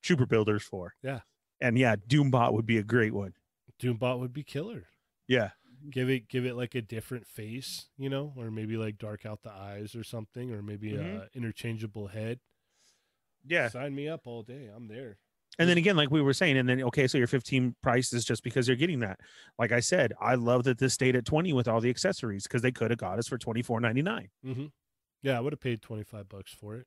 trooper 0.03 0.27
builders 0.27 0.63
for. 0.63 0.95
Yeah. 1.03 1.21
And 1.61 1.79
yeah, 1.79 1.97
Doombot 1.97 2.53
would 2.53 2.67
be 2.67 2.79
a 2.79 2.83
great 2.83 3.15
one. 3.15 3.35
Doombot 3.81 4.19
would 4.21 4.33
be 4.33 4.43
killer. 4.43 4.85
Yeah. 5.33 5.51
Give 5.91 6.09
it, 6.11 6.29
give 6.29 6.47
it 6.47 6.55
like 6.55 6.75
a 6.77 6.83
different 6.83 7.27
face, 7.27 7.87
you 7.99 8.09
know, 8.09 8.33
or 8.37 8.51
maybe 8.51 8.77
like 8.77 8.99
dark 8.99 9.27
out 9.27 9.43
the 9.43 9.51
eyes 9.51 9.95
or 9.97 10.05
something, 10.05 10.53
or 10.53 10.63
maybe 10.63 10.93
Mhm. 10.93 11.23
uh 11.23 11.27
interchangeable 11.35 12.07
head. 12.09 12.39
Yeah. 13.45 13.69
sign 13.69 13.95
me 13.95 14.09
up 14.09 14.27
all 14.27 14.43
day. 14.43 14.69
I'm 14.75 14.87
there. 14.89 15.19
And 15.59 15.69
then 15.69 15.77
again, 15.77 15.97
like 15.97 16.11
we 16.11 16.23
were 16.23 16.33
saying, 16.33 16.57
and 16.57 16.69
then 16.69 16.83
okay, 16.85 17.07
so 17.09 17.19
your 17.19 17.27
15 17.27 17.75
price 17.83 18.13
is 18.13 18.25
just 18.25 18.43
because 18.45 18.67
you're 18.69 18.77
getting 18.77 19.01
that. 19.01 19.19
Like 19.59 19.73
I 19.73 19.81
said, 19.81 20.13
I 20.21 20.35
love 20.37 20.65
that 20.65 20.79
this 20.79 20.95
stayed 20.95 21.17
at 21.17 21.25
20 21.27 21.53
with 21.53 21.67
all 21.69 21.81
the 21.81 21.91
accessories 21.91 22.45
because 22.45 22.63
they 22.63 22.73
could 22.73 22.91
have 22.91 22.99
got 22.99 23.19
us 23.19 23.27
for 23.29 23.37
24.99. 23.37 24.29
Mm-hmm. 24.47 24.67
Yeah, 25.23 25.37
I 25.37 25.41
would 25.41 25.53
have 25.53 25.61
paid 25.61 25.83
twenty 25.83 26.03
five 26.05 26.29
bucks 26.29 26.53
for 26.53 26.77
it. 26.77 26.87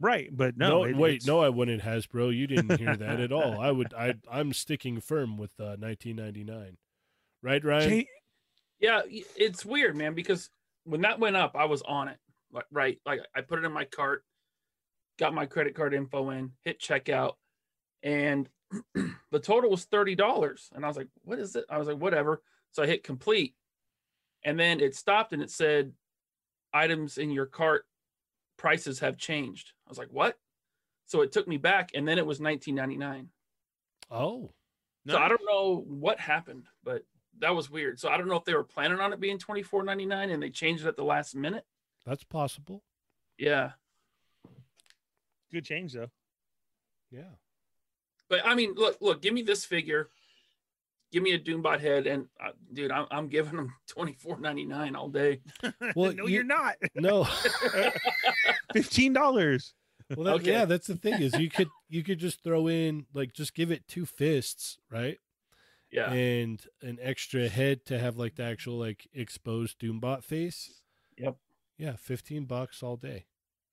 Right, 0.00 0.28
but 0.32 0.56
no, 0.56 0.84
it- 0.84 0.96
wait, 0.96 1.16
it's- 1.16 1.26
no, 1.26 1.40
I 1.40 1.50
wouldn't, 1.50 1.82
Hasbro. 1.82 2.34
You 2.34 2.46
didn't 2.46 2.78
hear 2.78 2.96
that 2.96 3.20
at 3.20 3.32
all. 3.32 3.60
I 3.60 3.70
would, 3.70 3.92
I, 3.92 4.14
I'm 4.30 4.52
sticking 4.52 5.00
firm 5.00 5.36
with 5.36 5.52
uh, 5.60 5.76
1999. 5.78 6.78
Right, 7.42 7.64
Ryan? 7.64 7.88
Jay- 7.90 8.08
Yeah, 8.78 9.02
it's 9.08 9.64
weird, 9.64 9.96
man, 9.96 10.14
because 10.14 10.50
when 10.84 11.02
that 11.02 11.18
went 11.18 11.36
up, 11.36 11.56
I 11.56 11.64
was 11.66 11.82
on 11.82 12.08
it. 12.08 12.18
Like 12.52 12.66
right, 12.70 12.98
like 13.06 13.20
I 13.34 13.42
put 13.42 13.58
it 13.60 13.64
in 13.64 13.72
my 13.72 13.84
cart, 13.84 14.24
got 15.18 15.34
my 15.34 15.46
credit 15.46 15.74
card 15.74 15.94
info 15.94 16.30
in, 16.30 16.52
hit 16.64 16.80
checkout, 16.80 17.34
and 18.02 18.48
the 18.94 19.38
total 19.40 19.70
was 19.70 19.84
thirty 19.84 20.14
dollars. 20.16 20.68
And 20.74 20.84
I 20.84 20.88
was 20.88 20.96
like, 20.96 21.08
"What 21.22 21.38
is 21.38 21.54
it?" 21.54 21.64
I 21.70 21.78
was 21.78 21.86
like, 21.86 21.98
"Whatever." 21.98 22.42
So 22.72 22.82
I 22.82 22.86
hit 22.86 23.04
complete, 23.04 23.54
and 24.44 24.58
then 24.58 24.80
it 24.80 24.96
stopped 24.96 25.32
and 25.32 25.42
it 25.42 25.50
said, 25.50 25.92
"Items 26.72 27.18
in 27.18 27.30
your 27.30 27.46
cart 27.46 27.86
prices 28.56 28.98
have 28.98 29.16
changed." 29.16 29.72
I 29.86 29.90
was 29.90 29.98
like, 29.98 30.10
"What?" 30.10 30.36
so 31.06 31.20
it 31.22 31.30
took 31.32 31.46
me 31.46 31.56
back, 31.56 31.90
and 31.94 32.06
then 32.06 32.18
it 32.18 32.26
was 32.26 32.40
19.99. 32.40 33.28
Oh, 34.10 34.52
So 35.08 35.18
I 35.18 35.28
don't 35.28 35.40
know 35.44 35.84
what 35.86 36.18
happened, 36.20 36.66
but 36.82 37.04
that 37.40 37.54
was 37.54 37.70
weird. 37.70 37.98
So 38.00 38.08
I 38.08 38.16
don't 38.16 38.28
know 38.28 38.36
if 38.36 38.44
they 38.44 38.54
were 38.54 38.64
planning 38.64 39.00
on 39.00 39.12
it 39.12 39.20
being 39.20 39.38
24.99 39.38 40.32
and 40.32 40.42
they 40.42 40.50
changed 40.50 40.84
it 40.84 40.88
at 40.88 40.96
the 40.96 41.04
last 41.04 41.34
minute. 41.34 41.64
that's 42.06 42.24
possible. 42.24 42.82
Yeah, 43.38 43.72
Good 45.52 45.64
change 45.64 45.94
though. 45.94 46.10
Yeah. 47.10 47.22
but 48.28 48.40
I 48.44 48.54
mean, 48.54 48.74
look, 48.76 48.98
look, 49.00 49.20
give 49.22 49.34
me 49.34 49.42
this 49.42 49.64
figure, 49.64 50.10
give 51.10 51.22
me 51.24 51.32
a 51.32 51.38
Doombot 51.40 51.80
head, 51.80 52.06
and 52.06 52.26
uh, 52.40 52.50
dude, 52.72 52.92
I'm, 52.92 53.06
I'm 53.10 53.26
giving 53.28 53.56
them 53.56 53.74
24.99 53.96 54.94
all 54.96 55.08
day. 55.08 55.40
Well, 55.96 56.12
no, 56.12 56.26
you- 56.26 56.34
you, 56.34 56.40
are 56.40 56.44
not. 56.44 56.76
No. 56.94 57.26
Fifteen 58.72 59.12
dollars. 59.12 59.74
Well, 60.16 60.24
that, 60.24 60.34
Okay. 60.36 60.52
yeah, 60.52 60.64
that's 60.64 60.86
the 60.86 60.96
thing 60.96 61.20
is 61.22 61.34
you 61.38 61.48
could 61.50 61.68
you 61.88 62.02
could 62.02 62.18
just 62.18 62.42
throw 62.42 62.66
in 62.68 63.06
like 63.14 63.32
just 63.32 63.54
give 63.54 63.70
it 63.72 63.86
two 63.88 64.06
fists, 64.06 64.78
right? 64.90 65.18
Yeah, 65.92 66.12
And 66.12 66.62
an 66.82 66.98
extra 67.00 67.48
head 67.48 67.84
to 67.86 67.98
have 67.98 68.16
like 68.16 68.36
the 68.36 68.44
actual 68.44 68.78
like 68.78 69.08
exposed 69.12 69.78
Doombot 69.80 70.22
face. 70.24 70.80
Yep. 71.18 71.36
Yeah, 71.78 71.96
fifteen 71.96 72.44
bucks 72.44 72.82
all 72.82 72.96
day. 72.96 73.26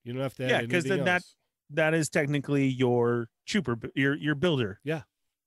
You 0.04 0.14
don't 0.14 0.22
have 0.22 0.34
to. 0.36 0.48
Yeah, 0.48 0.62
because 0.62 0.86
anything 0.86 1.04
then 1.04 1.06
that- 1.06 1.24
That 1.70 1.94
is 1.94 2.10
technically 2.10 2.66
your 2.68 3.30
trooper, 3.46 3.78
your 3.94 4.16
your 4.16 4.36
builder. 4.36 4.80
Yeah. 4.84 5.02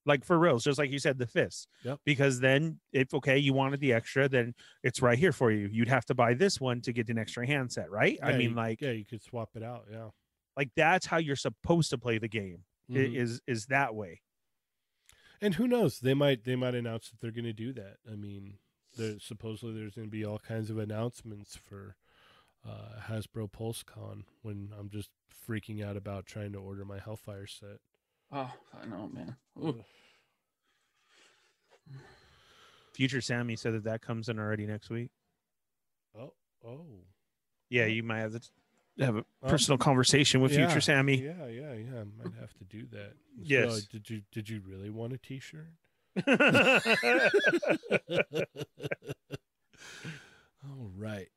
Like 0.07 0.25
for 0.25 0.39
reals, 0.39 0.65
just 0.65 0.79
like 0.79 0.91
you 0.91 0.99
said, 0.99 1.19
the 1.19 1.27
fist. 1.27 1.67
Yep. 1.85 2.01
Because 2.05 2.41
then, 2.41 2.81
if 2.93 3.13
okay, 3.15 3.37
you 3.39 3.53
wanted 3.53 3.81
the 3.81 3.93
extra, 3.93 4.29
then 4.29 4.55
it's 4.83 5.03
right 5.03 5.19
here 5.19 5.33
for 5.33 5.51
you. 5.51 5.69
You'd 5.73 5.89
have 5.89 6.05
to 6.07 6.15
buy 6.15 6.35
this 6.35 6.61
one 6.61 6.81
to 6.83 6.93
get 6.93 7.09
an 7.11 7.19
extra 7.19 7.47
handset, 7.47 7.91
right? 7.91 8.19
I 8.23 8.33
mean, 8.33 8.51
you- 8.51 8.57
like, 8.57 8.81
yeah, 8.81 8.93
you 8.93 9.05
could 9.05 9.23
swap 9.23 9.51
it 9.57 9.63
out. 9.63 9.87
Yeah. 9.91 10.11
like 10.57 10.71
that's 10.77 11.07
how 11.07 11.17
you're 11.19 11.37
supposed 11.37 11.91
to 11.91 11.99
play 11.99 12.19
the 12.19 12.29
game. 12.29 12.65
i- 12.91 12.93
Mhm. 12.93 13.17
Is 13.17 13.41
is 13.47 13.67
that 13.67 13.95
way? 13.95 14.21
And 15.43 15.55
who 15.55 15.67
knows? 15.67 16.01
They 16.01 16.15
might 16.15 16.45
they 16.45 16.57
might 16.57 16.75
announce 16.75 17.11
that 17.11 17.21
they're 17.21 17.31
going 17.31 17.45
to 17.45 17.53
do 17.53 17.73
that. 17.73 17.97
I 18.11 18.15
mean, 18.15 18.55
there 18.97 19.19
supposedly 19.19 19.75
there's 19.75 19.95
going 19.95 20.07
to 20.07 20.11
be 20.11 20.25
all 20.25 20.39
kinds 20.39 20.71
of 20.71 20.79
announcements 20.79 21.57
for 21.57 21.97
uh, 22.69 23.01
Hasbro 23.09 23.51
PulseCon 23.51 24.25
when 24.43 24.71
I'm 24.79 24.91
just 24.91 25.11
freaking 25.49 25.85
out 25.85 25.97
about 25.97 26.27
trying 26.27 26.53
to 26.53 26.59
order 26.59 26.85
my 26.85 26.99
Hellfire 26.99 27.47
set. 27.47 27.79
oh, 28.33 28.53
I 28.81 28.87
know, 28.87 29.09
man. 29.13 29.37
Ooh. 29.59 29.85
Future 32.93 33.21
Sammy 33.23 33.57
said 33.57 33.73
that 33.75 33.85
that 33.85 34.03
comes 34.03 34.29
in 34.29 34.39
already 34.39 34.67
next 34.67 34.91
week. 34.91 35.11
Oh, 36.19 36.35
oh. 36.67 36.85
Yeah, 37.71 37.87
you 37.87 38.03
might 38.03 38.19
have 38.19 38.33
to 38.33 38.41
have 39.07 39.17
a 39.17 39.25
Oh. 39.43 39.49
personal 39.49 39.79
conversation 39.79 40.41
with 40.41 40.53
Yeah, 40.53 40.67
Future 40.67 40.81
Sammy. 40.81 41.23
Yeah, 41.23 41.47
yeah, 41.47 41.73
yeah. 41.75 42.01
I 42.01 42.05
might 42.05 42.35
have 42.41 42.53
to 42.59 42.65
do 42.65 42.87
that. 42.93 43.13
So, 43.37 43.43
Yes. 43.43 43.83
did 43.87 44.09
you 44.11 44.23
did 44.33 44.49
you 44.49 44.61
really 44.67 44.91
want 44.91 45.13
a 45.13 45.19
T-shirt? 45.19 45.69
All 50.65 50.91
right. 50.97 51.29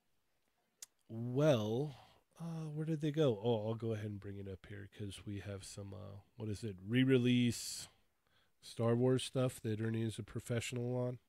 Well, 1.09 1.95
uh, 2.39 2.65
where 2.73 2.85
did 2.85 3.01
they 3.01 3.11
go? 3.11 3.39
Oh, 3.43 3.67
I'll 3.67 3.75
go 3.75 3.93
ahead 3.93 4.05
and 4.09 4.19
bring 4.19 4.37
it 4.37 4.47
up 4.51 4.65
here 4.67 4.89
because 4.91 5.25
we 5.25 5.39
have 5.39 5.63
some. 5.63 5.93
Uh, 5.93 6.17
what 6.35 6.49
is 6.49 6.63
it? 6.63 6.75
Re-release 6.85 7.87
Star 8.61 8.95
Wars 8.95 9.23
stuff 9.23 9.61
that 9.61 9.79
Ernie 9.81 10.01
is 10.03 10.19
a 10.19 10.23
professional 10.23 10.95
on. 10.95 11.19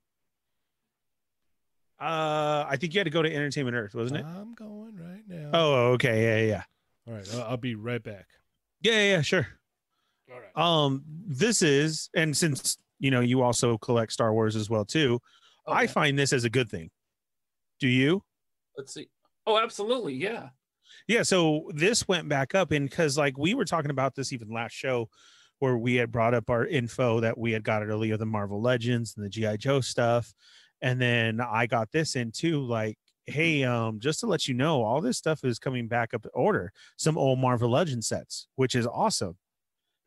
Uh, 2.01 2.65
I 2.69 2.77
think 2.79 2.95
you 2.95 3.01
had 3.01 3.05
to 3.05 3.11
go 3.11 3.23
to 3.23 3.33
Entertainment 3.33 3.77
Earth, 3.77 3.95
wasn't 3.95 4.21
it? 4.21 4.27
I'm 4.27 4.55
going 4.55 4.97
right 4.97 5.23
now. 5.27 5.51
oh, 5.55 5.75
okay, 5.93 6.23
yeah, 6.23 6.37
yeah, 6.39 6.47
yeah, 6.47 6.63
all 7.09 7.15
right. 7.15 7.35
I'll, 7.35 7.43
I'll 7.53 7.57
be 7.57 7.75
right 7.75 8.03
back. 8.03 8.27
yeah, 8.83 8.93
yeah, 8.93 9.11
yeah, 9.17 9.23
sure. 9.23 9.47
All 10.33 10.39
right. 10.41 10.57
Um, 10.85 11.05
this 11.27 11.63
is, 11.63 12.11
and 12.15 12.37
since 12.37 12.79
you 12.99 13.11
know 13.11 13.21
you 13.21 13.43
also 13.43 13.79
collect 13.79 14.13
Star 14.13 14.33
Wars 14.33 14.57
as 14.57 14.69
well 14.71 14.85
too, 14.85 15.21
I 15.67 15.85
Okay, 15.85 15.93
find 15.93 16.19
this 16.19 16.33
as 16.33 16.45
a 16.45 16.51
good 16.51 16.69
thing. 16.71 16.91
Do 17.81 17.89
you? 17.89 18.23
let's 18.77 18.93
see. 18.95 19.09
Oh, 19.47 19.59
absolutely. 19.59 20.15
Yeah. 20.15 20.49
Yeah, 21.07 21.23
so 21.23 21.71
this 21.75 22.09
went 22.09 22.29
back 22.29 22.55
up, 22.55 22.71
and 22.73 22.89
because 22.89 23.19
like 23.19 23.37
we 23.39 23.55
were 23.55 23.65
talking 23.65 23.91
about 23.91 24.15
this 24.15 24.33
even 24.33 24.51
last 24.51 24.73
show, 24.73 25.09
where 25.59 25.77
we 25.77 25.95
had 25.97 26.11
brought 26.11 26.35
up 26.35 26.49
our 26.51 26.67
info 26.67 27.21
that 27.21 27.37
we 27.37 27.53
had 27.53 27.63
got 27.63 27.83
earlier, 27.85 28.17
the 28.17 28.27
Marvel 28.27 28.61
Legends 28.61 29.15
and 29.17 29.25
the 29.25 29.29
GI 29.29 29.59
Joe 29.59 29.81
stuff, 29.81 30.33
and 30.85 31.01
then 31.01 31.41
I 31.41 31.67
got 31.67 31.91
this 31.93 32.15
in 32.15 32.31
too. 32.31 32.61
Like, 32.61 32.99
hey, 33.25 33.65
um, 33.65 34.01
just 34.01 34.21
to 34.21 34.27
let 34.27 34.47
you 34.47 34.53
know, 34.53 34.83
all 34.83 35.01
this 35.01 35.17
stuff 35.17 35.43
is 35.43 35.59
coming 35.59 35.89
back 35.89 36.13
up 36.13 36.27
order. 36.35 36.73
Some 36.97 37.17
old 37.17 37.39
Marvel 37.39 37.71
Legend 37.71 38.05
sets, 38.05 38.49
which 38.57 38.75
is 38.75 38.87
awesome. 38.87 39.39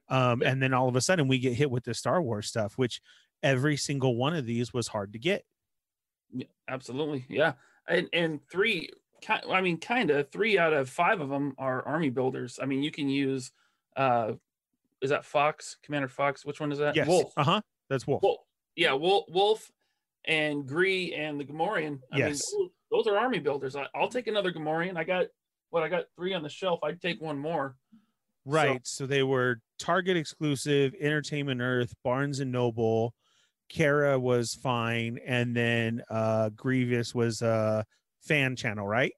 Um, 0.08 0.44
and 0.44 0.62
then 0.62 0.76
all 0.76 0.88
of 0.88 0.96
a 0.96 1.02
sudden 1.02 1.28
we 1.28 1.40
get 1.40 1.54
hit 1.54 1.72
with 1.72 1.84
the 1.84 1.96
Star 1.96 2.22
Wars 2.22 2.48
stuff, 2.48 2.74
which 2.78 3.02
every 3.42 3.76
single 3.76 4.16
one 4.16 4.36
of 4.36 4.46
these 4.46 4.72
was 4.72 4.88
hard 4.88 5.14
to 5.14 5.20
get. 5.20 5.44
Yeah, 6.32 6.46
absolutely. 6.68 7.26
Yeah. 7.28 7.54
And 7.90 8.08
and 8.14 8.40
three 8.52 8.92
I 9.50 9.62
mean 9.62 9.80
kind 9.80 10.12
of 10.12 10.30
3 10.30 10.60
out 10.60 10.74
of 10.74 10.92
5 10.92 11.22
of 11.22 11.30
them 11.30 11.56
are 11.58 11.82
army 11.88 12.12
builders. 12.12 12.60
I 12.62 12.68
mean, 12.68 12.84
you 12.84 12.92
can 12.92 13.10
use 13.10 13.52
uh 13.96 14.34
is 15.02 15.10
that 15.10 15.26
Fox, 15.26 15.78
Commander 15.82 16.08
Fox? 16.08 16.46
Which 16.46 16.60
one 16.60 16.72
is 16.72 16.78
that? 16.78 16.96
Yes. 16.96 17.08
Wolf. 17.08 17.34
Uh 17.36 17.44
huh. 17.44 17.62
That's 17.90 18.06
Wolf. 18.06 18.22
Wolf. 18.22 18.42
Yeah, 18.76 18.94
Wolf, 18.94 19.26
Wolf 19.30 19.72
and 20.28 20.68
Gree 20.68 21.14
and 21.14 21.40
the 21.40 21.46
Gamorrean. 21.46 22.00
I 22.12 22.18
Yes. 22.18 22.52
mean, 22.54 22.70
those, 22.92 23.06
those 23.06 23.14
are 23.14 23.18
army 23.18 23.40
builders. 23.40 23.76
I, 23.76 23.88
I'll 23.96 24.10
take 24.10 24.28
another 24.28 24.52
Gamorrean. 24.52 24.98
I 24.98 25.04
got 25.04 25.28
what 25.70 25.84
I 25.84 25.90
got 25.90 26.06
3 26.16 26.34
on 26.34 26.44
the 26.44 26.50
shelf. 26.50 26.80
I'd 26.84 27.02
take 27.02 27.22
one 27.22 27.38
more. 27.38 27.76
Right. 28.46 28.86
So, 28.86 29.06
they 29.06 29.24
were 29.24 29.60
Target 29.80 30.16
exclusive, 30.16 30.94
Entertainment 31.00 31.62
Earth, 31.62 31.94
Barnes 32.04 32.40
and 32.40 32.52
Noble. 32.52 33.14
Cara 33.70 34.18
was 34.18 34.54
fine, 34.56 35.20
and 35.26 35.54
then 35.54 36.02
uh 36.10 36.50
Grievous 36.56 37.14
was 37.14 37.42
a 37.42 37.86
fan 38.22 38.56
channel, 38.56 38.88
right? 38.88 39.12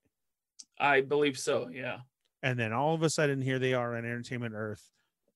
I 0.80 1.02
believe 1.02 1.38
so. 1.38 1.70
Yeah. 1.72 1.98
And 2.42 2.58
then 2.58 2.74
all 2.74 2.96
of 2.96 3.04
a 3.04 3.12
sudden, 3.12 3.42
here 3.42 3.60
they 3.60 3.76
are 3.76 3.96
on 3.96 4.06
Entertainment 4.06 4.56
Earth, 4.56 4.90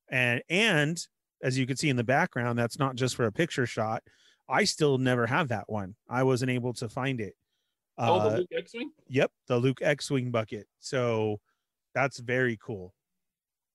and 0.10 0.41
and 0.50 0.98
as 1.44 1.60
you 1.60 1.68
can 1.68 1.78
see 1.78 1.90
in 1.90 1.95
the 1.95 2.04
background, 2.04 2.58
that's 2.58 2.80
not 2.80 2.95
just 2.95 3.16
for 3.16 3.26
a 3.26 3.32
picture 3.32 3.68
shot. 3.68 4.02
I 4.49 4.65
still 4.65 4.98
never 4.98 5.26
have 5.26 5.49
that 5.49 5.70
one. 5.70 5.95
I 6.10 6.24
wasn't 6.24 6.52
able 6.52 6.74
to 6.74 6.90
find 6.90 7.22
it. 7.22 7.36
oh, 7.98 8.20
Uh, 8.20 8.30
the 8.30 8.38
Luke 8.38 8.49
X-wing. 8.56 8.91
yep, 9.07 9.32
the 9.48 9.57
Luke 9.57 9.80
X-wing 9.82 10.32
bucket. 10.32 10.68
So 10.80 11.40
that's 11.94 12.20
very 12.20 12.57
cool. 12.61 12.94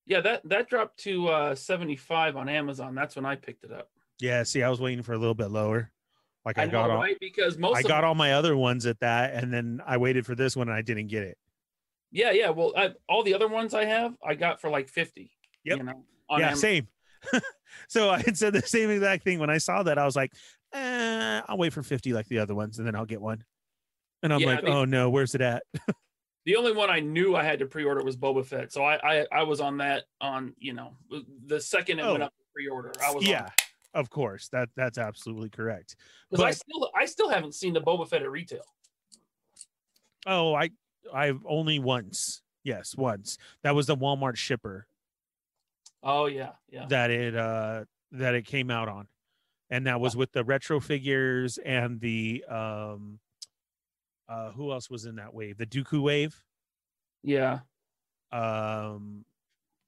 Yeah, 0.06 0.20
that 0.22 0.48
that 0.48 0.68
dropped 0.68 0.98
to 1.00 1.28
uh 1.28 1.54
75 1.54 2.36
on 2.36 2.48
Amazon. 2.48 2.94
That's 2.94 3.14
when 3.14 3.26
I 3.26 3.36
picked 3.36 3.64
it 3.64 3.72
up. 3.72 3.90
Yeah. 4.20 4.42
See, 4.42 4.62
I 4.62 4.70
was 4.70 4.80
waiting 4.80 5.02
for 5.02 5.12
a 5.12 5.18
little 5.18 5.34
bit 5.34 5.50
lower. 5.50 5.92
Like 6.44 6.58
I, 6.58 6.62
I, 6.62 6.66
know, 6.66 6.72
got 6.72 6.90
all, 6.90 6.96
right? 6.96 7.16
Because 7.20 7.58
most 7.58 7.76
I 7.76 7.82
got 7.82 8.04
all 8.04 8.14
my 8.14 8.32
other 8.32 8.56
ones 8.56 8.86
at 8.86 8.98
that, 9.00 9.34
and 9.34 9.52
then 9.52 9.82
I 9.86 9.98
waited 9.98 10.24
for 10.24 10.34
this 10.34 10.56
one 10.56 10.68
and 10.68 10.76
I 10.76 10.80
didn't 10.80 11.08
get 11.08 11.24
it. 11.24 11.36
Yeah, 12.10 12.30
yeah. 12.30 12.48
Well, 12.48 12.72
I, 12.74 12.92
all 13.06 13.22
the 13.22 13.34
other 13.34 13.48
ones 13.48 13.74
I 13.74 13.84
have, 13.84 14.14
I 14.26 14.34
got 14.34 14.60
for 14.60 14.70
like 14.70 14.88
50. 14.88 15.30
Yep. 15.64 15.76
You 15.76 15.84
know, 15.84 16.04
yeah, 16.38 16.50
Am- 16.50 16.56
same. 16.56 16.88
so 17.88 18.08
I 18.08 18.20
had 18.20 18.38
said 18.38 18.54
the 18.54 18.62
same 18.62 18.90
exact 18.90 19.24
thing 19.24 19.38
when 19.38 19.50
I 19.50 19.58
saw 19.58 19.82
that. 19.82 19.98
I 19.98 20.06
was 20.06 20.16
like, 20.16 20.32
eh, 20.72 21.42
I'll 21.48 21.58
wait 21.58 21.72
for 21.72 21.82
50 21.82 22.12
like 22.12 22.26
the 22.28 22.38
other 22.38 22.54
ones, 22.54 22.78
and 22.78 22.86
then 22.86 22.94
I'll 22.94 23.04
get 23.06 23.20
one. 23.20 23.44
And 24.22 24.32
I'm 24.32 24.40
Yeah, 24.40 24.46
like, 24.48 24.64
mean- 24.64 24.72
oh 24.74 24.84
no, 24.84 25.10
where's 25.10 25.34
it 25.34 25.40
at? 25.40 25.62
The 26.46 26.56
only 26.56 26.72
one 26.72 26.88
I 26.88 27.00
knew 27.00 27.36
I 27.36 27.42
had 27.44 27.58
to 27.58 27.66
pre-order 27.66 28.02
was 28.02 28.16
Boba 28.16 28.42
Fett. 28.46 28.72
So 28.72 28.82
I 28.82 29.18
I, 29.20 29.26
I 29.30 29.42
was 29.42 29.60
on 29.60 29.76
that 29.78 30.04
on, 30.18 30.54
you 30.58 30.72
know, 30.72 30.96
the 31.44 31.60
second 31.60 31.98
it 31.98 32.06
went 32.06 32.22
Oh. 32.22 32.26
up 32.26 32.32
pre-order. 32.54 32.90
I 33.04 33.12
was 33.12 33.26
yeah, 33.28 33.50
of 33.92 34.08
course. 34.08 34.48
That 34.48 34.70
that's 34.74 34.96
absolutely 34.96 35.50
correct. 35.50 35.96
Because 36.30 36.42
I 36.42 36.52
still 36.52 36.90
I 36.96 37.04
still 37.04 37.28
haven't 37.28 37.54
seen 37.54 37.74
the 37.74 37.82
Boba 37.82 38.08
Fett 38.08 38.22
at 38.22 38.30
retail. 38.30 38.62
Oh, 40.26 40.54
I 40.54 40.70
I've 41.12 41.40
only 41.46 41.80
once. 41.80 42.40
Yes, 42.64 42.94
once. 42.96 43.36
That 43.62 43.74
was 43.74 43.86
the 43.86 43.96
Walmart 43.96 44.36
shipper 44.36 44.86
Oh 46.02 46.26
yeah, 46.26 46.52
yeah. 46.70 46.86
that 46.88 47.10
it 47.10 47.36
uh 47.36 47.84
that 48.12 48.34
it 48.34 48.46
came 48.46 48.70
out 48.70 48.88
on. 48.88 49.06
And 49.70 49.86
that 49.86 50.00
was 50.00 50.16
with 50.16 50.32
the 50.32 50.44
retro 50.44 50.80
figures 50.80 51.58
and 51.58 52.00
the 52.00 52.44
um 52.48 53.18
uh 54.28 54.50
who 54.52 54.72
else 54.72 54.88
was 54.90 55.04
in 55.04 55.16
that 55.16 55.32
wave? 55.34 55.58
The 55.58 55.66
Dooku 55.66 56.02
wave. 56.02 56.40
Yeah. 57.22 57.60
um 58.32 59.24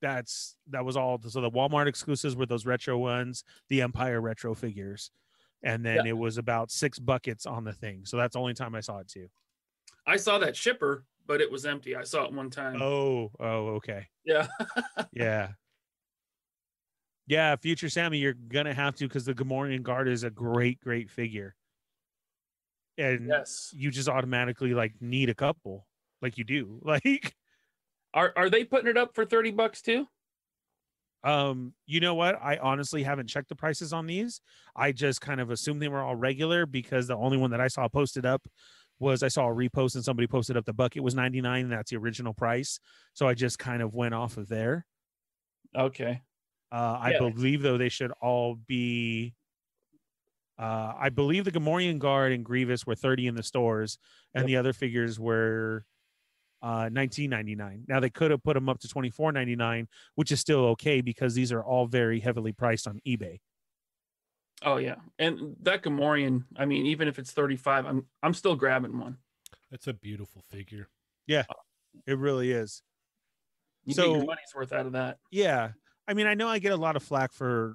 that's 0.02 0.56
that 0.70 0.82
was 0.84 0.96
all 0.96 1.20
so 1.28 1.40
the 1.42 1.50
walmart 1.50 1.86
exclusives 1.86 2.34
were 2.34 2.46
those 2.46 2.64
retro 2.64 2.96
ones 2.96 3.44
the 3.68 3.82
empire 3.82 4.18
retro 4.22 4.54
figures 4.54 5.10
and 5.62 5.84
then 5.84 5.96
Yeah. 6.06 6.10
it 6.12 6.16
was 6.18 6.38
about 6.38 6.70
six 6.70 6.98
buckets 6.98 7.44
on 7.44 7.64
the 7.64 7.74
thing 7.74 8.06
so 8.06 8.16
that's 8.16 8.32
the 8.32 8.40
only 8.40 8.54
time 8.54 8.74
i 8.74 8.80
saw 8.80 8.98
it 8.98 9.08
too 9.08 9.28
I 10.06 10.16
saw 10.16 10.38
that 10.38 10.56
shipper, 10.56 11.04
but 11.26 11.42
it 11.42 11.52
was 11.52 11.66
empty. 11.66 11.94
I 11.94 12.04
saw 12.04 12.24
it 12.24 12.32
one 12.32 12.48
time. 12.48 12.80
oh 12.80 13.30
oh 13.38 13.66
okay 13.76 14.08
Yeah. 14.24 14.46
yeah 15.12 15.50
yeah 17.30 17.56
future 17.56 17.88
sammy 17.88 18.18
you're 18.18 18.34
gonna 18.34 18.74
have 18.74 18.94
to 18.94 19.06
because 19.08 19.24
the 19.24 19.34
gamorrean 19.34 19.82
guard 19.82 20.08
is 20.08 20.24
a 20.24 20.30
great 20.30 20.80
great 20.80 21.10
figure 21.10 21.54
and 22.98 23.28
yes. 23.28 23.72
you 23.74 23.90
just 23.90 24.08
automatically 24.08 24.74
like 24.74 24.92
need 25.00 25.30
a 25.30 25.34
couple 25.34 25.86
like 26.20 26.36
you 26.36 26.44
do 26.44 26.80
like 26.84 27.34
Are 28.14 28.32
are 28.36 28.50
they 28.50 28.64
putting 28.64 28.88
it 28.88 28.96
up 28.96 29.14
for 29.14 29.24
30 29.24 29.52
bucks 29.52 29.82
too? 29.82 30.06
Um, 31.22 31.74
you 31.86 32.00
know 32.00 32.14
what? 32.14 32.38
I 32.42 32.56
honestly 32.56 33.02
haven't 33.02 33.28
checked 33.28 33.50
the 33.50 33.54
prices 33.54 33.92
on 33.92 34.06
these. 34.06 34.40
I 34.74 34.92
just 34.92 35.20
kind 35.20 35.40
of 35.40 35.50
assumed 35.50 35.82
they 35.82 35.88
were 35.88 36.00
all 36.00 36.16
regular 36.16 36.64
because 36.64 37.06
the 37.06 37.16
only 37.16 37.36
one 37.36 37.50
that 37.50 37.60
I 37.60 37.68
saw 37.68 37.86
posted 37.88 38.24
up 38.24 38.42
was 38.98 39.22
I 39.22 39.28
saw 39.28 39.48
a 39.48 39.54
repost 39.54 39.94
and 39.94 40.04
somebody 40.04 40.26
posted 40.26 40.56
up 40.56 40.64
the 40.64 40.72
bucket 40.72 41.02
was 41.02 41.14
99 41.14 41.64
and 41.64 41.72
that's 41.72 41.90
the 41.90 41.98
original 41.98 42.32
price. 42.32 42.80
So 43.12 43.28
I 43.28 43.34
just 43.34 43.58
kind 43.58 43.82
of 43.82 43.94
went 43.94 44.14
off 44.14 44.38
of 44.38 44.48
there. 44.48 44.86
Okay. 45.76 46.22
Uh, 46.72 46.98
I 47.00 47.10
Yeah. 47.12 47.18
believe 47.30 47.62
though 47.62 47.78
they 47.78 47.88
should 47.88 48.12
all 48.20 48.54
be. 48.54 49.34
Uh, 50.58 50.92
I 50.98 51.08
believe 51.08 51.44
the 51.44 51.50
Gamorrean 51.52 51.98
Guard 51.98 52.32
and 52.32 52.44
Grievous 52.44 52.86
were 52.86 52.94
30 52.94 53.26
in 53.26 53.34
the 53.34 53.42
stores, 53.42 53.98
and 54.34 54.42
Yep. 54.42 54.46
the 54.46 54.56
other 54.56 54.72
figures 54.72 55.18
were 55.18 55.84
uh 56.62 56.90
19.99. 56.90 57.84
Now 57.88 58.00
they 58.00 58.10
could 58.10 58.30
have 58.30 58.42
put 58.42 58.52
them 58.52 58.68
up 58.68 58.78
to 58.80 58.88
24.99, 58.88 59.88
which 60.14 60.30
is 60.30 60.40
still 60.40 60.66
okay 60.66 61.00
because 61.00 61.34
these 61.34 61.52
are 61.52 61.64
all 61.64 61.86
very 61.86 62.20
heavily 62.20 62.52
priced 62.52 62.86
on 62.86 63.00
eBay. 63.06 63.40
Oh 64.62 64.76
yeah, 64.76 64.96
and 65.18 65.56
that 65.62 65.82
Gamorrean. 65.82 66.44
I 66.56 66.66
mean, 66.66 66.84
even 66.84 67.08
if 67.08 67.18
it's 67.18 67.32
thirty-five, 67.32 67.86
I'm 67.86 68.06
I'm 68.22 68.34
still 68.34 68.56
grabbing 68.56 68.98
one. 68.98 69.16
That's 69.70 69.86
a 69.86 69.94
beautiful 69.94 70.42
figure. 70.50 70.90
Yeah, 71.26 71.44
it 72.06 72.18
really 72.18 72.52
is. 72.52 72.82
You 73.86 73.94
get 73.94 74.02
So- 74.02 74.14
your 74.16 74.24
money's 74.26 74.52
worth 74.54 74.74
out 74.74 74.84
of 74.84 74.92
that. 74.92 75.18
Yeah. 75.30 75.72
I 76.10 76.14
mean, 76.14 76.26
I 76.26 76.34
know 76.34 76.48
I 76.48 76.58
get 76.58 76.72
a 76.72 76.76
lot 76.76 76.96
of 76.96 77.04
flack 77.04 77.32
for 77.32 77.74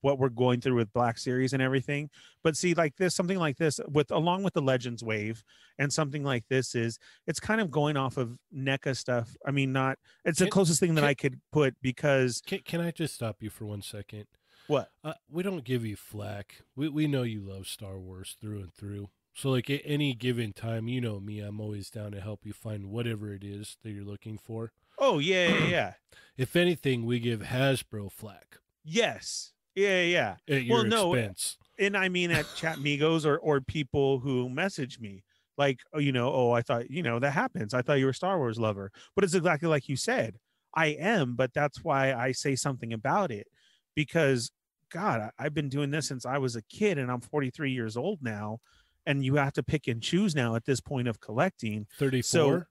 what 0.00 0.18
we're 0.18 0.28
going 0.28 0.60
through 0.60 0.74
with 0.74 0.92
Black 0.92 1.16
Series 1.16 1.52
and 1.52 1.62
everything, 1.62 2.10
but 2.42 2.56
see, 2.56 2.74
like 2.74 2.96
this, 2.96 3.14
something 3.14 3.38
like 3.38 3.56
this, 3.56 3.78
with 3.88 4.10
along 4.10 4.42
with 4.42 4.54
the 4.54 4.60
Legends 4.60 5.04
wave, 5.04 5.44
and 5.78 5.92
something 5.92 6.24
like 6.24 6.42
this 6.50 6.74
is 6.74 6.98
it's 7.28 7.38
kind 7.38 7.60
of 7.60 7.70
going 7.70 7.96
off 7.96 8.16
of 8.16 8.36
NECA 8.52 8.96
stuff. 8.96 9.36
I 9.46 9.52
mean, 9.52 9.72
not 9.72 9.98
it's 10.24 10.40
the 10.40 10.48
closest 10.50 10.80
thing 10.80 10.96
that 10.96 11.02
can- 11.02 11.08
I 11.08 11.14
could 11.14 11.40
put 11.52 11.76
because 11.80 12.42
Can, 12.44 12.58
can 12.64 12.80
I 12.80 12.90
just 12.90 13.14
stop 13.14 13.36
you 13.40 13.50
for 13.50 13.64
one 13.64 13.82
second? 13.82 14.24
what? 14.66 14.90
Uh, 15.04 15.14
we 15.30 15.44
don't 15.44 15.62
give 15.62 15.86
you 15.86 15.94
flack. 15.94 16.62
We 16.74 16.88
we 16.88 17.06
know 17.06 17.22
you 17.22 17.42
love 17.48 17.68
Star 17.68 17.96
Wars 18.00 18.36
through 18.40 18.58
and 18.58 18.74
through. 18.74 19.10
So 19.34 19.50
like 19.50 19.70
at 19.70 19.82
any 19.84 20.12
given 20.14 20.52
time, 20.52 20.88
you 20.88 21.00
know 21.00 21.20
me, 21.20 21.38
I'm 21.38 21.60
always 21.60 21.88
down 21.88 22.10
to 22.12 22.20
help 22.20 22.40
you 22.44 22.52
find 22.52 22.86
whatever 22.90 23.32
it 23.32 23.44
is 23.44 23.76
that 23.84 23.92
you're 23.92 24.04
looking 24.04 24.38
for. 24.38 24.72
Oh 25.02 25.18
yeah, 25.18 25.48
yeah, 25.48 25.66
yeah. 25.66 25.92
If 26.38 26.56
anything, 26.56 27.04
we 27.04 27.20
give 27.20 27.40
Hasbro 27.40 28.10
flack. 28.10 28.56
Yes, 28.84 29.52
yeah, 29.74 30.00
yeah. 30.00 30.36
at 30.48 30.64
your 30.64 30.78
Well, 30.78 30.86
no, 30.86 31.14
expense. 31.14 31.58
and 31.78 31.94
I 31.94 32.08
mean 32.08 32.30
at 32.30 32.46
chat 32.56 32.78
migos 32.78 33.26
or 33.26 33.38
or 33.38 33.60
people 33.60 34.18
who 34.20 34.48
message 34.48 34.98
me. 34.98 35.24
Like 35.58 35.80
oh, 35.92 35.98
you 35.98 36.10
know 36.12 36.32
oh 36.32 36.52
I 36.52 36.62
thought 36.62 36.90
you 36.90 37.02
know 37.02 37.18
that 37.18 37.32
happens. 37.32 37.74
I 37.74 37.82
thought 37.82 37.98
you 37.98 38.06
were 38.06 38.12
a 38.12 38.14
Star 38.14 38.38
Wars 38.38 38.58
lover. 38.58 38.90
But 39.14 39.24
it's 39.24 39.34
exactly 39.34 39.68
like 39.68 39.88
you 39.90 39.96
said. 39.96 40.38
I 40.74 40.86
am 40.86 41.34
but 41.34 41.52
that's 41.52 41.84
why 41.84 42.14
I 42.14 42.32
say 42.32 42.56
something 42.56 42.94
about 42.94 43.30
it. 43.30 43.46
Because 43.94 44.52
God 44.90 45.30
I've 45.38 45.54
been 45.54 45.68
doing 45.68 45.90
this 45.90 46.08
since 46.08 46.24
I 46.24 46.38
was 46.38 46.56
a 46.56 46.62
kid 46.62 46.96
and 46.96 47.10
I'm 47.10 47.20
43 47.20 47.72
years 47.72 47.96
old 47.96 48.20
now. 48.22 48.60
And 49.04 49.24
you 49.24 49.34
have 49.34 49.52
to 49.54 49.62
pick 49.62 49.86
and 49.88 50.00
choose 50.00 50.34
now 50.34 50.54
at 50.54 50.64
this 50.64 50.80
point 50.80 51.08
of 51.08 51.20
collecting. 51.20 51.86
34? 51.98 52.68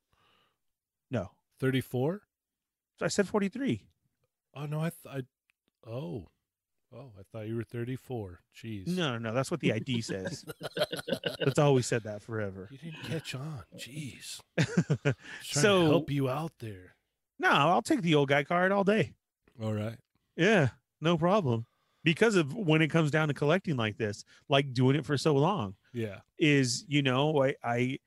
no 1.12 1.30
34? 1.62 2.22
I 3.02 3.08
said 3.08 3.28
43 3.28 3.84
Oh 4.56 4.66
no, 4.66 4.80
I 4.82 4.90
th- 4.92 5.16
I 5.16 5.90
Oh. 5.90 6.28
Oh, 6.94 7.14
I 7.18 7.22
thought 7.32 7.48
you 7.48 7.56
were 7.56 7.64
34. 7.64 8.42
Jeez. 8.54 8.88
no 8.88 9.14
no 9.14 9.18
no 9.30 9.34
that's 9.34 9.50
what 9.50 9.62
the 9.62 9.72
ID 9.72 10.02
says 10.12 10.44
that's 11.40 11.58
always 11.60 11.86
said 11.88 12.04
that 12.04 12.22
forever 12.22 12.68
You 12.72 12.78
didn't 12.78 13.04
catch 13.04 13.34
on. 13.36 13.64
Jeez. 13.78 14.42
Trying 14.58 15.16
So- 15.44 15.82
to 15.84 15.90
help 15.90 16.12
you 16.12 16.30
out 16.30 16.52
there. 16.60 16.96
no 17.40 17.50
I'll 17.50 17.82
take 17.82 18.02
the 18.02 18.16
old 18.16 18.28
guy 18.30 18.44
card 18.44 18.72
all 18.74 18.84
day 18.84 19.14
All 19.64 19.74
right. 19.74 19.98
Yeah, 20.36 20.70
no 21.00 21.18
problem. 21.18 21.66
Because 22.04 22.36
of 22.36 22.56
when 22.56 22.82
it 22.82 22.88
comes 22.90 23.12
down 23.12 23.28
to 23.28 23.34
collecting 23.36 23.78
like 23.78 23.98
this, 23.98 24.24
like 24.50 24.74
doing 24.74 24.96
it 24.96 25.06
for 25.06 25.18
so 25.18 25.36
long, 25.36 25.76
Yeah. 25.94 26.22
is 26.40 26.84
you 26.88 27.04
know, 27.04 27.44
I, 27.44 27.56
I 27.64 28.00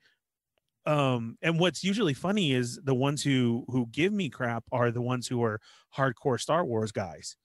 um 0.85 1.37
and 1.41 1.59
what's 1.59 1.83
usually 1.83 2.13
funny 2.13 2.51
is 2.53 2.79
the 2.83 2.93
ones 2.95 3.23
who 3.23 3.65
who 3.69 3.87
give 3.91 4.13
me 4.13 4.29
crap 4.29 4.63
are 4.71 4.91
the 4.91 5.01
ones 5.01 5.27
who 5.27 5.43
are 5.43 5.59
hardcore 5.97 6.39
Star 6.39 6.63
Wars 6.65 6.91
guys 6.91 7.35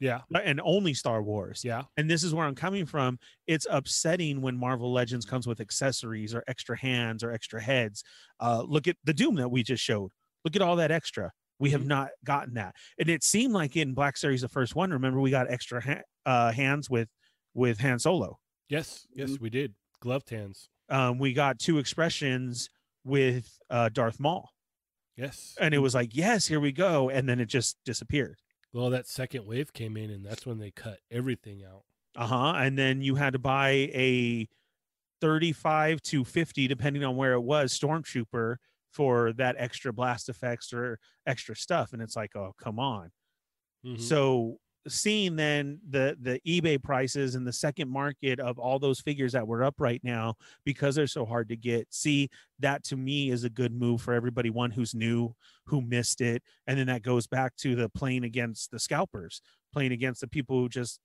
Yeah. 0.00 0.20
and 0.44 0.60
only 0.64 0.94
Star 0.94 1.22
Wars. 1.22 1.64
Yeah. 1.64 1.82
And 1.96 2.08
this 2.08 2.22
is 2.22 2.32
where 2.32 2.46
I'm 2.46 2.54
coming 2.54 2.86
from. 2.86 3.18
It's 3.46 3.66
upsetting 3.68 4.40
when 4.40 4.56
Marvel 4.56 4.92
Legends 4.92 5.26
comes 5.26 5.46
with 5.46 5.60
accessories 5.60 6.34
or 6.34 6.44
extra 6.46 6.78
hands 6.78 7.22
or 7.24 7.32
extra 7.32 7.60
heads. 7.60 8.04
Uh, 8.40 8.62
look 8.62 8.86
at 8.86 8.96
the 9.04 9.12
Doom 9.12 9.34
that 9.36 9.48
we 9.50 9.62
just 9.64 9.82
showed. 9.82 10.12
Look 10.44 10.54
at 10.56 10.62
all 10.62 10.76
that 10.76 10.90
extra. 10.92 11.32
We 11.58 11.70
have 11.70 11.82
Mhm. 11.82 11.86
not 11.86 12.08
gotten 12.24 12.54
that, 12.54 12.76
and 13.00 13.08
it 13.10 13.24
seemed 13.24 13.52
like 13.52 13.76
in 13.76 13.92
Black 13.92 14.16
Series, 14.16 14.42
the 14.42 14.48
first 14.48 14.76
one. 14.76 14.92
Remember, 14.92 15.20
we 15.20 15.30
got 15.32 15.50
extra 15.50 15.82
ha- 15.82 16.02
uh, 16.24 16.52
hands 16.52 16.88
with 16.88 17.08
with 17.54 17.80
Han 17.80 17.98
Solo. 17.98 18.38
Yes. 18.68 19.04
Yes, 19.12 19.40
we 19.40 19.50
did. 19.50 19.74
Gloved 20.00 20.30
hands. 20.30 20.68
Um, 20.88 21.18
we 21.18 21.32
got 21.32 21.58
two 21.58 21.78
expressions 21.78 22.70
with 23.08 23.58
uh, 23.70 23.88
Darth 23.88 24.20
Maul, 24.20 24.50
Yes. 25.16 25.56
and 25.60 25.74
it 25.74 25.78
was 25.78 25.94
like, 25.94 26.14
yes, 26.14 26.46
here 26.46 26.60
we 26.60 26.70
go, 26.72 27.08
and 27.10 27.28
then 27.28 27.40
it 27.40 27.46
just 27.46 27.76
disappeared. 27.84 28.38
Well, 28.72 28.90
that 28.90 29.08
second 29.08 29.46
wave 29.46 29.72
came 29.72 29.96
in, 29.96 30.10
and 30.10 30.24
that's 30.24 30.44
when 30.46 30.58
they 30.58 30.70
cut 30.70 30.98
everything 31.10 31.62
out. 31.64 31.82
Uh 32.16 32.26
huh. 32.26 32.52
And 32.56 32.78
then 32.78 33.00
you 33.00 33.14
had 33.16 33.32
to 33.32 33.38
buy 33.38 33.70
a 33.94 34.46
35 35.20 36.00
to 36.02 36.24
50, 36.24 36.68
depending 36.68 37.04
on 37.04 37.16
where 37.16 37.32
it 37.32 37.40
was, 37.40 37.76
Stormtrooper 37.78 38.56
for 38.92 39.32
that 39.34 39.56
extra 39.58 39.92
blast 39.92 40.28
effects 40.28 40.72
or 40.72 40.98
extra 41.26 41.54
stuff. 41.56 41.92
And 41.92 42.00
it's 42.02 42.16
like, 42.16 42.34
oh, 42.36 42.54
come 42.62 42.78
on. 42.78 43.10
Mhm. 43.84 44.00
So 44.00 44.58
seeing 44.88 45.36
then 45.36 45.80
the 45.88 46.16
the 46.20 46.40
eBay 46.46 46.82
prices 46.82 47.34
and 47.34 47.46
the 47.46 47.52
second 47.52 47.88
market 47.88 48.40
of 48.40 48.58
all 48.58 48.78
those 48.78 49.00
figures 49.00 49.32
that 49.32 49.46
were 49.46 49.62
up 49.64 49.76
right 49.78 50.00
now 50.02 50.34
because 50.64 50.94
they're 50.94 51.06
so 51.06 51.24
hard 51.24 51.48
to 51.48 51.56
get. 51.56 51.86
See, 51.90 52.28
that 52.58 52.84
to 52.84 52.96
me 52.96 53.30
is 53.30 53.44
a 53.44 53.50
good 53.50 53.72
move 53.72 54.00
for 54.00 54.14
everybody 54.14 54.50
one 54.50 54.70
who's 54.70 54.94
new, 54.94 55.34
who 55.66 55.80
missed 55.80 56.20
it, 56.20 56.42
and 56.66 56.78
then 56.78 56.86
that 56.88 57.02
goes 57.02 57.26
back 57.26 57.54
to 57.56 57.74
the 57.74 57.88
playing 57.90 58.24
against 58.24 58.70
the 58.70 58.78
scalpers, 58.78 59.40
playing 59.72 59.92
against 59.92 60.20
the 60.20 60.28
people 60.28 60.58
who 60.58 60.68
just 60.68 61.00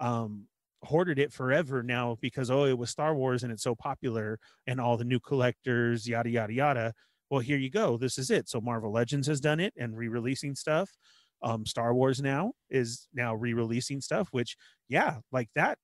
um 0.00 0.46
hoarded 0.84 1.18
it 1.18 1.32
forever 1.32 1.82
now 1.82 2.16
because 2.20 2.50
oh 2.50 2.64
it 2.64 2.76
was 2.76 2.90
Star 2.90 3.14
Wars 3.14 3.44
and 3.44 3.52
it's 3.52 3.62
so 3.62 3.74
popular 3.74 4.38
and 4.66 4.80
all 4.80 4.96
the 4.96 5.04
new 5.04 5.20
collectors 5.20 6.08
yada 6.08 6.30
yada 6.30 6.52
yada. 6.52 6.94
Well, 7.30 7.40
here 7.40 7.56
you 7.56 7.70
go. 7.70 7.96
This 7.96 8.18
is 8.18 8.30
it. 8.30 8.48
So 8.48 8.60
Marvel 8.60 8.92
Legends 8.92 9.26
has 9.26 9.40
done 9.40 9.58
it 9.58 9.72
and 9.78 9.96
re-releasing 9.96 10.54
stuff 10.54 10.90
um 11.42 11.66
star 11.66 11.92
wars 11.94 12.20
now 12.22 12.52
is 12.70 13.08
now 13.14 13.34
re-releasing 13.34 14.00
stuff 14.00 14.28
which 14.30 14.56
yeah 14.88 15.18
like 15.32 15.48
that 15.54 15.78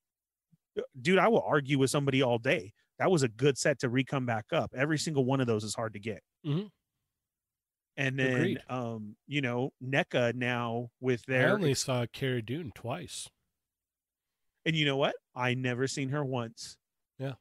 uh, 0.79 0.83
dude 1.01 1.19
i 1.19 1.29
will 1.29 1.43
argue 1.43 1.79
with 1.79 1.91
somebody 1.91 2.23
all 2.23 2.39
day 2.39 2.73
that 2.99 3.11
was 3.11 3.23
a 3.23 3.29
good 3.29 3.57
set 3.59 3.79
to 3.79 3.89
re-come 3.89 4.27
back 4.27 4.47
up 4.53 4.73
every 4.77 4.99
single 4.99 5.25
one 5.25 5.41
of 5.41 5.47
those 5.47 5.65
is 5.65 5.75
hard 5.75 5.93
to 5.95 6.01
get 6.01 6.23
Mhm. 6.47 6.71
and 7.97 8.19
then 8.19 8.35
Agreed. 8.35 8.59
um 8.69 9.17
you 9.27 9.41
know 9.41 9.73
NECA 9.83 10.35
now 10.35 10.91
with 11.01 11.25
their. 11.27 11.49
I 11.49 11.53
only 11.53 11.75
saw 11.75 12.07
Cara 12.13 12.43
Dune 12.43 12.71
twice. 12.75 13.29
and 14.65 14.77
you 14.77 14.85
know 14.85 14.97
what 14.97 15.15
i 15.35 15.55
never 15.55 15.87
seen 15.89 16.11
her 16.11 16.25
once 16.25 16.77
Yeah. 17.19 17.35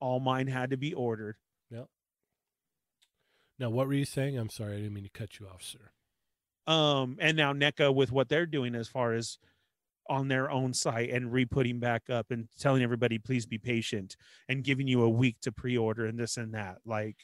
all 0.00 0.20
mine 0.20 0.46
had 0.46 0.70
to 0.70 0.76
be 0.76 0.92
ordered 0.94 1.36
Yeah. 1.70 1.84
Now, 3.58 3.70
what 3.70 3.88
were 3.88 3.94
you 3.94 4.04
saying? 4.04 4.38
I'm 4.38 4.50
sorry, 4.50 4.74
I 4.74 4.76
didn't 4.76 4.94
mean 4.94 5.02
to 5.02 5.10
cut 5.10 5.40
you 5.40 5.48
off, 5.48 5.62
sir. 5.64 5.90
Um 6.68 7.16
and 7.18 7.36
now 7.36 7.52
NECA 7.52 7.92
with 7.92 8.12
what 8.12 8.28
they're 8.28 8.46
doing 8.46 8.74
as 8.74 8.86
far 8.86 9.14
as 9.14 9.38
on 10.08 10.28
their 10.28 10.50
own 10.50 10.72
site 10.72 11.10
and 11.10 11.32
re-putting 11.32 11.78
back 11.78 12.08
up 12.08 12.30
and 12.30 12.48
telling 12.58 12.82
everybody 12.82 13.18
please 13.18 13.44
be 13.44 13.58
patient 13.58 14.16
and 14.48 14.64
giving 14.64 14.86
you 14.86 15.02
a 15.02 15.08
week 15.08 15.36
to 15.42 15.52
pre-order 15.52 16.06
and 16.06 16.18
this 16.18 16.36
and 16.36 16.54
that. 16.54 16.78
Like 16.86 17.16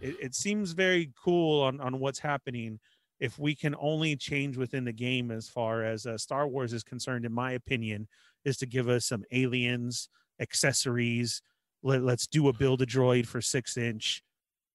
it, 0.00 0.16
it 0.20 0.34
seems 0.34 0.72
very 0.72 1.10
cool 1.22 1.62
on 1.62 1.80
on 1.80 1.98
what's 1.98 2.18
happening. 2.18 2.78
If 3.20 3.38
we 3.38 3.54
can 3.54 3.74
only 3.78 4.16
change 4.16 4.56
within 4.56 4.84
the 4.84 4.92
game 4.92 5.30
as 5.30 5.48
far 5.48 5.84
as 5.84 6.04
uh, 6.04 6.18
star 6.18 6.46
wars 6.46 6.72
is 6.72 6.82
concerned 6.82 7.24
in 7.24 7.32
my 7.32 7.52
opinion 7.52 8.08
is 8.44 8.56
to 8.58 8.66
give 8.66 8.88
us 8.88 9.06
some 9.06 9.24
aliens 9.32 10.08
accessories 10.40 11.40
Let, 11.82 12.02
let's 12.02 12.26
do 12.26 12.48
a 12.48 12.52
build 12.52 12.82
a 12.82 12.86
droid 12.86 13.26
for 13.26 13.40
six 13.40 13.76
inch 13.76 14.22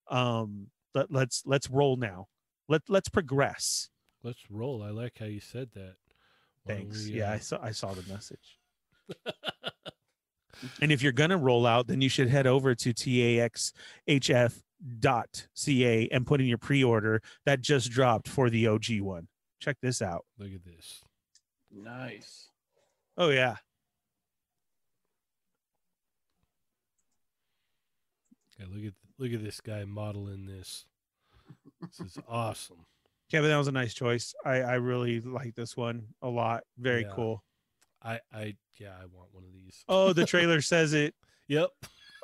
um 0.10 0.68
let, 0.96 1.12
let's 1.12 1.44
let's 1.46 1.70
roll 1.70 1.98
now. 1.98 2.28
Let 2.68 2.82
let's 2.88 3.10
progress 3.10 3.90
Let's 4.24 4.50
roll. 4.50 4.84
I 4.84 4.90
like 4.90 5.18
how 5.20 5.26
you 5.26 5.40
said 5.40 5.70
that. 5.76 5.96
Why 6.64 6.76
Thanks. 6.76 7.06
we, 7.06 7.14
yeah, 7.14 7.32
uh, 7.32 7.36
I 7.36 7.40
saw 7.40 7.60
I 7.62 7.72
saw 7.72 7.94
the 7.94 8.12
message. 8.12 8.60
and 10.82 10.92
if 10.92 11.02
you're 11.02 11.12
gonna 11.12 11.38
roll 11.38 11.66
out, 11.66 11.88
then 11.88 12.02
you 12.02 12.10
should 12.10 12.30
head 12.30 12.48
over 12.48 12.76
to 12.76 12.94
taxhf 12.94 14.62
dot 15.00 15.48
ca 15.54 16.08
and 16.10 16.26
put 16.26 16.40
in 16.40 16.48
your 16.48 16.58
pre-order 16.58 17.22
that 17.46 17.62
just 17.62 17.92
dropped 17.92 18.28
for 18.28 18.50
the 18.50 18.68
OG 18.68 19.00
one. 19.02 19.28
Check 19.60 19.78
this 19.82 20.02
out. 20.02 20.26
look 20.38 20.52
at 20.54 20.64
this. 20.64 21.02
Nice. 21.72 22.50
Oh 23.18 23.30
yeah. 23.30 23.58
Yeah, 28.60 28.66
look 28.70 28.86
at 28.86 28.94
look 29.18 29.32
at 29.32 29.44
this 29.44 29.62
guy 29.62 29.86
modeling 29.86 30.46
this. 30.46 30.86
This 31.82 32.00
is 32.00 32.18
awesome. 32.28 32.86
Kevin, 33.32 33.50
that 33.50 33.58
was 33.58 33.68
a 33.68 33.72
nice 33.72 33.94
choice. 33.94 34.34
I 34.46 34.62
I 34.62 34.74
really 34.76 35.20
like 35.22 35.56
this 35.56 35.78
one 35.78 36.08
a 36.22 36.28
lot. 36.28 36.64
Very 36.78 37.04
Yeah. 37.04 37.12
cool. 37.16 37.44
I, 38.02 38.20
I, 38.34 38.56
yeah, 38.78 38.94
I 39.00 39.06
want 39.14 39.28
one 39.34 39.44
of 39.44 39.52
these. 39.54 39.84
Oh, 39.90 40.14
the 40.14 40.26
trailer 40.26 40.62
says 40.62 40.94
it. 40.94 41.14
Yep. 41.48 41.70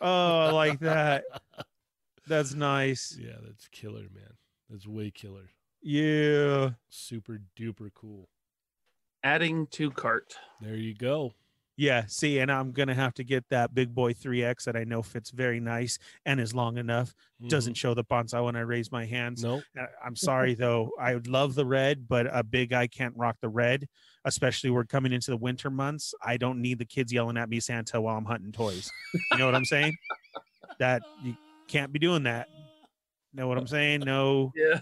Oh, 0.02 0.40
I 0.40 0.52
like 0.52 0.80
that. 0.80 1.26
That's 2.28 2.54
nice. 2.54 3.16
Yeah, 3.20 3.36
that's 3.46 3.68
killer, 3.68 4.08
man. 4.14 4.34
That's 4.70 4.88
way 4.88 5.12
killer. 5.12 5.52
Yeah. 5.84 6.72
Super 6.90 7.40
duper 7.56 7.90
cool. 7.94 8.30
Adding 9.24 9.68
to 9.68 9.92
cart. 9.92 10.34
There 10.60 10.76
you 10.76 10.96
go. 10.96 11.34
Yeah. 11.78 12.06
See, 12.08 12.40
and 12.40 12.52
I'm 12.52 12.72
gonna 12.72 12.94
have 12.94 13.14
to 13.16 13.24
get 13.24 13.44
that 13.50 13.74
big 13.74 13.94
boy 13.94 14.14
3X 14.14 14.64
that 14.64 14.76
I 14.78 14.84
know 14.86 15.02
fits 15.02 15.30
very 15.32 15.60
nice 15.60 15.98
and 16.26 16.40
is 16.40 16.54
long 16.56 16.78
enough. 16.78 17.14
Doesn't 17.48 17.74
show 17.76 17.94
the 17.94 18.04
bonsai 18.04 18.44
when 18.44 18.56
I 18.56 18.62
raise 18.62 18.92
my 18.92 19.06
hands. 19.06 19.44
No. 19.44 19.62
Uh, 19.78 19.86
I'm 20.04 20.16
sorry 20.16 20.54
though. 20.54 20.92
I 21.00 21.14
would 21.14 21.28
love 21.28 21.54
the 21.56 21.66
red, 21.66 22.08
but 22.08 22.28
a 22.32 22.44
big 22.44 22.70
guy 22.70 22.88
can't 22.88 23.14
rock 23.18 23.38
the 23.42 23.50
red, 23.50 23.88
especially 24.24 24.70
we're 24.70 24.86
coming 24.86 25.12
into 25.12 25.32
the 25.32 25.38
winter 25.38 25.70
months. 25.70 26.14
I 26.22 26.38
don't 26.38 26.62
need 26.62 26.80
the 26.80 26.86
kids 26.86 27.12
yelling 27.12 27.36
at 27.38 27.50
me 27.50 27.60
Santa 27.60 28.00
while 28.00 28.18
I'm 28.18 28.26
hunting 28.26 28.54
toys. 28.54 28.90
You 29.32 29.38
know 29.40 29.46
what 29.46 29.56
I'm 29.56 29.66
saying? 29.66 29.98
That 30.80 31.02
you 31.24 31.36
can't 31.68 31.92
be 31.92 32.00
doing 32.00 32.24
that. 32.24 32.48
Know 33.34 33.50
what 33.50 33.58
I'm 33.58 33.68
saying? 33.68 34.00
No, 34.06 34.54
Yeah. 34.56 34.80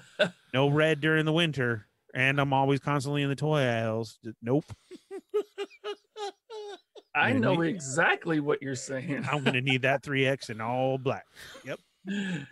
no 0.53 0.69
red 0.69 0.99
during 1.01 1.25
the 1.25 1.33
winter. 1.33 1.87
And 2.13 2.39
I'm 2.39 2.53
always 2.53 2.79
constantly 2.79 3.23
in 3.23 3.29
the 3.29 3.35
toy 3.35 3.61
aisles. 3.61 4.19
Nope. 4.43 4.65
I 7.15 7.29
Yeah, 7.31 7.37
know 7.39 7.55
me- 7.57 7.69
exactly 7.69 8.39
what 8.39 8.61
you're 8.61 8.75
saying. 8.75 9.25
I'm 9.31 9.43
gonna 9.43 9.61
need 9.61 9.83
that 9.83 10.01
3X 10.03 10.49
in 10.49 10.61
all 10.61 10.97
black. 10.97 11.25
Yep. 11.65 11.79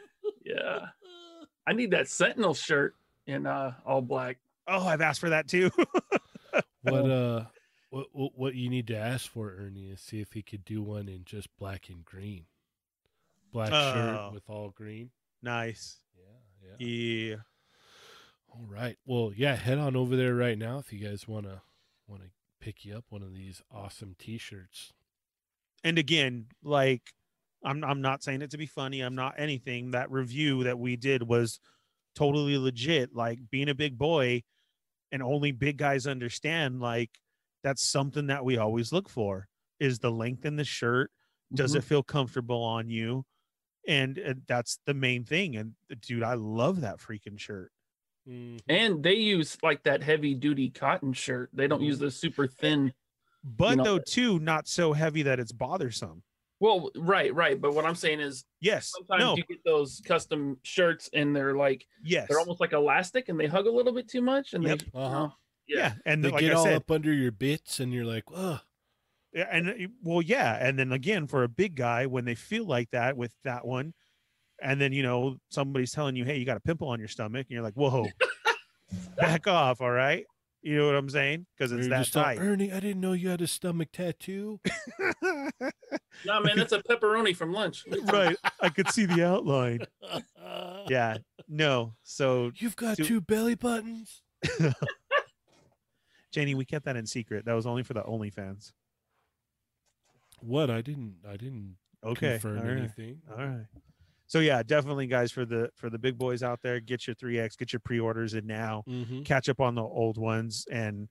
Yeah. 0.45 0.87
I 1.67 1.73
need 1.73 1.91
that 1.91 2.07
Sentinel 2.07 2.53
shirt 2.53 2.95
in 3.27 3.45
uh 3.47 3.73
all 3.85 4.01
black. 4.01 4.37
Oh, 4.67 4.85
I've 4.87 5.01
asked 5.01 5.19
for 5.19 5.29
that 5.29 5.47
too. 5.47 5.71
What 6.83 6.93
uh 7.09 7.45
what, 7.91 8.07
what 8.11 8.31
what 8.35 8.55
you 8.55 8.69
need 8.69 8.87
to 8.87 8.95
ask 8.97 9.29
for 9.29 9.55
Ernie 9.59 9.89
is 9.89 9.99
see 10.01 10.19
if 10.21 10.33
he 10.33 10.41
could 10.41 10.65
do 10.65 10.81
one 10.81 11.07
in 11.09 11.23
just 11.25 11.47
black 11.57 11.89
and 11.89 12.03
green. 12.03 12.45
Black 13.53 13.71
Oh. 13.71 13.93
shirt 13.93 14.33
with 14.33 14.43
all 14.49 14.69
green. 14.69 15.11
nice. 15.41 15.97
Yeah, 16.17 16.77
yeah. 16.79 16.87
Yeah. 16.87 17.35
All 18.49 18.65
right. 18.67 18.97
Well, 19.05 19.31
yeah, 19.35 19.55
head 19.55 19.77
on 19.77 19.95
over 19.95 20.15
there 20.15 20.33
right 20.35 20.57
now 20.57 20.79
if 20.79 20.91
you 20.91 20.99
guys 21.07 21.27
want 21.27 21.45
to 21.45 21.61
want 22.07 22.23
to 22.23 22.29
pick 22.61 22.85
you 22.85 22.95
up 22.95 23.05
one 23.09 23.23
of 23.23 23.33
these 23.33 23.61
awesome 23.71 24.15
t-shirts. 24.17 24.93
and 25.83 25.97
again 25.97 26.45
like 26.63 27.01
i'm 27.65 27.83
i'm 27.83 28.01
not 28.01 28.23
saying 28.23 28.41
it 28.41 28.51
to 28.51 28.57
be 28.57 28.65
funny. 28.67 29.01
I'm 29.01 29.15
not 29.15 29.35
anything. 29.37 29.91
That 29.91 30.09
review 30.11 30.63
that 30.63 30.79
we 30.79 30.95
did 30.95 31.23
was 31.23 31.59
totally 32.15 32.57
legit. 32.57 33.15
Like 33.15 33.39
being 33.49 33.69
a 33.69 33.75
big 33.75 33.97
boy 33.97 34.43
and 35.11 35.21
only 35.21 35.51
big 35.51 35.77
guys 35.77 36.07
understand 36.07 36.79
like 36.79 37.09
that's 37.63 37.83
something 37.83 38.27
that 38.27 38.45
we 38.45 38.57
always 38.57 38.91
look 38.93 39.09
for 39.09 39.47
is 39.79 39.99
the 39.99 40.11
length 40.11 40.45
in 40.45 40.55
the 40.55 40.63
shirt. 40.63 41.11
Does 41.53 41.73
Mhm. 41.73 41.77
it 41.79 41.83
feel 41.83 42.03
comfortable 42.03 42.63
on 42.63 42.89
you? 42.89 43.25
And, 43.87 44.17
and 44.17 44.43
that's 44.47 44.79
the 44.85 44.93
main 44.93 45.23
thing. 45.23 45.55
And 45.55 45.73
dude 46.01 46.23
i 46.23 46.33
love 46.35 46.81
that 46.81 46.97
freaking 46.99 47.39
shirt 47.39 47.71
And 48.27 49.03
they 49.03 49.15
use 49.15 49.57
like 49.63 49.83
that 49.83 50.03
heavy 50.03 50.33
duty 50.35 50.69
cotton 50.69 51.13
shirt. 51.13 51.49
They 51.53 51.67
don't 51.67 51.81
use 51.81 51.99
the 51.99 52.11
super 52.11 52.47
thin. 52.47 52.93
but 53.43 53.75
know- 53.75 53.83
though 53.83 53.99
too 53.99 54.39
not 54.39 54.67
so 54.67 54.93
heavy 54.93 55.23
that 55.23 55.39
it's 55.39 55.51
bothersome 55.51 56.21
Well, 56.59 56.91
right, 56.95 57.33
right. 57.33 57.59
But 57.59 57.73
what 57.73 57.85
I'm 57.85 57.95
saying 57.95 58.19
is 58.19 58.45
yes 58.59 58.91
sometimes 58.95 59.19
no 59.23 59.35
you 59.35 59.43
get 59.43 59.63
those 59.65 59.99
custom 60.05 60.57
shirts 60.63 61.09
and 61.13 61.35
they're 61.35 61.55
like 61.55 61.85
yes 62.03 62.27
they're 62.29 62.39
almost 62.39 62.61
like 62.61 62.73
elastic 62.73 63.29
and 63.29 63.39
they 63.39 63.47
hug 63.47 63.65
a 63.65 63.71
little 63.71 63.93
bit 63.93 64.07
too 64.07 64.21
much 64.21 64.53
and 64.53 64.63
Yep. 64.63 64.79
they 64.79 64.85
Uh-huh. 64.99 65.29
yeah. 65.67 65.77
yeah 65.77 65.93
and 66.05 66.23
They 66.23 66.29
like 66.29 66.41
get 66.41 66.51
i 66.51 66.55
all 66.55 66.63
said 66.65 66.75
up 66.75 66.91
under 66.91 67.11
your 67.11 67.31
bits 67.31 67.79
and 67.79 67.91
you're 67.91 68.05
like, 68.05 68.25
"Ugh." 68.33 68.59
Yeah, 69.33 69.47
and 69.49 69.69
uh, 69.69 69.73
well, 70.03 70.21
yeah, 70.21 70.57
and 70.59 70.77
then 70.77 70.91
again 70.91 71.25
for 71.25 71.43
a 71.43 71.47
big 71.49 71.75
guy 71.75 72.05
when 72.05 72.25
they 72.25 72.35
feel 72.35 72.65
like 72.65 72.91
that 72.91 73.15
with 73.17 73.33
that 73.45 73.65
one, 73.65 73.93
and 74.61 74.79
then 74.79 74.93
you 74.93 75.03
know 75.03 75.37
somebody's 75.49 75.91
telling 75.91 76.15
you, 76.15 76.23
"Hey, 76.25 76.37
you 76.37 76.45
got 76.45 76.57
a 76.57 76.61
pimple 76.61 76.87
on 76.89 76.99
your 76.99 77.07
stomach," 77.07 77.47
and 77.49 77.53
you're 77.53 77.63
like, 77.63 77.73
"Whoa, 77.75 78.07
back 79.17 79.47
off!" 79.47 79.81
All 79.81 79.91
right, 79.91 80.25
you 80.61 80.77
know 80.77 80.85
what 80.85 80.95
I'm 80.95 81.09
saying? 81.09 81.45
Because 81.57 81.71
it's 81.71 81.81
You're 81.87 81.89
that 81.97 82.03
just 82.05 82.17
all, 82.17 82.23
tight. 82.23 82.39
Ernie, 82.39 82.71
I 82.71 82.79
didn't 82.79 83.01
know 83.01 83.13
you 83.13 83.29
had 83.29 83.41
a 83.41 83.47
stomach 83.47 83.89
tattoo. 83.91 84.59
No, 86.25 86.39
man, 86.41 86.57
that's 86.57 86.73
a 86.73 86.83
pepperoni 86.83 87.35
from 87.35 87.51
lunch. 87.53 87.83
right, 88.11 88.35
I 88.59 88.69
could 88.69 88.89
see 88.89 89.05
the 89.05 89.25
outline. 89.25 89.79
Yeah, 90.87 91.17
no. 91.47 91.93
So 92.03 92.51
You've 92.55 92.75
got 92.75 92.97
Do- 92.97 93.03
two 93.03 93.21
belly 93.21 93.55
buttons. 93.55 94.21
Janie, 96.31 96.53
we 96.55 96.65
kept 96.65 96.85
that 96.85 96.95
in 96.95 97.05
secret. 97.05 97.45
That 97.45 97.53
was 97.53 97.65
only 97.65 97.83
for 97.83 97.93
the 97.93 98.03
OnlyFans. 98.03 98.71
What? 100.41 100.69
I 100.69 100.81
didn't 100.81 101.15
I 101.27 101.37
didn't 101.37 101.77
Okay, 102.03 102.31
confirm 102.33 102.59
all 102.59 102.63
right. 102.65 102.77
anything. 102.77 103.21
All 103.31 103.37
right. 103.45 103.65
So 104.31 104.39
yeah, 104.39 104.63
definitely, 104.63 105.07
guys, 105.07 105.29
for 105.29 105.43
the 105.45 105.69
for 105.75 105.89
the 105.89 105.99
big 105.99 106.17
boys 106.17 106.41
out 106.41 106.61
there, 106.61 106.79
get 106.79 107.05
your 107.05 107.17
3x, 107.17 107.57
get 107.57 107.73
your 107.73 107.81
pre-orders 107.81 108.33
in 108.33 108.47
now. 108.47 108.85
Mm-hmm. 108.87 109.23
catch 109.23 109.49
up 109.49 109.59
on 109.59 109.75
the 109.75 109.81
old 109.83 110.17
ones 110.17 110.65
and 110.71 111.09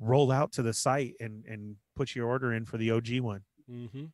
roll 0.00 0.32
out 0.32 0.52
to 0.52 0.62
the 0.62 0.72
site 0.72 1.12
and 1.20 1.44
and 1.44 1.76
put 1.96 2.14
your 2.14 2.26
order 2.28 2.50
in 2.54 2.64
for 2.64 2.78
the 2.78 2.90
OG 2.90 3.18
one. 3.20 3.42
Mm-hmm. 3.70 4.04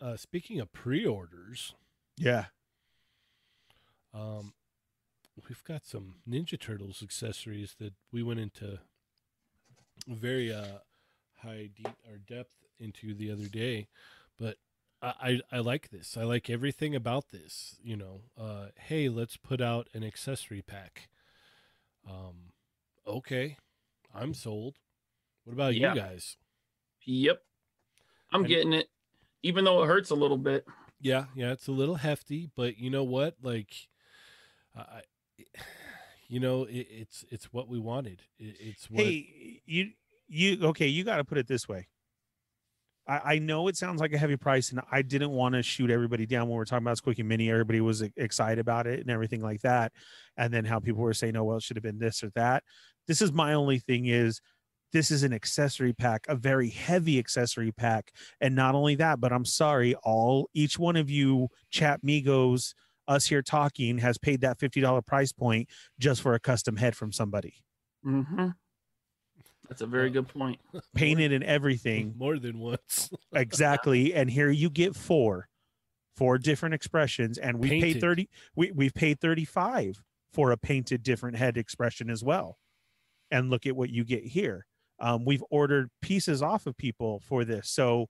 Uh, 0.00 0.16
speaking 0.16 0.58
of 0.58 0.72
pre-orders, 0.72 1.74
Yeah. 2.16 2.46
um, 4.14 4.54
we've 5.46 5.62
got 5.64 5.84
some 5.84 6.14
Ninja 6.26 6.58
Turtles 6.58 7.02
accessories 7.02 7.74
that 7.78 7.92
we 8.10 8.22
went 8.22 8.40
into 8.40 8.78
very 10.08 10.50
uh, 10.50 10.78
high 11.42 11.68
deep 11.76 11.92
or 12.10 12.16
depth 12.26 12.54
into 12.78 13.12
the 13.12 13.30
other 13.30 13.48
day, 13.48 13.86
but 14.38 14.56
I, 15.02 15.40
I 15.52 15.56
I 15.56 15.58
like 15.60 15.90
this. 15.90 16.16
I 16.16 16.24
like 16.24 16.50
everything 16.50 16.94
about 16.94 17.30
this. 17.30 17.76
You 17.82 17.96
know, 17.96 18.20
uh, 18.38 18.66
hey, 18.76 19.08
let's 19.08 19.36
put 19.36 19.60
out 19.60 19.88
an 19.94 20.04
accessory 20.04 20.62
pack. 20.62 21.08
Um, 22.08 22.52
okay, 23.06 23.56
I'm 24.14 24.34
sold. 24.34 24.76
What 25.44 25.52
about 25.54 25.74
Yeah. 25.74 25.94
you 25.94 26.00
guys? 26.00 26.36
Yep. 27.04 27.42
I'm 28.32 28.40
And- 28.42 28.48
getting 28.48 28.72
it. 28.72 28.88
Even 29.42 29.64
though 29.64 29.82
it 29.82 29.86
hurts 29.86 30.10
a 30.10 30.14
little 30.14 30.36
bit. 30.36 30.66
Yeah, 31.00 31.24
yeah, 31.34 31.52
it's 31.52 31.66
a 31.66 31.72
little 31.72 31.94
hefty, 31.94 32.50
but 32.54 32.76
you 32.76 32.90
know 32.90 33.04
what? 33.04 33.36
Like, 33.40 33.74
I, 34.76 35.00
you 36.28 36.40
know, 36.40 36.64
it, 36.64 36.86
it's 36.90 37.24
it's 37.30 37.52
what 37.54 37.68
we 37.68 37.78
wanted. 37.78 38.22
It, 38.38 38.56
it's 38.60 38.90
what. 38.90 39.04
Hey, 39.04 39.62
you 39.64 39.92
you 40.28 40.58
okay? 40.68 40.86
You 40.88 41.04
got 41.04 41.16
to 41.16 41.24
put 41.24 41.38
it 41.38 41.46
this 41.48 41.66
way. 41.66 41.88
I, 43.10 43.34
I 43.34 43.38
know 43.40 43.66
it 43.66 43.76
sounds 43.76 44.00
like 44.00 44.12
a 44.12 44.18
heavy 44.18 44.36
price, 44.36 44.70
and 44.70 44.80
I 44.90 45.02
didn't 45.02 45.32
want 45.32 45.56
to 45.56 45.62
shoot 45.62 45.90
everybody 45.90 46.26
down 46.26 46.48
when 46.48 46.56
we 46.56 46.62
are 46.62 46.64
talking 46.64 46.86
about 46.86 47.02
Quickie 47.02 47.24
Mini. 47.24 47.50
Everybody 47.50 47.80
was 47.80 48.02
excited 48.02 48.60
about 48.60 48.86
it 48.86 49.00
and 49.00 49.10
everything 49.10 49.40
like 49.40 49.62
that, 49.62 49.92
and 50.36 50.54
then 50.54 50.64
how 50.64 50.78
people 50.78 51.02
were 51.02 51.12
saying, 51.12 51.36
"Oh, 51.36 51.44
well, 51.44 51.56
it 51.56 51.64
should 51.64 51.76
have 51.76 51.82
been 51.82 51.98
this 51.98 52.22
or 52.22 52.30
that." 52.36 52.62
This 53.08 53.20
is 53.20 53.32
my 53.32 53.54
only 53.54 53.80
thing 53.80 54.06
is 54.06 54.40
this 54.92 55.10
is 55.10 55.24
an 55.24 55.32
accessory 55.32 55.92
pack, 55.92 56.24
a 56.28 56.36
very 56.36 56.68
heavy 56.68 57.18
accessory 57.18 57.72
pack, 57.72 58.12
and 58.40 58.54
not 58.54 58.76
only 58.76 58.94
that, 58.96 59.20
but 59.20 59.32
I'm 59.32 59.44
sorry, 59.44 59.94
all 59.96 60.48
each 60.54 60.78
one 60.78 60.96
of 60.96 61.10
you 61.10 61.48
chat 61.70 62.02
migos, 62.02 62.74
us 63.08 63.26
here 63.26 63.42
talking, 63.42 63.98
has 63.98 64.18
paid 64.18 64.42
that 64.42 64.60
fifty 64.60 64.80
dollar 64.80 65.02
price 65.02 65.32
point 65.32 65.68
just 65.98 66.22
for 66.22 66.34
a 66.34 66.40
custom 66.40 66.76
head 66.76 66.94
from 66.94 67.10
somebody, 67.10 67.54
Mm-hmm. 68.06 68.48
That's 69.70 69.82
a 69.82 69.86
very 69.86 70.10
good 70.10 70.26
point. 70.28 70.58
painted 70.96 71.32
and 71.32 71.44
everything. 71.44 72.12
more 72.18 72.38
than 72.38 72.58
once. 72.58 73.08
exactly 73.32 74.12
and 74.12 74.28
here 74.28 74.50
you 74.50 74.68
get 74.68 74.94
four 74.96 75.48
four 76.16 76.36
different 76.36 76.74
expressions 76.74 77.38
and 77.38 77.58
we 77.58 77.68
paid 77.80 78.00
30 78.00 78.28
we, 78.56 78.72
we've 78.72 78.92
paid 78.92 79.20
35 79.20 80.02
for 80.32 80.50
a 80.50 80.56
painted 80.58 81.02
different 81.04 81.36
head 81.36 81.56
expression 81.56 82.10
as 82.10 82.22
well 82.22 82.58
and 83.30 83.48
look 83.48 83.64
at 83.64 83.76
what 83.76 83.88
you 83.88 84.04
get 84.04 84.24
here 84.24 84.66
um, 84.98 85.24
we've 85.24 85.44
ordered 85.50 85.88
pieces 86.02 86.42
off 86.42 86.66
of 86.66 86.76
people 86.76 87.22
for 87.26 87.44
this 87.44 87.70
so 87.70 88.06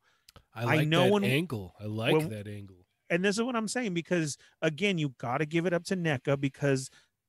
I 0.54 0.62
I 0.62 0.64
like 0.64 0.88
know 0.88 1.04
that 1.04 1.12
when- 1.12 1.24
angle. 1.24 1.74
I 1.78 1.84
like 1.84 2.14
when- 2.16 2.30
that 2.30 2.48
angle. 2.48 2.84
and 3.10 3.22
this 3.24 3.36
is 3.36 3.42
what 3.44 3.54
i'm 3.54 3.68
saying 3.68 3.92
because 3.94 4.36
again 4.62 4.96
you 4.98 5.10
got 5.18 5.38
to 5.38 5.46
give 5.46 5.66
it 5.66 5.74
up 5.74 5.84
to 5.84 5.96
NECA 5.96 6.40
because 6.40 6.88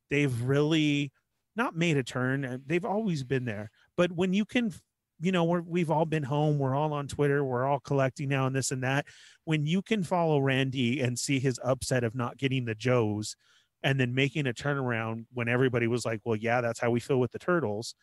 they've 0.09 0.41
really 0.41 1.11
not 1.55 1.75
made 1.75 1.97
a 1.97 2.03
turn 2.03 2.63
they've 2.65 2.85
always 2.85 3.23
been 3.25 3.43
there 3.45 3.69
but 4.01 4.11
when 4.13 4.33
you 4.33 4.45
can 4.45 4.73
you 5.19 5.31
know 5.31 5.43
we're, 5.43 5.61
we've 5.61 5.91
all 5.91 6.05
been 6.05 6.23
home 6.23 6.57
we're 6.57 6.73
all 6.73 6.91
on 6.91 7.07
twitter 7.07 7.45
we're 7.45 7.63
all 7.63 7.79
collecting 7.79 8.29
now 8.29 8.47
and 8.47 8.55
this 8.55 8.71
and 8.71 8.81
that. 8.83 9.05
When 9.45 9.67
you 9.67 9.83
can 9.83 10.03
follow 10.03 10.39
randy 10.39 11.01
and 11.01 11.19
see 11.19 11.37
his 11.37 11.59
upset 11.63 12.03
of 12.03 12.15
not 12.15 12.37
getting 12.37 12.65
the 12.65 12.73
joes 12.73 13.35
and 13.83 13.99
then 13.99 14.15
making 14.15 14.47
a 14.47 14.53
turnaround 14.53 15.25
when 15.33 15.47
everybody 15.47 15.85
was 15.85 16.03
like 16.03 16.19
well 16.25 16.35
yeah 16.35 16.61
that's 16.61 16.79
how 16.79 16.89
we 16.89 16.99
feel 16.99 17.19
with 17.19 17.31
the 17.31 17.37
turtles 17.37 17.93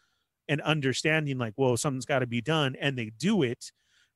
and 0.48 0.60
understanding 0.60 1.36
like 1.36 1.54
whoa 1.56 1.74
something's 1.74 2.06
got 2.06 2.20
to 2.20 2.28
be 2.28 2.40
done 2.40 2.76
and 2.80 2.96
they 2.96 3.10
do 3.18 3.42
it. 3.42 3.72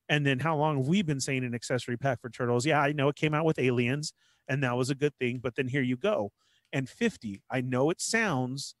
And 0.07 0.25
then 0.25 0.39
how 0.39 0.55
long 0.55 0.77
have 0.77 0.87
we 0.87 1.01
been 1.01 1.19
saying 1.19 1.43
an 1.43 1.53
accessory 1.53 1.97
pack 1.97 2.21
for 2.21 2.29
turtles? 2.29 2.65
Yeah 2.65 2.81
i 2.81 2.93
know 2.93 3.09
it 3.09 3.17
came 3.17 3.33
out 3.33 3.43
with 3.43 3.59
aliens 3.59 4.13
and 4.47 4.63
that 4.63 4.77
was 4.77 4.89
a 4.89 4.95
good 4.95 5.15
thing 5.19 5.41
but 5.43 5.57
then 5.57 5.67
here 5.67 5.81
you 5.81 5.97
go. 5.97 6.31
And 6.71 6.87
50 6.87 7.41
i 7.51 7.59
know 7.59 7.89
it 7.89 7.99
sounds 7.99 8.75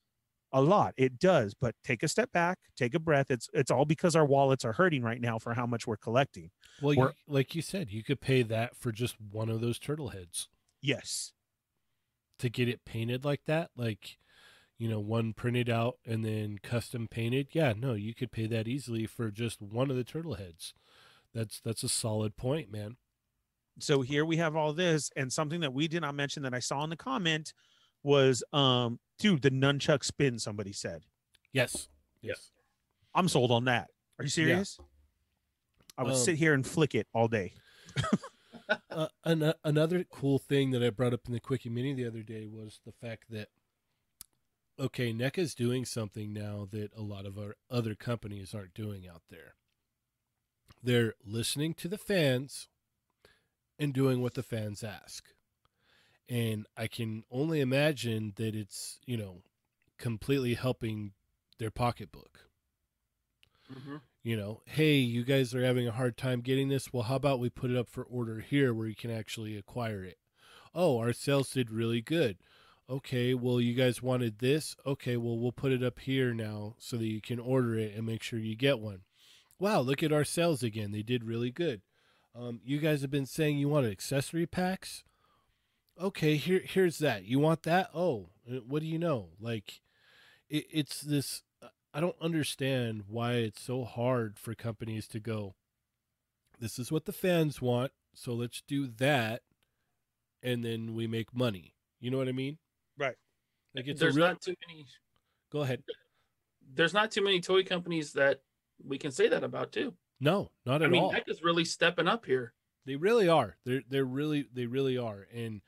a 0.53 0.61
lot. 0.61 0.93
It 0.97 1.19
does, 1.19 1.53
but 1.53 1.75
take 1.83 2.03
a 2.03 2.07
step 2.07 2.31
back, 2.31 2.59
take 2.77 2.93
a 2.93 2.99
breath. 2.99 3.31
It's 3.31 3.49
it's 3.53 3.71
all 3.71 3.85
because 3.85 4.15
our 4.15 4.25
wallets 4.25 4.63
are 4.63 4.73
hurting 4.73 5.01
right 5.03 5.19
now 5.19 5.39
for 5.39 5.53
how 5.53 5.65
much 5.65 5.85
we're 5.87 5.97
collecting. 5.97 6.51
Well, 6.81 6.93
you, 6.93 7.01
We're- 7.01 7.13
like 7.27 7.55
you 7.55 7.61
said, 7.61 7.91
you 7.91 8.03
could 8.03 8.21
pay 8.21 8.43
that 8.43 8.75
for 8.75 8.91
just 8.91 9.15
one 9.19 9.49
of 9.49 9.61
those 9.61 9.79
turtle 9.79 10.09
heads 10.09 10.47
Yes. 10.81 11.33
to 12.39 12.49
get 12.49 12.67
it 12.69 12.85
painted 12.85 13.25
like 13.25 13.41
that, 13.45 13.71
like 13.75 14.17
you 14.77 14.89
know, 14.89 14.99
one 14.99 15.33
printed 15.33 15.69
out 15.69 15.97
and 16.05 16.25
then 16.25 16.57
custom 16.61 17.07
painted. 17.07 17.47
Yeah, 17.51 17.73
no, 17.77 17.93
you 17.93 18.13
could 18.13 18.31
pay 18.31 18.47
that 18.47 18.67
easily 18.67 19.05
for 19.05 19.31
just 19.31 19.61
one 19.61 19.89
of 19.89 19.95
the 19.95 20.03
turtle 20.03 20.33
heads. 20.35 20.73
That's 21.33 21.59
that's 21.61 21.83
a 21.83 21.89
solid 21.89 22.35
point, 22.37 22.71
man. 22.71 22.97
so 23.79 24.01
here 24.01 24.23
we 24.25 24.37
have 24.37 24.55
all 24.55 24.71
this 24.73 25.09
and 25.15 25.33
something 25.33 25.61
that 25.61 25.73
we 25.73 25.87
did 25.87 26.01
not 26.01 26.13
mention 26.13 26.43
that 26.43 26.53
i 26.53 26.59
saw 26.59 26.83
in 26.83 26.91
the 26.91 26.95
comment 26.95 27.53
was 28.03 28.43
um 28.53 28.99
dude 29.19 29.41
the 29.41 29.49
nunchuck 29.51 30.03
spin 30.03 30.37
somebody 30.39 30.71
said 30.73 31.03
Yes. 31.51 31.87
Yes. 32.21 32.51
i'm 33.15 33.27
sold 33.27 33.51
on 33.51 33.65
that 33.65 33.89
are 34.19 34.25
you 34.25 34.29
serious 34.29 34.79
i 35.97 36.03
would 36.03 36.13
Um, 36.13 36.17
sit 36.17 36.35
here 36.35 36.53
and 36.53 36.65
flick 36.65 36.93
it 36.95 37.07
all 37.13 37.27
day 37.27 37.53
uh, 38.89 39.07
an- 39.23 39.53
another 39.63 40.03
cool 40.03 40.39
thing 40.39 40.71
that 40.71 40.81
I 40.83 40.89
brought 40.89 41.13
up 41.13 41.27
in 41.27 41.33
the 41.33 41.39
quickie 41.39 41.69
mini 41.69 41.93
the 41.93 42.07
other 42.07 42.23
day 42.23 42.47
was 42.47 42.79
the 42.85 42.91
fact 42.91 43.25
that 43.29 43.49
okay, 44.79 45.13
NECA's 45.13 45.53
doing 45.53 45.85
something 45.85 46.33
now 46.33 46.67
that 46.71 46.89
a 46.97 47.01
lot 47.01 47.27
of 47.27 47.37
our 47.37 47.55
other 47.69 47.93
companies 47.93 48.55
aren't 48.55 48.73
doing 48.73 49.07
out 49.07 49.21
there. 49.29 49.53
They're 50.81 51.13
listening 51.23 51.75
to 51.75 51.87
the 51.87 51.97
fans 51.99 52.67
and 53.77 53.93
doing 53.93 54.19
what 54.21 54.33
the 54.33 54.41
fans 54.41 54.83
ask. 54.83 55.25
And 56.29 56.65
I 56.77 56.87
can 56.87 57.23
only 57.29 57.59
imagine 57.59 58.33
that 58.37 58.55
it's, 58.55 58.99
you 59.05 59.17
know, 59.17 59.43
completely 59.97 60.53
helping 60.55 61.13
their 61.59 61.71
pocketbook 61.71 62.49
Mhm. 63.71 64.01
you 64.23 64.35
know, 64.37 64.61
hey, 64.65 64.95
you 64.97 65.23
guys 65.23 65.53
are 65.53 65.63
having 65.63 65.87
a 65.87 65.91
hard 65.91 66.17
time 66.17 66.41
getting 66.41 66.69
this. 66.69 66.91
Well, 66.93 67.03
how 67.03 67.15
about 67.15 67.39
we 67.39 67.49
put 67.49 67.71
it 67.71 67.77
up 67.77 67.89
for 67.89 68.03
order 68.03 68.39
here 68.39 68.73
where 68.73 68.87
you 68.87 68.95
can 68.95 69.11
actually 69.11 69.55
acquire 69.57 70.03
it? 70.03 70.17
Oh, 70.73 70.97
our 70.99 71.13
sales 71.13 71.49
did 71.51 71.69
really 71.69 72.01
good. 72.01 72.37
Okay, 72.89 73.33
well, 73.33 73.61
you 73.61 73.73
guys 73.73 74.01
wanted 74.01 74.39
this. 74.39 74.75
Okay, 74.85 75.17
well, 75.17 75.37
we'll 75.37 75.51
put 75.53 75.71
it 75.71 75.83
up 75.83 75.99
here 75.99 76.33
now 76.33 76.75
so 76.79 76.97
that 76.97 77.07
you 77.07 77.21
can 77.21 77.39
order 77.39 77.75
it 77.77 77.93
and 77.95 78.05
make 78.05 78.21
sure 78.23 78.39
you 78.39 78.55
get 78.55 78.79
one. 78.79 79.03
Wow, 79.59 79.81
look 79.81 80.03
at 80.03 80.11
our 80.11 80.25
sales 80.25 80.63
again. 80.63 80.91
They 80.91 81.03
did 81.03 81.23
really 81.23 81.51
good. 81.51 81.81
Um, 82.35 82.59
you 82.63 82.79
guys 82.79 83.01
have 83.01 83.11
been 83.11 83.25
saying 83.25 83.57
you 83.57 83.69
wanted 83.69 83.91
accessory 83.91 84.45
packs. 84.45 85.03
Okay, 85.99 86.35
here 86.37 86.61
here's 86.63 86.97
that. 86.99 87.25
You 87.25 87.39
want 87.39 87.63
that? 87.63 87.89
Oh, 87.93 88.29
uh, 88.49 88.57
what 88.67 88.81
do 88.81 88.87
you 88.87 88.97
know? 88.97 89.29
Like, 89.39 89.81
it, 90.49 90.65
it's 90.71 91.01
this 91.01 91.43
I 91.93 91.99
don't 91.99 92.15
understand 92.19 93.03
why 93.07 93.33
it's 93.33 93.61
so 93.61 93.83
hard 93.83 94.39
for 94.39 94.55
companies 94.55 95.07
to 95.09 95.19
go, 95.19 95.55
this 96.59 96.79
is 96.79 96.91
what 96.91 97.05
the 97.05 97.11
fans 97.11 97.61
want, 97.61 97.91
so 98.15 98.33
let's 98.33 98.63
do 98.67 98.87
that, 98.97 99.43
and 100.41 100.65
then 100.65 100.95
we 100.95 101.05
make 101.05 101.35
money. 101.35 101.75
You 101.99 102.09
know 102.09 102.17
what 102.17 102.27
I 102.27 102.31
mean? 102.31 102.57
Right. 102.97 103.15
Like 103.75 103.87
it's 103.87 103.99
there's 103.99 104.15
a 104.15 104.19
real. 104.19 104.27
not 104.29 104.41
too 104.41 104.55
many. 104.67 104.85
Go 105.51 105.61
ahead. 105.61 105.83
There's 106.73 106.93
not 106.93 107.11
too 107.11 107.23
many 107.23 107.41
toy 107.41 107.63
companies 107.63 108.13
that 108.13 108.41
we 108.83 108.97
can 108.97 109.11
say 109.11 109.27
that 109.27 109.43
about 109.43 109.71
too. 109.71 109.93
No, 110.19 110.49
not 110.65 110.81
at 110.81 110.83
all. 110.83 110.87
I 110.87 110.89
mean, 110.89 111.03
all. 111.03 111.13
NECA's 111.13 111.43
really 111.43 111.65
stepping 111.65 112.07
up 112.07 112.25
here. 112.25 112.53
They 112.85 112.95
really 112.95 113.29
are. 113.29 113.57
They're 113.65 113.83
they're 113.89 114.05
really 114.05 114.47
they 114.53 114.65
really 114.65 114.97
are. 114.97 115.27
And 115.33 115.61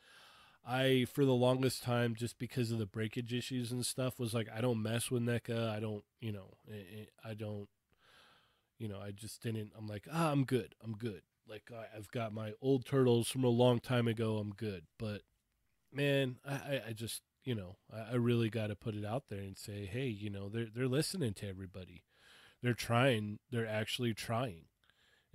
I 0.68 1.06
for 1.06 1.26
the 1.26 1.34
longest 1.34 1.84
time, 1.84 2.16
just 2.16 2.38
because 2.40 2.72
of 2.72 2.80
the 2.80 2.86
breakage 2.86 3.34
issues 3.34 3.72
and 3.72 3.86
stuff, 3.86 4.20
was 4.20 4.34
like 4.34 4.48
I 4.56 4.62
don't 4.62 4.82
mess 4.82 5.12
with 5.12 5.24
NECA. 5.24 5.70
I 5.70 5.80
don't, 5.80 6.04
you 6.20 6.32
know, 6.32 6.54
I, 6.70 7.30
I 7.30 7.34
don't, 7.34 7.68
you 8.80 8.88
know, 8.88 9.00
I 9.00 9.12
just 9.12 9.42
didn't. 9.42 9.72
I'm 9.78 9.88
like, 9.88 10.08
ah, 10.12 10.32
I'm 10.32 10.44
good. 10.44 10.76
I'm 10.84 10.94
good. 10.94 11.22
Like 11.48 11.70
I've 11.96 12.10
got 12.12 12.34
my 12.34 12.54
old 12.62 12.86
turtles 12.86 13.30
from 13.30 13.44
a 13.44 13.50
long 13.50 13.80
time 13.80 14.08
ago. 14.08 14.38
I'm 14.38 14.52
good. 14.52 14.86
But 14.98 15.22
man, 15.94 16.38
I, 16.46 16.54
I, 16.54 16.82
I 16.90 16.94
just, 16.94 17.22
you 17.44 17.56
know, 17.56 17.78
I, 17.94 18.14
I 18.14 18.16
really 18.16 18.50
got 18.50 18.68
to 18.68 18.76
put 18.76 18.96
it 18.96 19.06
out 19.06 19.26
there 19.30 19.42
and 19.42 19.58
say, 19.58 19.86
hey, 19.86 20.08
you 20.08 20.30
know, 20.30 20.50
they're 20.50 20.68
they're 20.74 20.88
listening 20.88 21.34
to 21.36 21.48
everybody. 21.48 22.04
They're 22.64 22.74
trying. 22.74 23.40
They're 23.52 23.68
actually 23.68 24.14
trying 24.14 24.66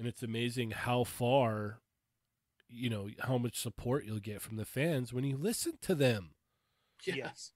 and 0.01 0.09
it's 0.09 0.23
amazing 0.23 0.71
how 0.71 1.05
far 1.05 1.81
you 2.71 2.89
know 2.91 3.09
how 3.21 3.37
much 3.39 3.59
support 3.59 4.05
you'll 4.05 4.19
get 4.21 4.41
from 4.41 4.57
the 4.57 4.65
fans 4.65 5.13
when 5.13 5.25
you 5.25 5.37
listen 5.37 5.73
to 5.83 5.95
them 5.95 6.35
Yeah. 7.07 7.15
yes 7.17 7.53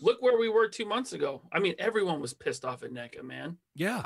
Look 0.00 0.20
where 0.20 0.38
we 0.38 0.48
were 0.48 0.68
two 0.68 0.86
months 0.86 1.12
ago. 1.12 1.42
I 1.52 1.60
mean, 1.60 1.74
everyone 1.78 2.20
was 2.20 2.34
pissed 2.34 2.64
off 2.64 2.82
at 2.82 2.90
NECA, 2.92 3.22
man. 3.22 3.58
yeah 3.74 4.04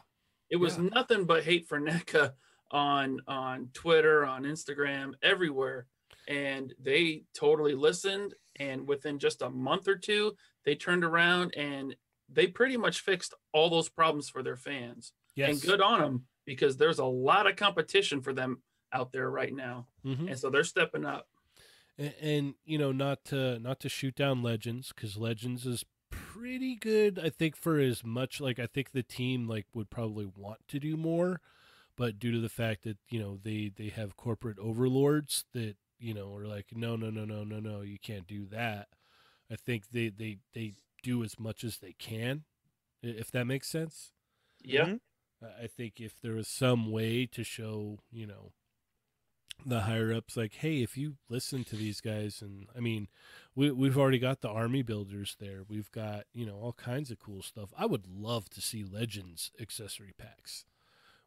It 0.51 0.57
was 0.57 0.77
Yeah. 0.77 0.89
nothing 0.93 1.25
but 1.25 1.45
hate 1.45 1.67
for 1.69 1.81
NECA 1.81 2.35
on 2.71 3.21
on 3.27 3.71
Twitter, 3.73 4.25
on 4.27 4.43
Instagram, 4.45 5.15
everywhere. 5.23 5.87
And 6.29 6.75
they 6.81 7.25
totally 7.35 7.75
listened. 7.75 8.35
And 8.59 8.87
within 8.87 9.19
just 9.19 9.43
a 9.43 9.49
month 9.51 9.87
or 9.89 9.97
two, 9.97 10.37
they 10.65 10.75
turned 10.75 11.05
around 11.05 11.55
and 11.57 11.97
they 12.29 12.47
pretty 12.49 12.77
much 12.77 13.01
fixed 13.01 13.33
all 13.53 13.71
those 13.71 13.89
problems 13.89 14.29
for 14.29 14.43
their 14.43 14.57
fans. 14.57 15.13
yes 15.37 15.49
And 15.51 15.63
good 15.63 15.81
on 15.81 16.01
them 16.01 16.27
because 16.45 16.77
there's 16.77 16.99
a 16.99 17.05
lot 17.05 17.47
of 17.47 17.57
competition 17.57 18.21
for 18.21 18.33
them 18.35 18.61
out 18.97 19.13
there 19.13 19.31
right 19.31 19.53
now. 19.55 19.87
Mhm. 20.05 20.29
And 20.29 20.39
so 20.39 20.51
they're 20.51 20.65
stepping 20.65 21.05
up. 21.05 21.29
and, 21.99 22.15
and 22.21 22.55
you 22.65 22.79
know 22.79 22.93
not 22.93 23.25
to 23.27 23.59
not 23.59 23.81
to 23.81 23.89
shoot 23.89 24.15
down 24.15 24.43
legends 24.43 24.93
because 24.95 25.17
legends 25.17 25.67
is 25.67 25.85
pretty 26.11 26.75
good 26.77 27.19
i 27.19 27.29
think 27.31 27.57
for 27.57 27.79
as 27.81 28.05
much 28.05 28.41
like 28.41 28.59
i 28.59 28.67
think 28.67 28.91
the 28.93 29.03
team 29.03 29.49
like 29.49 29.67
would 29.75 29.89
probably 29.91 30.27
want 30.27 30.61
to 30.69 30.79
do 30.79 30.97
more 30.97 31.41
but 31.97 32.19
due 32.19 32.31
to 32.33 32.41
the 32.41 32.49
fact 32.49 32.85
that 32.85 32.99
you 33.09 33.19
know 33.19 33.39
they 33.43 33.71
they 33.75 33.89
have 33.89 34.17
corporate 34.17 34.59
overlords 34.59 35.45
that 35.53 35.77
you 35.99 36.15
know 36.15 36.35
are 36.37 36.47
like 36.47 36.67
no 36.75 36.97
no 36.97 37.11
no 37.11 37.25
no 37.25 37.43
no 37.45 37.59
no 37.61 37.81
you 37.81 37.99
can't 37.99 38.27
do 38.27 38.47
that 38.47 38.89
i 39.51 39.57
think 39.57 39.89
they 39.91 40.09
they 40.09 40.39
they 40.55 40.75
do 41.03 41.25
as 41.25 41.39
much 41.41 41.65
as 41.65 41.79
they 41.79 41.95
can 41.99 42.45
if 43.03 43.31
that 43.31 43.47
makes 43.47 43.69
sense 43.69 44.13
Yeah. 44.63 44.87
Mhm. 44.87 45.01
I 45.43 45.65
I 45.65 45.67
think 45.67 46.01
if 46.01 46.21
there 46.21 46.35
was 46.35 46.49
some 46.49 46.91
way 46.91 47.27
to 47.27 47.43
show, 47.45 47.99
you 48.11 48.27
know, 48.27 48.53
the 49.65 49.81
higher 49.83 50.13
ups, 50.13 50.37
like, 50.37 50.55
hey, 50.55 50.83
if 50.83 50.97
you 50.97 51.17
listen 51.29 51.65
to 51.65 51.77
these 51.77 52.01
guys, 52.01 52.41
and 52.43 52.67
I 52.77 52.81
mean, 52.81 53.09
we 53.55 53.71
we've 53.71 53.99
already 53.99 54.19
got 54.19 54.41
the 54.41 54.49
army 54.49 54.83
builders 54.83 55.37
there. 55.41 55.63
We've 55.69 55.91
got 55.91 56.25
you 56.33 56.47
know 56.47 56.57
all 56.57 56.73
kinds 56.73 57.11
of 57.11 57.19
cool 57.19 57.43
stuff. 57.43 57.71
I 57.77 57.87
would 57.87 58.07
love 58.07 58.49
to 58.51 58.61
see 58.61 58.85
Legends 58.85 59.51
accessory 59.61 60.13
packs 60.19 60.65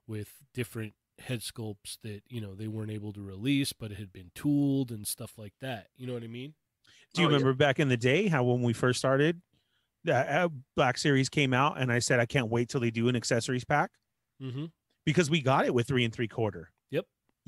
with 0.08 0.44
different 0.54 0.94
head 1.20 1.42
sculpts 1.42 1.98
that 2.04 2.22
you 2.30 2.40
know 2.40 2.56
they 2.56 2.68
weren't 2.68 2.92
able 2.92 3.12
to 3.14 3.22
release, 3.22 3.74
but 3.74 3.92
it 3.92 3.98
had 3.98 4.14
been 4.14 4.32
tooled 4.36 4.92
and 4.92 5.06
stuff 5.08 5.38
like 5.38 5.54
that. 5.62 5.88
You 5.98 6.08
know 6.08 6.14
what 6.14 6.24
I 6.24 6.28
mean? 6.28 6.54
do 7.14 7.22
you 7.22 7.28
Oh, 7.28 7.32
yeah. 7.32 7.36
remember 7.38 7.54
back 7.56 7.80
in 7.80 7.90
the 7.90 7.98
day 7.98 8.28
how 8.28 8.44
when 8.44 8.62
we 8.62 8.72
first 8.74 9.00
started 9.00 9.42
the 10.04 10.14
uh, 10.16 10.48
black 10.76 10.98
series 10.98 11.28
came 11.28 11.54
out 11.54 11.78
and 11.82 11.92
i 11.92 11.98
said 12.00 12.20
i 12.20 12.26
can't 12.26 12.50
wait 12.50 12.70
till 12.70 12.80
they 12.80 12.92
do 12.92 13.08
an 13.10 13.16
accessories 13.16 13.66
pack 13.66 13.90
Mm-hmm. 14.42 14.66
because 15.06 15.30
we 15.30 15.42
got 15.42 15.66
it 15.66 15.74
with 15.74 15.88
three 15.88 16.06
and 16.06 16.14
three 16.14 16.28
quarter. 16.28 16.70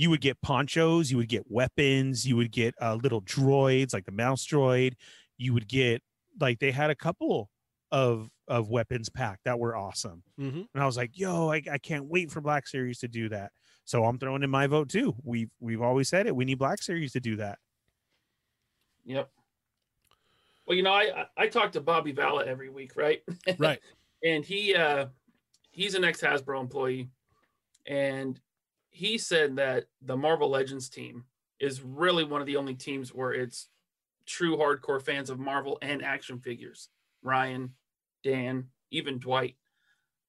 Yep. 0.02 0.04
You 0.04 0.10
would 0.10 0.22
get 0.22 0.42
ponchos, 0.42 1.12
you 1.12 1.18
would 1.18 1.30
get 1.30 1.44
weapons, 1.50 2.26
you 2.26 2.36
would 2.36 2.52
get 2.52 2.74
uh, 2.82 2.96
little 2.96 3.22
droids 3.22 3.94
like 3.94 4.06
the 4.06 4.12
mouse 4.12 4.46
droid. 4.46 4.94
You 5.38 5.54
would 5.54 5.68
get 5.68 6.02
like 6.40 6.60
they 6.60 6.72
had 6.72 6.90
a 6.90 6.96
couple 6.96 7.50
of 7.92 8.30
of 8.48 8.70
weapons 8.70 9.10
packed 9.10 9.44
that 9.46 9.60
were 9.60 9.76
awesome, 9.76 10.24
Mm-hmm. 10.40 10.62
and 10.74 10.84
I 10.84 10.86
was 10.86 10.98
like, 10.98 11.18
"Yo, 11.18 11.50
I, 11.52 11.62
I 11.72 11.78
can't 11.78 12.06
wait 12.06 12.32
for 12.32 12.42
Black 12.42 12.68
Series 12.68 13.00
to 13.00 13.08
do 13.08 13.30
that." 13.30 13.52
So 13.86 14.06
I'm 14.06 14.18
throwing 14.18 14.44
in 14.44 14.50
my 14.50 14.68
vote 14.68 14.90
too. 14.90 15.16
We've 15.24 15.50
we've 15.60 15.82
always 15.82 16.10
said 16.10 16.28
it. 16.28 16.36
We 16.36 16.46
need 16.46 16.60
Black 16.60 16.82
Series 16.82 17.12
to 17.14 17.20
do 17.20 17.36
that. 17.38 17.60
Yep. 19.06 19.30
Well, 20.66 20.78
you 20.78 20.84
know, 20.84 20.94
I 20.94 21.26
I 21.38 21.44
I 21.44 21.48
talk 21.48 21.72
to 21.74 21.82
Bobby 21.82 22.12
Valla 22.12 22.46
every 22.46 22.70
week, 22.70 22.94
right? 22.96 23.22
Right. 23.58 23.80
and 24.24 24.46
he 24.46 24.76
uh 24.76 25.08
he's 25.72 25.96
an 25.96 26.04
ex 26.04 26.22
Hasbro 26.22 26.60
employee, 26.62 27.10
and 27.86 28.40
he 28.92 29.18
said 29.18 29.56
that 29.56 29.86
the 30.02 30.16
Marvel 30.18 30.50
Legends 30.50 30.90
team 30.90 31.24
is 31.60 31.82
really 31.82 32.24
one 32.24 32.42
of 32.42 32.48
the 32.48 32.58
only 32.58 32.76
teams 32.76 33.14
where 33.14 33.32
it's 33.34 33.70
true 34.26 34.58
hardcore 34.58 35.02
fans 35.02 35.30
of 35.30 35.40
Marvel 35.40 35.78
and 35.82 36.04
action 36.04 36.40
figures. 36.40 36.90
Ryan, 37.24 37.74
Dan, 38.24 38.68
even 38.92 39.20
Dwight. 39.20 39.56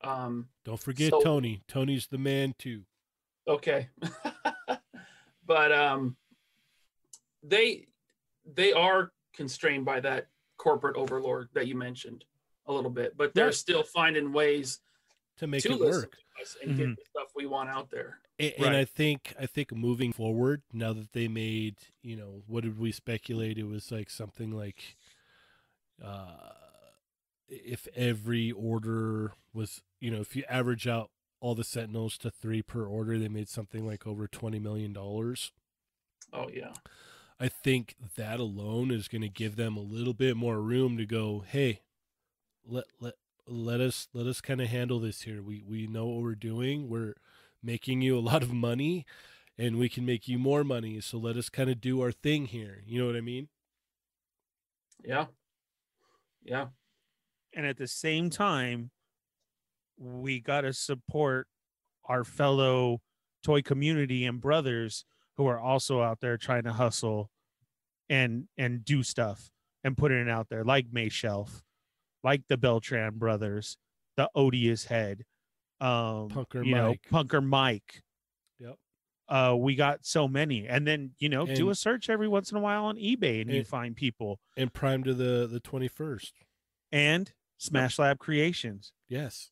Um, 0.02 0.48
Don't 0.64 0.80
forget 0.80 1.10
So- 1.10 1.20
Tony. 1.22 1.62
Tony's 1.68 2.06
the 2.06 2.18
man 2.18 2.54
too. 2.58 2.82
okay 3.48 3.88
but 5.46 5.72
um 5.72 6.16
they 7.42 7.86
they 8.54 8.72
are 8.72 9.10
constrained 9.34 9.84
by 9.84 9.98
that 9.98 10.28
corporate 10.58 10.96
overlord 10.96 11.48
that 11.52 11.66
you 11.66 11.74
mentioned 11.74 12.24
a 12.66 12.72
little 12.72 12.90
bit 12.90 13.16
but 13.16 13.34
they're 13.34 13.50
still 13.50 13.82
finding 13.82 14.32
ways 14.32 14.78
To 15.38 15.46
make 15.46 15.62
to 15.62 15.72
it 15.72 15.80
work. 15.80 16.12
to 16.36 16.42
us 16.42 16.56
and 16.62 16.76
get 16.76 16.96
the 16.96 17.02
stuff 17.10 17.28
we 17.34 17.46
want 17.46 17.68
out 17.70 17.90
there 17.90 18.18
A- 18.38 18.54
Right. 18.58 18.66
And 18.68 18.76
I 18.76 18.84
think 18.84 19.34
I 19.40 19.46
think 19.46 19.72
moving 19.74 20.12
forward, 20.12 20.62
now 20.72 20.92
that 20.92 21.12
they 21.12 21.28
made, 21.28 21.76
you 22.02 22.16
know, 22.16 22.42
what 22.46 22.64
did 22.64 22.78
we 22.78 22.92
speculate? 22.92 23.58
It 23.58 23.64
was 23.66 23.90
like 23.92 24.10
something 24.10 24.50
like, 24.50 24.96
uh, 26.04 26.52
if 27.48 27.86
every 27.94 28.50
order 28.52 29.32
was, 29.52 29.82
you 30.00 30.10
know, 30.10 30.20
if 30.20 30.34
you 30.36 30.44
average 30.48 30.86
out 30.86 31.10
all 31.40 31.54
the 31.54 31.64
Sentinels 31.64 32.16
to 32.18 32.30
three 32.30 32.62
per 32.62 32.84
order, 32.86 33.18
they 33.18 33.28
made 33.28 33.48
something 33.48 33.86
like 33.86 34.06
over 34.06 34.26
twenty 34.26 34.58
million 34.58 34.92
dollars. 34.92 35.52
Oh 36.32 36.48
yeah. 36.52 36.72
I 37.40 37.48
think 37.48 37.96
that 38.16 38.38
alone 38.38 38.90
is 38.92 39.08
going 39.08 39.22
to 39.22 39.28
give 39.28 39.56
them 39.56 39.76
a 39.76 39.80
little 39.80 40.14
bit 40.14 40.36
more 40.36 40.60
room 40.60 40.96
to 40.98 41.04
go. 41.06 41.40
Hey, 41.46 41.80
let 42.64 42.84
let 43.00 43.14
let 43.46 43.80
us 43.80 44.08
let 44.14 44.26
us 44.26 44.40
kind 44.40 44.60
of 44.60 44.68
handle 44.68 45.00
this 45.00 45.22
here. 45.22 45.42
We 45.42 45.62
we 45.66 45.86
know 45.86 46.06
what 46.06 46.22
we're 46.22 46.34
doing. 46.34 46.88
We're 46.88 47.14
making 47.62 48.02
you 48.02 48.18
a 48.18 48.20
lot 48.20 48.42
of 48.42 48.52
money, 48.52 49.06
and 49.58 49.76
we 49.78 49.88
can 49.88 50.04
make 50.06 50.28
you 50.28 50.38
more 50.38 50.64
money. 50.64 51.00
So 51.00 51.18
let 51.18 51.36
us 51.36 51.48
kind 51.48 51.70
of 51.70 51.80
do 51.80 52.00
our 52.02 52.12
thing 52.12 52.46
here. 52.46 52.82
You 52.86 53.00
know 53.00 53.06
what 53.06 53.16
I 53.16 53.20
mean? 53.20 53.48
Yeah. 55.04 55.26
Yeah. 56.42 56.66
and 57.54 57.66
at 57.66 57.76
the 57.78 57.86
same 57.88 58.30
time 58.30 58.90
we 59.98 60.40
got 60.40 60.62
to 60.62 60.72
support 60.72 61.46
our 62.06 62.24
fellow 62.24 63.00
toy 63.44 63.62
community 63.62 64.24
and 64.26 64.40
brothers 64.40 65.04
who 65.36 65.46
are 65.46 65.60
also 65.60 66.02
out 66.02 66.20
there 66.20 66.36
trying 66.36 66.64
to 66.64 66.72
hustle 66.72 67.30
and 68.08 68.48
and 68.58 68.84
do 68.84 69.02
stuff 69.02 69.50
and 69.84 69.96
putting 69.96 70.18
it 70.20 70.28
out 70.28 70.48
there 70.48 70.64
like 70.64 70.86
May 70.92 71.08
Shelf, 71.08 71.62
like 72.22 72.42
the 72.48 72.56
Beltran 72.56 73.18
brothers, 73.18 73.76
the 74.16 74.28
Odious 74.34 74.84
Head, 74.86 75.24
um 75.80 76.28
Punker 76.28 76.64
you 76.64 76.74
know, 76.74 76.88
Mike. 76.90 77.02
Punker 77.10 77.44
Mike. 77.44 78.02
Yep. 78.58 78.76
Uh, 79.28 79.56
we 79.58 79.74
got 79.74 80.04
so 80.04 80.28
many, 80.28 80.66
and 80.68 80.86
then 80.86 81.12
you 81.18 81.28
know, 81.28 81.46
do 81.46 81.70
a 81.70 81.74
search 81.74 82.10
every 82.10 82.28
once 82.28 82.50
in 82.50 82.56
a 82.56 82.60
while 82.60 82.84
on 82.84 82.96
eBay, 82.96 83.40
and 83.40 83.50
you 83.50 83.64
find 83.64 83.96
people 83.96 84.38
And 84.56 84.72
prime 84.72 85.02
to 85.04 85.14
the 85.14 85.46
the 85.50 85.60
twenty 85.60 85.88
first. 85.88 86.34
and 86.90 87.32
Smash 87.58 87.98
Lab 87.98 88.18
Creations. 88.18 88.92
Yes. 89.08 89.50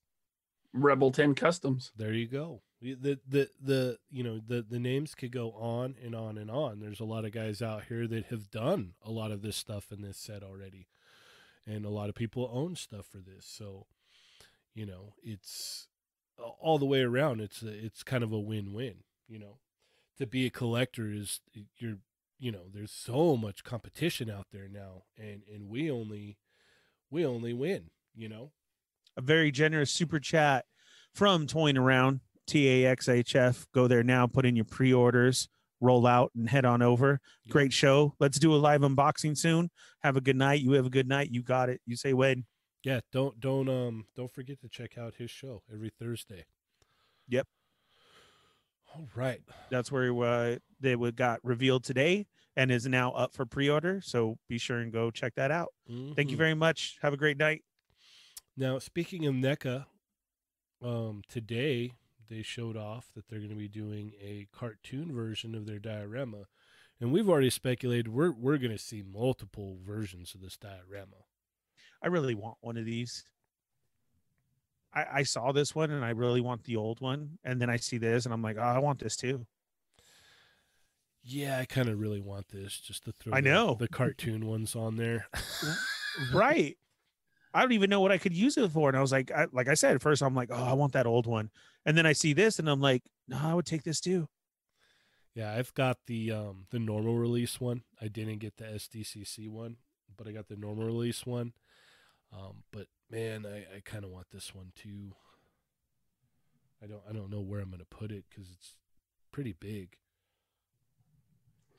Rebel 0.73 1.11
10 1.13 1.35
Customs. 1.35 1.93
There 1.97 2.13
you 2.13 2.27
go. 2.27 2.63
The, 2.83 2.95
the 2.95 3.19
the 3.29 3.49
the 3.63 3.99
you 4.11 4.23
know 4.25 4.41
the 4.47 4.63
the 4.69 4.79
names 4.79 5.15
could 5.15 5.33
go 5.33 5.53
on 5.53 5.97
and 6.03 6.15
on 6.15 6.39
and 6.39 6.51
on. 6.51 6.81
There's 6.81 7.01
a 7.01 7.05
lot 7.05 7.25
of 7.25 7.33
guys 7.33 7.61
out 7.61 7.85
here 7.89 8.07
that 8.07 8.27
have 8.27 8.51
done 8.51 8.95
a 9.03 9.11
lot 9.11 9.31
of 9.33 9.43
this 9.43 9.57
stuff 9.57 9.93
in 9.93 10.01
this 10.03 10.17
set 10.19 10.43
already, 10.43 10.87
and 11.67 11.85
a 11.85 11.91
lot 11.91 12.09
of 12.09 12.15
people 12.15 12.51
own 12.53 12.77
stuff 12.77 13.07
for 13.07 13.19
this. 13.19 13.47
So, 13.47 13.87
you 14.75 14.87
know, 14.87 15.15
it's 15.23 15.89
all 16.39 16.79
the 16.79 16.87
way 16.87 17.01
around. 17.01 17.41
It's 17.41 17.63
a, 17.63 17.69
it's 17.69 18.03
kind 18.03 18.25
of 18.25 18.33
a 18.33 18.39
win 18.39 18.73
win. 18.73 18.97
You 19.29 19.39
know, 19.39 19.59
to 20.19 20.27
be 20.27 20.47
a 20.47 20.51
collector 20.51 21.13
is 21.13 21.41
you're 21.77 21.99
you 22.39 22.51
know 22.51 22.65
there's 22.73 22.93
so 22.93 23.37
much 23.37 23.65
competition 23.65 24.31
out 24.31 24.47
there 24.53 24.69
now, 24.69 25.05
and 25.17 25.43
and 25.53 25.69
we 25.69 25.91
only 25.91 26.39
we 27.11 27.25
only 27.25 27.53
win. 27.53 27.91
You 28.15 28.29
know. 28.29 28.53
a 29.17 29.21
very 29.21 29.51
generous 29.51 29.91
super 29.91 30.19
chat 30.19 30.67
from 31.15 31.47
Toying 31.47 31.77
Around 31.77 32.21
TAXHF. 32.49 33.67
Go 33.73 33.87
there 33.87 34.03
now, 34.03 34.27
put 34.27 34.45
in 34.45 34.57
your 34.57 34.65
pre 34.65 34.93
orders, 34.93 35.49
roll 35.81 36.07
out, 36.07 36.31
and 36.37 36.49
head 36.49 36.65
on 36.65 36.83
over. 36.83 37.21
Yeah. 37.45 37.53
Great 37.53 37.73
show. 37.73 38.15
Let's 38.21 38.39
do 38.39 38.55
a 38.55 38.57
live 38.57 38.83
unboxing 38.83 39.37
soon. 39.37 39.71
Have 40.03 40.17
a 40.17 40.21
good 40.21 40.37
night. 40.37 40.61
You 40.61 40.73
have 40.73 40.87
a 40.87 40.91
good 40.91 41.09
night. 41.09 41.31
You 41.31 41.43
got 41.43 41.69
it. 41.69 41.81
You 41.87 41.97
say 41.97 42.13
when. 42.13 42.45
Yeah, 42.83 43.01
don't 43.13 43.39
don't 43.41 43.69
um 43.69 44.07
don't 44.17 44.31
forget 44.33 44.61
to 44.61 44.69
check 44.69 44.97
out 44.97 45.15
his 45.17 45.31
show 45.31 45.63
every 45.73 45.91
Thursday. 45.99 46.45
Yep. 47.29 47.47
All 48.95 49.07
right. 49.15 49.41
That's 49.71 49.93
where 49.93 50.13
uh, 50.25 50.57
they 50.81 50.97
would 50.97 51.15
got 51.17 51.41
revealed 51.45 51.85
today 51.85 52.27
and 52.57 52.71
is 52.71 52.87
now 52.87 53.13
up 53.13 53.35
for 53.35 53.47
pre 53.47 53.69
order. 53.69 54.01
So 54.03 54.37
be 54.49 54.59
sure 54.59 54.79
and 54.79 54.93
go 54.93 55.11
check 55.11 55.35
that 55.37 55.51
out. 55.51 55.69
Thank 55.87 56.31
you 56.31 56.37
Mhm. 56.37 56.39
very 56.39 56.55
much. 56.55 56.99
Have 57.03 57.13
a 57.13 57.17
great 57.17 57.37
night. 57.37 57.63
Now, 58.57 58.79
speaking 58.79 59.27
of 59.27 59.35
NECA, 59.35 59.87
um, 60.83 61.23
today 61.29 61.93
they 62.31 62.43
showed 62.43 62.77
off 62.77 63.09
that 63.15 63.29
they're 63.29 63.41
going 63.41 63.51
to 63.51 63.57
be 63.57 63.69
doing 63.69 64.13
a 64.23 64.47
cartoon 64.57 65.13
version 65.13 65.55
of 65.55 65.67
their 65.67 65.79
diorama, 65.79 66.45
and 67.01 67.13
we've 67.13 67.29
already 67.29 67.51
speculated 67.51 68.09
we're 68.09 68.31
we're 68.33 68.57
going 68.59 68.71
to 68.71 68.79
see 68.79 69.03
multiple 69.03 69.77
versions 69.85 70.35
of 70.35 70.41
this 70.41 70.57
diorama. 70.57 71.25
I 72.03 72.07
really 72.07 72.35
want 72.35 72.57
one 72.63 72.77
of 72.79 72.87
these. 72.87 73.25
I, 74.95 75.05
I 75.13 75.23
saw 75.23 75.53
this 75.53 75.75
one 75.75 75.91
and 75.91 76.05
I 76.05 76.11
really 76.11 76.41
want 76.41 76.65
the 76.65 76.77
old 76.77 77.01
one. 77.01 77.39
And 77.45 77.61
then 77.61 77.71
I 77.71 77.77
see 77.77 77.99
this 77.99 78.25
and 78.25 78.35
I'm 78.35 78.43
like, 78.43 78.57
oh, 78.59 78.63
I 78.63 78.79
want 78.79 78.99
this 78.99 79.17
too. 79.17 79.47
Yeah, 81.23 81.59
I 81.59 81.67
kind 81.67 81.89
of 81.89 82.01
really 82.01 82.21
want 82.21 82.49
this 82.49 82.81
just 82.81 83.05
to 83.05 83.13
throw 83.13 83.35
I 83.35 83.41
the- 83.41 83.51
know. 83.51 83.77
the 83.79 83.87
cartoon 83.89 84.47
ones 84.47 84.75
on 84.75 84.97
there. 84.97 85.29
right. 86.35 86.77
I 87.53 87.63
don't 87.63 87.73
even 87.73 87.91
know 87.91 88.01
what 88.01 88.13
I 88.13 88.19
could 88.19 88.35
use 88.35 88.57
it 88.57 88.71
for. 88.71 88.89
And 88.89 88.97
I 88.97 89.01
was 89.01 89.13
like, 89.13 89.31
I, 89.31 89.47
like 89.53 89.69
I 89.69 89.75
said, 89.75 89.95
at 89.95 90.03
first 90.03 90.23
I'm 90.23 90.35
like, 90.35 90.51
oh, 90.53 90.65
I 90.65 90.73
want 90.75 90.93
that 90.93 91.07
old 91.07 91.27
one. 91.27 91.51
And 91.85 91.97
then 91.97 92.07
I 92.07 92.13
see 92.13 92.33
this 92.33 92.59
and 92.59 92.69
I'm 92.69 92.81
like, 92.81 93.03
no, 93.29 93.39
I 93.41 93.55
would 93.55 93.67
take 93.67 93.83
this 93.83 94.01
too. 94.01 94.29
Yeah, 95.35 95.53
I've 95.53 95.73
got 95.75 95.99
the 96.07 96.33
um 96.33 96.67
the 96.71 96.79
normal 96.79 97.17
release 97.17 97.61
one. 97.61 97.83
I 98.01 98.09
didn't 98.09 98.39
get 98.39 98.57
the 98.57 98.65
SDCC 98.65 99.49
one, 99.49 99.77
but 100.17 100.27
I 100.27 100.33
got 100.33 100.49
the 100.49 100.57
normal 100.57 100.85
release 100.85 101.25
one. 101.25 101.53
Um, 102.33 102.65
but 102.73 102.87
man, 103.11 103.47
I, 103.47 103.77
I 103.77 103.81
kind 103.85 104.05
of 104.05 104.11
want 104.11 104.27
this 104.33 104.55
one 104.55 104.73
too. 104.75 105.13
I 106.83 106.87
don't 106.87 107.03
I 107.09 107.13
don't 107.13 107.31
know 107.31 107.41
where 107.41 107.61
I'm 107.61 107.71
gonna 107.71 107.85
put 107.89 108.11
it 108.11 108.25
because 108.29 108.51
it's 108.53 108.75
pretty 109.33 109.53
big. 109.53 109.97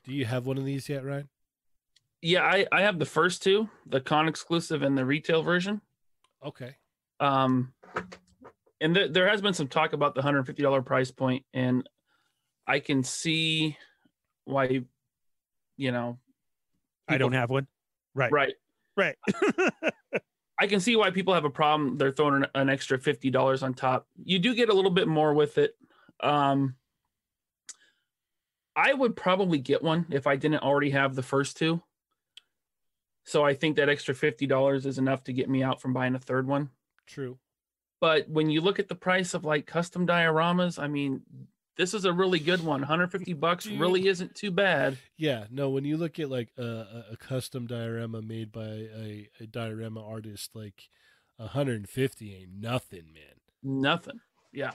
Do 0.04 0.12
you 0.12 0.24
have 0.24 0.46
one 0.46 0.58
of 0.58 0.64
these 0.64 0.88
yet, 0.88 1.04
Ryan? 1.04 1.28
Yeah, 2.22 2.42
I, 2.44 2.66
I 2.70 2.82
have 2.82 3.00
the 3.00 3.04
first 3.04 3.42
two, 3.42 3.68
the 3.86 4.00
con 4.00 4.28
exclusive 4.28 4.82
and 4.82 4.96
the 4.96 5.04
retail 5.04 5.42
version. 5.42 5.80
Okay. 6.44 6.76
Um, 7.18 7.72
and 8.80 8.94
th- 8.94 9.12
there 9.12 9.28
has 9.28 9.42
been 9.42 9.54
some 9.54 9.66
talk 9.66 9.92
about 9.92 10.14
the 10.14 10.22
hundred 10.22 10.46
fifty 10.46 10.62
dollar 10.62 10.82
price 10.82 11.10
point, 11.10 11.44
and 11.52 11.88
I 12.66 12.78
can 12.78 13.02
see 13.02 13.76
why, 14.44 14.82
you 15.76 15.92
know, 15.92 16.18
I 17.08 17.18
don't 17.18 17.32
have 17.32 17.50
one. 17.50 17.66
Right. 18.14 18.32
right. 18.32 18.54
Right. 18.96 19.16
I 20.60 20.66
can 20.68 20.78
see 20.78 20.94
why 20.94 21.10
people 21.10 21.34
have 21.34 21.44
a 21.44 21.50
problem. 21.50 21.98
They're 21.98 22.12
throwing 22.12 22.44
an, 22.44 22.46
an 22.54 22.70
extra 22.70 22.98
fifty 22.98 23.30
dollars 23.30 23.64
on 23.64 23.74
top. 23.74 24.06
You 24.22 24.38
do 24.38 24.54
get 24.54 24.68
a 24.68 24.74
little 24.74 24.90
bit 24.90 25.08
more 25.08 25.34
with 25.34 25.58
it. 25.58 25.74
Um, 26.20 26.76
I 28.76 28.94
would 28.94 29.16
probably 29.16 29.58
get 29.58 29.82
one 29.82 30.06
if 30.10 30.26
I 30.26 30.36
didn't 30.36 30.62
already 30.62 30.90
have 30.90 31.14
the 31.16 31.22
first 31.22 31.56
two. 31.56 31.82
So 33.24 33.44
I 33.44 33.54
think 33.54 33.76
that 33.76 33.88
extra 33.88 34.14
fifty 34.14 34.46
dollars 34.46 34.86
is 34.86 34.98
enough 34.98 35.24
to 35.24 35.32
get 35.32 35.48
me 35.48 35.62
out 35.62 35.80
from 35.80 35.92
buying 35.92 36.14
a 36.14 36.18
third 36.18 36.46
one. 36.46 36.70
True. 37.06 37.38
But 38.00 38.28
when 38.28 38.50
you 38.50 38.60
look 38.60 38.78
at 38.78 38.88
the 38.88 38.96
price 38.96 39.32
of 39.32 39.44
like 39.44 39.64
custom 39.64 40.06
dioramas, 40.06 40.82
I 40.82 40.88
mean, 40.88 41.22
this 41.76 41.94
is 41.94 42.04
a 42.04 42.12
really 42.12 42.40
good 42.40 42.60
one. 42.60 42.80
150 42.80 43.32
bucks 43.34 43.66
really 43.66 44.08
isn't 44.08 44.34
too 44.34 44.50
bad. 44.50 44.98
Yeah. 45.16 45.44
No, 45.50 45.70
when 45.70 45.84
you 45.84 45.96
look 45.96 46.18
at 46.18 46.28
like 46.28 46.50
a, 46.58 46.62
a, 46.62 47.04
a 47.12 47.16
custom 47.16 47.66
diorama 47.66 48.20
made 48.20 48.50
by 48.50 48.64
a, 48.64 49.28
a 49.40 49.46
diorama 49.46 50.04
artist, 50.04 50.50
like 50.54 50.88
150 51.36 52.34
ain't 52.34 52.60
nothing, 52.60 53.12
man. 53.12 53.34
Nothing. 53.62 54.20
Yeah. 54.52 54.72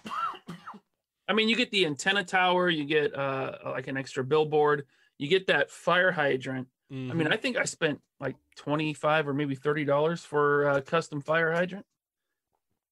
I 1.27 1.33
mean, 1.33 1.49
you 1.49 1.55
get 1.55 1.71
the 1.71 1.85
antenna 1.85 2.23
tower, 2.23 2.69
you 2.69 2.85
get 2.85 3.13
uh 3.13 3.57
like 3.65 3.87
an 3.87 3.97
extra 3.97 4.23
billboard, 4.23 4.85
you 5.17 5.27
get 5.27 5.47
that 5.47 5.69
fire 5.69 6.11
hydrant. 6.11 6.67
I 6.89 6.93
Mm-hmm. 6.93 7.17
mean, 7.17 7.27
I 7.27 7.35
think 7.37 7.57
I 7.57 7.65
spent 7.65 8.01
like 8.19 8.37
25 8.55 9.27
or 9.27 9.33
maybe 9.33 9.55
30 9.55 9.83
dollars 9.85 10.23
for 10.23 10.69
a 10.69 10.81
custom 10.81 11.21
fire 11.21 11.51
hydrant. 11.51 11.85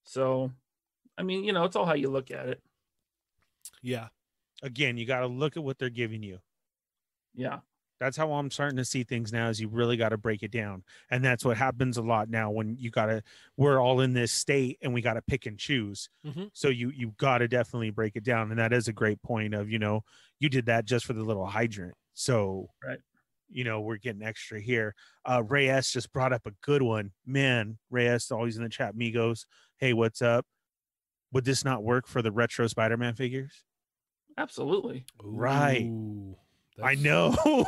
So, 0.04 0.52
I 1.18 1.24
mean, 1.24 1.44
you 1.44 1.54
know, 1.54 1.64
it's 1.66 1.76
all 1.76 1.86
how 1.86 1.94
you 1.96 2.10
look 2.10 2.32
at 2.32 2.48
it. 2.48 2.62
yeah. 3.82 4.08
Again, 4.64 4.98
you 4.98 5.06
got 5.06 5.20
to 5.20 5.28
look 5.28 5.58
at 5.58 5.64
what 5.64 5.78
they're 5.78 5.90
giving 5.90 6.24
you. 6.24 6.40
Yeah. 7.34 7.60
That's 8.00 8.18
how 8.18 8.32
I'm 8.34 8.52
starting 8.52 8.78
to 8.78 8.86
see 8.86 9.04
things 9.04 9.32
now 9.32 9.48
is 9.50 9.60
you 9.60 9.68
really 9.70 9.96
got 9.98 10.10
to 10.10 10.18
break 10.18 10.44
it 10.44 10.52
down. 10.52 10.84
And 11.10 11.24
that's 11.24 11.46
what 11.46 11.58
happens 11.58 11.98
a 11.98 12.02
lot 12.02 12.30
now 12.30 12.52
when 12.52 12.76
you 12.78 12.90
got 12.90 13.06
to 13.08 13.22
we're 13.58 13.80
all 13.82 14.02
in 14.02 14.14
this 14.14 14.32
state 14.32 14.78
and 14.82 14.94
we 14.94 15.02
got 15.02 15.14
to 15.14 15.22
pick 15.22 15.46
and 15.46 15.58
choose. 15.58 16.10
Mhm. 16.26 16.50
So 16.54 16.68
you 16.70 16.90
you 16.90 17.14
got 17.18 17.40
to 17.40 17.48
definitely 17.48 17.92
break 17.92 18.16
it 18.16 18.24
down 18.24 18.50
and 18.52 18.60
that 18.60 18.74
is 18.74 18.88
a 18.88 18.94
great 18.94 19.22
point 19.22 19.54
of, 19.54 19.70
you 19.70 19.80
know, 19.80 20.04
you 20.40 20.50
did 20.50 20.66
that 20.66 20.86
just 20.86 21.06
for 21.06 21.14
the 21.14 21.24
little 21.24 21.46
hydrant. 21.46 21.96
So 22.14 22.68
Right. 22.86 23.00
You 23.50 23.64
know, 23.64 23.82
we're 23.82 23.98
getting 23.98 24.24
extra 24.24 24.60
here. 24.60 24.96
Uh 25.24 25.44
Ray 25.44 25.70
S 25.70 25.92
just 25.92 26.12
brought 26.14 26.34
up 26.34 26.46
a 26.46 26.52
good 26.62 26.82
one. 26.82 27.12
Man, 27.26 27.78
Ray 27.90 28.08
S 28.08 28.32
always 28.32 28.58
in 28.58 28.64
the 28.64 28.70
chat 28.70 28.96
Migos. 28.96 29.46
Hey, 29.78 29.94
what's 29.94 30.22
up? 30.22 30.46
Would 31.32 31.46
this 31.46 31.66
not 31.66 31.84
work 31.84 32.08
for 32.08 32.22
the 32.22 32.32
retro 32.32 32.68
Spider-Man 32.68 33.16
figures? 33.16 33.64
Absolutely. 34.38 35.06
Right. 35.22 35.84
Ooh, 35.84 36.36
I 36.82 36.96
know. 36.96 37.36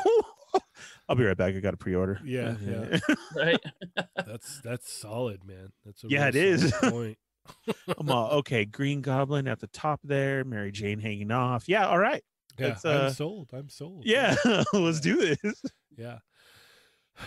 I'll 1.09 1.15
be 1.15 1.23
right 1.25 1.37
back. 1.37 1.55
I 1.55 1.59
got 1.59 1.73
a 1.73 1.77
pre-order. 1.77 2.19
Yeah, 2.23 2.55
yeah. 2.61 2.99
Right. 3.35 3.59
That's 4.25 4.61
that's 4.61 4.91
solid, 4.91 5.45
man. 5.45 5.71
That's 5.85 6.03
a 6.03 6.07
Yeah, 6.09 6.25
real 6.25 6.27
it 6.29 6.35
is. 6.35 6.71
Point. 6.81 7.17
I'm 7.97 8.09
all 8.09 8.31
okay. 8.39 8.65
Green 8.65 9.01
Goblin 9.01 9.47
at 9.47 9.59
the 9.59 9.67
top 9.67 10.01
there. 10.03 10.43
Mary 10.43 10.71
Jane 10.71 10.99
hanging 10.99 11.31
off. 11.31 11.69
Yeah. 11.69 11.87
All 11.87 11.97
right. 11.99 12.23
Yeah, 12.57 12.77
uh, 12.83 12.89
I'm 12.89 13.13
sold. 13.13 13.49
I'm 13.53 13.69
sold. 13.69 14.03
Yeah. 14.05 14.35
Let's 14.73 14.99
do 14.99 15.35
this. 15.35 15.63
yeah. 15.95 16.19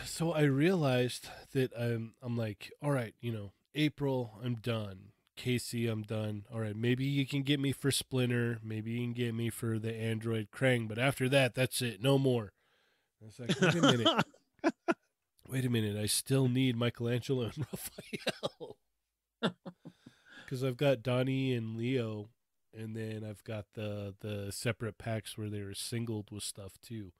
So 0.04 0.32
I 0.32 0.42
realized 0.42 1.28
that 1.52 1.72
I'm 1.78 2.14
I'm 2.22 2.36
like, 2.36 2.72
all 2.82 2.90
right, 2.90 3.14
you 3.20 3.32
know, 3.32 3.52
April, 3.74 4.38
I'm 4.42 4.56
done. 4.56 5.12
Casey, 5.36 5.88
I'm 5.88 6.02
done. 6.02 6.44
All 6.52 6.60
right, 6.60 6.76
maybe 6.76 7.04
you 7.06 7.26
can 7.26 7.42
get 7.42 7.58
me 7.60 7.72
for 7.72 7.90
Splinter, 7.90 8.58
maybe 8.62 8.90
you 8.92 9.00
can 9.00 9.14
get 9.14 9.34
me 9.34 9.48
for 9.48 9.78
the 9.78 9.94
Android 9.94 10.48
Krang, 10.52 10.86
but 10.86 10.98
after 10.98 11.28
that, 11.30 11.54
that's 11.54 11.80
it, 11.80 12.02
no 12.02 12.18
more. 12.18 12.52
Like, 13.38 13.58
wait 13.60 13.74
a 13.74 13.80
minute, 13.80 14.24
wait 15.48 15.64
a 15.64 15.70
minute, 15.70 15.96
I 15.96 16.06
still 16.06 16.46
need 16.48 16.76
Michelangelo 16.76 17.44
and 17.44 17.56
Raphael. 17.72 18.76
Because 20.44 20.62
I've 20.62 20.76
got 20.76 21.02
Donnie 21.02 21.54
and 21.54 21.74
Leo, 21.76 22.28
and 22.76 22.94
then 22.94 23.24
I've 23.28 23.44
got 23.44 23.66
the 23.74 24.14
the 24.20 24.52
separate 24.52 24.98
packs 24.98 25.36
where 25.36 25.48
they 25.48 25.62
were 25.62 25.74
singled 25.74 26.30
with 26.30 26.42
stuff 26.42 26.72
too. 26.82 27.12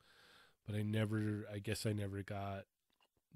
But 0.66 0.74
I 0.76 0.82
never, 0.82 1.46
I 1.52 1.58
guess 1.58 1.86
I 1.86 1.92
never 1.92 2.22
got 2.22 2.64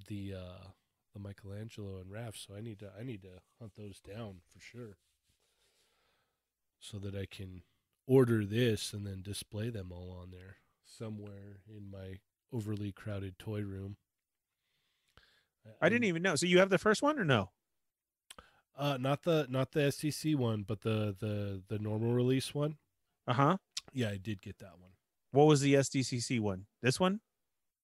the 0.06 0.34
uh 0.34 0.68
the 1.12 1.20
Michelangelo 1.20 1.98
and 1.98 2.10
Raph, 2.10 2.36
so 2.36 2.54
I 2.56 2.60
need 2.60 2.78
to 2.80 2.90
I 2.98 3.02
need 3.04 3.22
to 3.22 3.40
hunt 3.58 3.74
those 3.76 4.00
down 4.00 4.40
for 4.52 4.60
sure. 4.60 4.98
So 6.80 6.98
that 6.98 7.14
I 7.14 7.26
can 7.26 7.62
order 8.06 8.44
this 8.44 8.92
and 8.92 9.06
then 9.06 9.22
display 9.22 9.70
them 9.70 9.90
all 9.90 10.10
on 10.20 10.30
there 10.30 10.56
somewhere 10.84 11.60
in 11.68 11.90
my 11.90 12.18
overly 12.52 12.92
crowded 12.92 13.38
toy 13.38 13.62
room. 13.62 13.96
I 15.80 15.88
didn't 15.88 16.04
even 16.04 16.22
know. 16.22 16.36
So 16.36 16.46
you 16.46 16.58
have 16.58 16.68
the 16.68 16.78
first 16.78 17.02
one 17.02 17.18
or 17.18 17.24
no? 17.24 17.50
Uh 18.76 18.96
not 19.00 19.22
the 19.22 19.46
not 19.48 19.72
the 19.72 19.80
SCC 19.80 20.34
one, 20.36 20.62
but 20.62 20.80
the 20.82 21.14
the 21.18 21.62
the 21.68 21.78
normal 21.78 22.12
release 22.12 22.54
one. 22.54 22.76
Uh 23.26 23.32
huh. 23.34 23.56
Yeah, 23.92 24.10
I 24.10 24.16
did 24.16 24.42
get 24.42 24.58
that 24.58 24.78
one. 24.78 24.90
What 25.30 25.46
was 25.46 25.60
the 25.60 25.74
SDCC 25.74 26.40
one? 26.40 26.66
This 26.82 27.00
one? 27.00 27.20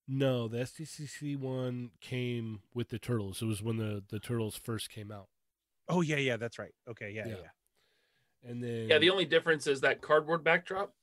No, 0.06 0.48
the 0.48 0.58
SDCC 0.58 1.38
one 1.38 1.90
came 2.00 2.60
with 2.74 2.88
the 2.88 2.98
turtles. 2.98 3.42
It 3.42 3.46
was 3.46 3.62
when 3.62 3.76
the 3.76 4.02
the 4.08 4.18
turtles 4.18 4.56
first 4.56 4.90
came 4.90 5.10
out. 5.12 5.28
Oh 5.88 6.00
yeah, 6.00 6.16
yeah, 6.16 6.36
that's 6.36 6.58
right. 6.58 6.74
Okay, 6.88 7.10
yeah, 7.10 7.26
Yeah. 7.26 7.34
yeah. 7.42 8.50
And 8.50 8.62
then 8.62 8.88
Yeah, 8.88 8.98
the 8.98 9.10
only 9.10 9.24
difference 9.24 9.66
is 9.66 9.80
that 9.82 10.00
cardboard 10.00 10.42
backdrop 10.42 10.94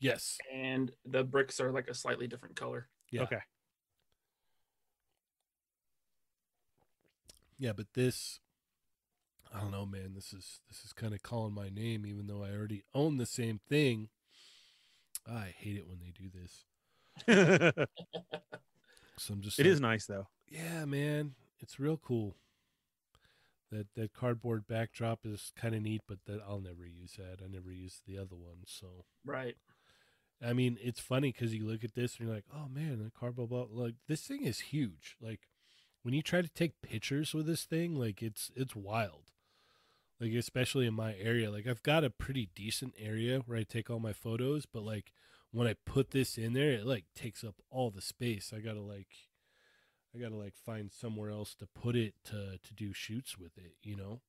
yes, 0.00 0.38
and 0.52 0.90
the 1.04 1.24
bricks 1.24 1.60
are 1.60 1.70
like 1.70 1.88
a 1.88 1.94
slightly 1.94 2.26
different 2.26 2.56
color. 2.56 2.88
Yeah. 3.10 3.22
Okay. 3.22 3.40
yeah, 7.58 7.72
but 7.72 7.86
this 7.94 8.40
I 9.54 9.60
don't 9.60 9.70
know, 9.70 9.86
man. 9.86 10.12
This 10.14 10.32
is 10.32 10.60
this 10.68 10.84
is 10.84 10.92
kind 10.92 11.14
of 11.14 11.22
calling 11.22 11.54
my 11.54 11.68
name, 11.68 12.06
even 12.06 12.26
though 12.26 12.42
I 12.42 12.50
already 12.52 12.84
own 12.94 13.18
the 13.18 13.26
same 13.26 13.60
thing. 13.68 14.08
I 15.30 15.54
hate 15.56 15.76
it 15.76 15.86
when 15.86 16.00
they 16.00 16.10
do 16.10 16.28
this. 16.30 16.64
it 17.26 17.88
So 19.18 19.34
I'm 19.34 19.40
just 19.42 19.58
is 19.66 19.80
like, 19.80 19.80
nice 19.80 20.06
though. 20.06 20.28
yeah, 20.48 20.84
man, 20.84 21.34
it's 21.60 21.78
real 21.80 21.96
cool. 21.96 22.36
That 23.70 23.86
that 23.94 24.12
cardboard 24.12 24.66
backdrop 24.66 25.24
is 25.24 25.52
kind 25.56 25.74
of 25.74 25.82
neat, 25.82 26.02
but 26.06 26.18
that 26.26 26.40
I'll 26.46 26.60
never 26.60 26.86
use 26.86 27.14
that. 27.18 27.42
I 27.44 27.48
never 27.48 27.72
used 27.72 28.02
the 28.06 28.18
other 28.18 28.36
one, 28.36 28.64
so 28.66 29.06
Right. 29.24 29.56
I 30.44 30.52
mean, 30.52 30.78
it's 30.82 31.00
funny 31.00 31.30
because 31.32 31.54
you 31.54 31.66
look 31.66 31.84
at 31.84 31.94
this 31.94 32.16
and 32.16 32.26
you're 32.26 32.34
like, 32.34 32.46
oh 32.52 32.68
man, 32.68 32.98
the 33.02 33.10
cardboard 33.18 33.50
ball, 33.50 33.68
like 33.70 33.94
this 34.08 34.22
thing 34.22 34.44
is 34.44 34.60
huge. 34.60 35.16
Like 35.20 35.48
when 36.02 36.14
you 36.14 36.22
try 36.22 36.42
to 36.42 36.48
take 36.48 36.82
pictures 36.82 37.32
with 37.32 37.46
this 37.46 37.64
thing, 37.64 37.94
like 37.94 38.22
it's 38.22 38.50
it's 38.56 38.74
wild. 38.76 39.30
Like 40.22 40.34
especially 40.34 40.86
in 40.86 40.94
my 40.94 41.16
area, 41.16 41.50
like 41.50 41.66
I've 41.66 41.82
got 41.82 42.04
a 42.04 42.10
pretty 42.10 42.48
decent 42.54 42.94
area 42.96 43.40
where 43.40 43.58
I 43.58 43.64
take 43.64 43.90
all 43.90 43.98
my 43.98 44.12
photos, 44.12 44.66
but 44.66 44.84
like 44.84 45.12
when 45.50 45.66
I 45.66 45.74
put 45.84 46.12
this 46.12 46.38
in 46.38 46.52
there, 46.52 46.70
it 46.70 46.86
like 46.86 47.06
takes 47.16 47.42
up 47.42 47.56
all 47.70 47.90
the 47.90 48.00
space. 48.00 48.52
I 48.56 48.60
gotta 48.60 48.80
like, 48.80 49.08
I 50.14 50.20
gotta 50.20 50.36
like 50.36 50.54
find 50.54 50.92
somewhere 50.92 51.30
else 51.30 51.56
to 51.56 51.66
put 51.66 51.96
it 51.96 52.14
to 52.26 52.58
to 52.62 52.74
do 52.74 52.92
shoots 52.92 53.36
with 53.36 53.58
it. 53.58 53.72
You 53.82 53.96
know. 53.96 54.20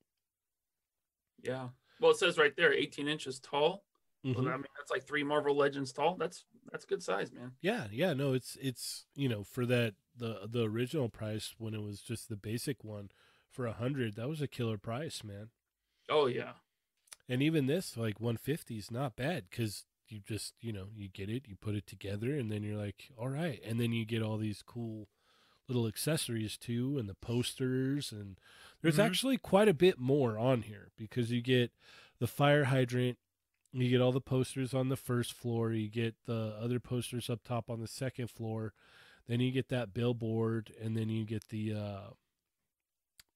Yeah. 1.44 1.68
Well, 2.00 2.10
it 2.10 2.18
says 2.18 2.40
right 2.40 2.56
there, 2.58 2.74
18 2.74 3.08
inches 3.08 3.40
tall. 3.40 3.84
Mhm. 4.26 4.36
Well, 4.36 4.48
I 4.48 4.56
mean, 4.58 4.66
that's 4.76 4.90
like 4.90 5.04
three 5.04 5.24
Marvel 5.24 5.56
Legends 5.56 5.94
tall. 5.94 6.16
That's 6.16 6.46
that's 6.72 6.86
good 6.86 7.04
size, 7.04 7.32
man. 7.32 7.52
Yeah, 7.62 7.86
yeah, 7.92 8.14
no, 8.14 8.34
it's 8.34 8.58
it's 8.60 9.06
you 9.16 9.30
know 9.30 9.44
for 9.44 9.68
that 9.68 9.94
the 10.18 10.48
the 10.50 10.64
original 10.64 11.10
price 11.10 11.54
when 11.60 11.76
it 11.76 11.84
was 11.84 12.02
just 12.02 12.30
the 12.30 12.36
basic 12.36 12.84
one 12.84 13.12
for 13.52 13.68
a 13.68 13.74
hundred, 13.74 14.16
that 14.16 14.28
was 14.28 14.42
a 14.42 14.48
killer 14.48 14.80
price, 14.80 15.24
man. 15.24 15.50
Oh 16.10 16.28
yeah. 16.28 16.54
And 17.30 17.42
even 17.42 17.68
this 17.68 17.96
like 17.98 18.20
one 18.20 18.38
fifty 18.38 18.78
is 18.78 18.92
not 18.92 19.16
bad 19.16 19.46
because 19.50 19.86
you 20.10 20.20
just 20.20 20.54
you 20.62 20.74
know 20.74 20.88
you 20.96 21.08
get 21.10 21.30
it, 21.30 21.44
you 21.48 21.56
put 21.56 21.76
it 21.76 21.88
together, 21.88 22.36
and 22.36 22.52
then 22.52 22.64
you're 22.64 22.78
like, 22.78 23.10
all 23.18 23.30
right, 23.30 23.62
and 23.66 23.80
then 23.80 23.92
you 23.94 24.06
get 24.06 24.22
all 24.22 24.38
these 24.38 24.62
cool 24.62 25.08
little 25.68 25.88
accessories 25.88 26.58
too, 26.58 26.98
and 26.98 27.08
the 27.08 27.16
posters, 27.16 28.12
and 28.12 28.38
there's 28.82 28.98
Mhm. 28.98 29.06
actually 29.06 29.38
quite 29.38 29.70
a 29.70 29.74
bit 29.74 29.98
more 29.98 30.38
on 30.38 30.64
here 30.64 30.92
because 30.98 31.32
you 31.32 31.42
get 31.42 31.72
the 32.20 32.28
fire 32.28 32.66
hydrant 32.66 33.18
you 33.76 33.90
get 33.90 34.02
all 34.02 34.12
the 34.12 34.22
posters 34.22 34.72
on 34.76 34.90
the 34.90 34.96
first 34.96 35.34
floor 35.34 35.74
you 35.74 35.90
get 35.90 36.14
the 36.26 36.56
other 36.62 36.80
posters 36.80 37.28
up 37.28 37.44
top 37.44 37.72
on 37.72 37.80
the 37.82 37.88
second 37.88 38.30
floor 38.30 38.72
then 39.26 39.40
you 39.40 39.52
get 39.52 39.68
that 39.70 39.96
billboard 39.96 40.72
and 40.80 40.96
then 40.96 41.10
you 41.10 41.26
get 41.26 41.48
the 41.50 41.74
uh 41.74 42.10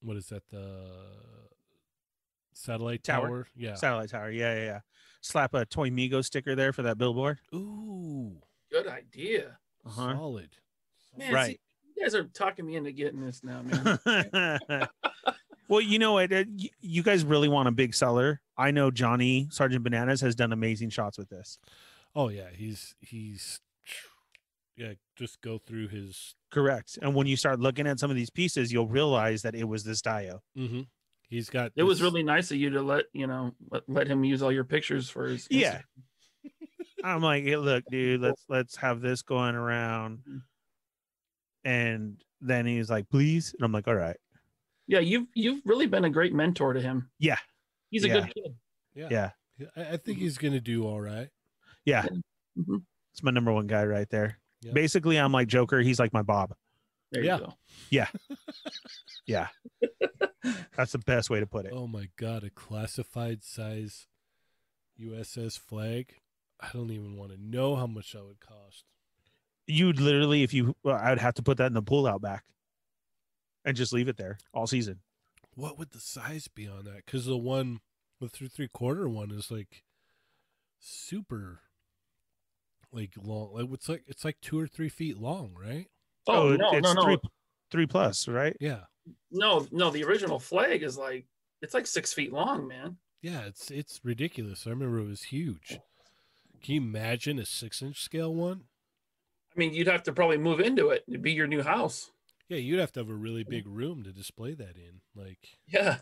what 0.00 0.16
is 0.16 0.28
that 0.28 0.48
the 0.50 0.86
satellite 2.58 3.02
tower, 3.04 3.26
Tower. 3.28 3.46
yeah 3.56 3.74
Satellite 3.74 4.10
tower. 4.10 4.30
Yeah, 4.30 4.54
yeah, 4.54 4.64
yeah. 4.64 4.80
Slap 5.20 5.54
a 5.54 5.64
Toy 5.64 5.90
Migo 5.90 6.24
sticker 6.24 6.54
there 6.54 6.72
for 6.72 6.82
that 6.82 6.98
billboard. 6.98 7.38
ooh 7.54 8.36
Good 8.70 8.86
idea. 8.86 9.58
Uh-huh. 9.86 10.14
solid 10.14 10.50
Man, 11.16 11.32
Right. 11.32 11.46
see, 11.52 11.60
you 11.96 12.02
guys 12.04 12.14
are 12.14 12.24
talking 12.24 12.66
me 12.66 12.76
into 12.76 12.92
getting 12.92 13.20
this 13.20 13.42
now, 13.42 13.62
man. 13.62 14.88
well, 15.68 15.80
you 15.80 15.98
know 15.98 16.12
what? 16.14 16.32
uh, 16.32 16.44
You 16.80 17.02
guys 17.02 17.24
really 17.24 17.48
want 17.48 17.68
a 17.68 17.72
big 17.72 17.94
seller. 17.94 18.40
I 18.56 18.70
know 18.70 18.90
Johnny 18.90 19.48
Sergeant 19.50 19.82
Bananas 19.84 20.20
has 20.20 20.34
done 20.34 20.52
amazing 20.52 20.90
shots 20.90 21.16
with 21.18 21.28
this. 21.28 21.58
oh 22.14 22.28
yeah 22.28 22.48
he's 22.54 22.94
he's 23.00 23.60
yeah 24.76 24.92
just 25.16 25.40
go 25.42 25.58
through 25.58 25.88
his 25.88 26.34
Correct. 26.50 26.98
And 27.02 27.14
when 27.14 27.26
you 27.26 27.36
start 27.36 27.60
looking 27.60 27.86
at 27.86 27.98
some 28.00 28.10
of 28.10 28.16
these 28.16 28.30
pieces, 28.30 28.72
you'll 28.72 28.88
realize 28.88 29.42
that 29.42 29.54
it 29.54 29.64
was 29.68 29.84
this 29.84 30.00
Dio. 30.00 30.40
mm-hmm. 30.56 30.82
He's 31.28 31.50
got 31.50 31.72
it 31.76 31.82
was 31.82 32.02
really 32.02 32.22
nice 32.22 32.50
of 32.50 32.56
you 32.56 32.70
to 32.70 32.82
let 32.82 33.04
you 33.12 33.26
know 33.26 33.52
let, 33.70 33.82
let 33.88 34.08
him 34.08 34.24
use 34.24 34.42
all 34.42 34.52
your 34.52 34.64
pictures 34.64 35.08
for 35.08 35.26
his. 35.26 35.46
Yeah. 35.50 35.80
I'm 37.04 37.22
like, 37.22 37.44
hey, 37.44 37.56
look, 37.56 37.84
dude, 37.90 38.20
let's 38.20 38.44
let's 38.48 38.76
have 38.76 39.00
this 39.00 39.22
going 39.22 39.54
around. 39.54 40.20
And 41.64 42.22
then 42.40 42.66
he's 42.66 42.90
like, 42.90 43.08
please. 43.08 43.54
And 43.54 43.64
I'm 43.64 43.72
like, 43.72 43.86
all 43.86 43.94
right. 43.94 44.16
Yeah, 44.86 45.00
you've 45.00 45.26
you've 45.34 45.60
really 45.64 45.86
been 45.86 46.04
a 46.04 46.10
great 46.10 46.34
mentor 46.34 46.72
to 46.72 46.80
him. 46.80 47.10
Yeah. 47.18 47.36
He's 47.90 48.04
a 48.04 48.08
Yeah. 48.08 48.14
good 48.14 48.34
kid. 48.34 48.54
yeah, 48.94 49.08
Yeah. 49.10 49.66
I, 49.76 49.92
I 49.92 49.96
think 49.96 50.18
he's 50.18 50.38
gonna 50.38 50.60
do 50.60 50.86
all 50.86 51.00
right 51.00 51.28
Yeah. 51.84 52.04
It's 52.04 52.12
mm-hmm. 52.58 52.76
my 53.22 53.30
number 53.30 53.52
one 53.52 53.66
guy 53.66 53.84
right 53.84 54.08
there. 54.10 54.38
Yeah. 54.62 54.72
Basically, 54.72 55.18
I'm 55.18 55.32
like 55.32 55.48
Joker. 55.48 55.80
He's 55.80 56.00
like 56.00 56.12
my 56.12 56.22
Bob. 56.22 56.54
There 57.10 57.22
Yeah. 57.24 57.38
you 57.38 57.44
go. 57.46 57.54
Yeah. 57.90 58.08
Yeah. 59.26 59.48
That's 60.74 60.92
the 60.92 60.98
best 61.00 61.28
way 61.28 61.38
to 61.40 61.46
put 61.46 61.66
it. 61.66 61.72
Oh 61.74 61.86
my 61.86 62.08
god, 62.16 62.44
a 62.44 62.48
classified 62.50 63.42
size 63.44 64.06
USS 64.98 65.58
flag. 65.58 66.14
I 66.58 66.68
don't 66.72 66.90
even 66.90 67.16
want 67.18 67.32
to 67.32 67.36
know 67.38 67.76
how 67.76 67.86
much 67.86 68.12
that 68.12 68.24
would 68.24 68.40
cost. 68.40 68.84
You'd 69.66 70.00
literally, 70.00 70.42
if 70.44 70.54
you, 70.54 70.74
well, 70.82 70.96
I 70.96 71.10
would 71.10 71.18
have 71.18 71.34
to 71.34 71.42
put 71.42 71.58
that 71.58 71.66
in 71.66 71.74
the 71.74 71.82
pull 71.82 72.06
out 72.06 72.22
back 72.22 72.44
and 73.66 73.76
just 73.76 73.92
leave 73.92 74.08
it 74.08 74.16
there 74.16 74.38
all 74.54 74.66
season. 74.66 75.00
What 75.54 75.78
would 75.78 75.90
the 75.90 76.00
size 76.00 76.48
be 76.48 76.66
on 76.66 76.84
that? 76.86 77.04
Because 77.04 77.26
the 77.26 77.36
one, 77.36 77.80
the 78.18 78.28
three 78.30 78.48
three 78.48 78.68
quarter 78.68 79.10
one 79.10 79.30
is 79.30 79.50
like 79.50 79.84
super, 80.80 81.60
like 82.92 83.10
long. 83.22 83.50
Like 83.52 83.66
it's 83.72 83.88
like 83.90 84.04
it's 84.06 84.24
like 84.24 84.40
two 84.40 84.58
or 84.58 84.66
three 84.66 84.88
feet 84.88 85.18
long, 85.18 85.54
right? 85.54 85.88
Oh, 86.28 86.52
it- 86.52 86.58
no, 86.58 86.72
it's 86.72 86.82
no, 86.82 86.92
no, 86.94 87.02
three, 87.04 87.16
three 87.70 87.86
plus, 87.86 88.28
right? 88.28 88.56
Yeah, 88.60 88.80
no, 89.30 89.66
no. 89.70 89.90
The 89.90 90.04
original 90.04 90.38
flag 90.38 90.82
is 90.82 90.96
like 90.98 91.26
it's 91.62 91.74
like 91.74 91.86
six 91.86 92.12
feet 92.12 92.32
long, 92.32 92.68
man. 92.68 92.96
yeah. 93.22 93.42
It's 93.46 93.70
it's 93.70 94.00
ridiculous. 94.04 94.66
I 94.66 94.70
remember 94.70 94.98
it 94.98 95.06
was 95.08 95.22
huge. 95.24 95.78
Can 96.62 96.74
you 96.74 96.80
imagine 96.80 97.38
a 97.38 97.44
six 97.46 97.82
inch 97.82 98.00
scale 98.02 98.34
one? 98.34 98.64
I 99.54 99.58
mean, 99.58 99.72
you'd 99.74 99.86
have 99.88 100.02
to 100.04 100.12
probably 100.12 100.38
move 100.38 100.60
into 100.60 100.90
it. 100.90 101.04
It'd 101.08 101.22
be 101.22 101.32
your 101.32 101.46
new 101.46 101.62
house. 101.62 102.10
Yeah, 102.48 102.58
you'd 102.58 102.80
have 102.80 102.92
to 102.92 103.00
have 103.00 103.10
a 103.10 103.14
really 103.14 103.44
big 103.44 103.66
room 103.66 104.02
to 104.04 104.12
display 104.12 104.54
that 104.54 104.76
in. 104.76 105.00
Like, 105.14 105.38
Yeah, 105.66 105.98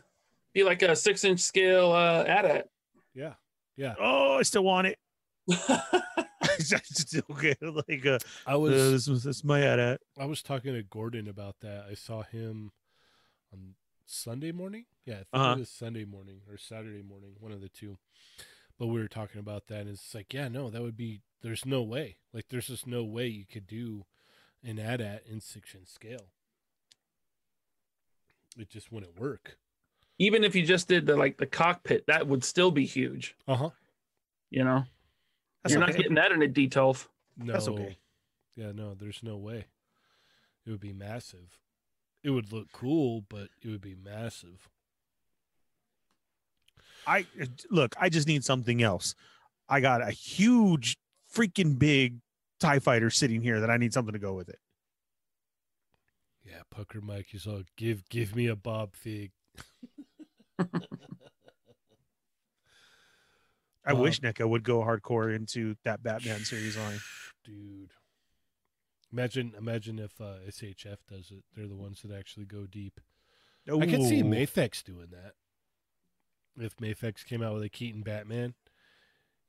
be 0.55 0.63
like 0.63 0.83
a 0.83 0.95
six 0.95 1.25
inch 1.25 1.41
scale 1.41 1.93
uh, 1.93 2.23
AT-AT. 2.25 2.69
yeah, 3.15 3.35
yeah. 3.77 3.95
Oh, 3.99 4.39
I 4.39 4.43
still 4.43 4.63
want 4.65 4.87
it. 4.89 4.99
I 6.73 6.81
still 6.85 7.37
get 7.41 7.63
like 7.63 8.07
uh, 8.07 8.19
I 8.47 8.55
uh, 8.55 8.59
was 8.59 8.91
this 8.93 9.07
was 9.09 9.25
this 9.25 9.37
is 9.37 9.45
my 9.45 9.63
at 9.63 10.01
I 10.19 10.25
was 10.27 10.43
talking 10.43 10.75
to 10.75 10.83
Gordon 10.83 11.29
about 11.29 11.57
that. 11.61 11.87
I 11.91 11.95
saw 11.95 12.23
him 12.23 12.73
on 13.53 13.75
Sunday 14.07 14.53
morning. 14.53 14.87
Yeah, 15.05 15.15
I 15.15 15.17
think 15.19 15.27
Uh-huh. 15.33 15.53
it 15.53 15.59
was 15.61 15.71
Sunday 15.71 16.05
morning 16.05 16.41
or 16.51 16.57
Saturday 16.59 17.03
morning, 17.03 17.35
one 17.39 17.53
of 17.53 17.61
the 17.61 17.69
two. 17.69 17.99
But 18.79 18.89
we 18.89 19.01
were 19.01 19.09
talking 19.09 19.41
about 19.41 19.69
that, 19.69 19.81
and 19.81 19.91
it's 19.91 20.15
like, 20.15 20.35
yeah, 20.35 20.49
no, 20.49 20.69
that 20.71 20.83
would 20.83 20.97
be. 20.97 21.23
There's 21.43 21.65
no 21.65 21.83
way. 21.83 22.17
Like, 22.35 22.49
there's 22.49 22.67
just 22.67 22.87
no 22.87 23.05
way 23.05 23.27
you 23.27 23.47
could 23.47 23.67
do 23.67 24.05
an 24.63 24.79
AT-AT 24.79 25.23
in 25.31 25.41
six 25.41 25.75
inch 25.75 25.89
scale. 25.89 26.29
It 28.59 28.69
just 28.71 28.91
wouldn't 28.91 29.19
work. 29.19 29.57
Even 30.19 30.45
if 30.45 30.55
you 30.55 30.65
just 30.65 30.89
did 30.89 31.07
the 31.07 31.17
like 31.17 31.37
the 31.39 31.47
cockpit, 31.47 32.07
that 32.07 32.27
would 32.27 32.43
still 32.45 32.71
be 32.71 32.87
huge. 32.87 33.35
Uh 33.47 33.57
huh. 33.57 33.71
You 34.51 34.65
know, 34.65 34.85
That's 35.67 35.75
you're 35.75 35.83
okay. 35.83 35.93
not 35.93 35.97
getting 35.99 36.15
that 36.15 36.33
in 36.33 36.43
a 36.43 36.47
D12. 36.47 37.07
No. 37.39 37.53
That's 37.53 37.69
okay. 37.69 37.99
Yeah, 38.55 38.73
no, 38.73 38.95
there's 38.95 39.21
no 39.23 39.37
way. 39.37 39.67
It 40.65 40.71
would 40.71 40.81
be 40.81 40.93
massive. 40.93 41.59
It 42.23 42.31
would 42.31 42.53
look 42.53 42.69
cool, 42.73 43.25
but 43.29 43.49
it 43.63 43.69
would 43.69 43.81
be 43.81 43.95
massive. 43.95 44.69
I 47.07 47.27
look, 47.71 47.95
I 48.01 48.09
just 48.09 48.27
need 48.27 48.45
something 48.45 48.83
else. 48.83 49.15
I 49.69 49.81
got 49.81 50.03
a 50.03 50.11
huge 50.11 50.97
freaking 51.33 51.79
big 51.79 52.21
TIE 52.59 52.79
fighter 52.79 53.11
sitting 53.11 53.43
here 53.43 53.61
that 53.61 53.71
I 53.71 53.77
need 53.77 53.93
something 53.93 54.13
to 54.13 54.19
go 54.19 54.33
with 54.33 54.49
it. 54.49 54.59
Yeah, 56.45 56.63
Punker 56.75 57.03
Mike 57.03 57.29
is 57.33 57.47
all 57.47 57.63
give 57.77 58.09
give 58.09 58.35
me 58.35 58.47
a 58.47 58.57
Bob 58.57 58.95
Fig. 58.95 59.33
I 63.87 63.93
Bob. 63.93 64.03
wish 64.03 64.21
NECA 64.21 64.49
would 64.49 64.65
go 64.65 64.81
hardcore 64.81 65.35
into 65.35 65.77
that 65.85 66.03
Batman 66.03 66.41
series 66.41 66.77
line. 66.77 66.99
Dude. 67.45 67.93
Imagine 69.13 69.55
imagine 69.57 69.99
if 69.99 70.21
uh, 70.21 70.39
SHF 70.49 70.97
does 71.09 71.31
it. 71.31 71.45
They're 71.55 71.69
the 71.69 71.77
ones 71.77 72.03
that 72.03 72.17
actually 72.17 72.47
go 72.47 72.67
deep. 72.67 73.01
I 73.69 73.87
could 73.87 74.03
see 74.03 74.21
Ooh. 74.21 74.25
Mafex 74.25 74.83
doing 74.83 75.09
that. 75.11 75.33
If 76.63 76.77
Mafex 76.77 77.25
came 77.25 77.43
out 77.43 77.55
with 77.55 77.63
a 77.63 77.69
Keaton 77.69 78.03
Batman, 78.03 78.55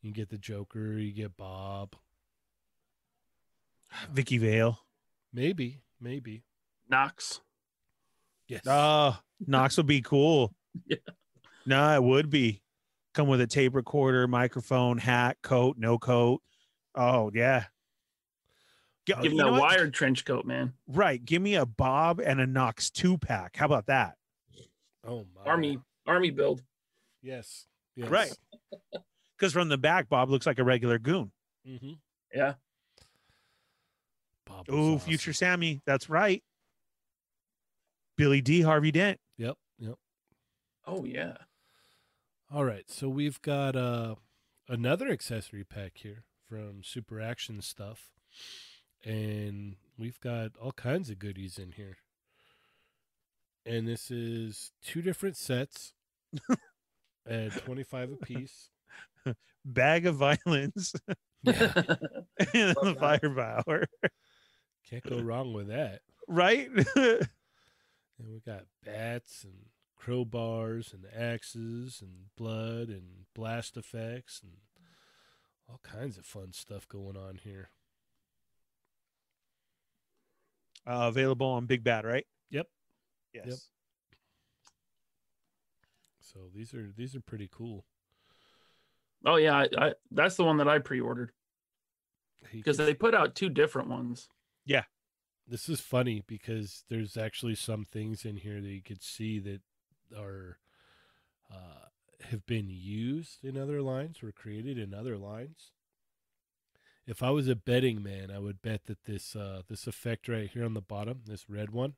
you 0.02 0.12
get 0.12 0.30
the 0.30 0.38
Joker, 0.38 0.94
you 0.94 1.12
get 1.12 1.38
Bob. 1.38 1.96
Vicki 4.12 4.38
Vale. 4.38 4.80
Maybe, 5.34 5.82
maybe. 6.00 6.44
Knox. 6.90 7.42
Yes. 8.48 8.62
Oh, 8.66 9.18
Knox 9.46 9.78
would 9.78 9.88
be 9.88 10.02
cool. 10.02 10.54
Yeah. 10.86 10.98
No, 11.66 11.96
it 11.96 12.04
would 12.04 12.30
be. 12.30 12.62
Come 13.18 13.28
with 13.30 13.42
a 13.42 13.48
tape 13.48 13.74
recorder, 13.74 14.28
microphone, 14.28 15.00
hat, 15.00 15.38
coat, 15.42 15.76
no 15.80 15.98
coat. 15.98 16.40
Oh 16.94 17.32
yeah. 17.34 17.64
Give 19.08 19.18
you 19.24 19.32
him 19.32 19.38
know 19.38 19.46
that 19.46 19.52
what? 19.54 19.62
wired 19.62 19.92
trench 19.96 20.24
coat, 20.24 20.46
man. 20.46 20.74
Right. 20.88 21.26
Give 21.26 21.42
me 21.42 21.56
a 21.56 21.66
Bob 21.66 22.20
and 22.20 22.40
a 22.40 22.46
Knox 22.46 22.92
two 22.92 23.18
pack. 23.18 23.56
How 23.56 23.66
about 23.66 23.88
that? 23.88 24.18
oh 25.04 25.26
my. 25.36 25.50
Army 25.50 25.80
army 26.06 26.30
build. 26.30 26.62
Yes. 27.24 27.66
yes. 27.96 28.08
Right. 28.08 28.32
Because 29.36 29.52
from 29.52 29.70
the 29.70 29.80
back, 29.80 30.10
Bob 30.10 30.30
looks 30.30 30.46
like 30.46 30.60
a 30.60 30.64
regular 30.64 31.00
goon. 31.00 31.32
Mm-hmm. 31.68 31.94
Yeah. 32.36 32.54
Bob 34.46 34.68
was 34.68 34.78
Oh, 34.78 34.94
awesome. 34.94 35.00
future 35.00 35.34
Sammy. 35.34 35.82
That's 35.88 36.08
right. 36.08 36.44
Billy 38.16 38.42
Dee. 38.42 38.62
Harvey 38.62 38.92
Dent. 38.92 39.20
Yep. 39.40 39.56
Yep. 39.80 39.96
Oh 40.86 41.04
yeah. 41.04 41.34
All 42.52 42.64
right, 42.64 42.90
so 42.90 43.10
we've 43.10 43.42
got 43.42 43.76
uh, 43.76 44.16
another 44.70 45.10
accessory 45.10 45.64
pack 45.66 45.94
here 45.96 46.24
from 46.48 46.82
Super 46.82 47.20
Action 47.20 47.62
Stuff, 47.62 48.12
and 49.04 49.76
we've 49.98 50.20
got 50.22 50.52
all 50.62 50.72
kinds 50.72 51.10
of 51.10 51.20
goodies 51.20 51.60
in 51.60 51.74
here. 51.74 51.98
And 53.66 53.86
this 53.86 54.10
is 54.10 54.72
two 54.82 55.02
different 55.02 55.36
sets 55.36 55.94
at 57.28 57.52
twenty 57.66 57.84
five 57.84 58.12
apiece. 58.12 58.70
Bag 59.66 60.06
of 60.06 60.16
violence 60.16 60.94
Yeah, 61.44 61.74
and 62.54 62.76
the 62.82 62.96
firepower. 62.98 63.88
can't 64.90 65.04
go 65.04 65.20
wrong 65.20 65.52
with 65.52 65.68
that. 65.68 66.00
Right? 66.30 66.70
And 68.20 68.30
we 68.34 68.40
got 68.46 68.64
bats 68.86 69.44
and 69.44 69.54
crowbars 70.02 70.94
and 70.94 71.06
axes 71.16 72.02
and 72.02 72.36
blood 72.38 72.90
and 72.90 73.26
blast 73.34 73.78
effects 73.78 74.42
and 74.44 74.54
all 75.70 75.80
kinds 75.84 76.18
of 76.18 76.26
fun 76.26 76.54
stuff 76.54 76.88
going 76.88 77.18
on 77.18 77.40
here. 77.44 77.70
uh, 80.88 81.08
available 81.08 81.48
on 81.48 81.66
Big 81.66 81.84
Bad, 81.84 82.06
right? 82.06 82.26
Yep. 82.50 82.68
Yes. 83.34 83.46
Yep. 83.48 83.58
So 86.22 86.40
these 86.54 86.74
are 86.74 86.92
these 86.96 87.16
are 87.16 87.22
pretty 87.22 87.50
cool. 87.52 87.86
oh 89.26 89.36
yeah. 89.36 89.56
I, 89.56 89.68
I 89.78 89.94
that's 90.12 90.36
the 90.36 90.44
one 90.44 90.58
that 90.58 90.68
I 90.68 90.80
pre-ordered 90.80 91.32
because 92.52 92.78
they 92.78 92.94
put 92.94 93.16
out 93.16 93.36
two 93.36 93.50
different 93.50 93.90
ones. 93.90 94.30
Yeah, 94.66 94.84
this 95.48 95.68
is 95.70 95.80
funny 95.80 96.24
because 96.28 96.84
there's 96.90 97.18
actually 97.18 97.56
some 97.56 97.86
things 97.86 98.26
in 98.26 98.38
here 98.38 98.62
that 98.62 98.68
you 98.68 98.82
could 98.82 99.02
see 99.02 99.40
that 99.40 99.62
are 100.16 100.58
uh, 101.52 101.88
have 102.30 102.46
been 102.46 102.68
used 102.70 103.44
in 103.44 103.58
other 103.58 103.82
lines, 103.82 104.22
were 104.22 104.32
created 104.32 104.78
in 104.78 104.94
other 104.94 105.18
lines. 105.18 105.72
If 107.06 107.24
I 107.24 107.30
was 107.30 107.48
a 107.48 107.56
betting 107.56 108.04
man, 108.04 108.32
I 108.32 108.40
would 108.40 108.62
bet 108.62 108.86
that 108.86 109.06
this 109.06 109.36
uh, 109.36 109.62
this 109.70 109.88
effect 109.88 110.28
right 110.28 110.50
here 110.50 110.66
on 110.66 110.74
the 110.74 110.82
bottom, 110.82 111.22
this 111.26 111.50
red 111.50 111.72
one, 111.72 111.94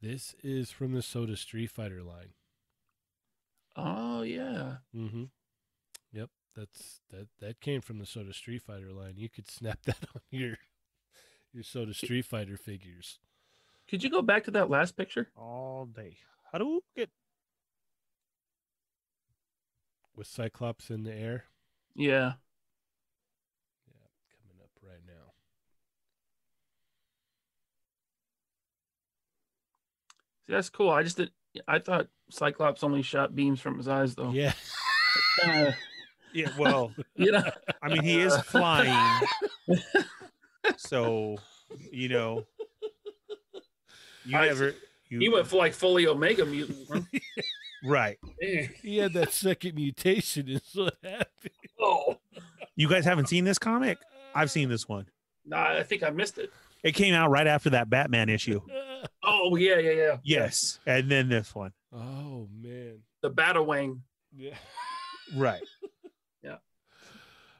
this 0.00 0.34
is 0.42 0.70
from 0.70 0.92
the 0.92 1.02
Soda 1.02 1.36
Street 1.36 1.70
Fighter 1.70 2.02
line. 2.02 2.34
Oh 3.74 4.22
yeah. 4.22 4.76
Mm-hmm. 4.94 5.24
Yep, 6.12 6.30
that's 6.54 7.00
that 7.10 7.28
that 7.40 7.60
came 7.60 7.80
from 7.80 7.98
the 7.98 8.06
Soda 8.06 8.32
Street 8.32 8.62
Fighter 8.62 8.92
line. 8.92 9.14
You 9.16 9.28
could 9.28 9.50
snap 9.50 9.80
that 9.86 10.06
on 10.14 10.22
your 10.30 10.56
your 11.52 11.64
Soda 11.64 11.94
Street 11.94 12.26
Fighter 12.26 12.56
figures. 12.56 13.18
Could 13.88 14.04
you 14.04 14.10
go 14.10 14.22
back 14.22 14.44
to 14.44 14.50
that 14.52 14.70
last 14.70 14.96
picture? 14.96 15.28
All 15.36 15.86
day. 15.86 16.18
How 16.52 16.58
do 16.58 16.66
we 16.68 16.80
get? 16.96 17.10
with 20.14 20.26
Cyclops 20.26 20.88
in 20.88 21.02
the 21.04 21.12
air. 21.12 21.44
Yeah. 21.94 22.32
Yeah, 23.86 24.08
coming 24.32 24.56
up 24.62 24.70
right 24.82 25.02
now. 25.06 25.32
See, 30.46 30.52
that's 30.54 30.70
cool. 30.70 30.88
I 30.90 31.02
just 31.02 31.18
did. 31.18 31.32
I 31.68 31.78
thought 31.80 32.08
Cyclops 32.30 32.82
only 32.82 33.02
shot 33.02 33.34
beams 33.34 33.60
from 33.60 33.76
his 33.76 33.88
eyes, 33.88 34.14
though. 34.14 34.30
Yeah, 34.30 34.52
Uh, 35.44 35.72
Yeah. 36.32 36.50
Well, 36.58 36.92
you 37.16 37.32
know. 37.32 37.42
I 37.82 37.88
mean, 37.88 38.02
he 38.02 38.20
is 38.20 38.36
flying, 38.42 39.20
so 40.76 41.36
you 41.90 42.08
know. 42.08 42.44
You 44.24 44.36
I- 44.38 44.46
never. 44.48 44.74
You, 45.16 45.20
He 45.20 45.28
went 45.28 45.46
for 45.46 45.56
like 45.56 45.72
fully 45.74 46.06
Omega 46.06 46.44
mutant. 46.46 47.06
right. 47.84 48.18
He 48.82 48.98
had 48.98 49.12
that 49.14 49.32
second 49.32 49.74
mutation. 49.74 50.48
Is 50.48 50.62
what 50.74 50.94
happened. 51.02 51.50
oh. 51.80 52.18
You 52.76 52.88
guys 52.88 53.04
haven't 53.04 53.28
seen 53.28 53.44
this 53.44 53.58
comic? 53.58 53.98
I've 54.34 54.50
seen 54.50 54.68
this 54.68 54.88
one. 54.88 55.06
Nah, 55.44 55.76
I 55.78 55.82
think 55.82 56.02
I 56.02 56.10
missed 56.10 56.38
it. 56.38 56.52
It 56.82 56.92
came 56.92 57.14
out 57.14 57.30
right 57.30 57.46
after 57.46 57.70
that 57.70 57.88
Batman 57.90 58.28
issue. 58.28 58.60
Oh 59.22 59.54
yeah, 59.56 59.78
yeah, 59.78 59.90
yeah. 59.90 60.16
Yes, 60.24 60.78
and 60.86 61.08
then 61.10 61.28
this 61.28 61.54
one. 61.54 61.72
Oh 61.92 62.48
man. 62.60 63.00
The 63.22 63.30
Batawang. 63.30 64.00
Yeah. 64.36 64.54
Right. 65.34 65.62
Yeah. 66.42 66.56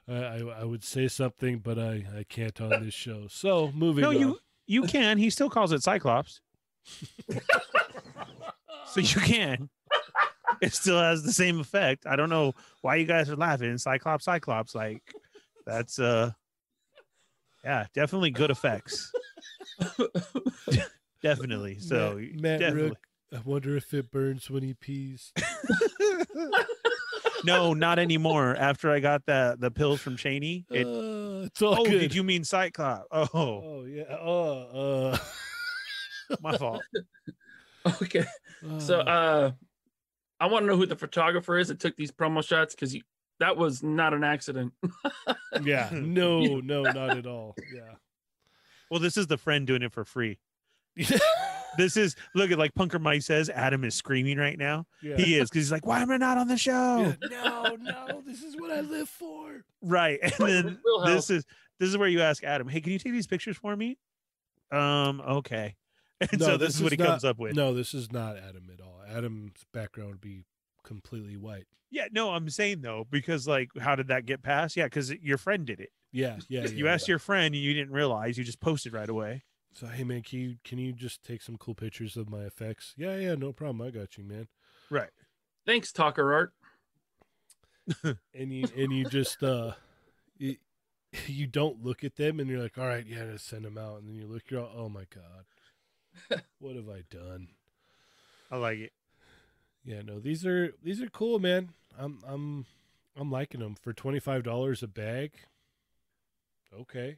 I, 0.07 0.13
I 0.13 0.37
I 0.61 0.63
would 0.63 0.83
say 0.83 1.07
something, 1.07 1.59
but 1.59 1.77
I 1.77 2.05
I 2.17 2.25
can't 2.27 2.59
on 2.61 2.83
this 2.83 2.93
show. 2.93 3.27
So 3.29 3.71
moving 3.73 4.01
No, 4.01 4.09
on. 4.09 4.19
you 4.19 4.39
you 4.65 4.83
can. 4.83 5.17
He 5.17 5.29
still 5.29 5.49
calls 5.49 5.71
it 5.71 5.83
Cyclops, 5.83 6.41
so 8.87 8.99
you 8.99 9.21
can. 9.21 9.69
It 10.61 10.73
still 10.73 10.99
has 10.99 11.23
the 11.23 11.33
same 11.33 11.59
effect. 11.59 12.05
I 12.07 12.15
don't 12.15 12.29
know 12.29 12.53
why 12.81 12.95
you 12.95 13.05
guys 13.05 13.29
are 13.29 13.35
laughing. 13.35 13.77
Cyclops, 13.77 14.25
Cyclops, 14.25 14.73
like 14.73 15.01
that's 15.65 15.99
uh, 15.99 16.31
yeah, 17.63 17.85
definitely 17.93 18.31
good 18.31 18.49
effects. 18.49 19.11
definitely. 21.21 21.79
So 21.79 22.15
Matt, 22.15 22.41
Matt 22.41 22.59
definitely. 22.59 22.89
Rook, 22.89 22.97
I 23.33 23.41
wonder 23.43 23.75
if 23.75 23.93
it 23.93 24.09
burns 24.09 24.49
when 24.49 24.63
he 24.63 24.73
pees. 24.73 25.33
no, 27.43 27.73
not 27.73 27.99
anymore. 27.99 28.55
After 28.57 28.89
I 28.89 28.99
got 28.99 29.25
the 29.25 29.57
the 29.59 29.69
pills 29.69 29.99
from 29.99 30.15
Cheney, 30.15 30.65
it. 30.71 30.87
Uh, 30.87 31.45
it's 31.45 31.61
all 31.61 31.81
oh, 31.81 31.85
good. 31.85 31.99
did 31.99 32.15
you 32.15 32.23
mean 32.23 32.43
Cyclops? 32.43 33.07
Oh, 33.11 33.27
Oh 33.33 33.85
yeah. 33.85 34.15
Oh. 34.19 35.11
Uh, 35.11 35.17
my 36.41 36.57
fault. 36.57 36.83
Okay. 38.01 38.25
So 38.79 38.99
uh, 38.99 39.03
uh 39.03 39.51
I 40.39 40.47
want 40.47 40.63
to 40.63 40.67
know 40.67 40.77
who 40.77 40.85
the 40.85 40.95
photographer 40.95 41.57
is 41.57 41.69
that 41.69 41.79
took 41.79 41.95
these 41.95 42.11
promo 42.11 42.45
shots 42.45 42.75
because 42.75 42.95
that 43.39 43.57
was 43.57 43.83
not 43.83 44.13
an 44.13 44.23
accident. 44.23 44.73
yeah. 45.61 45.89
No. 45.91 46.59
No. 46.59 46.83
Not 46.83 47.17
at 47.17 47.25
all. 47.25 47.55
Yeah. 47.73 47.95
Well, 48.89 48.99
this 48.99 49.17
is 49.17 49.27
the 49.27 49.37
friend 49.37 49.67
doing 49.67 49.81
it 49.81 49.91
for 49.91 50.05
free. 50.05 50.39
This 51.77 51.95
is 51.95 52.15
look 52.33 52.49
at 52.49 52.57
like 52.57 52.73
Punker 52.73 52.99
Mike 52.99 53.21
says. 53.21 53.49
Adam 53.49 53.83
is 53.83 53.93
screaming 53.93 54.37
right 54.37 54.57
now. 54.57 54.87
yeah. 55.01 55.15
He 55.15 55.35
is 55.35 55.49
because 55.49 55.65
he's 55.65 55.71
like, 55.71 55.85
"Why 55.85 56.01
am 56.01 56.09
I 56.09 56.17
not 56.17 56.37
on 56.37 56.47
the 56.47 56.57
show?" 56.57 57.13
Yeah. 57.21 57.29
No. 57.29 57.77
No. 57.79 58.21
This 58.25 58.41
is 58.41 58.57
what 58.57 58.71
I 58.71 58.81
live 58.81 59.07
for. 59.07 59.63
Right, 59.81 60.19
and 60.23 60.33
then 60.39 60.79
this 61.05 61.29
is 61.29 61.45
this 61.79 61.89
is 61.89 61.97
where 61.97 62.07
you 62.07 62.21
ask 62.21 62.43
Adam, 62.43 62.67
"Hey, 62.67 62.81
can 62.81 62.91
you 62.91 62.99
take 62.99 63.13
these 63.13 63.27
pictures 63.27 63.57
for 63.57 63.75
me?" 63.75 63.99
um, 64.71 65.21
okay. 65.21 65.75
And 66.31 66.39
No, 66.39 66.45
so 66.47 66.57
this 66.57 66.69
this 66.69 66.75
is 66.77 66.83
what 66.83 66.91
he 66.91 66.97
not- 66.97 67.07
comes 67.07 67.23
up 67.23 67.37
with. 67.37 67.55
No, 67.55 67.73
this 67.73 67.93
is 67.93 68.11
not 68.11 68.37
Adam 68.37 68.69
at 68.73 68.81
all. 68.83 69.01
Adam's 69.07 69.65
background 69.71 70.09
would 70.11 70.21
be 70.21 70.43
completely 70.83 71.37
white. 71.37 71.65
Yeah, 71.89 72.07
no, 72.11 72.31
I'm 72.31 72.49
saying 72.49 72.81
though, 72.81 73.05
because 73.09 73.47
like, 73.47 73.69
how 73.79 73.95
did 73.95 74.07
that 74.07 74.25
get 74.25 74.41
passed? 74.41 74.75
Yeah, 74.75 74.85
because 74.85 75.13
your 75.13 75.37
friend 75.37 75.65
did 75.65 75.79
it. 75.79 75.91
Yeah, 76.11 76.37
yeah. 76.49 76.65
you 76.65 76.85
yeah, 76.85 76.93
asked 76.93 77.07
yeah. 77.07 77.13
your 77.13 77.19
friend, 77.19 77.53
and 77.53 77.63
you 77.63 77.73
didn't 77.73 77.93
realize. 77.93 78.37
You 78.37 78.43
just 78.43 78.59
posted 78.59 78.93
right 78.93 79.07
away. 79.07 79.43
So 79.73 79.85
hey 79.87 80.03
man, 80.03 80.23
can 80.23 80.39
you 80.39 80.55
can 80.63 80.79
you 80.79 80.91
just 80.91 81.23
take 81.23 81.41
some 81.43 81.55
cool 81.57 81.75
pictures 81.75 82.17
of 82.17 82.29
my 82.29 82.41
effects? 82.41 82.93
Yeah, 82.97 83.15
yeah, 83.17 83.35
no 83.35 83.53
problem. 83.53 83.87
I 83.87 83.91
got 83.91 84.17
you, 84.17 84.23
man. 84.23 84.47
Right. 84.89 85.11
Thanks, 85.65 85.91
Talker 85.91 86.33
Art. 86.33 86.53
And 88.33 88.51
you 88.51 88.67
and 88.75 88.91
you 88.91 89.05
just 89.05 89.41
uh 89.43 89.71
you, 90.37 90.57
you 91.27 91.47
don't 91.47 91.83
look 91.83 92.03
at 92.03 92.15
them 92.15 92.39
and 92.39 92.49
you're 92.49 92.61
like, 92.61 92.77
all 92.77 92.87
right, 92.87 93.05
yeah, 93.05 93.25
just 93.31 93.47
send 93.47 93.63
them 93.65 93.77
out. 93.77 93.99
And 93.99 94.07
then 94.09 94.15
you 94.15 94.27
look, 94.27 94.43
you're 94.49 94.61
all, 94.61 94.71
oh 94.75 94.89
my 94.89 95.05
god, 95.13 95.45
what 96.59 96.75
have 96.75 96.89
I 96.89 97.03
done? 97.09 97.49
I 98.51 98.57
like 98.57 98.79
it. 98.79 98.93
Yeah, 99.83 100.01
no, 100.01 100.19
these 100.19 100.45
are 100.45 100.73
these 100.83 101.01
are 101.01 101.09
cool, 101.09 101.39
man. 101.39 101.69
I'm 101.97 102.19
I'm 102.27 102.65
I'm 103.15 103.31
liking 103.31 103.61
them 103.61 103.75
for 103.75 103.93
twenty 103.93 104.19
five 104.19 104.43
dollars 104.43 104.83
a 104.83 104.87
bag. 104.87 105.31
Okay. 106.77 107.17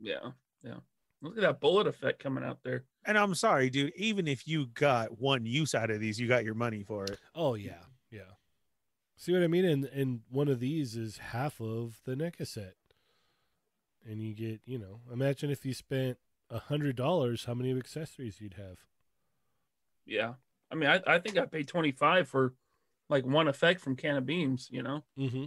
Yeah, 0.00 0.30
yeah. 0.62 0.76
Look 1.20 1.36
at 1.36 1.42
that 1.42 1.60
bullet 1.60 1.86
effect 1.86 2.22
coming 2.22 2.44
out 2.44 2.58
there. 2.62 2.84
And 3.04 3.18
I'm 3.18 3.34
sorry, 3.34 3.70
dude. 3.70 3.92
Even 3.96 4.28
if 4.28 4.46
you 4.46 4.66
got 4.66 5.18
one 5.20 5.46
use 5.46 5.74
out 5.74 5.90
of 5.90 6.00
these, 6.00 6.20
you 6.20 6.28
got 6.28 6.44
your 6.44 6.54
money 6.54 6.82
for 6.82 7.04
it. 7.04 7.18
Oh 7.34 7.54
yeah, 7.54 7.82
yeah. 8.10 8.34
See 9.16 9.32
what 9.32 9.42
I 9.42 9.48
mean? 9.48 9.64
And 9.64 9.84
and 9.86 10.20
one 10.30 10.48
of 10.48 10.60
these 10.60 10.96
is 10.96 11.18
half 11.18 11.60
of 11.60 12.00
the 12.04 12.14
NECA 12.14 12.46
set. 12.46 12.74
And 14.06 14.20
you 14.20 14.34
get, 14.34 14.60
you 14.66 14.78
know, 14.78 15.00
imagine 15.10 15.50
if 15.50 15.64
you 15.64 15.72
spent 15.72 16.18
a 16.50 16.58
hundred 16.58 16.96
dollars, 16.96 17.44
how 17.44 17.54
many 17.54 17.76
accessories 17.76 18.40
you'd 18.40 18.54
have. 18.54 18.78
Yeah. 20.06 20.34
I 20.70 20.74
mean, 20.74 20.88
I, 20.88 21.00
I 21.06 21.18
think 21.18 21.38
I 21.38 21.46
paid 21.46 21.68
25 21.68 22.28
for 22.28 22.54
like 23.08 23.24
one 23.24 23.48
effect 23.48 23.80
from 23.80 23.96
Can 23.96 24.16
of 24.16 24.26
Beams, 24.26 24.68
you 24.70 24.82
know? 24.82 25.04
Mm-hmm. 25.18 25.46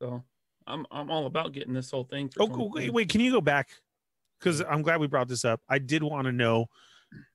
So 0.00 0.22
I'm 0.66 0.86
I'm 0.90 1.10
all 1.10 1.26
about 1.26 1.52
getting 1.52 1.74
this 1.74 1.90
whole 1.90 2.04
thing. 2.04 2.28
For 2.28 2.42
Oh, 2.42 2.70
wait, 2.72 2.92
wait. 2.92 3.08
Can 3.08 3.20
you 3.20 3.32
go 3.32 3.40
back? 3.40 3.70
Because 4.38 4.60
I'm 4.62 4.82
glad 4.82 5.00
we 5.00 5.06
brought 5.06 5.28
this 5.28 5.44
up. 5.44 5.60
I 5.68 5.78
did 5.78 6.02
want 6.02 6.26
to 6.26 6.32
know 6.32 6.66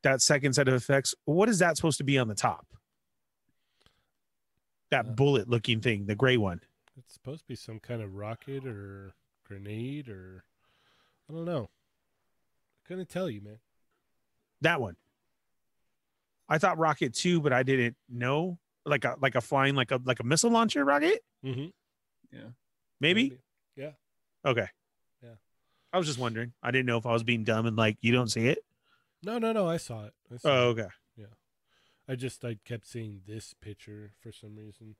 that 0.03 0.21
second 0.21 0.53
set 0.53 0.67
of 0.67 0.73
effects. 0.73 1.15
What 1.25 1.49
is 1.49 1.59
that 1.59 1.75
supposed 1.77 1.97
to 1.99 2.03
be 2.03 2.17
on 2.17 2.27
the 2.27 2.35
top? 2.35 2.67
That 4.91 5.05
Uh, 5.05 5.11
bullet 5.11 5.47
looking 5.47 5.81
thing, 5.81 6.05
the 6.05 6.15
gray 6.15 6.37
one. 6.37 6.61
It's 6.97 7.13
supposed 7.13 7.41
to 7.41 7.47
be 7.47 7.55
some 7.55 7.79
kind 7.79 8.01
of 8.01 8.15
rocket 8.15 8.65
or 8.65 9.13
grenade 9.45 10.09
or 10.09 10.43
I 11.29 11.33
don't 11.33 11.45
know. 11.45 11.69
I 12.89 12.91
couldn't 12.91 13.09
tell 13.09 13.29
you, 13.29 13.41
man. 13.41 13.59
That 14.61 14.81
one. 14.81 14.95
I 16.47 16.57
thought 16.57 16.79
rocket 16.79 17.13
too, 17.13 17.39
but 17.39 17.53
I 17.53 17.61
didn't 17.61 17.95
know. 18.09 18.57
Like 18.83 19.05
a 19.05 19.15
like 19.21 19.35
a 19.35 19.41
flying 19.41 19.75
like 19.75 19.91
a 19.91 20.01
like 20.03 20.19
a 20.19 20.23
missile 20.23 20.49
launcher 20.49 20.83
rocket. 20.83 21.23
Mm-hmm. 21.45 21.67
Yeah. 22.35 22.49
Maybe. 22.99 23.37
Yeah. 23.75 23.91
Okay. 24.43 24.65
Yeah. 25.21 25.35
I 25.93 25.99
was 25.99 26.07
just 26.07 26.17
wondering. 26.17 26.53
I 26.63 26.71
didn't 26.71 26.87
know 26.87 26.97
if 26.97 27.05
I 27.05 27.11
was 27.11 27.23
being 27.23 27.43
dumb 27.43 27.67
and 27.67 27.75
like 27.77 27.97
you 28.01 28.11
don't 28.11 28.29
see 28.29 28.47
it. 28.47 28.59
No, 29.21 29.37
no, 29.37 29.51
no. 29.51 29.67
I 29.67 29.77
saw 29.77 30.05
it. 30.05 30.13
I 30.33 30.37
saw 30.37 30.49
Oh, 30.49 30.71
it. 30.71 30.87
Yeah. 31.15 31.25
I 32.07 32.15
just 32.15 32.43
I 32.43 32.57
kept 32.65 32.87
seeing 32.87 33.21
this 33.27 33.53
picture 33.61 34.13
for 34.19 34.31
some 34.31 34.55
reason 34.55 34.95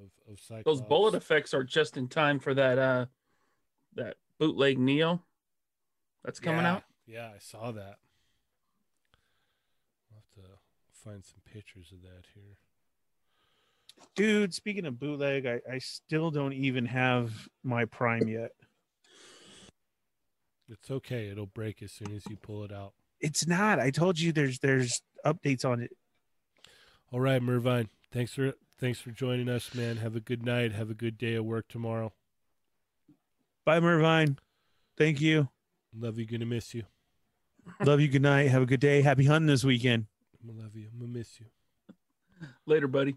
of 0.00 0.10
of 0.32 0.40
Cyclops. 0.40 0.64
Those 0.64 0.80
bullet 0.80 1.14
effects 1.14 1.52
are 1.52 1.64
just 1.64 1.98
in 1.98 2.08
time 2.08 2.38
for 2.38 2.54
that 2.54 2.78
uh 2.78 3.06
that 3.96 4.16
bootleg 4.38 4.78
Neo 4.78 5.22
that's 6.26 6.40
coming 6.40 6.62
Yeah, 6.62 6.72
out. 6.72 6.82
Yeah, 7.06 7.30
I 7.34 7.38
saw 7.38 7.70
that. 7.70 7.96
I'll 10.10 10.16
have 10.16 10.34
to 10.34 10.58
find 10.92 11.24
some 11.24 11.40
pictures 11.50 11.92
of 11.92 12.02
that 12.02 12.24
here. 12.34 12.58
Dude, 14.14 14.52
speaking 14.52 14.84
of 14.86 14.98
bootleg, 14.98 15.46
I, 15.46 15.60
I 15.72 15.78
still 15.78 16.30
don't 16.30 16.52
even 16.52 16.84
have 16.86 17.32
my 17.62 17.84
prime 17.84 18.28
yet. 18.28 18.50
It's 20.68 20.90
okay. 20.90 21.28
It'll 21.28 21.46
break 21.46 21.80
as 21.82 21.92
soon 21.92 22.12
as 22.14 22.24
you 22.28 22.36
pull 22.36 22.64
it 22.64 22.72
out. 22.72 22.92
It's 23.20 23.46
not. 23.46 23.78
I 23.78 23.90
told 23.90 24.18
you 24.18 24.32
there's 24.32 24.58
there's 24.58 25.00
updates 25.24 25.64
on 25.64 25.80
it. 25.80 25.92
All 27.12 27.20
right, 27.20 27.40
Mervine. 27.40 27.88
Thanks 28.12 28.34
for 28.34 28.52
thanks 28.78 29.00
for 29.00 29.12
joining 29.12 29.48
us, 29.48 29.74
man. 29.74 29.98
Have 29.98 30.16
a 30.16 30.20
good 30.20 30.44
night. 30.44 30.72
Have 30.72 30.90
a 30.90 30.94
good 30.94 31.16
day 31.16 31.34
of 31.34 31.44
work 31.44 31.66
tomorrow. 31.68 32.12
Bye, 33.64 33.80
Mervine. 33.80 34.38
Thank 34.98 35.20
you. 35.20 35.48
Love 35.98 36.18
you. 36.18 36.26
Gonna 36.26 36.46
miss 36.46 36.74
you. 36.74 36.84
Love 37.84 38.00
you. 38.00 38.08
Good 38.08 38.22
night. 38.22 38.48
Have 38.48 38.62
a 38.62 38.66
good 38.66 38.80
day. 38.80 39.02
Happy 39.02 39.24
hunting 39.24 39.46
this 39.46 39.64
weekend. 39.64 40.06
I'm 40.40 40.48
gonna 40.48 40.62
love 40.62 40.76
you. 40.76 40.88
I'm 40.92 40.98
gonna 41.00 41.18
miss 41.18 41.40
you. 41.40 41.46
Later, 42.66 42.86
buddy. 42.86 43.16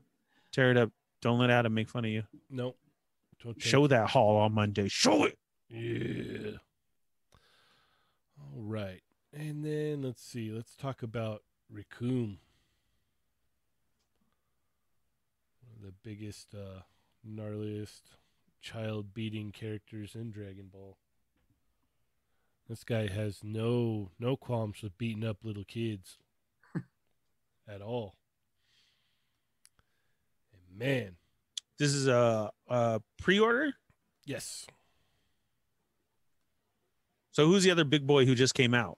Tear 0.51 0.71
it 0.71 0.77
up. 0.77 0.91
Don't 1.21 1.39
let 1.39 1.49
Adam 1.49 1.73
make 1.73 1.89
fun 1.89 2.05
of 2.05 2.11
you. 2.11 2.23
Nope. 2.49 2.77
Don't 3.43 3.61
Show 3.61 3.87
that 3.87 4.09
haul 4.09 4.37
on 4.37 4.53
Monday. 4.53 4.87
Show 4.87 5.25
it. 5.25 5.37
Yeah. 5.69 6.57
All 8.39 8.61
right. 8.63 9.01
And 9.33 9.63
then 9.63 10.01
let's 10.01 10.23
see. 10.23 10.51
Let's 10.51 10.75
talk 10.75 11.03
about 11.03 11.43
Recoome. 11.73 12.37
One 15.61 15.75
of 15.75 15.81
the 15.83 15.93
biggest, 16.03 16.55
uh, 16.55 16.81
gnarliest 17.27 18.01
child 18.61 19.13
beating 19.13 19.51
characters 19.51 20.15
in 20.15 20.31
Dragon 20.31 20.69
Ball. 20.71 20.97
This 22.69 22.83
guy 22.83 23.07
has 23.07 23.39
no 23.43 24.11
no 24.19 24.37
qualms 24.37 24.83
with 24.83 24.95
beating 24.97 25.25
up 25.25 25.37
little 25.43 25.63
kids 25.63 26.19
at 27.67 27.81
all. 27.81 28.13
And 30.53 30.77
man, 30.77 31.15
This 31.79 31.93
is 31.93 32.07
a, 32.07 32.51
a 32.67 33.01
pre-order. 33.17 33.73
yes. 34.25 34.67
So 37.31 37.47
who's 37.47 37.63
the 37.63 37.71
other 37.71 37.85
big 37.85 38.05
boy 38.05 38.25
who 38.25 38.35
just 38.35 38.53
came 38.53 38.73
out? 38.73 38.97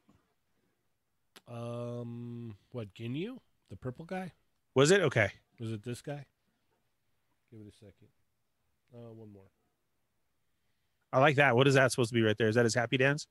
Um, 1.47 2.55
what 2.71 2.93
Ginyu, 2.93 3.37
the 3.69 3.75
purple 3.77 4.05
guy? 4.05 4.31
Was 4.73 4.89
it 4.89 5.01
okay? 5.01 5.29
Was 5.59 5.71
it 5.71 5.83
this 5.83 6.01
guy? 6.01 6.25
Give 7.51 7.59
it 7.61 7.67
a 7.67 7.75
second. 7.77 8.07
Uh, 8.93 9.13
one 9.13 9.31
more. 9.31 9.49
I 11.13 11.19
like 11.19 11.35
that. 11.35 11.55
What 11.55 11.67
is 11.67 11.75
that 11.75 11.91
supposed 11.91 12.09
to 12.09 12.15
be 12.15 12.21
right 12.21 12.37
there? 12.37 12.47
Is 12.47 12.55
that 12.55 12.63
his 12.65 12.73
happy 12.73 12.97
dance? 12.97 13.27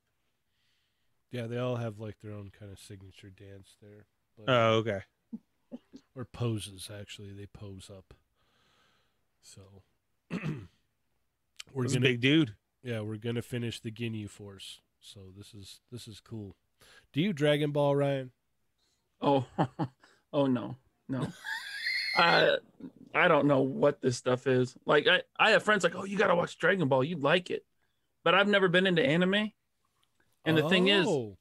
Yeah, 1.31 1.47
they 1.47 1.59
all 1.59 1.77
have 1.77 1.99
like 1.99 2.17
their 2.23 2.33
own 2.33 2.51
kind 2.59 2.73
of 2.73 2.79
signature 2.79 3.31
dance 3.31 3.77
there. 3.81 4.07
But, 4.37 4.53
Oh, 4.53 4.53
uh, 4.53 4.77
okay. 4.79 5.01
or 6.17 6.25
poses 6.25 6.91
actually. 6.93 7.33
They 7.33 7.47
pose 7.47 7.91
up. 7.91 8.15
So 9.43 9.63
we're 11.73 11.85
He's 11.85 11.95
gonna 11.95 12.01
big 12.07 12.21
dude. 12.21 12.55
yeah 12.83 13.01
we're 13.01 13.17
gonna 13.17 13.43
finish 13.43 13.81
the 13.81 13.91
Ginyu 13.91 14.29
Force. 14.29 14.81
So 15.01 15.21
this 15.37 15.55
is 15.55 15.81
this 15.91 16.07
is 16.09 16.21
cool. 16.21 16.57
Do 17.13 17.21
you 17.21 17.33
Dragon 17.33 17.71
Ball 17.71 17.97
Ryan? 17.97 18.33
Oh, 19.21 19.47
oh 20.33 20.47
no, 20.47 20.77
no. 21.09 21.29
I 22.17 22.57
I 23.15 23.29
don't 23.29 23.47
know 23.47 23.61
what 23.61 24.01
this 24.01 24.17
stuff 24.17 24.47
is. 24.47 24.77
Like 24.85 25.07
I, 25.07 25.23
I 25.39 25.51
have 25.53 25.63
friends 25.63 25.85
like, 25.85 25.95
oh, 25.95 26.05
you 26.05 26.19
gotta 26.19 26.35
watch 26.35 26.59
Dragon 26.59 26.89
Ball, 26.89 27.05
you'd 27.05 27.23
like 27.23 27.51
it. 27.51 27.65
But 28.25 28.35
I've 28.35 28.49
never 28.49 28.69
been 28.69 28.87
into 28.87 29.03
anime. 29.05 29.53
And 30.45 30.57
the 30.57 30.69
thing 30.69 30.89
is, 30.89 31.07
Oh, 31.07 31.37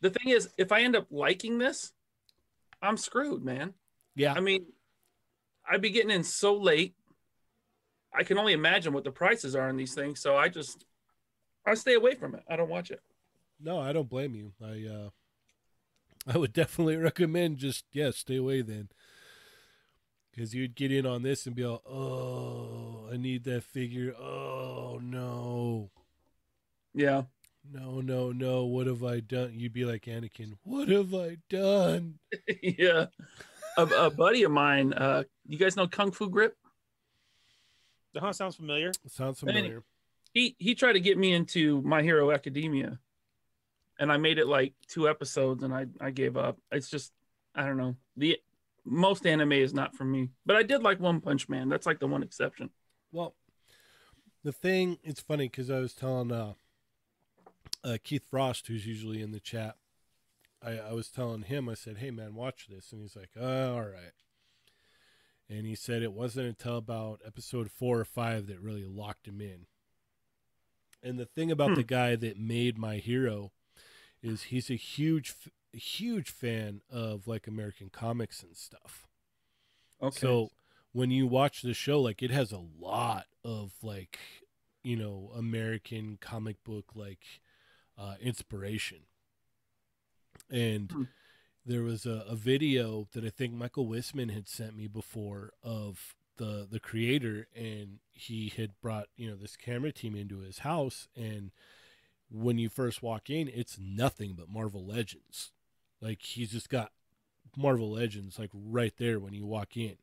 the 0.00 0.10
thing 0.10 0.28
is, 0.32 0.48
if 0.56 0.70
I 0.72 0.82
end 0.82 0.96
up 0.96 1.06
liking 1.10 1.58
this, 1.58 1.92
I'm 2.82 2.96
screwed, 2.96 3.44
man. 3.44 3.74
yeah, 4.14 4.34
I 4.34 4.40
mean, 4.40 4.66
I'd 5.68 5.80
be 5.82 5.90
getting 5.90 6.10
in 6.10 6.24
so 6.24 6.54
late. 6.56 6.94
I 8.12 8.22
can 8.22 8.38
only 8.38 8.52
imagine 8.52 8.92
what 8.92 9.04
the 9.04 9.10
prices 9.10 9.56
are 9.56 9.68
on 9.68 9.76
these 9.76 9.94
things. 9.94 10.20
So 10.20 10.36
I 10.36 10.48
just 10.48 10.84
I 11.66 11.74
stay 11.74 11.94
away 11.94 12.14
from 12.14 12.34
it. 12.34 12.42
I 12.48 12.56
don't 12.56 12.68
watch 12.68 12.90
it. 12.90 13.00
no, 13.60 13.78
I 13.80 13.92
don't 13.92 14.08
blame 14.08 14.34
you. 14.34 14.52
I 14.62 14.86
uh, 14.88 15.10
I 16.32 16.38
would 16.38 16.52
definitely 16.52 16.96
recommend 17.10 17.58
just 17.58 17.84
yeah, 17.92 18.10
stay 18.12 18.36
away 18.36 18.62
then. 18.62 18.88
Because 20.30 20.52
you'd 20.54 20.74
get 20.74 20.90
in 20.90 21.06
on 21.06 21.22
this 21.22 21.46
and 21.46 21.54
be 21.54 21.64
all, 21.64 21.80
oh, 21.88 23.08
I 23.12 23.16
need 23.16 23.44
that 23.44 23.62
figure. 23.62 24.12
Oh 24.16 24.98
no, 25.02 25.90
Yeah. 26.92 27.22
No, 27.70 28.00
no, 28.00 28.32
no. 28.32 28.64
What 28.64 28.86
have 28.86 29.04
I 29.04 29.20
done? 29.20 29.52
You'd 29.54 29.72
be 29.72 29.84
like 29.84 30.02
Anakin. 30.02 30.54
What 30.64 30.88
have 30.88 31.14
I 31.14 31.38
done? 31.48 32.18
yeah. 32.62 33.06
A, 33.76 33.82
a 33.82 34.10
buddy 34.10 34.44
of 34.44 34.52
mine, 34.52 34.92
uh, 34.92 35.24
you 35.48 35.58
guys 35.58 35.76
know 35.76 35.88
Kung 35.88 36.12
Fu 36.12 36.28
Grip? 36.28 36.56
Huh, 38.16 38.32
sounds 38.32 38.56
familiar. 38.56 38.92
Sounds 39.08 39.42
Any- 39.42 39.52
familiar. 39.52 39.82
He 40.32 40.56
he 40.58 40.74
tried 40.74 40.94
to 40.94 41.00
get 41.00 41.16
me 41.16 41.32
into 41.32 41.80
My 41.82 42.02
Hero 42.02 42.30
Academia. 42.32 42.98
And 44.00 44.10
I 44.10 44.16
made 44.16 44.38
it 44.38 44.48
like 44.48 44.74
two 44.88 45.08
episodes 45.08 45.62
and 45.62 45.72
I, 45.72 45.86
I 46.00 46.10
gave 46.10 46.36
up. 46.36 46.58
It's 46.72 46.90
just 46.90 47.12
I 47.54 47.64
don't 47.64 47.76
know. 47.76 47.96
The 48.16 48.38
most 48.84 49.26
anime 49.26 49.52
is 49.52 49.72
not 49.72 49.94
for 49.94 50.04
me. 50.04 50.30
But 50.44 50.56
I 50.56 50.64
did 50.64 50.82
like 50.82 50.98
One 50.98 51.20
Punch 51.20 51.48
Man. 51.48 51.68
That's 51.68 51.86
like 51.86 52.00
the 52.00 52.08
one 52.08 52.22
exception. 52.24 52.70
Well, 53.12 53.34
the 54.42 54.52
thing 54.52 54.98
it's 55.04 55.20
funny 55.20 55.48
because 55.48 55.70
I 55.70 55.78
was 55.78 55.94
telling 55.94 56.32
uh 56.32 56.54
uh, 57.82 57.98
Keith 58.02 58.24
Frost, 58.30 58.66
who's 58.66 58.86
usually 58.86 59.22
in 59.22 59.32
the 59.32 59.40
chat, 59.40 59.76
I, 60.62 60.78
I 60.78 60.92
was 60.92 61.08
telling 61.08 61.42
him, 61.42 61.68
I 61.68 61.74
said, 61.74 61.98
"Hey 61.98 62.10
man, 62.10 62.34
watch 62.34 62.66
this," 62.68 62.92
and 62.92 63.00
he's 63.02 63.16
like, 63.16 63.30
oh, 63.38 63.74
"All 63.74 63.80
right." 63.82 64.12
And 65.48 65.66
he 65.66 65.74
said 65.74 66.02
it 66.02 66.12
wasn't 66.14 66.48
until 66.48 66.78
about 66.78 67.20
episode 67.26 67.70
four 67.70 68.00
or 68.00 68.04
five 68.06 68.46
that 68.46 68.60
really 68.60 68.84
locked 68.84 69.28
him 69.28 69.40
in. 69.40 69.66
And 71.02 71.18
the 71.18 71.26
thing 71.26 71.50
about 71.50 71.70
Hmm. 71.70 71.74
the 71.74 71.82
guy 71.82 72.16
that 72.16 72.38
made 72.38 72.78
my 72.78 72.96
hero 72.96 73.52
is 74.22 74.44
he's 74.44 74.70
a 74.70 74.74
huge, 74.74 75.34
huge 75.72 76.30
fan 76.30 76.80
of 76.90 77.28
like 77.28 77.46
American 77.46 77.90
comics 77.90 78.42
and 78.42 78.56
stuff. 78.56 79.06
Okay. 80.02 80.18
So 80.18 80.50
when 80.92 81.10
you 81.10 81.26
watch 81.26 81.60
the 81.60 81.74
show, 81.74 82.00
like 82.00 82.22
it 82.22 82.30
has 82.30 82.52
a 82.52 82.62
lot 82.80 83.26
of 83.44 83.72
like, 83.82 84.18
you 84.82 84.96
know, 84.96 85.30
American 85.36 86.16
comic 86.22 86.64
book 86.64 86.92
like 86.94 87.26
uh, 87.98 88.14
inspiration. 88.20 89.00
And 90.50 90.92
Hmm. 90.92 91.04
there 91.66 91.82
was 91.82 92.06
a, 92.06 92.24
a 92.28 92.36
video 92.36 93.08
that 93.12 93.24
I 93.24 93.30
think 93.30 93.54
Michael 93.54 93.86
Wisman 93.86 94.32
had 94.32 94.48
sent 94.48 94.76
me 94.76 94.86
before 94.86 95.52
of 95.62 96.14
the 96.36 96.66
the 96.70 96.80
creator, 96.80 97.48
and 97.56 98.00
he 98.12 98.52
had 98.56 98.80
brought 98.82 99.08
you 99.16 99.30
know 99.30 99.36
this 99.36 99.56
camera 99.56 99.92
team 99.92 100.14
into 100.16 100.40
his 100.40 100.60
house, 100.60 101.08
and 101.16 101.52
when 102.30 102.58
you 102.58 102.68
first 102.68 103.02
walk 103.02 103.30
in, 103.30 103.48
it's 103.48 103.78
nothing 103.80 104.34
but 104.34 104.48
Marvel 104.48 104.84
Legends. 104.86 105.52
Like 106.00 106.22
he's 106.22 106.52
just 106.52 106.68
got 106.70 106.92
Marvel 107.56 107.92
Legends 107.92 108.38
like 108.38 108.50
right 108.54 108.94
there 108.98 109.20
when 109.20 109.34
you 109.34 109.46
walk 109.46 109.76
in. 109.76 109.96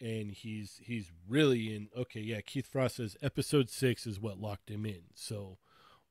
And 0.00 0.30
he's 0.30 0.80
he's 0.82 1.10
really 1.28 1.74
in 1.74 1.88
okay, 1.96 2.20
yeah, 2.20 2.40
Keith 2.40 2.66
Frost 2.66 2.96
says 2.96 3.16
episode 3.20 3.68
6 3.68 4.06
is 4.06 4.20
what 4.20 4.40
locked 4.40 4.70
him 4.70 4.86
in. 4.86 5.02
So 5.14 5.58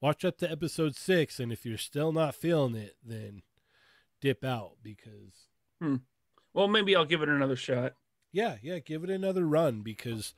watch 0.01 0.23
up 0.25 0.37
to 0.37 0.51
episode 0.51 0.95
6 0.95 1.39
and 1.39 1.51
if 1.51 1.65
you're 1.65 1.77
still 1.77 2.11
not 2.11 2.35
feeling 2.35 2.75
it, 2.75 2.95
then 3.03 3.41
dip 4.21 4.43
out 4.43 4.73
because 4.81 5.47
hmm. 5.81 5.97
well, 6.53 6.67
maybe 6.67 6.95
I'll 6.95 7.05
give 7.05 7.21
it 7.21 7.29
another 7.29 7.55
shot. 7.55 7.93
yeah, 8.31 8.57
yeah, 8.61 8.79
give 8.79 9.03
it 9.03 9.09
another 9.09 9.45
run 9.45 9.81
because 9.81 10.33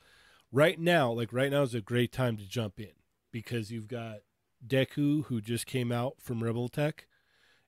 right 0.52 0.78
now, 0.78 1.12
like 1.12 1.32
right 1.32 1.50
now 1.50 1.62
is 1.62 1.74
a 1.74 1.80
great 1.80 2.12
time 2.12 2.36
to 2.36 2.48
jump 2.48 2.78
in 2.78 2.92
because 3.32 3.70
you've 3.70 3.88
got 3.88 4.18
Deku 4.66 5.24
who 5.26 5.40
just 5.40 5.66
came 5.66 5.90
out 5.92 6.16
from 6.20 6.40
Revoltech 6.40 7.00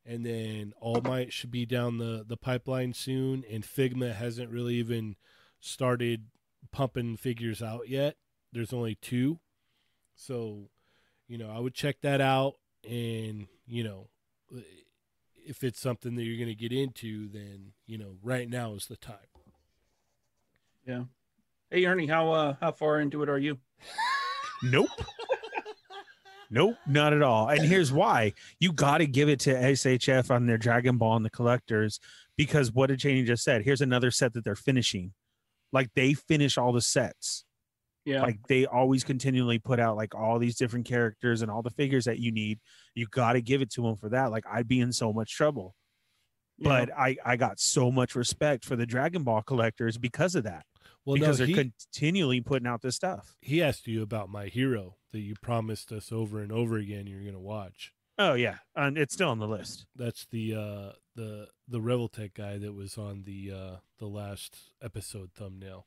and 0.04 0.26
then 0.26 0.72
All 0.80 1.00
Might 1.00 1.32
should 1.32 1.50
be 1.50 1.64
down 1.64 1.98
the 1.98 2.24
the 2.26 2.36
pipeline 2.36 2.92
soon 2.92 3.44
and 3.50 3.64
Figma 3.64 4.14
hasn't 4.14 4.50
really 4.50 4.74
even 4.74 5.16
started 5.60 6.26
pumping 6.72 7.16
figures 7.16 7.62
out 7.62 7.88
yet. 7.88 8.16
There's 8.52 8.72
only 8.72 8.96
two. 8.96 9.38
So, 10.14 10.68
you 11.32 11.38
know, 11.38 11.50
I 11.50 11.58
would 11.58 11.72
check 11.72 11.96
that 12.02 12.20
out 12.20 12.56
and, 12.86 13.46
you 13.66 13.84
know, 13.84 14.08
if 15.46 15.64
it's 15.64 15.80
something 15.80 16.14
that 16.14 16.24
you're 16.24 16.36
going 16.36 16.54
to 16.54 16.68
get 16.68 16.72
into, 16.72 17.26
then, 17.26 17.72
you 17.86 17.96
know, 17.96 18.16
right 18.22 18.46
now 18.46 18.74
is 18.74 18.84
the 18.84 18.96
time. 18.96 19.16
Yeah. 20.86 21.04
Hey 21.70 21.86
Ernie, 21.86 22.06
how 22.06 22.32
uh 22.32 22.56
how 22.60 22.72
far 22.72 23.00
into 23.00 23.22
it 23.22 23.30
are 23.30 23.38
you? 23.38 23.56
Nope. 24.62 24.90
nope, 26.50 26.76
not 26.86 27.14
at 27.14 27.22
all. 27.22 27.48
And 27.48 27.64
here's 27.64 27.90
why: 27.90 28.34
you 28.60 28.72
got 28.72 28.98
to 28.98 29.06
give 29.06 29.30
it 29.30 29.40
to 29.40 29.54
SHF 29.54 30.30
on 30.30 30.46
their 30.46 30.58
Dragon 30.58 30.98
Ball 30.98 31.16
and 31.16 31.24
the 31.24 31.30
collectors 31.30 31.98
because 32.36 32.70
what 32.72 32.88
did 32.88 32.98
Cheney 32.98 33.22
just 33.22 33.42
said? 33.42 33.62
Here's 33.62 33.80
another 33.80 34.10
set 34.10 34.34
that 34.34 34.44
they're 34.44 34.54
finishing. 34.54 35.14
Like 35.72 35.88
they 35.94 36.12
finish 36.12 36.58
all 36.58 36.72
the 36.72 36.82
sets. 36.82 37.44
Yeah. 38.04 38.22
Like 38.22 38.38
they 38.48 38.66
always 38.66 39.04
continually 39.04 39.58
put 39.58 39.78
out 39.78 39.96
like 39.96 40.14
all 40.14 40.38
these 40.38 40.56
different 40.56 40.86
characters 40.86 41.42
and 41.42 41.50
all 41.50 41.62
the 41.62 41.70
figures 41.70 42.06
that 42.06 42.18
you 42.18 42.32
need. 42.32 42.58
You 42.94 43.06
got 43.06 43.34
to 43.34 43.42
give 43.42 43.62
it 43.62 43.70
to 43.72 43.82
them 43.82 43.96
for 43.96 44.08
that. 44.08 44.30
Like 44.30 44.44
I'd 44.50 44.66
be 44.68 44.80
in 44.80 44.92
so 44.92 45.12
much 45.12 45.32
trouble. 45.34 45.74
yeah. 46.58 46.68
But 46.68 46.90
I 46.96 47.16
I 47.24 47.36
got 47.36 47.60
so 47.60 47.90
much 47.92 48.14
respect 48.14 48.64
for 48.64 48.76
the 48.76 48.86
Dragon 48.86 49.22
Ball 49.22 49.42
collectors 49.42 49.98
because 49.98 50.34
of 50.34 50.44
that. 50.44 50.64
Well, 51.04 51.14
because 51.14 51.40
no, 51.40 51.46
they're 51.46 51.56
he, 51.56 51.72
continually 51.92 52.40
putting 52.40 52.66
out 52.66 52.82
this 52.82 52.96
stuff. 52.96 53.36
he 53.40 53.62
asked 53.62 53.86
you 53.86 54.02
about 54.02 54.28
my 54.28 54.46
hero 54.46 54.96
that 55.12 55.20
you 55.20 55.34
promised 55.42 55.92
us 55.92 56.10
over 56.12 56.40
and 56.40 56.50
over 56.52 56.76
again 56.76 57.06
you're 57.06 57.20
going 57.22 57.32
to 57.34 57.40
watch. 57.40 57.92
Oh 58.18 58.34
yeah, 58.34 58.56
and 58.76 58.98
it's 58.98 59.14
still 59.14 59.30
on 59.30 59.38
the 59.38 59.48
list. 59.48 59.86
That's 59.96 60.26
the 60.30 60.54
uh 60.54 60.92
the 61.16 61.48
the 61.68 61.78
Revoltech 61.80 62.34
guy 62.34 62.58
that 62.58 62.72
was 62.74 62.98
on 62.98 63.22
the 63.24 63.52
uh 63.52 63.76
the 63.98 64.06
last 64.06 64.56
episode 64.82 65.30
thumbnail. 65.34 65.86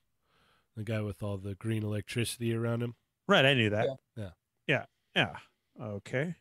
The 0.76 0.84
guy 0.84 1.02
with 1.02 1.24
all 1.24 1.38
the 1.38 1.56
green 1.56 1.84
electricity 1.84 2.54
around 2.54 2.82
him. 2.84 2.96
Right, 3.28 3.46
I 3.46 3.54
knew 3.54 3.70
that. 3.70 3.88
Yeah. 4.18 4.30
Yeah. 4.68 4.86
Yeah. 5.16 5.36
Okay. 5.82 6.36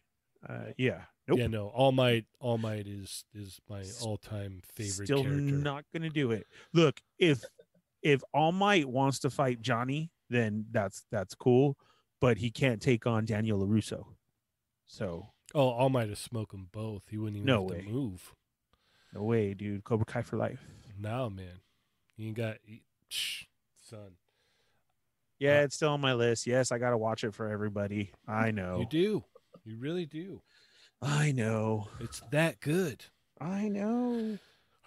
Uh, 0.49 0.73
yeah. 0.77 1.03
Nope. 1.27 1.39
Yeah, 1.39 1.47
no. 1.47 1.69
All 1.69 1.93
Might 1.93 2.27
All 2.41 2.59
Might 2.59 2.87
is 2.87 3.25
is 3.33 3.59
my 3.69 3.83
all-time 4.03 4.61
favorite 4.75 5.07
Still 5.07 5.23
character. 5.23 5.41
not 5.41 5.85
gonna 5.93 6.11
do 6.11 6.33
it. 6.33 6.47
Look, 6.75 7.01
if 7.19 7.43
if 8.03 8.23
All 8.35 8.53
Might 8.53 8.87
wants 8.89 9.21
to 9.21 9.31
fight 9.31 9.63
Johnny, 9.63 10.11
then 10.29 10.67
that's 10.71 11.07
that's 11.11 11.35
cool, 11.35 11.79
but 12.21 12.37
he 12.39 12.51
can't 12.51 12.83
take 12.83 13.07
on 13.07 13.25
Daniel 13.25 13.65
Larusso. 13.67 14.05
So 14.87 15.29
Oh, 15.55 15.69
All 15.71 15.89
Might 15.89 16.11
is 16.11 16.19
smoking 16.19 16.69
both. 16.73 17.05
He 17.09 17.17
wouldn't 17.17 17.37
even 17.39 17.47
No 17.47 17.63
have 17.63 17.71
way. 17.71 17.83
to 17.85 17.89
move. 17.89 18.35
no 19.15 19.23
way, 19.23 19.55
dude. 19.55 19.85
Cobra 19.85 20.05
Kai 20.05 20.23
for 20.23 20.37
life. 20.37 20.67
Now, 21.01 21.29
man. 21.31 21.61
You 22.19 22.27
ain't 22.29 22.37
got 22.37 22.57
son. 23.09 24.17
Yeah, 25.45 25.61
it's 25.61 25.77
still 25.77 25.91
on 25.91 26.01
my 26.01 26.15
list. 26.15 26.47
Yes, 26.47 26.73
I 26.73 26.79
gotta 26.79 26.97
watch 26.97 27.23
it 27.23 27.35
for 27.35 27.51
everybody. 27.51 28.13
I 28.27 28.51
know. 28.51 28.79
You 28.79 28.87
do. 28.87 29.25
You 29.67 29.77
really 29.77 30.07
do. 30.07 30.41
I 31.03 31.33
know. 31.33 31.89
It's 32.01 32.23
that 32.31 32.61
good. 32.61 33.05
I 33.39 33.69
know. 33.69 34.39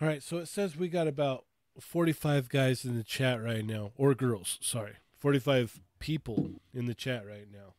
All 0.02 0.08
right, 0.08 0.24
so 0.24 0.38
it 0.38 0.48
says 0.48 0.76
we 0.76 0.88
got 0.88 1.08
about 1.08 1.46
45 1.80 2.50
guys 2.50 2.86
in 2.86 2.98
the 2.98 3.04
chat 3.04 3.40
right 3.40 3.64
now, 3.64 3.92
or 3.96 4.16
girls, 4.16 4.58
sorry. 4.60 4.94
45 5.20 5.80
people 6.00 6.62
in 6.74 6.88
the 6.88 6.96
chat 6.96 7.24
right 7.28 7.48
now. 7.52 7.76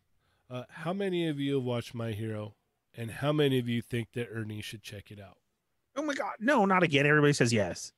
Uh, 0.49 0.65
how 0.69 0.93
many 0.93 1.27
of 1.27 1.41
you 1.41 1.57
have 1.57 1.65
watched 1.65 1.97
My 1.97 2.13
Hero, 2.13 2.55
and 2.97 3.11
how 3.11 3.33
many 3.33 3.59
of 3.59 3.69
you 3.69 3.83
think 3.83 4.13
that 4.15 4.29
Ernie 4.33 4.63
should 4.63 4.83
check 4.85 5.11
it 5.11 5.21
out? 5.21 5.39
Oh 5.97 6.03
my 6.03 6.15
god, 6.15 6.35
no, 6.39 6.65
not 6.65 6.85
again. 6.85 7.07
Everybody 7.07 7.33
says 7.33 7.53
yes. 7.53 7.93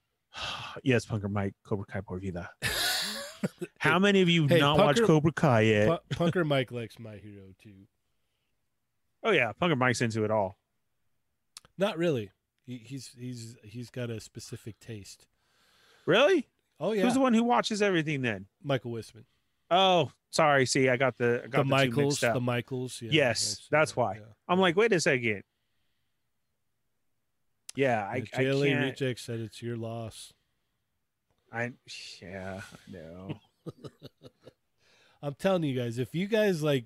yes, 0.84 1.06
Punker 1.06 1.30
Mike, 1.30 1.54
Cobra 1.64 1.86
Kai 1.86 2.02
por 2.02 2.20
vida. 2.20 2.50
How 3.78 3.98
many 3.98 4.22
of 4.22 4.28
you 4.28 4.42
have 4.42 4.50
Hey, 4.50 4.58
not 4.60 4.78
watched 4.78 5.00
Punker- 5.00 5.06
Cobra 5.06 5.32
Kai 5.32 5.60
yet? 5.62 6.08
Pu- 6.10 6.16
Punker 6.16 6.46
Mike 6.46 6.70
likes 6.72 6.98
My 6.98 7.16
Hero 7.16 7.44
too. 7.62 7.86
oh 9.22 9.30
yeah, 9.32 9.52
Punker 9.60 9.76
Mike's 9.76 10.00
into 10.00 10.24
it 10.24 10.30
all. 10.30 10.58
Not 11.78 11.98
really. 11.98 12.30
He, 12.64 12.78
he's 12.78 13.10
he's 13.18 13.56
he's 13.62 13.90
got 13.90 14.10
a 14.10 14.20
specific 14.20 14.78
taste. 14.80 15.26
Really? 16.06 16.48
Oh 16.80 16.92
yeah, 16.92 17.02
Who's 17.04 17.14
the 17.14 17.20
one 17.20 17.34
who 17.34 17.44
watches 17.44 17.80
everything 17.82 18.22
then? 18.22 18.46
Michael 18.62 18.92
Wisman. 18.92 19.24
Oh, 19.70 20.10
sorry. 20.30 20.66
See, 20.66 20.88
I 20.88 20.96
got 20.96 21.16
the 21.18 21.40
I 21.44 21.46
The 21.46 21.48
got 21.48 21.56
the, 21.58 21.62
two 21.64 21.68
Michaels, 21.68 22.20
the 22.20 22.40
Michaels. 22.40 23.00
Yeah, 23.02 23.10
Yes, 23.12 23.66
that's 23.70 23.92
that, 23.92 23.96
why. 24.00 24.14
yeah. 24.14 24.20
I'm 24.48 24.60
like, 24.60 24.76
wait 24.76 24.92
a 24.92 25.00
second. 25.00 25.42
Yeah, 27.74 28.06
I, 28.10 28.16
Yeah, 28.16 28.22
I 28.34 28.42
JLA 28.44 28.68
can't. 28.68 28.84
Reject 28.84 29.20
said 29.20 29.40
it's 29.40 29.62
your 29.62 29.76
loss. 29.76 30.32
I 31.52 31.72
yeah, 32.20 32.60
I 32.72 32.92
know. 32.92 33.40
I'm 35.22 35.34
telling 35.34 35.64
you 35.64 35.78
guys, 35.78 35.98
if 35.98 36.14
you 36.14 36.26
guys 36.26 36.62
like 36.62 36.84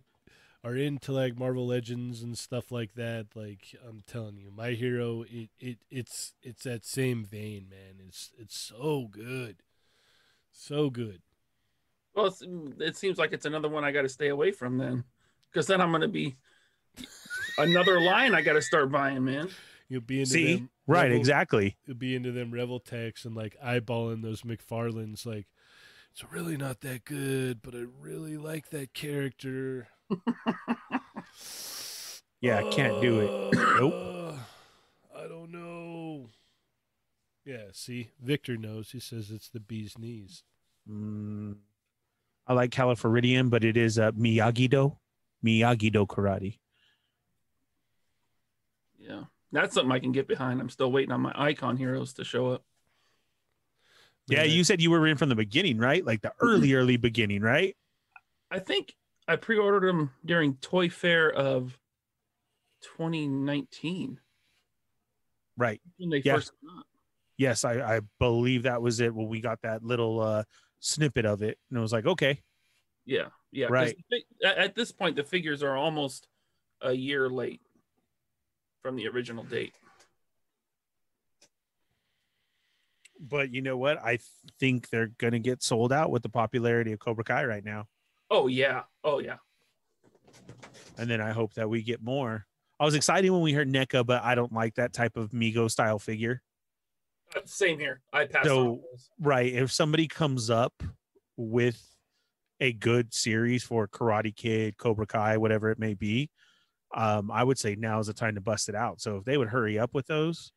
are 0.62 0.76
into 0.76 1.12
like 1.12 1.38
Marvel 1.38 1.66
Legends 1.66 2.22
and 2.22 2.36
stuff 2.36 2.70
like 2.70 2.94
that, 2.94 3.28
like 3.34 3.74
I'm 3.86 4.02
telling 4.06 4.36
you, 4.36 4.50
My 4.50 4.70
Hero, 4.72 5.24
it, 5.28 5.50
it 5.58 5.78
it's 5.90 6.34
it's 6.42 6.64
that 6.64 6.84
same 6.84 7.24
vein, 7.24 7.66
man. 7.70 8.06
It's 8.06 8.30
it's 8.38 8.56
so 8.56 9.08
good, 9.10 9.56
so 10.52 10.90
good. 10.90 11.22
Well, 12.14 12.26
it's, 12.26 12.42
it 12.80 12.96
seems 12.96 13.18
like 13.18 13.32
it's 13.32 13.46
another 13.46 13.68
one 13.68 13.84
I 13.84 13.92
got 13.92 14.02
to 14.02 14.08
stay 14.08 14.28
away 14.28 14.52
from 14.52 14.78
then, 14.78 15.04
because 15.50 15.66
then 15.66 15.80
I'm 15.80 15.90
going 15.90 16.02
to 16.02 16.08
be 16.08 16.36
another 17.58 18.00
line 18.00 18.34
I 18.34 18.42
got 18.42 18.54
to 18.54 18.62
start 18.62 18.90
buying, 18.90 19.24
man. 19.24 19.48
You'll 19.90 20.00
be 20.00 20.20
into 20.20 20.30
See, 20.32 20.54
them 20.54 20.70
right? 20.86 21.02
Revel- 21.04 21.18
Exactly. 21.18 21.76
You'll 21.84 21.96
be 21.98 22.14
into 22.14 22.32
them 22.32 22.52
Revoltechs 22.52 23.26
and 23.26 23.34
like 23.34 23.56
eyeballing 23.62 24.22
those 24.22 24.40
McFarlanes. 24.42 25.26
Like 25.26 25.46
it's 26.12 26.24
really 26.32 26.56
not 26.56 26.80
that 26.80 27.04
good, 27.04 27.60
but 27.60 27.74
I 27.74 27.84
really 28.00 28.38
like 28.38 28.70
that 28.70 28.94
character. 28.94 29.88
Yeah, 32.42 32.58
I 32.64 32.70
can't 32.70 33.02
do 33.02 33.20
it. 33.20 33.54
Nope. 33.78 33.92
Uh, 33.94 35.18
I 35.22 35.28
don't 35.28 35.52
know. 35.52 36.30
Yeah, 37.44 37.64
see, 37.72 38.08
Victor 38.22 38.56
knows. 38.56 38.92
He 38.92 38.98
says 39.00 39.30
it's 39.30 39.50
the 39.50 39.60
bee's 39.60 39.98
knees. 39.98 40.42
Mm, 40.90 41.56
I 42.46 42.54
like 42.54 42.70
Califoridium, 42.70 43.50
but 43.50 43.62
it 43.62 43.76
is 43.76 43.98
uh, 43.98 44.12
Miyagi-Do. 44.12 44.96
Miyagi-Do 45.44 46.06
karate. 46.06 46.58
Yeah, 48.98 49.24
that's 49.52 49.74
something 49.74 49.92
I 49.92 49.98
can 49.98 50.12
get 50.12 50.28
behind. 50.28 50.60
I'm 50.60 50.68
still 50.70 50.92
waiting 50.92 51.12
on 51.12 51.20
my 51.20 51.32
icon 51.34 51.76
heroes 51.76 52.12
to 52.14 52.24
show 52.24 52.48
up. 52.48 52.64
Yeah, 54.28 54.42
Man, 54.42 54.50
you 54.50 54.62
said 54.64 54.80
you 54.80 54.90
were 54.90 55.06
in 55.06 55.16
from 55.16 55.28
the 55.28 55.34
beginning, 55.34 55.78
right? 55.78 56.04
Like 56.04 56.20
the 56.22 56.32
early, 56.40 56.74
early 56.74 56.96
beginning, 56.96 57.42
right? 57.42 57.76
I 58.50 58.60
think 58.60 58.94
I 59.26 59.36
pre-ordered 59.36 59.88
them 59.88 60.12
during 60.24 60.54
Toy 60.56 60.88
Fair 60.88 61.32
of 61.32 61.78
2019 62.82 64.20
Right. 65.56 65.80
when 65.98 66.10
they 66.10 66.22
Yeah. 66.24 66.34
first 66.34 66.52
came 66.60 66.70
out. 66.78 66.84
Yes, 67.36 67.64
I, 67.64 67.96
I 67.96 68.00
believe 68.18 68.62
that 68.64 68.80
was 68.82 69.00
it 69.00 69.14
when 69.14 69.28
we 69.28 69.40
got 69.40 69.60
that 69.62 69.82
little 69.82 70.20
uh 70.20 70.44
snippet 70.78 71.26
of 71.26 71.42
it. 71.42 71.58
And 71.70 71.78
it 71.78 71.80
was 71.82 71.92
like, 71.92 72.06
okay. 72.06 72.40
Yeah, 73.04 73.28
yeah. 73.50 73.66
'cause 73.66 73.72
Right. 73.72 73.96
the 74.10 74.24
At, 74.46 74.58
at 74.58 74.74
this 74.74 74.92
point, 74.92 75.16
the 75.16 75.24
figures 75.24 75.62
are 75.62 75.76
almost 75.76 76.28
a 76.82 76.92
year 76.92 77.28
late 77.28 77.60
from 78.82 78.96
the 78.96 79.08
original 79.08 79.44
date. 79.44 79.74
But 83.20 83.52
you 83.52 83.60
know 83.60 83.76
what? 83.76 83.98
I 83.98 84.18
think 84.58 84.88
they're 84.88 85.10
gonna 85.18 85.38
get 85.38 85.62
sold 85.62 85.92
out 85.92 86.10
with 86.10 86.22
the 86.22 86.30
popularity 86.30 86.92
of 86.92 86.98
Cobra 86.98 87.24
Kai 87.24 87.44
right 87.44 87.64
now. 87.64 87.86
Oh 88.30 88.46
yeah. 88.46 88.82
Oh 89.04 89.18
yeah. 89.18 89.36
And 90.96 91.10
then 91.10 91.20
I 91.20 91.32
hope 91.32 91.54
that 91.54 91.68
we 91.68 91.82
get 91.82 92.02
more. 92.02 92.46
I 92.78 92.84
was 92.84 92.94
excited 92.94 93.28
when 93.30 93.42
we 93.42 93.52
heard 93.52 93.68
NECA, 93.68 94.06
but 94.06 94.22
I 94.22 94.34
don't 94.34 94.52
like 94.52 94.76
that 94.76 94.94
type 94.94 95.18
of 95.18 95.32
Migo 95.32 95.70
style 95.70 95.98
figure. 95.98 96.40
Uh, 97.36 97.40
Same 97.44 97.78
here. 97.78 98.00
I 98.12 98.24
passed 98.24 98.46
So-. 98.46 98.82
Right. 99.20 99.52
If 99.52 99.70
somebody 99.70 100.08
comes 100.08 100.48
up 100.48 100.82
with 101.36 101.82
a 102.58 102.72
good 102.72 103.12
series 103.12 103.62
for 103.64 103.86
Karate 103.86 104.34
Kid, 104.34 104.78
Cobra 104.78 105.06
Kai, 105.06 105.36
whatever 105.36 105.70
it 105.70 105.78
may 105.78 105.94
be, 105.94 106.30
um, 106.92 107.30
I 107.30 107.44
would 107.44 107.58
say 107.58 107.74
now 107.76 107.98
is 108.00 108.06
the 108.08 108.14
time 108.14 108.34
to 108.34 108.40
bust 108.40 108.68
it 108.68 108.74
out. 108.74 109.00
So 109.00 109.16
if 109.18 109.24
they 109.24 109.36
would 109.36 109.48
hurry 109.48 109.78
up 109.78 109.94
with 109.94 110.06
those 110.06 110.52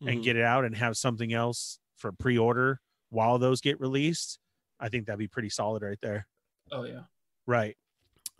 and 0.00 0.20
Mhm. 0.20 0.22
get 0.24 0.36
it 0.36 0.42
out 0.44 0.64
and 0.64 0.74
have 0.76 0.96
something 0.96 1.32
else 1.32 1.78
for 1.96 2.12
pre-order 2.12 2.80
while 3.10 3.38
those 3.38 3.60
get 3.60 3.80
released, 3.80 4.38
I 4.78 4.88
think 4.88 5.06
that'd 5.06 5.18
be 5.18 5.28
pretty 5.28 5.48
solid 5.50 5.82
right 5.82 5.98
there. 6.00 6.26
Oh 6.72 6.84
yeah. 6.84 7.04
Right. 7.46 7.76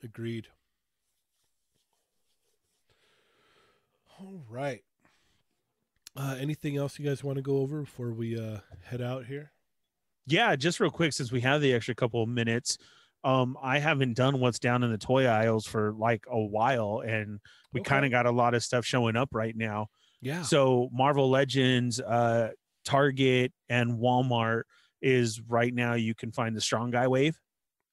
Agreed. 0.03 0.49
All 4.19 4.45
right. 4.49 4.85
Uh, 6.17 6.37
anything 6.39 6.77
else 6.77 6.99
you 6.99 7.05
guys 7.05 7.23
want 7.25 7.37
to 7.37 7.43
go 7.43 7.59
over 7.59 7.81
before 7.83 8.13
we 8.13 8.39
uh, 8.39 8.59
head 8.85 9.01
out 9.01 9.27
here? 9.27 9.53
Yeah, 10.27 10.55
just 10.57 10.81
real 10.81 10.91
quick, 10.91 11.13
since 11.13 11.33
we 11.33 11.41
have 11.41 11.61
the 11.61 11.73
extra 11.73 11.95
couple 11.95 12.23
of 12.23 12.29
minutes, 12.29 12.77
um, 13.25 13.57
I 13.63 13.79
haven't 13.79 14.15
done 14.17 14.41
what's 14.41 14.59
down 14.59 14.83
in 14.83 14.91
the 14.91 14.99
toy 14.99 15.27
aisles 15.27 15.67
for 15.67 15.93
like 15.93 16.25
a 16.29 16.39
while, 16.41 17.03
and 17.07 17.41
we 17.73 17.81
Okay. 17.81 17.89
kind 17.89 18.05
of 18.05 18.11
got 18.11 18.27
a 18.27 18.31
lot 18.31 18.55
of 18.55 18.63
stuff 18.65 18.85
showing 18.85 19.17
up 19.17 19.29
right 19.33 19.57
now. 19.57 19.89
Yeah. 20.21 20.43
So 20.43 20.89
Marvel 20.93 21.31
Legends, 21.31 22.01
uh, 22.01 22.51
Target, 22.85 23.53
and 23.69 23.99
Walmart 23.99 24.63
is 25.03 25.41
right 25.43 25.73
now. 25.73 25.95
You 25.95 26.15
can 26.15 26.33
find 26.33 26.57
the 26.57 26.61
Strong 26.61 26.91
Guy 26.93 27.09
Wave. 27.09 27.39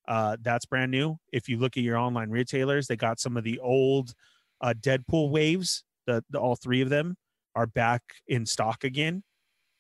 Uh, 0.08 0.38
that's 0.42 0.66
brand 0.66 0.92
new. 0.92 1.18
If 1.34 1.50
you 1.50 1.58
look 1.58 1.76
at 1.78 1.84
your 1.84 1.98
online 1.98 2.30
retailers, 2.30 2.88
they 2.88 2.96
got 2.96 3.20
some 3.20 3.36
of 3.38 3.44
the 3.44 3.60
old 3.60 4.14
uh, 4.62 4.74
Deadpool 4.80 5.30
waves. 5.32 5.84
The, 6.06 6.24
the 6.30 6.40
all 6.40 6.56
three 6.56 6.82
of 6.82 6.90
them 6.90 7.18
are 7.56 7.68
back 7.68 8.02
in 8.28 8.46
stock 8.46 8.84
again. 8.86 9.24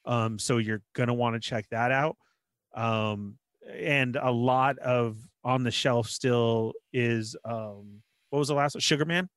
Um, 0.05 0.39
so 0.39 0.57
you're 0.57 0.81
gonna 0.93 1.13
want 1.13 1.35
to 1.35 1.39
check 1.39 1.67
that 1.71 1.91
out. 1.91 2.17
Um, 2.75 3.37
and 3.69 4.15
a 4.15 4.31
lot 4.31 4.77
of 4.79 5.17
on 5.47 5.63
the 5.63 5.71
shelf 5.71 6.09
still 6.09 6.73
is 6.91 7.37
um, 7.45 8.01
what 8.29 8.39
was 8.39 8.49
the 8.49 8.53
last 8.53 8.75
one? 8.75 8.81
Sugar 8.81 9.05
Man. 9.05 9.29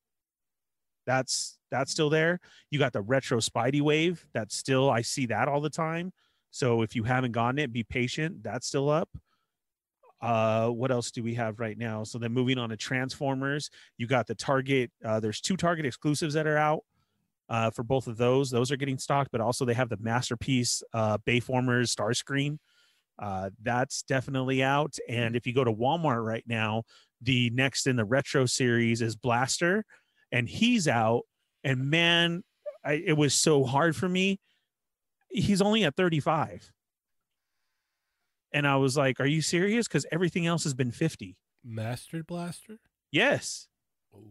That's 1.07 1.57
that's 1.71 1.89
still 1.89 2.09
there. 2.09 2.41
You 2.69 2.77
got 2.77 2.91
the 2.91 3.01
retro 3.01 3.39
Spidey 3.39 3.81
wave. 3.81 4.23
That's 4.33 4.55
still 4.55 4.89
I 4.89 5.01
see 5.01 5.25
that 5.27 5.47
all 5.47 5.61
the 5.61 5.69
time. 5.69 6.11
So 6.51 6.81
if 6.81 6.97
you 6.97 7.03
haven't 7.03 7.31
gotten 7.31 7.59
it, 7.59 7.71
be 7.71 7.83
patient. 7.83 8.43
That's 8.43 8.67
still 8.67 8.89
up. 8.89 9.09
Uh, 10.21 10.67
what 10.67 10.91
else 10.91 11.11
do 11.11 11.23
we 11.23 11.33
have 11.35 11.59
right 11.61 11.77
now? 11.77 12.03
So 12.03 12.19
then 12.19 12.33
moving 12.33 12.57
on 12.57 12.69
to 12.69 12.77
Transformers, 12.77 13.71
you 13.97 14.05
got 14.05 14.27
the 14.27 14.35
Target. 14.35 14.91
Uh, 15.03 15.21
there's 15.21 15.39
two 15.39 15.55
Target 15.55 15.85
exclusives 15.85 16.33
that 16.33 16.45
are 16.45 16.57
out 16.57 16.83
uh, 17.49 17.71
for 17.71 17.83
both 17.83 18.05
of 18.05 18.17
those. 18.17 18.51
Those 18.51 18.69
are 18.69 18.77
getting 18.77 18.99
stocked, 18.99 19.31
but 19.31 19.41
also 19.41 19.63
they 19.63 19.73
have 19.73 19.89
the 19.89 19.97
masterpiece 19.97 20.83
uh, 20.93 21.17
Bayformers 21.19 21.95
Starscream. 21.95 22.59
Uh, 23.21 23.51
that's 23.61 24.01
definitely 24.01 24.63
out. 24.63 24.97
And 25.07 25.35
if 25.35 25.45
you 25.45 25.53
go 25.53 25.63
to 25.63 25.71
Walmart 25.71 26.25
right 26.25 26.43
now, 26.47 26.83
the 27.21 27.51
next 27.51 27.85
in 27.85 27.95
the 27.95 28.03
retro 28.03 28.47
series 28.47 29.01
is 29.01 29.15
Blaster, 29.15 29.85
and 30.31 30.49
he's 30.49 30.87
out. 30.87 31.21
And 31.63 31.91
man, 31.91 32.43
I, 32.83 32.93
it 32.93 33.15
was 33.15 33.35
so 33.35 33.63
hard 33.63 33.95
for 33.95 34.09
me. 34.09 34.39
He's 35.29 35.61
only 35.61 35.83
at 35.83 35.95
35. 35.95 36.71
And 38.53 38.67
I 38.67 38.77
was 38.77 38.97
like, 38.97 39.19
Are 39.19 39.25
you 39.25 39.41
serious? 39.41 39.87
Because 39.87 40.05
everything 40.11 40.47
else 40.47 40.63
has 40.63 40.73
been 40.73 40.91
50. 40.91 41.37
Master 41.63 42.23
Blaster. 42.23 42.79
Yes. 43.11 43.67
Oh. 44.15 44.23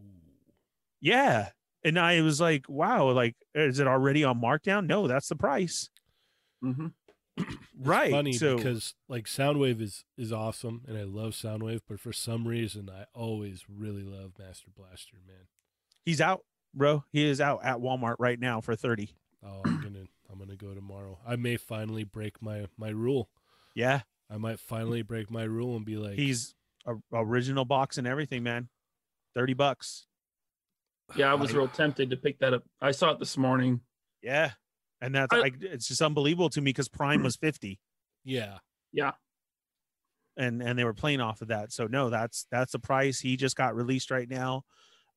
Yeah. 0.99 1.49
And 1.83 1.97
I 1.97 2.21
was 2.21 2.41
like, 2.41 2.65
Wow, 2.67 3.11
like, 3.11 3.35
is 3.55 3.79
it 3.79 3.87
already 3.87 4.25
on 4.25 4.41
markdown? 4.41 4.85
No, 4.85 5.07
that's 5.07 5.29
the 5.29 5.35
price. 5.37 5.89
Mm-hmm. 6.63 6.87
right. 7.79 8.11
Funny 8.11 8.33
so, 8.33 8.57
because 8.57 8.93
like 9.07 9.25
Soundwave 9.25 9.81
is 9.81 10.03
is 10.17 10.31
awesome 10.31 10.81
and 10.87 10.97
I 10.97 11.03
love 11.03 11.31
Soundwave, 11.33 11.81
but 11.87 11.99
for 11.99 12.13
some 12.13 12.47
reason 12.47 12.89
I 12.89 13.05
always 13.13 13.65
really 13.69 14.03
love 14.03 14.33
Master 14.37 14.69
Blaster, 14.75 15.17
man. 15.27 15.47
he's 16.05 16.21
out, 16.21 16.41
bro. 16.73 17.03
He 17.11 17.25
is 17.25 17.41
out 17.41 17.61
at 17.63 17.77
Walmart 17.77 18.15
right 18.19 18.39
now 18.39 18.61
for 18.61 18.75
30. 18.75 19.13
Oh, 19.43 19.61
I'm 19.65 19.81
gonna 19.81 20.05
I'm 20.31 20.39
gonna 20.39 20.55
go 20.55 20.73
tomorrow. 20.73 21.19
I 21.25 21.35
may 21.35 21.57
finally 21.57 22.03
break 22.03 22.41
my 22.41 22.67
my 22.77 22.89
rule. 22.89 23.29
Yeah. 23.75 24.01
I 24.29 24.37
might 24.37 24.59
finally 24.59 25.01
break 25.01 25.29
my 25.29 25.43
rule 25.43 25.75
and 25.75 25.85
be 25.85 25.97
like, 25.97 26.13
He's 26.13 26.55
a, 26.85 26.95
original 27.13 27.65
box 27.65 27.97
and 27.97 28.07
everything, 28.07 28.43
man. 28.43 28.69
30 29.35 29.53
bucks. 29.53 30.05
Yeah, 31.15 31.31
I 31.31 31.33
was 31.33 31.53
real 31.53 31.67
tempted 31.67 32.09
to 32.09 32.17
pick 32.17 32.39
that 32.39 32.53
up. 32.53 32.63
I 32.81 32.91
saw 32.91 33.11
it 33.11 33.19
this 33.19 33.37
morning. 33.37 33.81
Yeah. 34.21 34.51
And 35.01 35.13
that's 35.15 35.33
I- 35.33 35.39
like 35.39 35.55
it's 35.61 35.87
just 35.87 36.01
unbelievable 36.01 36.49
to 36.51 36.61
me 36.61 36.69
because 36.69 36.87
Prime 36.89 37.23
was 37.23 37.35
50 37.35 37.79
yeah, 38.23 38.59
Yeah. 38.93 39.11
and 40.37 40.61
and 40.61 40.77
they 40.77 40.83
were 40.83 40.93
playing 40.93 41.21
off 41.21 41.41
of 41.41 41.47
that. 41.49 41.71
So 41.71 41.87
no, 41.87 42.09
that's 42.09 42.45
that's 42.51 42.71
the 42.71 42.79
price. 42.79 43.19
He 43.19 43.35
just 43.35 43.55
got 43.55 43.75
released 43.75 44.11
right 44.11 44.29
now. 44.29 44.63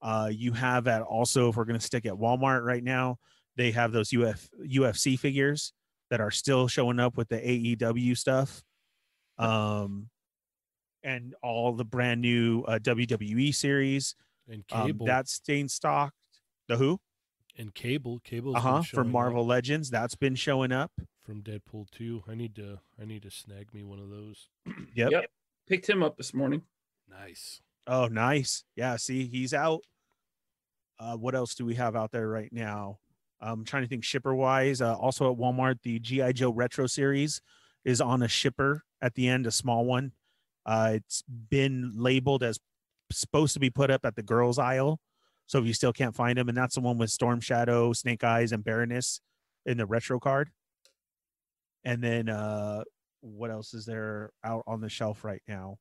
Uh 0.03 0.31
you 0.33 0.53
have 0.53 0.89
at 0.89 1.03
also 1.03 1.51
if 1.51 1.57
we're 1.57 1.65
gonna 1.67 1.81
stick 1.81 2.07
at 2.07 2.15
Walmart 2.15 2.65
right 2.65 2.83
now, 2.83 3.19
they 3.57 3.71
have 3.73 3.93
those 3.93 4.13
Uf, 4.15 4.49
UFC 4.63 5.19
figures 5.19 5.73
that 6.11 6.21
are 6.21 6.31
still 6.31 6.67
showing 6.69 6.99
up 6.99 7.17
with 7.17 7.29
the 7.29 7.37
AEW 7.39 8.17
stuff. 8.17 8.63
Um 9.39 10.09
and 11.03 11.35
all 11.43 11.75
the 11.75 11.85
brand 11.85 12.23
new 12.23 12.63
uh, 12.63 12.79
WWE 12.79 13.55
series. 13.55 14.15
and 14.49 14.65
Um, 14.73 14.99
that's 15.05 15.33
staying 15.35 15.69
stocked. 15.69 16.17
The 16.69 16.79
who? 16.79 16.99
And 17.57 17.75
cable 17.75 18.21
cable 18.25 18.57
Uh 18.57 18.61
huh. 18.61 18.83
For 18.83 19.05
Marvel 19.05 19.47
Legends, 19.47 19.91
that's 19.91 20.15
been 20.15 20.35
showing 20.35 20.73
up. 20.73 20.91
from 21.25 21.43
Deadpool 21.43 21.91
two. 21.91 22.23
I 22.29 22.35
need 22.35 22.55
to 22.57 22.81
I 23.01 23.05
need 23.05 23.23
to 23.23 23.31
snag 23.31 23.73
me 23.75 23.83
one 23.83 23.99
of 23.99 24.11
those. 24.11 24.49
Yep. 24.95 25.11
Yep. 25.11 25.25
Picked 25.69 25.89
him 25.89 26.03
up 26.03 26.17
this 26.17 26.33
morning. 26.35 26.63
Nice. 27.09 27.61
Oh, 27.87 28.07
nice. 28.07 28.65
Yeah. 28.77 28.97
See, 28.97 29.27
he's 29.27 29.53
out. 29.55 29.81
Uh, 30.99 31.17
what 31.17 31.35
else 31.35 31.55
do 31.55 31.65
we 31.65 31.75
have 31.75 31.97
out 31.97 32.13
there 32.13 32.29
right 32.29 32.53
now? 32.53 32.99
I'm 33.41 33.65
trying 33.65 33.83
to 33.83 33.89
think 33.89 34.05
shipper 34.05 34.35
wise. 34.35 34.81
Uh, 34.81 34.95
also 34.95 35.31
at 35.33 35.39
Walmart, 35.39 35.79
the 35.83 35.99
GI 35.99 36.33
Joe 36.35 36.51
Retro 36.53 36.87
series 36.87 37.43
is 37.85 38.01
on 38.01 38.23
a 38.23 38.29
shipper 38.29 38.85
at 39.03 39.15
the 39.15 39.29
end, 39.29 39.47
a 39.47 39.51
small 39.51 39.85
one. 39.85 40.13
Uh, 40.65 40.93
it's 40.95 41.23
been 41.51 41.93
labeled 41.97 42.43
as 42.43 42.59
supposed 43.11 43.53
to 43.55 43.61
be 43.61 43.69
put 43.71 43.91
up 43.91 44.05
at 44.07 44.17
the 44.17 44.23
girls 44.23 44.59
aisle. 44.59 44.99
So 45.47 45.59
if 45.59 45.67
you 45.67 45.75
still 45.75 45.93
can't 45.93 46.15
find 46.15 46.39
them, 46.39 46.49
and 46.49 46.57
that's 46.57 46.75
the 46.75 46.81
one 46.81 46.99
with 46.99 47.11
Storm 47.11 47.41
Shadow, 47.41 47.93
Snake 47.93 48.25
Eyes, 48.25 48.53
and 48.53 48.65
Baroness 48.65 49.21
in 49.67 49.77
the 49.77 49.87
retro 49.87 50.19
card. 50.19 50.51
And 51.85 52.03
then 52.03 52.29
uh, 52.29 52.85
what 53.21 53.51
else 53.51 53.75
is 53.75 53.85
there 53.85 54.31
out 54.43 54.65
on 54.67 54.81
the 54.81 54.89
shelf 54.89 55.25
right 55.25 55.43
now? 55.47 55.77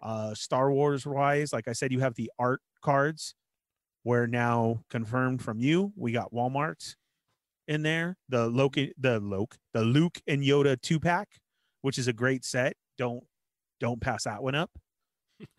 Uh, 0.00 0.34
Star 0.34 0.70
Wars 0.70 1.06
wise, 1.06 1.52
like 1.52 1.68
I 1.68 1.72
said, 1.72 1.92
you 1.92 2.00
have 2.00 2.14
the 2.14 2.30
art 2.38 2.60
cards. 2.82 3.34
Where 4.04 4.26
now 4.26 4.84
confirmed 4.88 5.42
from 5.42 5.60
you, 5.60 5.92
we 5.96 6.12
got 6.12 6.32
Walmart 6.32 6.94
in 7.66 7.82
there. 7.82 8.16
The 8.28 8.46
Loki, 8.46 8.94
the 8.98 9.20
Loke, 9.20 9.56
the 9.74 9.82
Luke 9.82 10.20
and 10.26 10.42
Yoda 10.42 10.80
two 10.80 10.98
pack, 10.98 11.28
which 11.82 11.98
is 11.98 12.08
a 12.08 12.12
great 12.12 12.44
set. 12.44 12.74
Don't 12.96 13.24
don't 13.80 14.00
pass 14.00 14.24
that 14.24 14.42
one 14.42 14.54
up. 14.54 14.70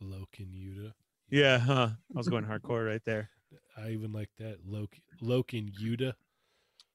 Loki 0.00 0.42
and 0.42 0.54
Yuta. 0.54 0.92
Yeah, 1.34 1.58
huh? 1.58 1.88
I 2.14 2.16
was 2.16 2.28
going 2.28 2.44
hardcore 2.44 2.86
right 2.86 3.02
there. 3.04 3.28
I 3.76 3.90
even 3.90 4.12
like 4.12 4.30
that. 4.38 4.58
Loki 4.64 5.02
Loki 5.20 5.58
and 5.58 5.72
Yuta. 5.72 6.12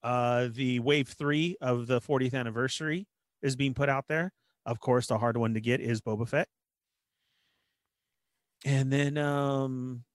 Uh, 0.02 0.48
the 0.54 0.80
wave 0.80 1.10
three 1.10 1.58
of 1.60 1.88
the 1.88 2.00
40th 2.00 2.34
anniversary 2.34 3.06
is 3.42 3.58
being 3.58 3.74
put 3.74 3.90
out 3.90 4.06
there. 4.08 4.32
Of 4.66 4.80
course, 4.80 5.08
the 5.08 5.18
hard 5.18 5.36
one 5.36 5.56
to 5.56 5.60
get 5.60 5.82
is 5.82 6.00
Boba 6.00 6.26
Fett. 6.26 6.48
And 8.64 8.94
then 8.94 9.18
um 9.18 10.06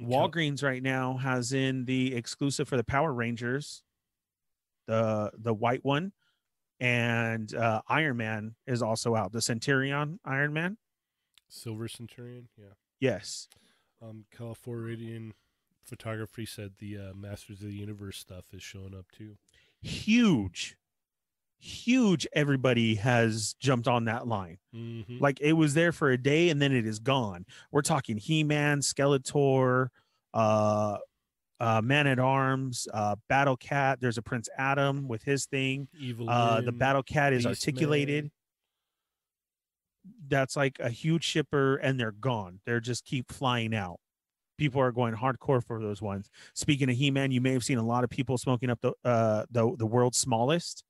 Walgreens 0.00 0.64
right 0.64 0.82
now 0.82 1.16
has 1.18 1.52
in 1.52 1.84
the 1.84 2.16
exclusive 2.16 2.68
for 2.68 2.76
the 2.76 2.82
Power 2.82 3.12
Rangers, 3.12 3.84
the 4.88 5.30
the 5.38 5.54
white 5.54 5.84
one, 5.84 6.12
and 6.80 7.54
uh, 7.54 7.82
Iron 7.88 8.16
Man 8.16 8.56
is 8.66 8.82
also 8.82 9.14
out. 9.14 9.30
The 9.30 9.40
Centurion 9.40 10.18
Iron 10.24 10.52
Man. 10.52 10.78
Silver 11.48 11.86
Centurion. 11.86 12.48
Yeah. 12.56 12.74
Yes. 12.98 13.48
Um, 14.02 14.24
Californian 14.36 15.34
photography 15.84 16.46
said 16.46 16.72
the 16.78 16.96
uh, 16.98 17.14
Masters 17.14 17.60
of 17.62 17.68
the 17.68 17.74
Universe 17.74 18.18
stuff 18.18 18.44
is 18.52 18.62
showing 18.62 18.94
up 18.94 19.06
too. 19.10 19.36
Huge. 19.82 20.76
Huge. 21.60 22.26
Everybody 22.32 22.94
has 22.96 23.54
jumped 23.58 23.88
on 23.88 24.04
that 24.04 24.28
line. 24.28 24.58
Mm-hmm. 24.74 25.18
Like 25.18 25.40
it 25.40 25.54
was 25.54 25.74
there 25.74 25.90
for 25.92 26.10
a 26.10 26.18
day 26.18 26.50
and 26.50 26.62
then 26.62 26.72
it 26.72 26.86
is 26.86 27.00
gone. 27.00 27.46
We're 27.72 27.82
talking 27.82 28.16
He-Man, 28.18 28.80
Skeletor, 28.80 29.88
uh 30.34 30.98
uh 31.58 31.80
Man 31.82 32.06
at 32.06 32.20
Arms, 32.20 32.86
uh 32.94 33.16
Battle 33.28 33.56
Cat. 33.56 33.98
There's 34.00 34.18
a 34.18 34.22
Prince 34.22 34.48
Adam 34.56 35.08
with 35.08 35.24
his 35.24 35.46
thing. 35.46 35.88
Evil. 35.98 36.30
Uh 36.30 36.60
the 36.60 36.70
Battle 36.70 37.02
Cat 37.02 37.32
is 37.32 37.44
Beastman. 37.44 37.48
articulated. 37.48 38.30
That's 40.28 40.56
like 40.56 40.78
a 40.80 40.90
huge 40.90 41.24
shipper 41.24 41.76
and 41.76 41.98
they're 41.98 42.12
gone. 42.12 42.60
They're 42.66 42.80
just 42.80 43.04
keep 43.04 43.30
flying 43.32 43.74
out. 43.74 43.98
People 44.58 44.80
are 44.80 44.92
going 44.92 45.14
hardcore 45.14 45.64
for 45.64 45.80
those 45.80 46.02
ones. 46.02 46.28
Speaking 46.54 46.90
of 46.90 46.96
He-Man, 46.96 47.30
you 47.30 47.40
may 47.40 47.52
have 47.52 47.64
seen 47.64 47.78
a 47.78 47.86
lot 47.86 48.04
of 48.04 48.10
people 48.10 48.36
smoking 48.38 48.70
up 48.70 48.80
the 48.80 48.92
uh 49.04 49.46
the 49.50 49.74
the 49.76 49.86
world's 49.86 50.18
smallest. 50.18 50.84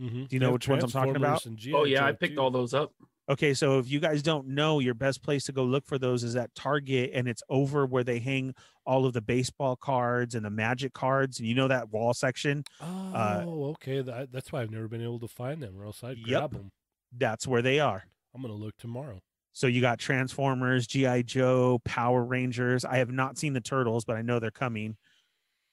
Mhm. 0.00 0.28
Do 0.28 0.36
you 0.36 0.40
know 0.40 0.46
Have 0.46 0.52
which 0.54 0.68
ones 0.68 0.84
I'm 0.84 0.90
talking 0.90 1.16
about? 1.16 1.46
Oh 1.72 1.84
yeah, 1.84 2.06
I 2.06 2.12
picked 2.12 2.34
too. 2.34 2.40
all 2.40 2.50
those 2.50 2.74
up. 2.74 2.92
Okay, 3.28 3.54
so 3.54 3.78
if 3.78 3.88
you 3.88 4.00
guys 4.00 4.20
don't 4.20 4.48
know, 4.48 4.80
your 4.80 4.94
best 4.94 5.22
place 5.22 5.44
to 5.44 5.52
go 5.52 5.62
look 5.62 5.86
for 5.86 5.96
those 5.96 6.24
is 6.24 6.34
at 6.34 6.52
Target, 6.56 7.12
and 7.14 7.28
it's 7.28 7.42
over 7.48 7.86
where 7.86 8.02
they 8.02 8.18
hang 8.18 8.52
all 8.84 9.06
of 9.06 9.12
the 9.12 9.20
baseball 9.20 9.76
cards 9.76 10.34
and 10.34 10.44
the 10.44 10.50
Magic 10.50 10.92
cards. 10.92 11.38
And 11.38 11.46
you 11.46 11.54
know 11.54 11.68
that 11.68 11.90
wall 11.90 12.14
section? 12.14 12.64
Oh, 12.80 13.14
uh, 13.14 13.44
okay. 13.74 14.02
That, 14.02 14.32
that's 14.32 14.50
why 14.50 14.62
I've 14.62 14.72
never 14.72 14.88
been 14.88 15.02
able 15.02 15.20
to 15.20 15.28
find 15.28 15.62
them, 15.62 15.78
or 15.80 15.84
else 15.86 16.02
I'd 16.02 16.18
Yep. 16.18 16.40
grab 16.40 16.52
them. 16.52 16.72
That's 17.16 17.46
where 17.46 17.62
they 17.62 17.80
are. 17.80 18.04
I'm 18.34 18.42
gonna 18.42 18.54
look 18.54 18.76
tomorrow. 18.78 19.20
So 19.52 19.66
you 19.66 19.80
got 19.80 19.98
Transformers, 19.98 20.86
GI 20.86 21.24
Joe, 21.24 21.80
Power 21.84 22.24
Rangers. 22.24 22.84
I 22.84 22.96
have 22.98 23.10
not 23.10 23.36
seen 23.36 23.52
the 23.52 23.60
Turtles, 23.60 24.04
but 24.04 24.16
I 24.16 24.22
know 24.22 24.38
they're 24.38 24.50
coming. 24.50 24.96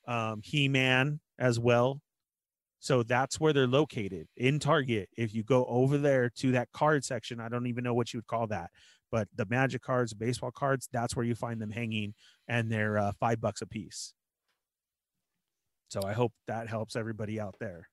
Um, 0.07 0.41
He 0.43 0.67
Man 0.67 1.19
as 1.37 1.59
well. 1.59 2.01
So 2.79 3.03
that's 3.03 3.39
where 3.39 3.53
they're 3.53 3.67
located 3.67 4.27
in 4.37 4.59
Target. 4.59 5.09
If 5.17 5.33
you 5.33 5.43
go 5.43 5.65
over 5.65 5.97
there 5.97 6.29
to 6.37 6.53
that 6.53 6.71
card 6.71 7.03
section, 7.03 7.39
I 7.39 7.49
don't 7.49 7.67
even 7.67 7.83
know 7.83 7.93
what 7.93 8.13
you 8.13 8.19
would 8.19 8.27
call 8.27 8.47
that, 8.47 8.71
but 9.11 9.27
the 9.35 9.45
Magic 9.49 9.81
cards, 9.81 10.13
baseball 10.13 10.51
cards, 10.51 10.87
that's 10.91 11.15
where 11.15 11.25
you 11.25 11.35
find 11.35 11.61
them 11.61 11.71
hanging, 11.71 12.13
and 12.47 12.71
they're 12.71 12.97
uh, 12.97 13.11
five 13.19 13.41
bucks 13.41 13.61
a 13.61 13.65
piece. 13.65 14.13
So 15.89 16.01
I 16.05 16.13
hope 16.13 16.31
that 16.47 16.69
helps 16.69 16.95
everybody 16.95 17.39
out 17.39 17.55
there. 17.59 17.89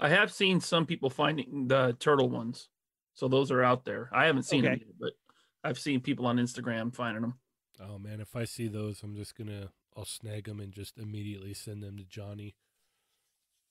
I 0.00 0.08
have 0.08 0.32
seen 0.32 0.60
some 0.60 0.86
people 0.86 1.10
finding 1.10 1.68
the 1.68 1.96
turtle 2.00 2.28
ones, 2.28 2.68
so 3.14 3.28
those 3.28 3.50
are 3.50 3.62
out 3.62 3.84
there. 3.84 4.10
I 4.12 4.26
haven't 4.26 4.44
seen 4.44 4.64
them 4.64 4.72
yet, 4.72 4.88
but 5.00 5.12
I've 5.62 5.78
seen 5.78 6.00
people 6.00 6.26
on 6.26 6.36
Instagram 6.36 6.94
finding 6.94 7.22
them. 7.22 7.34
Oh 7.80 7.98
man, 7.98 8.20
if 8.20 8.36
I 8.36 8.44
see 8.44 8.68
those, 8.68 9.02
I'm 9.02 9.14
just 9.16 9.36
gonna 9.36 9.70
I'll 9.96 10.04
snag 10.04 10.44
them 10.44 10.60
and 10.60 10.72
just 10.72 10.98
immediately 10.98 11.54
send 11.54 11.82
them 11.82 11.96
to 11.96 12.04
Johnny. 12.04 12.54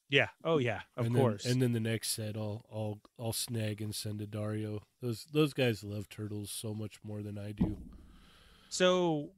Yeah. 0.09 0.27
Oh 0.43 0.57
yeah. 0.57 0.81
Of 0.97 1.07
and 1.07 1.15
course. 1.15 1.43
Then, 1.43 1.53
and 1.53 1.61
then 1.61 1.73
the 1.73 1.79
next 1.79 2.09
set, 2.11 2.35
I'll 2.35 2.65
I'll 2.71 2.99
I'll 3.19 3.33
snag 3.33 3.81
and 3.81 3.93
send 3.95 4.19
to 4.19 4.27
Dario. 4.27 4.83
Those 5.01 5.25
those 5.31 5.53
guys 5.53 5.83
love 5.83 6.09
turtles 6.09 6.51
so 6.51 6.73
much 6.73 6.99
more 7.03 7.21
than 7.21 7.37
I 7.37 7.51
do. 7.51 7.77
so 8.69 9.29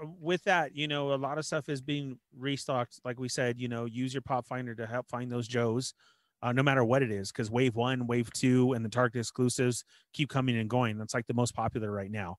uh, 0.00 0.06
with 0.20 0.44
that 0.44 0.74
you 0.76 0.88
know 0.88 1.12
a 1.12 1.16
lot 1.16 1.38
of 1.38 1.44
stuff 1.44 1.68
is 1.68 1.80
being 1.80 2.18
restocked 2.36 3.00
like 3.04 3.18
we 3.18 3.28
said 3.28 3.58
you 3.58 3.68
know 3.68 3.84
use 3.84 4.14
your 4.14 4.22
PopFindr 4.22 4.76
to 4.76 4.86
help 4.86 5.08
find 5.08 5.30
those 5.30 5.46
joes 5.48 5.94
uh, 6.42 6.52
no 6.52 6.62
matter 6.62 6.84
what 6.84 7.02
it 7.02 7.10
is 7.10 7.30
because 7.30 7.50
wave 7.50 7.76
one 7.76 8.06
wave 8.06 8.32
two 8.32 8.72
and 8.72 8.84
the 8.84 8.88
target 8.88 9.20
exclusives 9.20 9.84
keep 10.12 10.28
coming 10.28 10.58
and 10.58 10.70
going. 10.70 10.98
That's 10.98 11.14
like 11.14 11.26
the 11.26 11.34
most 11.34 11.54
popular 11.54 11.90
right 11.90 12.10
now. 12.10 12.36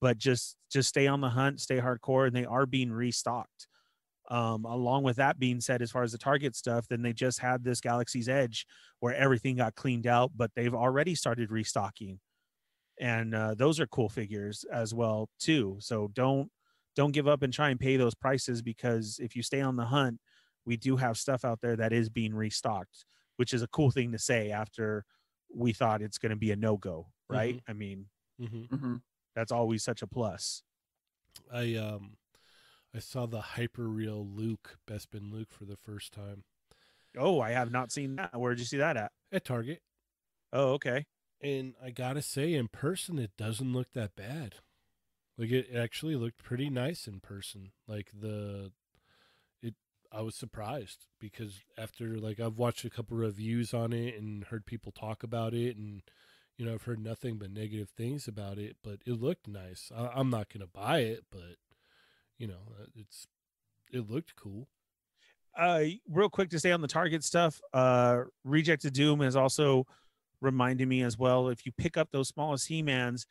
But 0.00 0.18
just 0.18 0.56
just 0.70 0.88
stay 0.88 1.06
on 1.06 1.20
the 1.20 1.30
hunt 1.30 1.60
stay 1.60 1.80
hardcore 1.80 2.26
and 2.26 2.36
they 2.36 2.44
are 2.44 2.66
being 2.66 2.92
restocked. 2.92 3.68
Um, 4.30 4.66
along 4.66 5.04
with 5.04 5.16
that 5.16 5.38
being 5.38 5.58
said 5.58 5.80
as 5.80 5.90
far 5.90 6.02
as 6.02 6.12
the 6.12 6.18
target 6.18 6.54
stuff 6.54 6.86
then 6.86 7.00
they 7.00 7.14
just 7.14 7.40
had 7.40 7.64
this 7.64 7.80
galaxy's 7.80 8.28
edge 8.28 8.66
where 9.00 9.14
everything 9.14 9.56
got 9.56 9.74
cleaned 9.74 10.06
out 10.06 10.32
but 10.36 10.50
they've 10.54 10.74
already 10.74 11.14
started 11.14 11.50
restocking. 11.50 12.20
And 13.00 13.34
uh, 13.34 13.54
those 13.54 13.80
are 13.80 13.86
cool 13.86 14.08
figures 14.08 14.64
as 14.70 14.92
well 14.92 15.30
too. 15.40 15.76
So 15.80 16.10
don't 16.12 16.50
don't 16.96 17.12
give 17.12 17.28
up 17.28 17.42
and 17.42 17.52
try 17.52 17.70
and 17.70 17.80
pay 17.80 17.96
those 17.96 18.14
prices 18.14 18.60
because 18.60 19.18
if 19.22 19.34
you 19.34 19.42
stay 19.42 19.62
on 19.62 19.76
the 19.76 19.86
hunt 19.86 20.18
we 20.66 20.76
do 20.76 20.96
have 20.96 21.16
stuff 21.16 21.46
out 21.46 21.60
there 21.62 21.76
that 21.76 21.94
is 21.94 22.10
being 22.10 22.34
restocked 22.34 23.06
which 23.38 23.52
is 23.52 23.62
a 23.62 23.68
cool 23.68 23.90
thing 23.90 24.12
to 24.12 24.18
say 24.18 24.50
after 24.50 25.04
we 25.54 25.72
thought 25.72 26.02
it's 26.02 26.18
going 26.18 26.30
to 26.30 26.36
be 26.36 26.50
a 26.52 26.56
no-go 26.56 27.06
right? 27.28 27.60
I 27.68 27.72
mean 27.72 28.06
Mm-hmm. 28.40 28.76
hmm 28.76 28.94
that's 29.34 29.52
always 29.52 29.84
such 29.84 30.02
a 30.02 30.06
plus. 30.06 30.62
I 31.52 31.74
um 31.74 32.16
I 32.94 32.98
saw 32.98 33.26
the 33.26 33.40
hyper 33.40 33.88
real 33.88 34.26
Luke 34.26 34.78
Bespin 34.88 35.32
Luke 35.32 35.50
for 35.50 35.64
the 35.64 35.76
first 35.76 36.12
time. 36.12 36.44
Oh 37.16 37.40
i 37.40 37.50
have 37.50 37.70
not 37.70 37.92
seen 37.92 38.16
that. 38.16 38.38
Where 38.38 38.52
did 38.52 38.60
you 38.60 38.64
see 38.66 38.78
that 38.78 38.96
at? 38.96 39.12
At 39.32 39.44
Target, 39.44 39.80
oh 40.52 40.72
okay. 40.72 41.06
And 41.40 41.74
I 41.84 41.90
gotta 41.90 42.22
say, 42.22 42.54
in 42.54 42.66
person, 42.68 43.18
it 43.18 43.30
doesn't 43.38 43.72
look 43.72 43.92
that 43.92 44.16
bad. 44.16 44.56
Like 45.36 45.50
it 45.50 45.68
actually 45.74 46.16
looked 46.16 46.42
pretty 46.42 46.68
nice 46.68 47.06
in 47.06 47.20
person. 47.20 47.70
Like 47.86 48.10
the 48.18 48.66
it 48.66 48.72
I 50.12 50.22
was 50.22 50.34
surprised 50.34 51.06
because 51.20 51.60
after 51.76 52.18
like 52.18 52.40
I've 52.40 52.56
watched 52.58 52.84
a 52.84 52.90
couple 52.90 53.16
reviews 53.16 53.74
on 53.74 53.92
it 53.92 54.16
and 54.18 54.44
heard 54.44 54.66
people 54.66 54.92
talk 54.92 55.22
about 55.22 55.54
it 55.54 55.76
and 55.76 56.02
you 56.56 56.64
know 56.66 56.74
I've 56.74 56.82
heard 56.84 57.00
nothing 57.00 57.36
but 57.38 57.50
negative 57.50 57.90
things 57.90 58.26
about 58.28 58.58
it, 58.58 58.76
but 58.82 59.00
it 59.06 59.20
looked 59.20 59.46
nice. 59.48 59.90
I, 59.94 60.08
I'm 60.14 60.30
not 60.30 60.48
gonna 60.52 60.66
buy 60.66 61.00
it, 61.00 61.24
but 61.30 61.56
you 62.38 62.46
know 62.48 62.74
uh, 62.80 62.86
it's 62.96 63.26
it 63.92 64.08
looked 64.10 64.36
cool. 64.36 64.68
uh 65.58 65.84
real 66.10 66.28
quick 66.28 66.50
to 66.50 66.58
stay 66.58 66.72
on 66.72 66.80
the 66.80 66.88
target 66.88 67.24
stuff 67.24 67.60
uh 67.72 68.22
rejected 68.44 68.92
doom 68.92 69.20
has 69.20 69.36
also 69.36 69.86
reminded 70.40 70.86
me 70.88 71.02
as 71.02 71.18
well 71.18 71.48
if 71.48 71.66
you 71.66 71.72
pick 71.72 71.96
up 71.96 72.10
those 72.12 72.28
smallest 72.28 72.68
he-mans 72.68 73.26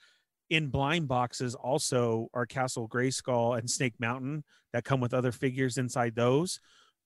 in 0.49 0.68
blind 0.68 1.07
boxes 1.07 1.56
also 1.56 2.30
are 2.34 2.45
castle 2.45 2.88
grayskull 2.88 3.57
and 3.57 3.69
snake 3.69 3.94
mountain 3.99 4.44
that 4.74 4.84
come 4.84 4.99
with 4.99 5.14
other 5.14 5.32
figures 5.32 5.78
inside 5.78 6.15
those 6.15 6.60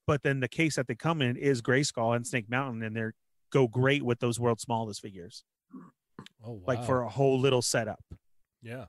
but 0.08 0.24
then 0.24 0.40
the 0.40 0.48
case 0.48 0.76
that 0.76 0.88
they 0.88 0.96
come 0.96 1.22
in 1.22 1.38
is 1.38 1.62
grayskull 1.62 2.16
and 2.16 2.26
snake 2.26 2.50
mountain 2.50 2.84
and 2.84 2.96
they're 2.96 3.14
go 3.52 3.68
great 3.68 4.04
with 4.04 4.20
those 4.20 4.40
world's 4.40 4.64
smallest 4.64 5.02
figures. 5.02 5.44
Oh 6.44 6.54
wow! 6.54 6.62
like 6.68 6.84
for 6.84 7.04
a 7.04 7.10
whole 7.10 7.40
little 7.40 7.62
setup. 7.62 8.04
Yeah. 8.62 8.86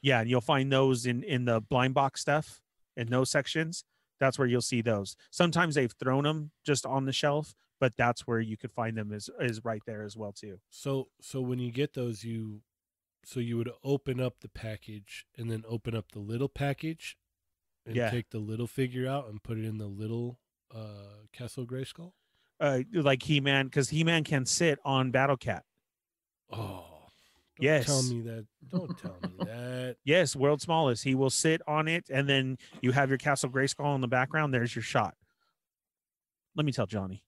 yeah 0.00 0.20
and 0.20 0.28
you'll 0.28 0.40
find 0.40 0.70
those 0.70 1.06
in 1.06 1.22
in 1.22 1.44
the 1.44 1.60
blind 1.60 1.94
box 1.94 2.20
stuff 2.20 2.60
in 2.96 3.08
those 3.08 3.30
sections. 3.30 3.84
That's 4.20 4.38
where 4.38 4.46
you'll 4.46 4.60
see 4.60 4.82
those. 4.82 5.16
Sometimes 5.30 5.74
they've 5.74 5.92
thrown 5.98 6.24
them 6.24 6.50
just 6.64 6.86
on 6.86 7.06
the 7.06 7.12
shelf 7.12 7.54
but 7.80 7.94
that's 7.96 8.28
where 8.28 8.38
you 8.38 8.56
could 8.56 8.70
find 8.70 8.96
them 8.96 9.12
is 9.12 9.28
is 9.40 9.64
right 9.64 9.82
there 9.86 10.04
as 10.04 10.16
well 10.16 10.32
too. 10.32 10.60
So 10.70 11.08
so 11.20 11.40
when 11.40 11.58
you 11.58 11.72
get 11.72 11.94
those, 11.94 12.22
you 12.22 12.60
so 13.24 13.40
you 13.40 13.56
would 13.56 13.70
open 13.84 14.20
up 14.20 14.40
the 14.40 14.48
package 14.48 15.26
and 15.36 15.50
then 15.50 15.62
open 15.68 15.94
up 15.94 16.10
the 16.12 16.18
little 16.18 16.48
package 16.48 17.16
and 17.86 17.96
Yeah. 17.96 18.10
take 18.10 18.30
the 18.30 18.38
little 18.38 18.66
figure 18.66 19.08
out 19.08 19.28
and 19.28 19.42
put 19.42 19.58
it 19.58 19.64
in 19.64 19.78
the 19.78 19.86
little 19.86 20.38
uh 20.74 21.26
Castle 21.32 21.66
Grayskull. 21.66 22.12
uh 22.60 22.80
like 22.92 23.22
he-man 23.22 23.66
because 23.66 23.90
he-man 23.90 24.24
can 24.24 24.46
sit 24.46 24.78
on 24.84 25.10
battle 25.10 25.36
cat 25.36 25.64
Oh, 26.50 26.84
don't 26.90 27.08
Yes. 27.58 27.86
Tell 27.86 28.02
me 28.02 28.20
that. 28.22 28.46
Don't 28.68 28.96
tell 28.98 29.16
me 29.22 29.36
that. 29.44 29.96
yes 30.04 30.34
world 30.34 30.60
smallest 30.62 31.04
he 31.04 31.14
will 31.14 31.30
sit 31.30 31.60
on 31.68 31.88
it 31.88 32.08
and 32.10 32.28
then 32.28 32.56
you 32.80 32.92
have 32.92 33.08
your 33.08 33.18
castle 33.18 33.50
grayskull 33.50 33.94
in 33.94 34.00
the 34.00 34.08
background 34.08 34.52
there's 34.54 34.74
your 34.74 34.82
shot 34.82 35.14
let 36.56 36.64
me 36.66 36.72
tell 36.72 36.86
johnny 36.86 37.22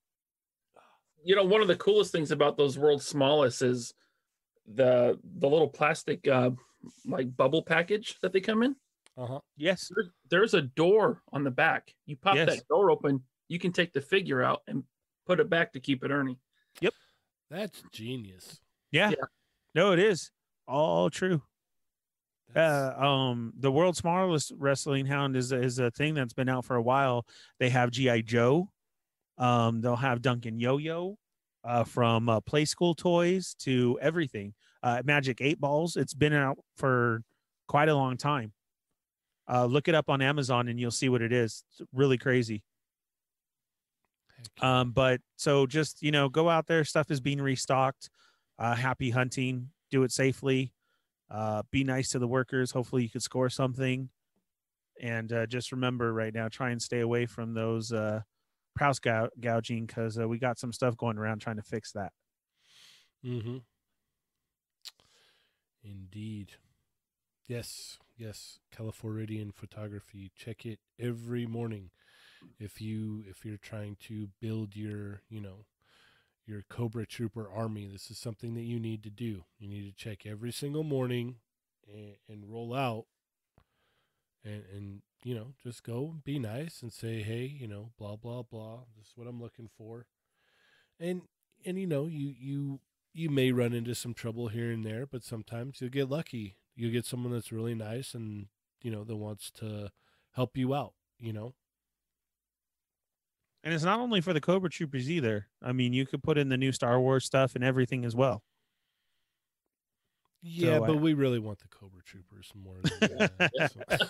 You 1.25 1.35
know, 1.37 1.45
one 1.45 1.63
of 1.63 1.69
the 1.69 1.77
coolest 1.77 2.13
things 2.13 2.31
about 2.31 2.57
those 2.59 2.77
world's 2.79 3.07
smallest 3.07 3.63
is 3.63 3.95
the 4.67 5.19
the 5.39 5.49
little 5.49 5.69
plastic 5.69 6.27
uh, 6.29 6.51
like 7.07 7.35
bubble 7.37 7.63
package 7.63 8.17
that 8.23 8.33
they 8.33 8.41
come 8.41 8.63
in. 8.63 8.77
Uh 9.17 9.27
huh. 9.27 9.41
yes 9.57 9.91
There- 9.95 10.13
There's 10.31 10.55
a 10.55 10.63
door 10.63 11.23
on 11.33 11.45
the 11.45 11.51
back. 11.51 11.95
You 12.07 12.17
pop 12.17 12.35
Yes. 12.37 12.49
that 12.57 12.69
door 12.69 12.91
open, 12.91 13.23
you 13.49 13.59
can 13.59 13.73
take 13.73 13.93
the 13.93 14.01
figure 14.01 14.43
out 14.43 14.63
and 14.67 14.83
put 15.27 15.39
it 15.41 15.49
back 15.49 15.73
to 15.75 15.81
keep 15.81 16.03
it 16.05 16.11
Ernie. 16.11 16.39
Yep. 16.81 16.93
That's 17.51 17.83
genius. 17.93 18.61
yeah, 18.91 19.11
Yeah. 19.11 19.25
no 19.75 19.93
it 19.93 19.99
is 20.01 20.31
all 20.67 21.11
true 21.11 21.43
That's, 22.53 22.97
uh, 22.99 23.01
um, 23.05 23.53
the 23.59 23.71
world's 23.71 23.99
smallest 23.99 24.53
wrestling 24.57 25.07
hound 25.07 25.37
is 25.37 25.53
is 25.53 25.79
a 25.79 25.91
thing 25.91 26.15
that's 26.15 26.33
been 26.35 26.49
out 26.49 26.65
for 26.65 26.77
a 26.77 26.83
while. 26.83 27.27
They 27.59 27.71
have 27.71 27.91
GI 27.91 28.23
Joe. 28.23 28.71
Um, 29.39 29.81
they'll 29.81 29.97
have 29.97 30.23
Duncan 30.23 30.59
Yo-Yo, 30.61 31.19
uh, 31.65 31.85
from 31.85 32.29
uh, 32.29 32.41
Playskool 32.41 32.97
toys 32.97 33.55
to 33.61 33.99
everything. 34.01 34.55
Uh, 34.83 35.03
Magic 35.05 35.41
Eight 35.41 35.61
Balls. 35.61 35.97
It's 35.97 36.15
been 36.15 36.35
out 36.35 36.59
for 36.77 37.23
quite 37.67 37.89
a 37.89 37.95
long 37.95 38.17
time. 38.17 38.53
Uh, 39.51 39.67
look 39.67 39.89
it 39.89 39.95
up 39.95 40.09
on 40.09 40.23
Amazon 40.23 40.69
and 40.69 40.79
you'll 40.79 40.91
see 40.91 41.09
what 41.09 41.23
it 41.23 41.33
is. 41.33 41.65
It's 41.73 41.89
really 41.93 42.19
crazy. 42.19 42.63
Um, 44.61 44.93
but 44.93 45.21
so 45.37 45.67
just 45.67 46.03
you 46.03 46.11
know, 46.11 46.29
go 46.29 46.49
out 46.49 46.67
there. 46.67 46.85
Stuff 46.85 47.11
is 47.11 47.21
being 47.21 47.41
restocked. 47.41 48.11
Uh, 48.59 48.75
happy 48.75 49.11
hunting. 49.11 49.71
Do 49.91 50.03
it 50.03 50.13
safely. 50.13 50.73
Uh, 51.31 51.63
be 51.71 51.85
nice 51.85 52.11
to 52.11 52.19
the 52.19 52.29
workers. 52.29 52.71
Hopefully, 52.71 53.03
you 53.03 53.09
could 53.09 53.23
score 53.23 53.49
something. 53.49 54.11
And 55.01 55.33
uh, 55.33 55.47
just 55.47 55.73
remember 55.73 56.13
right 56.13 56.33
now, 56.33 56.49
try 56.49 56.71
and 56.71 56.81
stay 56.81 57.01
away 57.01 57.27
from 57.27 57.55
those 57.55 57.93
uh, 57.93 58.21
price 58.75 58.99
gou- 58.99 59.31
gouging 59.41 59.87
because 59.87 60.19
uh, 60.19 60.29
we 60.29 60.39
got 60.39 60.59
some 60.59 60.73
stuff 60.73 60.97
going 60.97 61.19
around 61.19 61.41
trying 61.41 61.57
to 61.57 61.63
fix 61.63 61.93
that. 61.93 62.13
Mm-hmm. 63.25 63.59
Indeed. 65.83 66.53
Yes, 67.47 67.99
yes. 68.17 68.59
Californian 68.75 69.53
photography. 69.53 70.31
Check 70.35 70.65
it 70.65 70.79
every 70.99 71.47
morning. 71.47 71.91
If 72.59 72.81
you 72.81 73.25
if 73.29 73.45
you're 73.45 73.57
trying 73.57 73.97
to 74.07 74.29
build 74.41 74.77
your, 74.77 75.23
you 75.29 75.41
know, 75.41 75.67
your 76.47 76.63
Cobra 76.69 77.07
Trooper 77.07 77.49
army, 77.51 77.87
this 77.87 78.11
is 78.11 78.19
something 78.19 78.55
that 78.55 78.63
you 78.63 78.79
need 78.79 79.03
to 79.05 79.11
do. 79.11 79.45
You 79.59 79.69
need 79.69 79.87
to 79.87 79.97
check 79.97 80.27
every 80.27 80.53
single 80.53 80.85
morning 80.85 81.37
and, 81.89 82.17
and 82.29 82.51
roll 82.51 82.75
out 82.75 83.07
and 84.45 84.63
and 84.75 85.03
you 85.25 85.35
know, 85.35 85.55
just 85.63 85.83
go 85.85 86.11
and 86.13 86.25
be 86.25 86.39
nice 86.39 86.83
and 86.83 86.93
say, 86.93 87.23
"Hey, 87.23 87.47
you 87.47 87.67
know, 87.69 87.93
blah 87.99 88.17
blah 88.17 88.43
blah. 88.45 88.85
This 88.97 89.09
is 89.09 89.13
what 89.17 89.27
I'm 89.29 89.43
looking 89.43 89.71
for." 89.77 90.07
And 91.01 91.23
and 91.65 91.79
you 91.79 91.87
know, 91.87 92.07
you 92.07 92.35
you 92.39 92.81
you 93.13 93.31
may 93.31 93.53
run 93.53 93.73
into 93.73 93.95
some 93.95 94.15
trouble 94.15 94.49
here 94.49 94.71
and 94.71 94.85
there, 94.85 95.07
but 95.07 95.25
sometimes 95.25 95.81
you'll 95.81 95.91
get 95.91 96.11
lucky. 96.11 96.59
You'll 96.77 96.93
get 96.93 97.07
someone 97.07 97.33
that's 97.33 97.53
really 97.53 97.75
nice 97.75 98.15
and, 98.15 98.49
you 98.83 98.91
know, 98.91 99.05
that 99.05 99.17
wants 99.17 99.53
to 99.53 99.93
help 100.33 100.57
you 100.57 100.75
out, 100.75 100.95
you 101.21 101.33
know? 101.33 101.55
And 103.63 103.73
it's 103.73 103.85
not 103.85 104.01
only 104.01 104.21
for 104.21 104.33
the 104.33 104.41
Cobra 104.41 104.69
Troopers 104.69 105.11
either. 105.11 105.49
I 105.63 105.73
mean, 105.73 105.93
you 105.93 106.07
could 106.07 106.23
put 106.23 106.37
in 106.39 106.49
the 106.51 106.57
new 106.57 106.73
Star 106.73 107.01
Wars 107.01 107.25
stuff 107.25 107.55
and 107.55 107.65
everything 107.65 108.05
as 108.05 108.15
well. 108.15 108.43
Yeah, 110.43 110.79
So, 110.79 110.81
but 110.81 110.97
uh, 110.97 110.97
we 110.99 111.15
really 111.15 111.39
want 111.39 111.61
the 111.61 111.69
Cobra 111.69 112.03
Troopers 112.03 112.53
more 112.55 112.77
than 112.83 112.99
that. 113.01 113.73
so. 113.73 114.07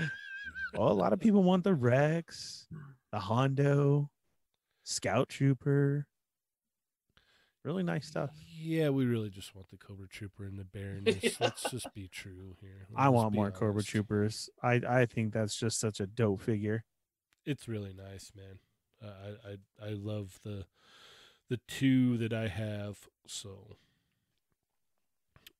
Oh, 0.76 0.88
a 0.88 0.92
lot 0.92 1.12
of 1.12 1.20
people 1.20 1.42
want 1.42 1.64
the 1.64 1.74
Rex, 1.74 2.66
the 3.12 3.18
Hondo, 3.18 4.10
Scout 4.84 5.28
Trooper. 5.28 6.06
Really 7.64 7.82
nice 7.82 8.06
stuff. 8.06 8.30
Yeah, 8.60 8.90
we 8.90 9.04
really 9.04 9.30
just 9.30 9.54
want 9.54 9.68
the 9.70 9.76
Cobra 9.76 10.08
Trooper 10.08 10.44
and 10.44 10.58
the 10.58 10.64
Baroness. 10.64 11.36
Let's 11.40 11.70
just 11.70 11.92
be 11.94 12.08
true 12.08 12.54
here. 12.60 12.86
I 12.96 13.04
Let's 13.08 13.14
want 13.14 13.32
be 13.32 13.36
more 13.38 13.50
Cobra. 13.50 13.82
Troopers. 13.82 14.48
I 14.62 14.80
I 14.88 15.06
think 15.06 15.32
that's 15.32 15.56
just 15.56 15.78
such 15.80 16.00
a 16.00 16.06
dope 16.06 16.40
figure. 16.40 16.84
It's 17.44 17.68
really 17.68 17.92
nice, 17.94 18.32
man. 18.34 18.58
Uh, 19.02 19.36
I 19.80 19.86
I 19.86 19.88
I 19.88 19.90
love 19.92 20.38
the 20.44 20.64
the 21.48 21.60
two 21.68 22.16
that 22.18 22.32
I 22.32 22.48
have. 22.48 22.98
So, 23.26 23.76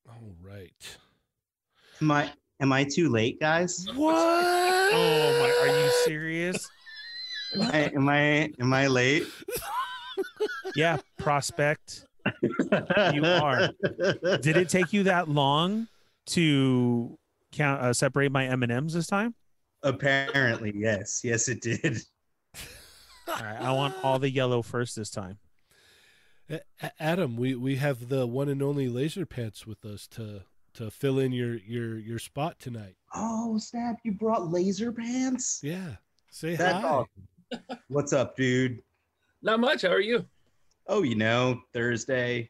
all 0.07 0.35
right. 0.41 0.97
Am 2.01 2.11
I 2.11 2.31
am 2.59 2.71
I 2.73 2.83
too 2.83 3.09
late, 3.09 3.39
guys? 3.39 3.85
What? 3.95 4.15
Oh 4.91 5.39
my! 5.39 5.69
Are 5.69 5.83
you 5.83 5.91
serious? 6.03 6.67
Am 7.53 7.61
I 7.61 7.77
am 7.93 8.09
I, 8.09 8.51
am 8.59 8.73
I 8.73 8.87
late? 8.87 9.27
yeah, 10.75 10.97
prospect. 11.19 12.05
You 13.13 13.23
are. 13.23 13.69
Did 14.41 14.57
it 14.57 14.67
take 14.67 14.91
you 14.93 15.03
that 15.03 15.29
long 15.29 15.87
to 16.27 17.17
count 17.51 17.81
uh, 17.81 17.93
separate 17.93 18.31
my 18.31 18.47
M 18.47 18.63
and 18.63 18.71
M's 18.71 18.93
this 18.95 19.05
time? 19.05 19.35
Apparently, 19.83 20.73
yes. 20.75 21.21
Yes, 21.23 21.47
it 21.47 21.61
did. 21.61 21.99
All 23.27 23.35
right, 23.35 23.61
I 23.61 23.71
want 23.71 23.93
all 24.03 24.17
the 24.17 24.31
yellow 24.31 24.63
first 24.63 24.95
this 24.95 25.11
time. 25.11 25.37
A- 26.49 26.61
A- 26.81 26.91
Adam, 26.99 27.37
we, 27.37 27.53
we 27.53 27.75
have 27.75 28.09
the 28.09 28.25
one 28.25 28.49
and 28.49 28.63
only 28.63 28.89
Laser 28.89 29.27
Pants 29.27 29.67
with 29.67 29.85
us 29.85 30.07
to 30.07 30.41
to 30.75 30.89
fill 30.91 31.19
in 31.19 31.31
your 31.31 31.55
your 31.57 31.97
your 31.97 32.19
spot 32.19 32.57
tonight. 32.59 32.95
Oh 33.13 33.57
snap! 33.57 33.97
You 34.03 34.11
brought 34.13 34.49
laser 34.51 34.91
pants. 34.91 35.59
Yeah, 35.63 35.95
say 36.31 36.55
That's 36.55 36.81
hi. 36.83 36.87
awesome. 37.51 37.79
What's 37.87 38.13
up, 38.13 38.35
dude? 38.35 38.81
Not 39.41 39.59
much. 39.59 39.81
How 39.83 39.89
are 39.89 39.99
you? 40.01 40.25
Oh, 40.87 41.03
you 41.03 41.15
know, 41.15 41.61
Thursday. 41.73 42.49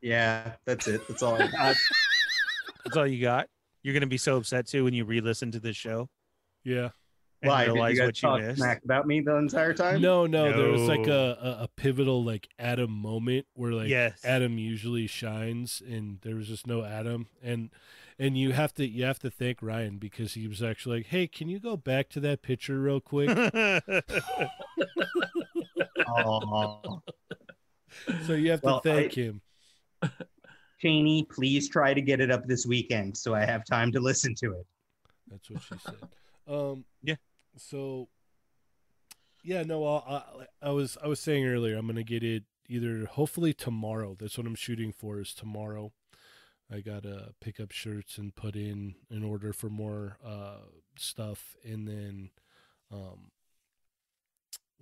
Yeah, 0.00 0.52
that's 0.64 0.88
it. 0.88 1.06
That's 1.08 1.22
all 1.22 1.34
I 1.40 1.46
got. 1.46 1.76
That's 2.84 2.96
all 2.96 3.06
you 3.06 3.22
got. 3.22 3.48
You're 3.84 3.94
gonna 3.94 4.08
be 4.08 4.18
so 4.18 4.36
upset 4.36 4.66
too 4.66 4.82
when 4.82 4.92
you 4.92 5.04
re-listen 5.04 5.52
to 5.52 5.60
this 5.60 5.76
show 5.76 6.08
Yeah. 6.64 6.88
And 7.42 7.50
Why? 7.50 7.64
Did 7.66 7.74
you 7.74 7.80
guys 7.80 7.98
what 7.98 8.22
you 8.22 8.28
talk 8.28 8.40
missed. 8.40 8.58
smack 8.58 8.84
about 8.84 9.06
me 9.06 9.20
the 9.20 9.36
entire 9.36 9.74
time? 9.74 10.00
No, 10.00 10.26
no, 10.26 10.52
there 10.56 10.70
was 10.70 10.82
like 10.82 11.06
a, 11.08 11.58
a, 11.60 11.64
a 11.64 11.68
pivotal 11.76 12.22
like 12.24 12.48
Adam 12.58 12.90
moment 12.92 13.46
where 13.54 13.72
like 13.72 13.88
yes. 13.88 14.20
Adam 14.24 14.58
usually 14.58 15.06
shines 15.06 15.82
and 15.86 16.18
there 16.22 16.36
was 16.36 16.48
just 16.48 16.66
no 16.66 16.84
Adam 16.84 17.26
and 17.42 17.70
and 18.18 18.36
you 18.38 18.52
have 18.52 18.72
to 18.74 18.86
you 18.86 19.04
have 19.04 19.18
to 19.20 19.30
thank 19.30 19.62
Ryan 19.62 19.98
because 19.98 20.34
he 20.34 20.46
was 20.46 20.62
actually 20.62 20.98
like, 20.98 21.06
"Hey, 21.06 21.26
can 21.26 21.48
you 21.48 21.58
go 21.58 21.76
back 21.76 22.08
to 22.10 22.20
that 22.20 22.42
picture 22.42 22.78
real 22.80 23.00
quick?" 23.00 23.28
Aw. 26.08 26.98
so 28.26 28.32
you 28.34 28.50
have 28.50 28.60
to 28.60 28.66
Well, 28.66 28.80
thank 28.80 29.12
I- 29.18 29.20
him. 29.20 29.40
Cheney, 30.80 31.24
please 31.30 31.68
try 31.68 31.94
to 31.94 32.00
get 32.00 32.20
it 32.20 32.30
up 32.32 32.44
this 32.46 32.66
weekend 32.66 33.16
so 33.16 33.34
I 33.34 33.44
have 33.44 33.64
time 33.64 33.92
to 33.92 34.00
listen 34.00 34.34
to 34.36 34.52
it. 34.52 34.66
That's 35.30 35.48
what 35.48 35.62
she 35.62 35.74
said. 35.78 35.94
Um, 36.48 36.84
Yeah. 37.02 37.14
So, 37.56 38.08
yeah, 39.44 39.62
no, 39.62 39.84
I, 39.84 39.98
I, 40.16 40.22
I 40.62 40.70
was 40.70 40.96
I 41.02 41.06
was 41.08 41.20
saying 41.20 41.46
earlier, 41.46 41.76
I'm 41.76 41.86
gonna 41.86 42.02
get 42.02 42.22
it 42.22 42.44
either 42.68 43.06
hopefully 43.06 43.52
tomorrow. 43.52 44.16
That's 44.18 44.38
what 44.38 44.46
I'm 44.46 44.54
shooting 44.54 44.92
for 44.92 45.20
is 45.20 45.34
tomorrow. 45.34 45.92
I 46.72 46.80
gotta 46.80 47.32
pick 47.40 47.60
up 47.60 47.72
shirts 47.72 48.16
and 48.18 48.34
put 48.34 48.56
in 48.56 48.94
an 49.10 49.22
order 49.22 49.52
for 49.52 49.68
more 49.68 50.16
uh, 50.24 50.58
stuff, 50.96 51.56
and 51.64 51.86
then 51.86 52.30
um, 52.90 53.30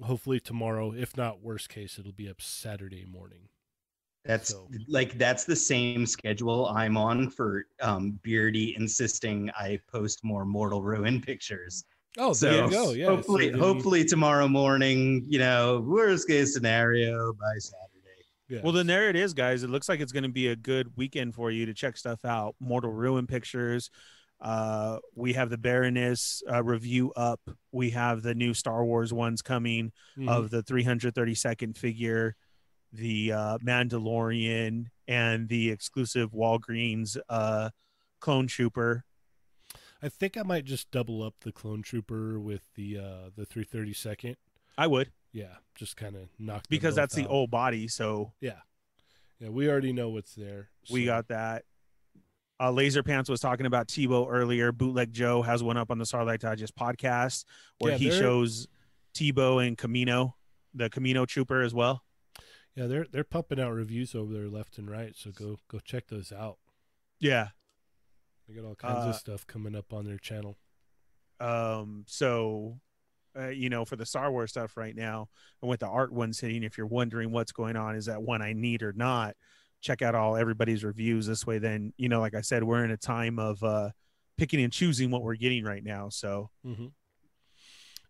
hopefully 0.02 0.38
tomorrow. 0.40 0.92
If 0.92 1.16
not, 1.16 1.42
worst 1.42 1.68
case, 1.68 1.98
it'll 1.98 2.12
be 2.12 2.28
up 2.28 2.40
Saturday 2.40 3.04
morning. 3.04 3.48
That's 4.24 4.50
So- 4.50 4.68
like 4.86 5.16
that's 5.18 5.44
the 5.44 5.56
same 5.56 6.04
schedule 6.06 6.66
I'm 6.66 6.96
on 6.98 7.30
for 7.30 7.64
um, 7.80 8.20
Beardy 8.22 8.76
insisting 8.76 9.50
I 9.58 9.80
post 9.90 10.22
more 10.22 10.44
Mortal 10.44 10.82
Ruin 10.82 11.20
pictures. 11.22 11.84
Oh, 12.18 12.32
so 12.32 12.50
there 12.50 12.64
you 12.64 12.70
go. 12.70 12.90
Yeah. 12.92 13.06
so 13.06 13.16
hopefully, 13.16 13.46
then 13.50 13.56
you- 13.58 13.62
hopefully 13.62 14.04
tomorrow 14.04 14.48
morning, 14.48 15.24
you 15.28 15.38
know, 15.38 15.80
worst 15.80 16.26
case 16.28 16.52
scenario 16.54 17.32
by 17.34 17.58
Saturday. 17.58 18.24
yeah. 18.48 18.60
Well, 18.62 18.72
then 18.72 18.86
there 18.86 19.08
it 19.08 19.16
is, 19.16 19.32
guys. 19.32 19.62
It 19.62 19.70
looks 19.70 19.88
like 19.88 20.00
it's 20.00 20.12
going 20.12 20.24
to 20.24 20.28
be 20.28 20.48
a 20.48 20.56
good 20.56 20.88
weekend 20.96 21.34
for 21.34 21.50
you 21.50 21.66
to 21.66 21.74
check 21.74 21.96
stuff 21.96 22.24
out. 22.24 22.56
Mortal 22.60 22.92
Ruin 22.92 23.26
pictures. 23.26 23.90
Uh, 24.40 24.98
we 25.14 25.34
have 25.34 25.50
the 25.50 25.58
Baroness 25.58 26.42
uh, 26.50 26.62
review 26.64 27.12
up. 27.12 27.40
We 27.72 27.90
have 27.90 28.22
the 28.22 28.34
new 28.34 28.54
Star 28.54 28.84
Wars 28.84 29.12
ones 29.12 29.42
coming 29.42 29.92
Mhm. 30.18 30.28
of 30.28 30.50
the 30.50 30.62
332nd 30.62 31.76
figure, 31.76 32.34
the 32.92 33.32
uh, 33.32 33.58
Mandalorian, 33.58 34.86
and 35.06 35.48
the 35.48 35.70
exclusive 35.70 36.30
Walgreens 36.32 37.18
uh, 37.28 37.70
clone 38.20 38.46
trooper. 38.46 39.04
I 40.02 40.08
think 40.08 40.36
I 40.36 40.42
might 40.42 40.64
just 40.64 40.90
double 40.90 41.22
up 41.22 41.34
the 41.40 41.52
clone 41.52 41.82
trooper 41.82 42.38
with 42.40 42.62
the 42.74 42.98
uh 42.98 43.30
the 43.36 43.46
332nd. 43.46 44.36
I 44.78 44.86
would 44.86 45.10
Yeah, 45.32 45.56
just 45.74 45.96
kind 45.96 46.16
of 46.16 46.28
knock 46.38 46.64
because 46.68 46.94
that's 46.94 47.14
the 47.14 47.26
old 47.26 47.50
body. 47.50 47.86
So 47.88 48.32
Yeah, 48.40 48.60
yeah, 49.38 49.48
we 49.50 49.68
already 49.68 49.92
know 49.92 50.08
what's 50.10 50.34
there. 50.34 50.70
we 50.90 51.04
got 51.04 51.28
that. 51.28 51.64
Uh, 52.62 52.70
Laser 52.70 53.02
Pants 53.02 53.30
was 53.30 53.40
talking 53.40 53.64
about 53.64 53.88
Teebo 53.88 54.26
earlier. 54.30 54.70
Bootleg 54.70 55.12
Joe 55.14 55.40
has 55.40 55.62
one 55.62 55.78
up 55.78 55.90
on 55.90 55.96
the 55.96 56.04
Sarlacc 56.04 56.40
Digest 56.40 56.76
podcast 56.76 57.44
where 57.78 57.92
Yeah, 57.92 57.98
he 57.98 58.10
shows 58.10 58.68
Teebo 59.14 59.66
and 59.66 59.78
Kamino, 59.78 60.34
the 60.74 60.90
Kamino 60.90 61.26
Trooper 61.26 61.62
as 61.62 61.72
well. 61.74 62.04
yeah 62.76 62.86
they're 62.86 63.06
they're 63.10 63.24
pumping 63.24 63.58
out 63.60 63.72
reviews 63.72 64.14
over 64.14 64.32
there 64.32 64.48
left 64.48 64.76
and 64.78 64.90
right. 64.90 65.14
So 65.16 65.30
go 65.30 65.58
go 65.68 65.78
check 65.78 66.08
those 66.08 66.32
out. 66.32 66.58
Yeah. 67.18 67.48
They 68.50 68.60
got 68.60 68.66
all 68.66 68.74
kinds 68.74 69.06
Uh, 69.06 69.10
of 69.10 69.14
stuff 69.16 69.46
coming 69.46 69.76
up 69.76 69.92
on 69.92 70.04
their 70.04 70.18
channel. 70.18 70.58
Um. 71.38 72.04
So, 72.08 72.80
uh, 73.38 73.48
you 73.48 73.70
know, 73.70 73.84
for 73.84 73.94
the 73.96 74.04
Star 74.04 74.30
Wars 74.32 74.50
stuff 74.50 74.76
right 74.76 74.94
now, 74.94 75.28
and 75.62 75.68
with 75.70 75.80
the 75.80 75.86
art 75.88 76.12
ones 76.12 76.40
hitting, 76.40 76.64
if 76.64 76.76
you're 76.76 76.86
wondering 76.86 77.30
what's 77.30 77.52
going 77.52 77.76
on, 77.76 77.94
is 77.94 78.06
that 78.06 78.20
one 78.22 78.42
I 78.42 78.52
need 78.52 78.82
or 78.82 78.92
not? 78.92 79.36
Check 79.80 80.02
out 80.02 80.14
all 80.14 80.36
everybody's 80.36 80.84
reviews. 80.84 81.26
This 81.26 81.46
way, 81.46 81.58
then 81.58 81.92
you 81.96 82.08
know, 82.08 82.20
like 82.20 82.34
I 82.34 82.40
said, 82.40 82.64
we're 82.64 82.84
in 82.84 82.90
a 82.90 82.96
time 82.96 83.38
of 83.38 83.62
uh 83.62 83.90
picking 84.36 84.60
and 84.60 84.72
choosing 84.72 85.10
what 85.10 85.22
we're 85.22 85.36
getting 85.36 85.64
right 85.64 85.84
now. 85.84 86.08
So, 86.08 86.50
Mm-hmm. 86.66 86.86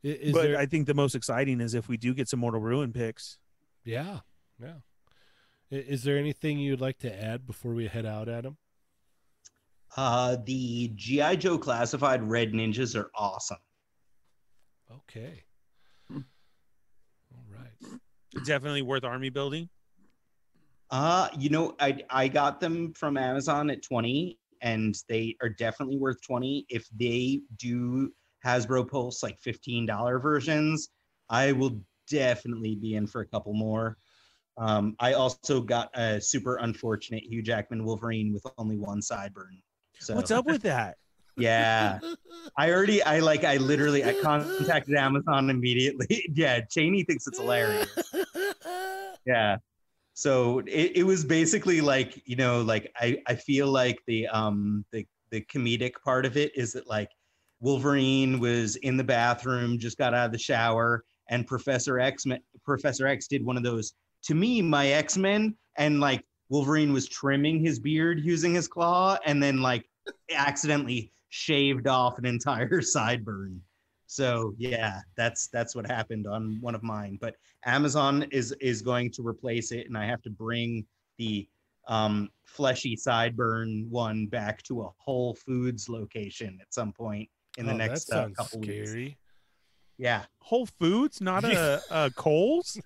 Is 0.02 0.32
but 0.32 0.42
there? 0.44 0.58
I 0.58 0.64
think 0.64 0.86
the 0.86 0.94
most 0.94 1.14
exciting 1.14 1.60
is 1.60 1.74
if 1.74 1.86
we 1.86 1.98
do 1.98 2.14
get 2.14 2.26
some 2.28 2.40
Mortal 2.40 2.60
Ruin 2.60 2.92
picks. 2.92 3.36
yeah, 3.84 4.20
yeah. 4.58 4.76
Is 5.70 6.02
there 6.04 6.16
anything 6.16 6.58
you'd 6.58 6.80
like 6.80 6.98
to 7.00 7.22
add 7.22 7.46
before 7.46 7.74
we 7.74 7.86
head 7.86 8.06
out, 8.06 8.26
Adam? 8.28 8.56
Uh, 9.96 10.36
the 10.44 10.88
GI 10.94 11.36
Joe 11.36 11.58
classified 11.58 12.22
red 12.22 12.52
ninjas 12.52 12.96
are 12.96 13.10
awesome. 13.14 13.58
Okay. 14.90 15.42
Hmm. 16.08 16.20
All 17.34 17.44
right. 17.52 18.00
Definitely 18.44 18.82
worth 18.82 19.04
army 19.04 19.30
building. 19.30 19.68
Uh, 20.90 21.28
you 21.38 21.50
know, 21.50 21.74
I 21.80 21.98
I 22.10 22.28
got 22.28 22.60
them 22.60 22.92
from 22.94 23.16
Amazon 23.16 23.70
at 23.70 23.82
20 23.82 24.38
and 24.62 24.94
they 25.08 25.36
are 25.42 25.48
definitely 25.48 25.96
worth 25.96 26.20
20 26.22 26.66
if 26.68 26.86
they 26.96 27.40
do 27.56 28.12
Hasbro 28.44 28.88
Pulse 28.88 29.22
like 29.22 29.40
$15 29.40 30.22
versions. 30.22 30.90
I 31.28 31.52
will 31.52 31.80
definitely 32.08 32.74
be 32.74 32.94
in 32.94 33.06
for 33.06 33.20
a 33.20 33.26
couple 33.26 33.54
more. 33.54 33.96
Um, 34.58 34.94
I 34.98 35.14
also 35.14 35.60
got 35.60 35.90
a 35.94 36.20
super 36.20 36.56
unfortunate 36.56 37.22
Hugh 37.22 37.42
Jackman 37.42 37.84
Wolverine 37.84 38.32
with 38.32 38.44
only 38.58 38.76
one 38.76 39.00
sideburn. 39.00 39.62
So 40.00 40.14
What's 40.14 40.30
up 40.30 40.46
with 40.46 40.62
that? 40.62 40.96
Yeah. 41.36 41.98
I 42.56 42.70
already 42.70 43.02
I 43.02 43.20
like 43.20 43.44
I 43.44 43.58
literally 43.58 44.04
I 44.04 44.14
contacted 44.14 44.96
Amazon 44.96 45.50
immediately. 45.50 46.26
yeah, 46.34 46.60
Cheney 46.60 47.04
thinks 47.04 47.26
it's 47.26 47.38
hilarious. 47.38 47.88
Yeah. 49.26 49.58
So 50.14 50.60
it, 50.60 50.92
it 50.96 51.02
was 51.02 51.26
basically 51.26 51.82
like, 51.82 52.22
you 52.26 52.36
know, 52.36 52.62
like 52.62 52.90
I, 52.96 53.18
I 53.26 53.34
feel 53.34 53.66
like 53.66 54.00
the 54.06 54.26
um 54.28 54.84
the 54.92 55.06
the 55.30 55.42
comedic 55.42 55.92
part 56.02 56.24
of 56.24 56.38
it 56.38 56.56
is 56.56 56.72
that 56.72 56.88
like 56.88 57.10
Wolverine 57.60 58.40
was 58.40 58.76
in 58.76 58.96
the 58.96 59.04
bathroom, 59.04 59.78
just 59.78 59.98
got 59.98 60.14
out 60.14 60.26
of 60.26 60.32
the 60.32 60.38
shower, 60.38 61.04
and 61.28 61.46
Professor 61.46 62.00
X 62.00 62.24
Professor 62.64 63.06
X 63.06 63.28
did 63.28 63.44
one 63.44 63.58
of 63.58 63.62
those 63.62 63.92
to 64.24 64.34
me, 64.34 64.62
my 64.62 64.88
X-Men, 64.88 65.54
and 65.76 66.00
like 66.00 66.24
Wolverine 66.50 66.92
was 66.92 67.08
trimming 67.08 67.60
his 67.64 67.78
beard 67.78 68.20
using 68.20 68.52
his 68.54 68.68
claw, 68.68 69.16
and 69.24 69.42
then 69.42 69.62
like 69.62 69.88
accidentally 70.34 71.12
shaved 71.30 71.86
off 71.86 72.18
an 72.18 72.26
entire 72.26 72.80
sideburn. 72.80 73.58
So 74.06 74.54
yeah, 74.58 75.00
that's 75.16 75.46
that's 75.48 75.74
what 75.76 75.86
happened 75.88 76.26
on 76.26 76.58
one 76.60 76.74
of 76.74 76.82
mine. 76.82 77.16
But 77.20 77.36
Amazon 77.64 78.24
is 78.32 78.52
is 78.60 78.82
going 78.82 79.12
to 79.12 79.26
replace 79.26 79.70
it, 79.72 79.86
and 79.86 79.96
I 79.96 80.04
have 80.06 80.20
to 80.22 80.30
bring 80.30 80.84
the 81.18 81.48
um, 81.88 82.28
fleshy 82.44 82.96
sideburn 82.96 83.88
one 83.88 84.26
back 84.26 84.62
to 84.64 84.82
a 84.82 84.88
Whole 84.98 85.34
Foods 85.36 85.88
location 85.88 86.58
at 86.60 86.74
some 86.74 86.92
point 86.92 87.28
in 87.58 87.66
the 87.66 87.72
Oh, 87.72 87.76
next 87.76 88.12
uh, 88.12 88.28
couple 88.36 88.60
weeks. 88.60 88.90
scary. 88.90 89.16
Yeah, 89.98 90.24
Whole 90.40 90.66
Foods, 90.66 91.20
not 91.20 91.44
a, 91.44 91.80
a 91.90 92.10
Kohl's. 92.16 92.80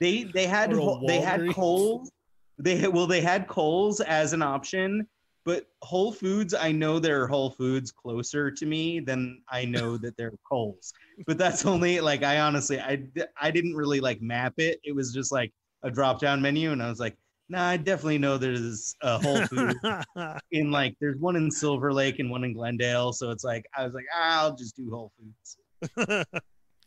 they 0.00 0.24
they 0.24 0.46
had 0.46 0.72
Whole- 0.72 1.06
they 1.06 1.20
had 1.20 1.48
Kohl's. 1.54 2.10
They 2.58 2.76
had- 2.76 2.92
well 2.92 3.06
they 3.06 3.20
had 3.20 3.46
Kohl's 3.48 4.00
as 4.00 4.32
an 4.32 4.42
option, 4.42 5.06
but 5.44 5.66
Whole 5.82 6.12
Foods 6.12 6.54
I 6.54 6.72
know 6.72 6.98
there 6.98 7.22
are 7.22 7.26
Whole 7.28 7.50
Foods 7.50 7.90
closer 7.90 8.50
to 8.50 8.66
me 8.66 9.00
than 9.00 9.42
I 9.48 9.64
know 9.64 9.96
that 9.98 10.16
they're 10.16 10.32
Kohl's. 10.48 10.92
But 11.26 11.38
that's 11.38 11.64
only 11.66 12.00
like 12.00 12.22
I 12.22 12.40
honestly 12.40 12.80
I 12.80 13.02
I 13.40 13.50
didn't 13.50 13.74
really 13.74 14.00
like 14.00 14.20
map 14.20 14.54
it. 14.58 14.80
It 14.84 14.94
was 14.94 15.12
just 15.12 15.32
like 15.32 15.52
a 15.82 15.90
drop 15.90 16.20
down 16.20 16.42
menu, 16.42 16.72
and 16.72 16.82
I 16.82 16.88
was 16.90 16.98
like, 17.00 17.16
nah, 17.48 17.68
I 17.68 17.76
definitely 17.76 18.18
know 18.18 18.36
there's 18.36 18.94
a 19.02 19.18
Whole 19.22 19.46
Foods 19.46 19.76
in 20.52 20.70
like 20.70 20.96
there's 21.00 21.18
one 21.18 21.36
in 21.36 21.50
Silver 21.50 21.92
Lake 21.92 22.18
and 22.18 22.30
one 22.30 22.44
in 22.44 22.52
Glendale. 22.52 23.12
So 23.12 23.30
it's 23.30 23.44
like 23.44 23.64
I 23.76 23.84
was 23.84 23.94
like, 23.94 24.06
ah, 24.14 24.42
I'll 24.42 24.56
just 24.56 24.76
do 24.76 24.90
Whole 24.90 25.12
Foods. 25.16 26.24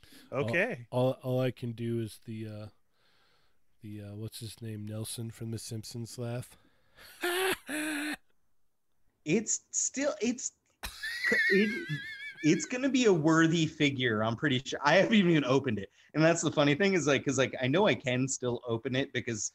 okay. 0.33 0.85
All 0.91 1.17
all 1.23 1.39
I 1.41 1.51
can 1.51 1.71
do 1.71 2.01
is 2.01 2.19
the 2.25 2.47
uh 2.47 2.65
the 3.81 4.01
uh 4.01 4.15
what's 4.15 4.39
his 4.39 4.61
name 4.61 4.85
Nelson 4.85 5.31
from 5.31 5.51
The 5.51 5.59
Simpsons 5.59 6.17
laugh. 6.17 6.57
it's 9.25 9.61
still 9.71 10.13
it's 10.21 10.51
it, 11.51 11.69
it's 12.43 12.65
gonna 12.65 12.89
be 12.89 13.05
a 13.05 13.13
worthy 13.13 13.65
figure 13.65 14.23
i'm 14.23 14.35
pretty 14.35 14.61
sure. 14.63 14.79
I 14.83 14.95
haven't 14.95 15.13
even 15.13 15.45
opened 15.45 15.79
it. 15.79 15.89
And 16.13 16.23
that's 16.23 16.41
the 16.41 16.51
funny 16.51 16.75
thing 16.75 16.93
is 16.93 17.07
like 17.07 17.21
because 17.21 17.37
like 17.37 17.55
i 17.61 17.67
know 17.67 17.87
i 17.87 17.95
can 17.95 18.27
still 18.27 18.61
open 18.67 18.95
it 18.95 19.11
because 19.13 19.51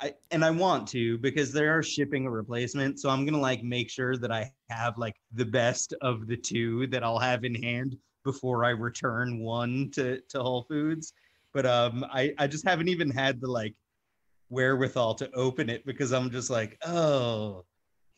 i 0.00 0.12
and 0.30 0.44
i 0.44 0.50
want 0.50 0.86
to 0.88 1.18
because 1.18 1.52
they 1.52 1.66
are 1.66 1.82
shipping 1.82 2.26
a 2.26 2.30
replacement. 2.30 3.00
So 3.00 3.08
i'm 3.08 3.24
gonna 3.24 3.40
like 3.40 3.62
make 3.62 3.90
sure 3.90 4.16
that 4.16 4.32
i 4.32 4.52
have 4.68 4.98
like 4.98 5.16
the 5.32 5.46
best 5.46 5.94
of 6.02 6.26
the 6.26 6.36
two 6.36 6.86
that 6.88 7.02
i'll 7.02 7.18
have 7.18 7.44
in 7.44 7.54
hand 7.54 7.96
before 8.24 8.64
i 8.64 8.70
return 8.70 9.38
one 9.38 9.90
to 9.92 10.20
to 10.28 10.42
whole 10.42 10.64
foods 10.64 11.14
but 11.54 11.66
um 11.66 12.04
i 12.12 12.32
i 12.38 12.46
just 12.46 12.66
haven't 12.66 12.88
even 12.88 13.10
had 13.10 13.40
the 13.40 13.46
like 13.50 13.74
wherewithal 14.48 15.14
to 15.14 15.30
open 15.32 15.68
it 15.70 15.84
because 15.86 16.12
i'm 16.12 16.30
just 16.30 16.50
like 16.50 16.76
oh 16.86 17.64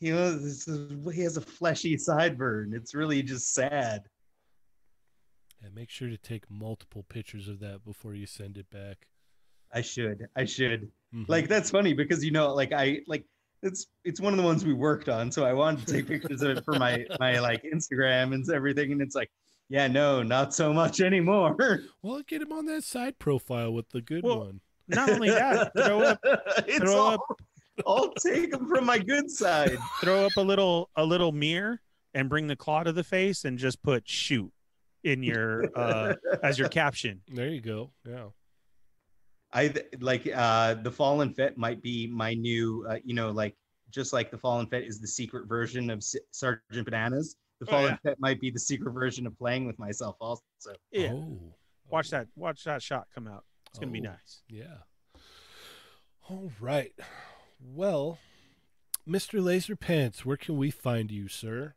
you 0.03 0.13
know, 0.13 0.33
this 0.33 0.67
is, 0.67 1.15
he 1.15 1.23
has 1.23 1.37
a 1.37 1.41
fleshy 1.41 1.95
sideburn. 1.95 2.75
It's 2.75 2.93
really 2.93 3.23
just 3.23 3.55
sad. 3.55 4.03
Yeah, 5.63 5.69
make 5.73 5.91
sure 5.91 6.09
to 6.09 6.19
take 6.19 6.51
multiple 6.51 7.05
pictures 7.05 7.47
of 7.47 7.61
that 7.61 7.85
before 7.85 8.13
you 8.13 8.27
send 8.27 8.59
it 8.59 8.69
back. 8.69 9.07
I 9.73 9.81
should. 9.81 10.27
I 10.35 10.45
should. 10.45 10.91
Mhm. 11.15 11.29
Like 11.29 11.47
that's 11.47 11.71
funny 11.71 11.95
because 11.95 12.25
you 12.25 12.33
know, 12.33 12.53
like 12.53 12.73
I 12.73 13.03
like 13.07 13.25
it's 13.63 13.87
it's 14.03 14.21
one 14.21 14.33
of 14.33 14.39
the 14.39 14.43
ones 14.45 14.65
we 14.65 14.73
worked 14.73 15.09
on, 15.09 15.31
so 15.31 15.45
I 15.45 15.53
wanted 15.53 15.87
to 15.87 15.93
take 15.93 16.09
pictures 16.09 16.43
of 16.43 16.59
it 16.59 16.65
for 16.65 16.75
my 16.81 17.07
my 17.21 17.39
like 17.39 17.63
Instagram 17.63 18.35
and 18.35 18.51
everything, 18.51 18.91
and 18.91 19.01
it's 19.01 19.15
like, 19.15 19.31
yeah, 19.73 19.87
no, 19.89 20.23
not 20.23 20.53
so 20.55 20.71
much 20.71 21.01
anymore. 21.01 21.57
well, 22.03 22.21
get 22.27 22.43
him 22.43 22.53
on 22.53 22.67
that 22.67 22.85
side 22.85 23.19
profile 23.19 23.73
with 23.73 23.89
the 23.89 24.03
good 24.03 24.23
Well, 24.23 24.41
one. 24.41 24.61
Not 24.89 25.09
only 25.09 25.31
that, 25.31 25.73
throw 25.77 26.03
up 26.03 26.19
it's 26.69 26.79
throw 26.79 26.95
all, 26.97 27.15
up- 27.15 27.41
I'll 27.87 28.13
take 28.15 28.51
them 28.51 28.69
from 28.69 28.85
my 28.85 28.99
good 28.99 29.31
side. 29.31 29.79
throw 30.03 30.27
up 30.27 30.33
a 30.37 30.43
little 30.43 30.91
a 30.97 31.05
little 31.05 31.33
mirror 31.33 31.81
and 32.13 32.29
bring 32.29 32.47
the 32.47 32.57
claw 32.57 32.83
to 32.83 32.93
the 32.93 33.03
face 33.03 33.47
and 33.47 33.57
just 33.59 33.83
put 33.83 34.07
shoot 34.07 34.53
in 35.05 35.23
your 35.23 35.65
uh 35.75 36.15
as 36.43 36.59
your 36.59 36.69
caption. 36.69 37.23
There 37.33 37.49
you 37.49 37.63
go. 37.63 37.93
Yeah. 38.07 38.27
I 39.55 39.69
th- 39.69 39.87
like 40.01 40.29
uh 40.35 40.75
the 40.75 40.91
Fallen 40.91 41.33
Fet 41.33 41.57
might 41.57 41.81
be 41.83 42.07
my 42.07 42.35
new 42.35 42.85
uh, 42.91 42.97
you 43.05 43.15
know 43.15 43.31
like 43.31 43.57
just 43.91 44.13
like 44.13 44.31
the 44.31 44.39
Fallen 44.39 44.67
Fet 44.67 44.83
is 44.85 45.01
the 45.01 45.09
secret 45.09 45.47
version 45.49 45.89
of 45.89 45.99
S- 45.99 46.17
Sergeant 46.31 46.85
Bananas. 46.85 47.37
The 47.65 47.69
Oh, 47.69 47.71
Fallen 47.71 47.99
Fet 48.03 48.19
might 48.19 48.41
be 48.41 48.51
the 48.51 48.59
secret 48.59 48.91
version 48.93 49.25
of 49.27 49.39
playing 49.39 49.67
with 49.67 49.79
myself 49.79 50.17
also. 50.21 50.43
Yeah. 50.91 51.13
Oh. 51.13 51.39
Watch 51.89 52.11
that 52.11 52.27
watch 52.35 52.65
that 52.65 52.83
shot 52.83 53.07
come 53.15 53.29
out. 53.29 53.45
It's 53.71 53.79
gonna 53.79 53.93
be 53.93 54.01
Oh. 54.01 54.11
nice. 54.11 54.43
Yeah. 54.49 54.79
All 56.29 56.51
right. 56.61 56.93
Well, 57.61 58.19
Mr. 59.09 59.43
Laser 59.43 59.77
Pants, 59.77 60.25
where 60.25 60.37
can 60.37 60.57
we 60.57 60.71
find 60.73 61.11
you, 61.13 61.29
sir? 61.29 61.75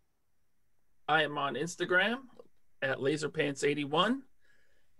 I 1.07 1.21
am 1.23 1.37
on 1.37 1.53
Instagram 1.53 2.21
at 2.81 2.97
laserpants81. 2.97 4.21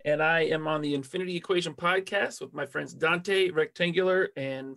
And 0.04 0.22
I 0.22 0.42
am 0.42 0.68
on 0.68 0.82
the 0.82 0.94
Infinity 0.94 1.34
Equation 1.34 1.74
podcast 1.74 2.40
with 2.40 2.54
my 2.54 2.64
friends 2.64 2.94
Dante, 2.94 3.50
Rectangular, 3.50 4.28
and 4.36 4.76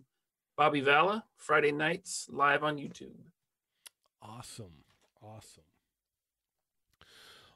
Bobby 0.58 0.82
Valla, 0.82 1.24
Friday 1.38 1.72
nights 1.72 2.28
live 2.32 2.64
on 2.64 2.78
YouTube. 2.78 3.14
Awesome. 4.24 4.74
Awesome. 5.22 5.64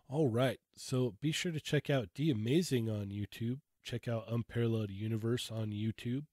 All 0.09 0.29
right. 0.29 0.59
So 0.75 1.15
be 1.21 1.31
sure 1.31 1.51
to 1.51 1.59
check 1.59 1.89
out 1.89 2.09
The 2.15 2.29
Amazing 2.29 2.89
on 2.89 3.07
YouTube. 3.07 3.59
Check 3.83 4.07
out 4.07 4.25
Unparalleled 4.29 4.91
Universe 4.91 5.51
on 5.51 5.71
YouTube. 5.71 6.25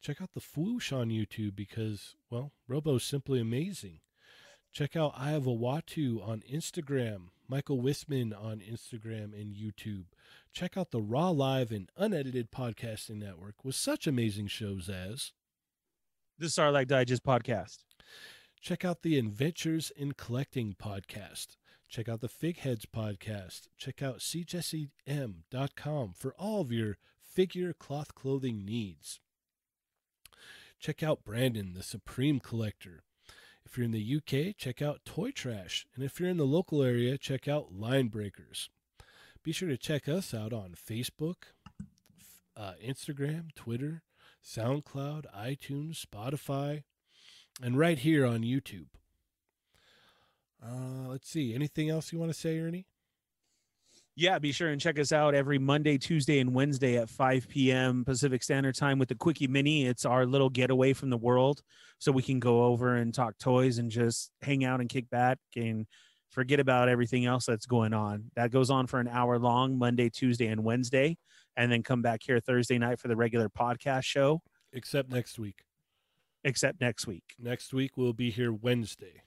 Check 0.00 0.20
out 0.20 0.30
The 0.34 0.40
Fwoosh 0.40 0.92
on 0.92 1.08
YouTube 1.10 1.54
because, 1.54 2.16
well, 2.30 2.52
Robo's 2.68 3.04
simply 3.04 3.40
amazing. 3.40 4.00
Check 4.72 4.96
out 4.96 5.12
I 5.16 5.30
Have 5.30 5.46
a 5.46 5.50
Watu 5.50 6.26
on 6.26 6.42
Instagram, 6.50 7.28
Michael 7.46 7.82
Wisman 7.82 8.32
on 8.34 8.60
Instagram 8.60 9.38
and 9.38 9.54
YouTube. 9.54 10.06
Check 10.52 10.76
out 10.76 10.90
the 10.90 11.02
Raw 11.02 11.30
Live 11.30 11.70
and 11.70 11.90
Unedited 11.96 12.50
Podcasting 12.50 13.16
Network 13.16 13.64
with 13.64 13.74
such 13.74 14.06
amazing 14.06 14.48
shows 14.48 14.88
as 14.88 15.32
The 16.38 16.46
Sarlacc 16.46 16.88
Digest 16.88 17.22
podcast. 17.22 17.84
Check 18.60 18.84
out 18.84 19.02
the 19.02 19.18
Adventures 19.18 19.92
in 19.94 20.12
Collecting 20.12 20.74
podcast. 20.82 21.56
Check 21.92 22.08
out 22.08 22.22
the 22.22 22.28
Fig 22.28 22.60
Heads 22.60 22.86
podcast. 22.86 23.68
Check 23.76 24.02
out 24.02 24.20
cjessem.com 24.20 26.14
for 26.16 26.34
all 26.38 26.62
of 26.62 26.72
your 26.72 26.96
figure 27.20 27.74
cloth 27.74 28.14
clothing 28.14 28.64
needs. 28.64 29.20
Check 30.80 31.02
out 31.02 31.22
Brandon, 31.22 31.74
the 31.74 31.82
Supreme 31.82 32.40
Collector. 32.40 33.02
If 33.66 33.76
you're 33.76 33.84
in 33.84 33.90
the 33.90 34.16
UK, 34.16 34.56
check 34.56 34.80
out 34.80 35.04
Toy 35.04 35.32
Trash. 35.32 35.86
And 35.94 36.02
if 36.02 36.18
you're 36.18 36.30
in 36.30 36.38
the 36.38 36.46
local 36.46 36.82
area, 36.82 37.18
check 37.18 37.46
out 37.46 37.74
Line 37.74 38.08
Breakers. 38.08 38.70
Be 39.42 39.52
sure 39.52 39.68
to 39.68 39.76
check 39.76 40.08
us 40.08 40.32
out 40.32 40.54
on 40.54 40.74
Facebook, 40.74 41.52
uh, 42.56 42.72
Instagram, 42.82 43.54
Twitter, 43.54 44.00
SoundCloud, 44.42 45.26
iTunes, 45.36 46.02
Spotify, 46.02 46.84
and 47.60 47.78
right 47.78 47.98
here 47.98 48.24
on 48.24 48.40
YouTube. 48.40 48.86
Uh, 50.64 51.08
let's 51.08 51.28
see. 51.28 51.54
Anything 51.54 51.90
else 51.90 52.12
you 52.12 52.18
want 52.18 52.32
to 52.32 52.38
say, 52.38 52.58
Ernie? 52.58 52.86
Yeah, 54.14 54.38
be 54.38 54.52
sure 54.52 54.68
and 54.68 54.80
check 54.80 54.98
us 54.98 55.10
out 55.10 55.34
every 55.34 55.58
Monday, 55.58 55.96
Tuesday, 55.96 56.38
and 56.38 56.54
Wednesday 56.54 56.98
at 56.98 57.08
5 57.08 57.48
p.m. 57.48 58.04
Pacific 58.04 58.42
Standard 58.42 58.74
Time 58.76 58.98
with 58.98 59.08
the 59.08 59.14
Quickie 59.14 59.46
Mini. 59.46 59.86
It's 59.86 60.04
our 60.04 60.26
little 60.26 60.50
getaway 60.50 60.92
from 60.92 61.08
the 61.08 61.16
world, 61.16 61.62
so 61.98 62.12
we 62.12 62.22
can 62.22 62.38
go 62.38 62.64
over 62.64 62.94
and 62.96 63.14
talk 63.14 63.38
toys 63.38 63.78
and 63.78 63.90
just 63.90 64.30
hang 64.42 64.64
out 64.64 64.80
and 64.80 64.88
kick 64.90 65.08
back 65.08 65.38
and 65.56 65.86
forget 66.30 66.60
about 66.60 66.90
everything 66.90 67.24
else 67.24 67.46
that's 67.46 67.64
going 67.66 67.94
on. 67.94 68.30
That 68.36 68.50
goes 68.50 68.70
on 68.70 68.86
for 68.86 69.00
an 69.00 69.08
hour 69.08 69.38
long, 69.38 69.78
Monday, 69.78 70.10
Tuesday, 70.10 70.48
and 70.48 70.62
Wednesday, 70.62 71.16
and 71.56 71.72
then 71.72 71.82
come 71.82 72.02
back 72.02 72.20
here 72.22 72.38
Thursday 72.38 72.78
night 72.78 73.00
for 73.00 73.08
the 73.08 73.16
regular 73.16 73.48
podcast 73.48 74.04
show. 74.04 74.42
Except 74.74 75.10
next 75.10 75.38
week. 75.38 75.62
except 76.44 76.80
next 76.82 77.06
week. 77.06 77.34
Next 77.38 77.72
week 77.72 77.96
we'll 77.96 78.12
be 78.12 78.30
here 78.30 78.52
Wednesday. 78.52 79.22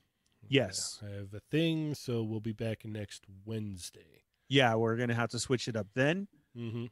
Yes. 0.50 1.00
I 1.04 1.16
have 1.16 1.34
a 1.34 1.42
thing, 1.52 1.94
so 1.96 2.24
we'll 2.24 2.40
be 2.40 2.54
back 2.54 2.86
next 2.86 3.24
Wednesday. 3.46 4.24
Yeah, 4.48 4.76
we're 4.76 4.96
gonna 4.96 5.16
have 5.16 5.30
to 5.30 5.40
switch 5.40 5.68
it 5.68 5.76
up 5.76 5.88
then. 5.96 6.28
Mm-hmm. 6.58 6.86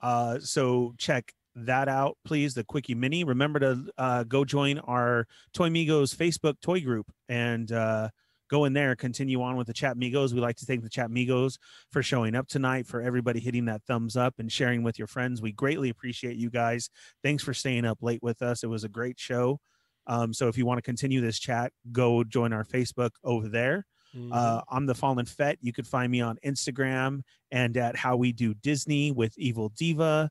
Uh, 0.00 0.38
so 0.40 0.94
check 0.98 1.32
that 1.56 1.88
out, 1.88 2.16
please. 2.24 2.54
The 2.54 2.64
Quickie 2.64 2.94
Mini. 2.94 3.24
Remember 3.24 3.58
to 3.60 3.84
uh, 3.98 4.24
go 4.24 4.44
join 4.44 4.78
our 4.80 5.26
Toy 5.54 5.68
Migos 5.68 6.14
Facebook 6.14 6.60
toy 6.60 6.80
group 6.80 7.10
and 7.28 7.70
uh, 7.72 8.10
go 8.48 8.64
in 8.66 8.72
there. 8.72 8.94
Continue 8.94 9.42
on 9.42 9.56
with 9.56 9.66
the 9.66 9.72
Chat 9.72 9.96
Migos. 9.96 10.32
We 10.32 10.40
like 10.40 10.56
to 10.56 10.66
thank 10.66 10.82
the 10.82 10.90
Chat 10.90 11.10
Migos 11.10 11.58
for 11.90 12.02
showing 12.02 12.34
up 12.34 12.46
tonight, 12.46 12.86
for 12.86 13.00
everybody 13.00 13.40
hitting 13.40 13.64
that 13.66 13.82
thumbs 13.86 14.16
up 14.16 14.34
and 14.38 14.52
sharing 14.52 14.82
with 14.82 14.98
your 14.98 15.08
friends. 15.08 15.42
We 15.42 15.52
greatly 15.52 15.88
appreciate 15.88 16.36
you 16.36 16.50
guys. 16.50 16.90
Thanks 17.22 17.42
for 17.42 17.54
staying 17.54 17.84
up 17.84 17.98
late 18.02 18.22
with 18.22 18.42
us. 18.42 18.62
It 18.62 18.68
was 18.68 18.84
a 18.84 18.88
great 18.88 19.18
show. 19.18 19.58
Um, 20.06 20.32
so 20.32 20.48
if 20.48 20.56
you 20.56 20.66
want 20.66 20.78
to 20.78 20.82
continue 20.82 21.20
this 21.20 21.38
chat, 21.38 21.72
go 21.92 22.24
join 22.24 22.52
our 22.52 22.64
Facebook 22.64 23.10
over 23.24 23.48
there. 23.48 23.86
Mm-hmm. 24.14 24.32
Uh, 24.32 24.60
I'm 24.70 24.86
the 24.86 24.94
Fallen 24.94 25.26
Fet. 25.26 25.58
You 25.60 25.72
could 25.72 25.86
find 25.86 26.10
me 26.10 26.20
on 26.20 26.38
Instagram 26.44 27.22
and 27.50 27.76
at 27.76 27.96
How 27.96 28.16
We 28.16 28.32
Do 28.32 28.54
Disney 28.54 29.12
with 29.12 29.36
Evil 29.36 29.70
Diva, 29.70 30.30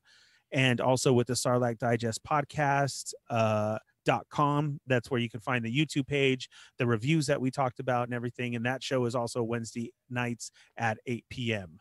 and 0.50 0.80
also 0.80 1.12
with 1.12 1.26
the 1.26 1.34
Sarlacc 1.34 1.78
Digest 1.78 2.24
podcast. 2.24 3.12
Uh, 3.28 3.78
dot 4.04 4.24
com 4.30 4.78
that's 4.86 5.10
where 5.10 5.18
you 5.18 5.28
can 5.28 5.40
find 5.40 5.64
the 5.64 5.76
youtube 5.76 6.06
page 6.06 6.48
the 6.78 6.86
reviews 6.86 7.26
that 7.26 7.40
we 7.40 7.50
talked 7.50 7.80
about 7.80 8.06
and 8.06 8.14
everything 8.14 8.54
and 8.54 8.64
that 8.64 8.80
show 8.80 9.04
is 9.04 9.16
also 9.16 9.42
wednesday 9.42 9.90
nights 10.08 10.52
at 10.76 10.96
8 11.06 11.24
p.m 11.28 11.80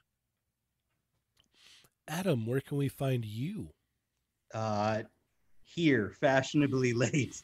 Adam, 2.07 2.45
where 2.45 2.61
can 2.61 2.77
we 2.77 2.87
find 2.87 3.25
you? 3.25 3.69
Uh, 4.53 5.03
here, 5.63 6.13
fashionably 6.19 6.93
late. 6.93 7.41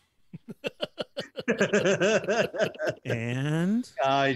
And 3.05 3.89
uh, 4.03 4.31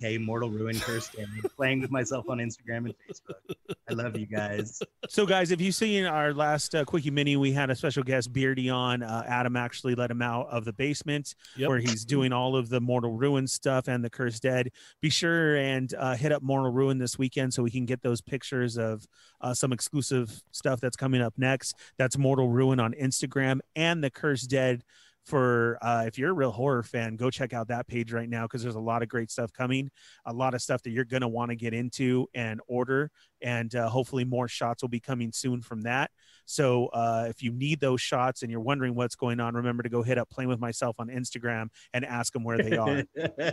okay, 0.00 0.18
Mortal 0.18 0.50
Ruin, 0.50 0.78
Cursed 0.78 1.12
Game, 1.16 1.26
playing 1.56 1.80
with 1.80 1.90
myself 1.90 2.28
on 2.28 2.38
Instagram 2.38 2.86
and 2.86 2.94
Facebook. 3.08 3.54
I 3.90 3.94
love 3.94 4.16
you 4.16 4.26
guys. 4.26 4.80
so 5.08 5.24
guys 5.24 5.50
if 5.50 5.60
you've 5.60 5.74
seen 5.74 6.04
our 6.04 6.34
last 6.34 6.74
uh, 6.74 6.84
quickie 6.84 7.10
mini 7.10 7.36
we 7.36 7.52
had 7.52 7.70
a 7.70 7.74
special 7.74 8.02
guest 8.02 8.32
beardy 8.32 8.68
on 8.68 9.02
uh, 9.02 9.24
adam 9.26 9.56
actually 9.56 9.94
let 9.94 10.10
him 10.10 10.20
out 10.20 10.46
of 10.50 10.66
the 10.66 10.72
basement 10.74 11.34
Yep. 11.56 11.68
where 11.70 11.78
he's 11.78 12.04
doing 12.04 12.30
all 12.32 12.54
of 12.54 12.68
the 12.68 12.80
mortal 12.80 13.12
ruin 13.14 13.46
stuff 13.46 13.88
and 13.88 14.04
the 14.04 14.10
cursed 14.10 14.42
dead 14.42 14.68
be 15.00 15.08
sure 15.08 15.56
and 15.56 15.94
uh, 15.94 16.14
hit 16.16 16.32
up 16.32 16.42
mortal 16.42 16.70
ruin 16.70 16.98
this 16.98 17.16
weekend 17.18 17.54
so 17.54 17.62
we 17.62 17.70
can 17.70 17.86
get 17.86 18.02
those 18.02 18.20
pictures 18.20 18.76
of 18.76 19.06
uh, 19.40 19.54
some 19.54 19.72
exclusive 19.72 20.42
stuff 20.52 20.80
that's 20.80 20.96
coming 20.96 21.22
up 21.22 21.32
next 21.38 21.74
that's 21.96 22.18
mortal 22.18 22.50
ruin 22.50 22.78
on 22.78 22.92
instagram 23.00 23.60
and 23.74 24.04
the 24.04 24.10
cursed 24.10 24.50
dead 24.50 24.84
for 25.28 25.78
uh, 25.82 26.04
if 26.06 26.18
you're 26.18 26.30
a 26.30 26.32
real 26.32 26.50
horror 26.50 26.82
fan 26.82 27.14
go 27.16 27.28
check 27.30 27.52
out 27.52 27.68
that 27.68 27.86
page 27.86 28.12
right 28.12 28.28
now 28.28 28.44
because 28.44 28.62
there's 28.62 28.74
a 28.74 28.80
lot 28.80 29.02
of 29.02 29.08
great 29.08 29.30
stuff 29.30 29.52
coming 29.52 29.90
a 30.26 30.32
lot 30.32 30.54
of 30.54 30.62
stuff 30.62 30.82
that 30.82 30.90
you're 30.90 31.04
going 31.04 31.20
to 31.20 31.28
want 31.28 31.50
to 31.50 31.56
get 31.56 31.74
into 31.74 32.26
and 32.34 32.60
order 32.66 33.10
and 33.42 33.74
uh, 33.74 33.88
hopefully 33.88 34.24
more 34.24 34.48
shots 34.48 34.82
will 34.82 34.88
be 34.88 34.98
coming 34.98 35.30
soon 35.30 35.62
from 35.62 35.82
that. 35.82 36.10
So 36.44 36.86
uh, 36.86 37.26
if 37.28 37.40
you 37.42 37.52
need 37.52 37.78
those 37.78 38.00
shots 38.00 38.42
and 38.42 38.50
you're 38.50 38.58
wondering 38.60 38.96
what's 38.96 39.14
going 39.14 39.38
on, 39.38 39.54
remember 39.54 39.84
to 39.84 39.88
go 39.88 40.02
hit 40.02 40.18
up 40.18 40.28
playing 40.28 40.48
with 40.48 40.58
myself 40.58 40.96
on 40.98 41.06
Instagram 41.08 41.68
and 41.92 42.04
ask 42.04 42.32
them 42.32 42.42
where 42.42 42.58
they 42.58 42.76
are. 42.76 43.04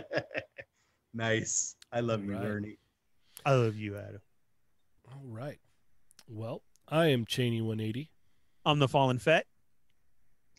nice. 1.14 1.76
I 1.92 2.00
love 2.00 2.24
you, 2.24 2.32
Right. 2.32 2.42
Bernie. 2.42 2.78
I 3.44 3.54
love 3.54 3.76
you, 3.76 3.96
Adam. 3.96 4.20
All 5.12 5.22
right. 5.24 5.58
Well, 6.28 6.62
I 6.88 7.06
am 7.06 7.24
Cheney 7.26 7.60
180. 7.60 8.10
I'm 8.64 8.78
the 8.78 8.88
Fallen 8.88 9.18
Fet. 9.18 9.46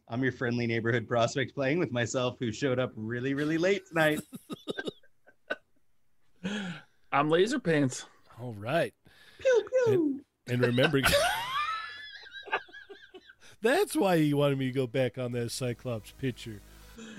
I'm 0.10 0.24
your 0.24 0.32
friendly 0.32 0.68
neighborhood 0.68 1.06
prospect 1.08 1.54
playing 1.54 1.80
with 1.80 1.92
myself 1.92 2.38
who 2.40 2.52
showed 2.54 2.80
up 2.80 2.92
really, 2.96 3.34
really 3.34 3.58
late 3.58 3.86
tonight. 3.88 4.22
I'm 7.12 7.30
Laser 7.30 7.60
Pants. 7.60 8.06
All 8.40 8.54
right. 8.54 8.94
pew, 9.40 9.64
pew. 9.86 10.22
And 10.48 10.62
remember, 10.62 11.02
that's 13.62 13.98
why 13.98 14.16
you 14.16 14.38
wanted 14.38 14.58
me 14.58 14.68
to 14.68 14.72
go 14.72 14.88
back 14.88 15.18
on 15.18 15.34
that 15.34 15.52
Cyclops 15.52 16.12
picture. 16.12 16.62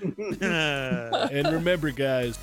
And 0.41 1.47
remember, 1.47 1.91
guys, 1.91 2.37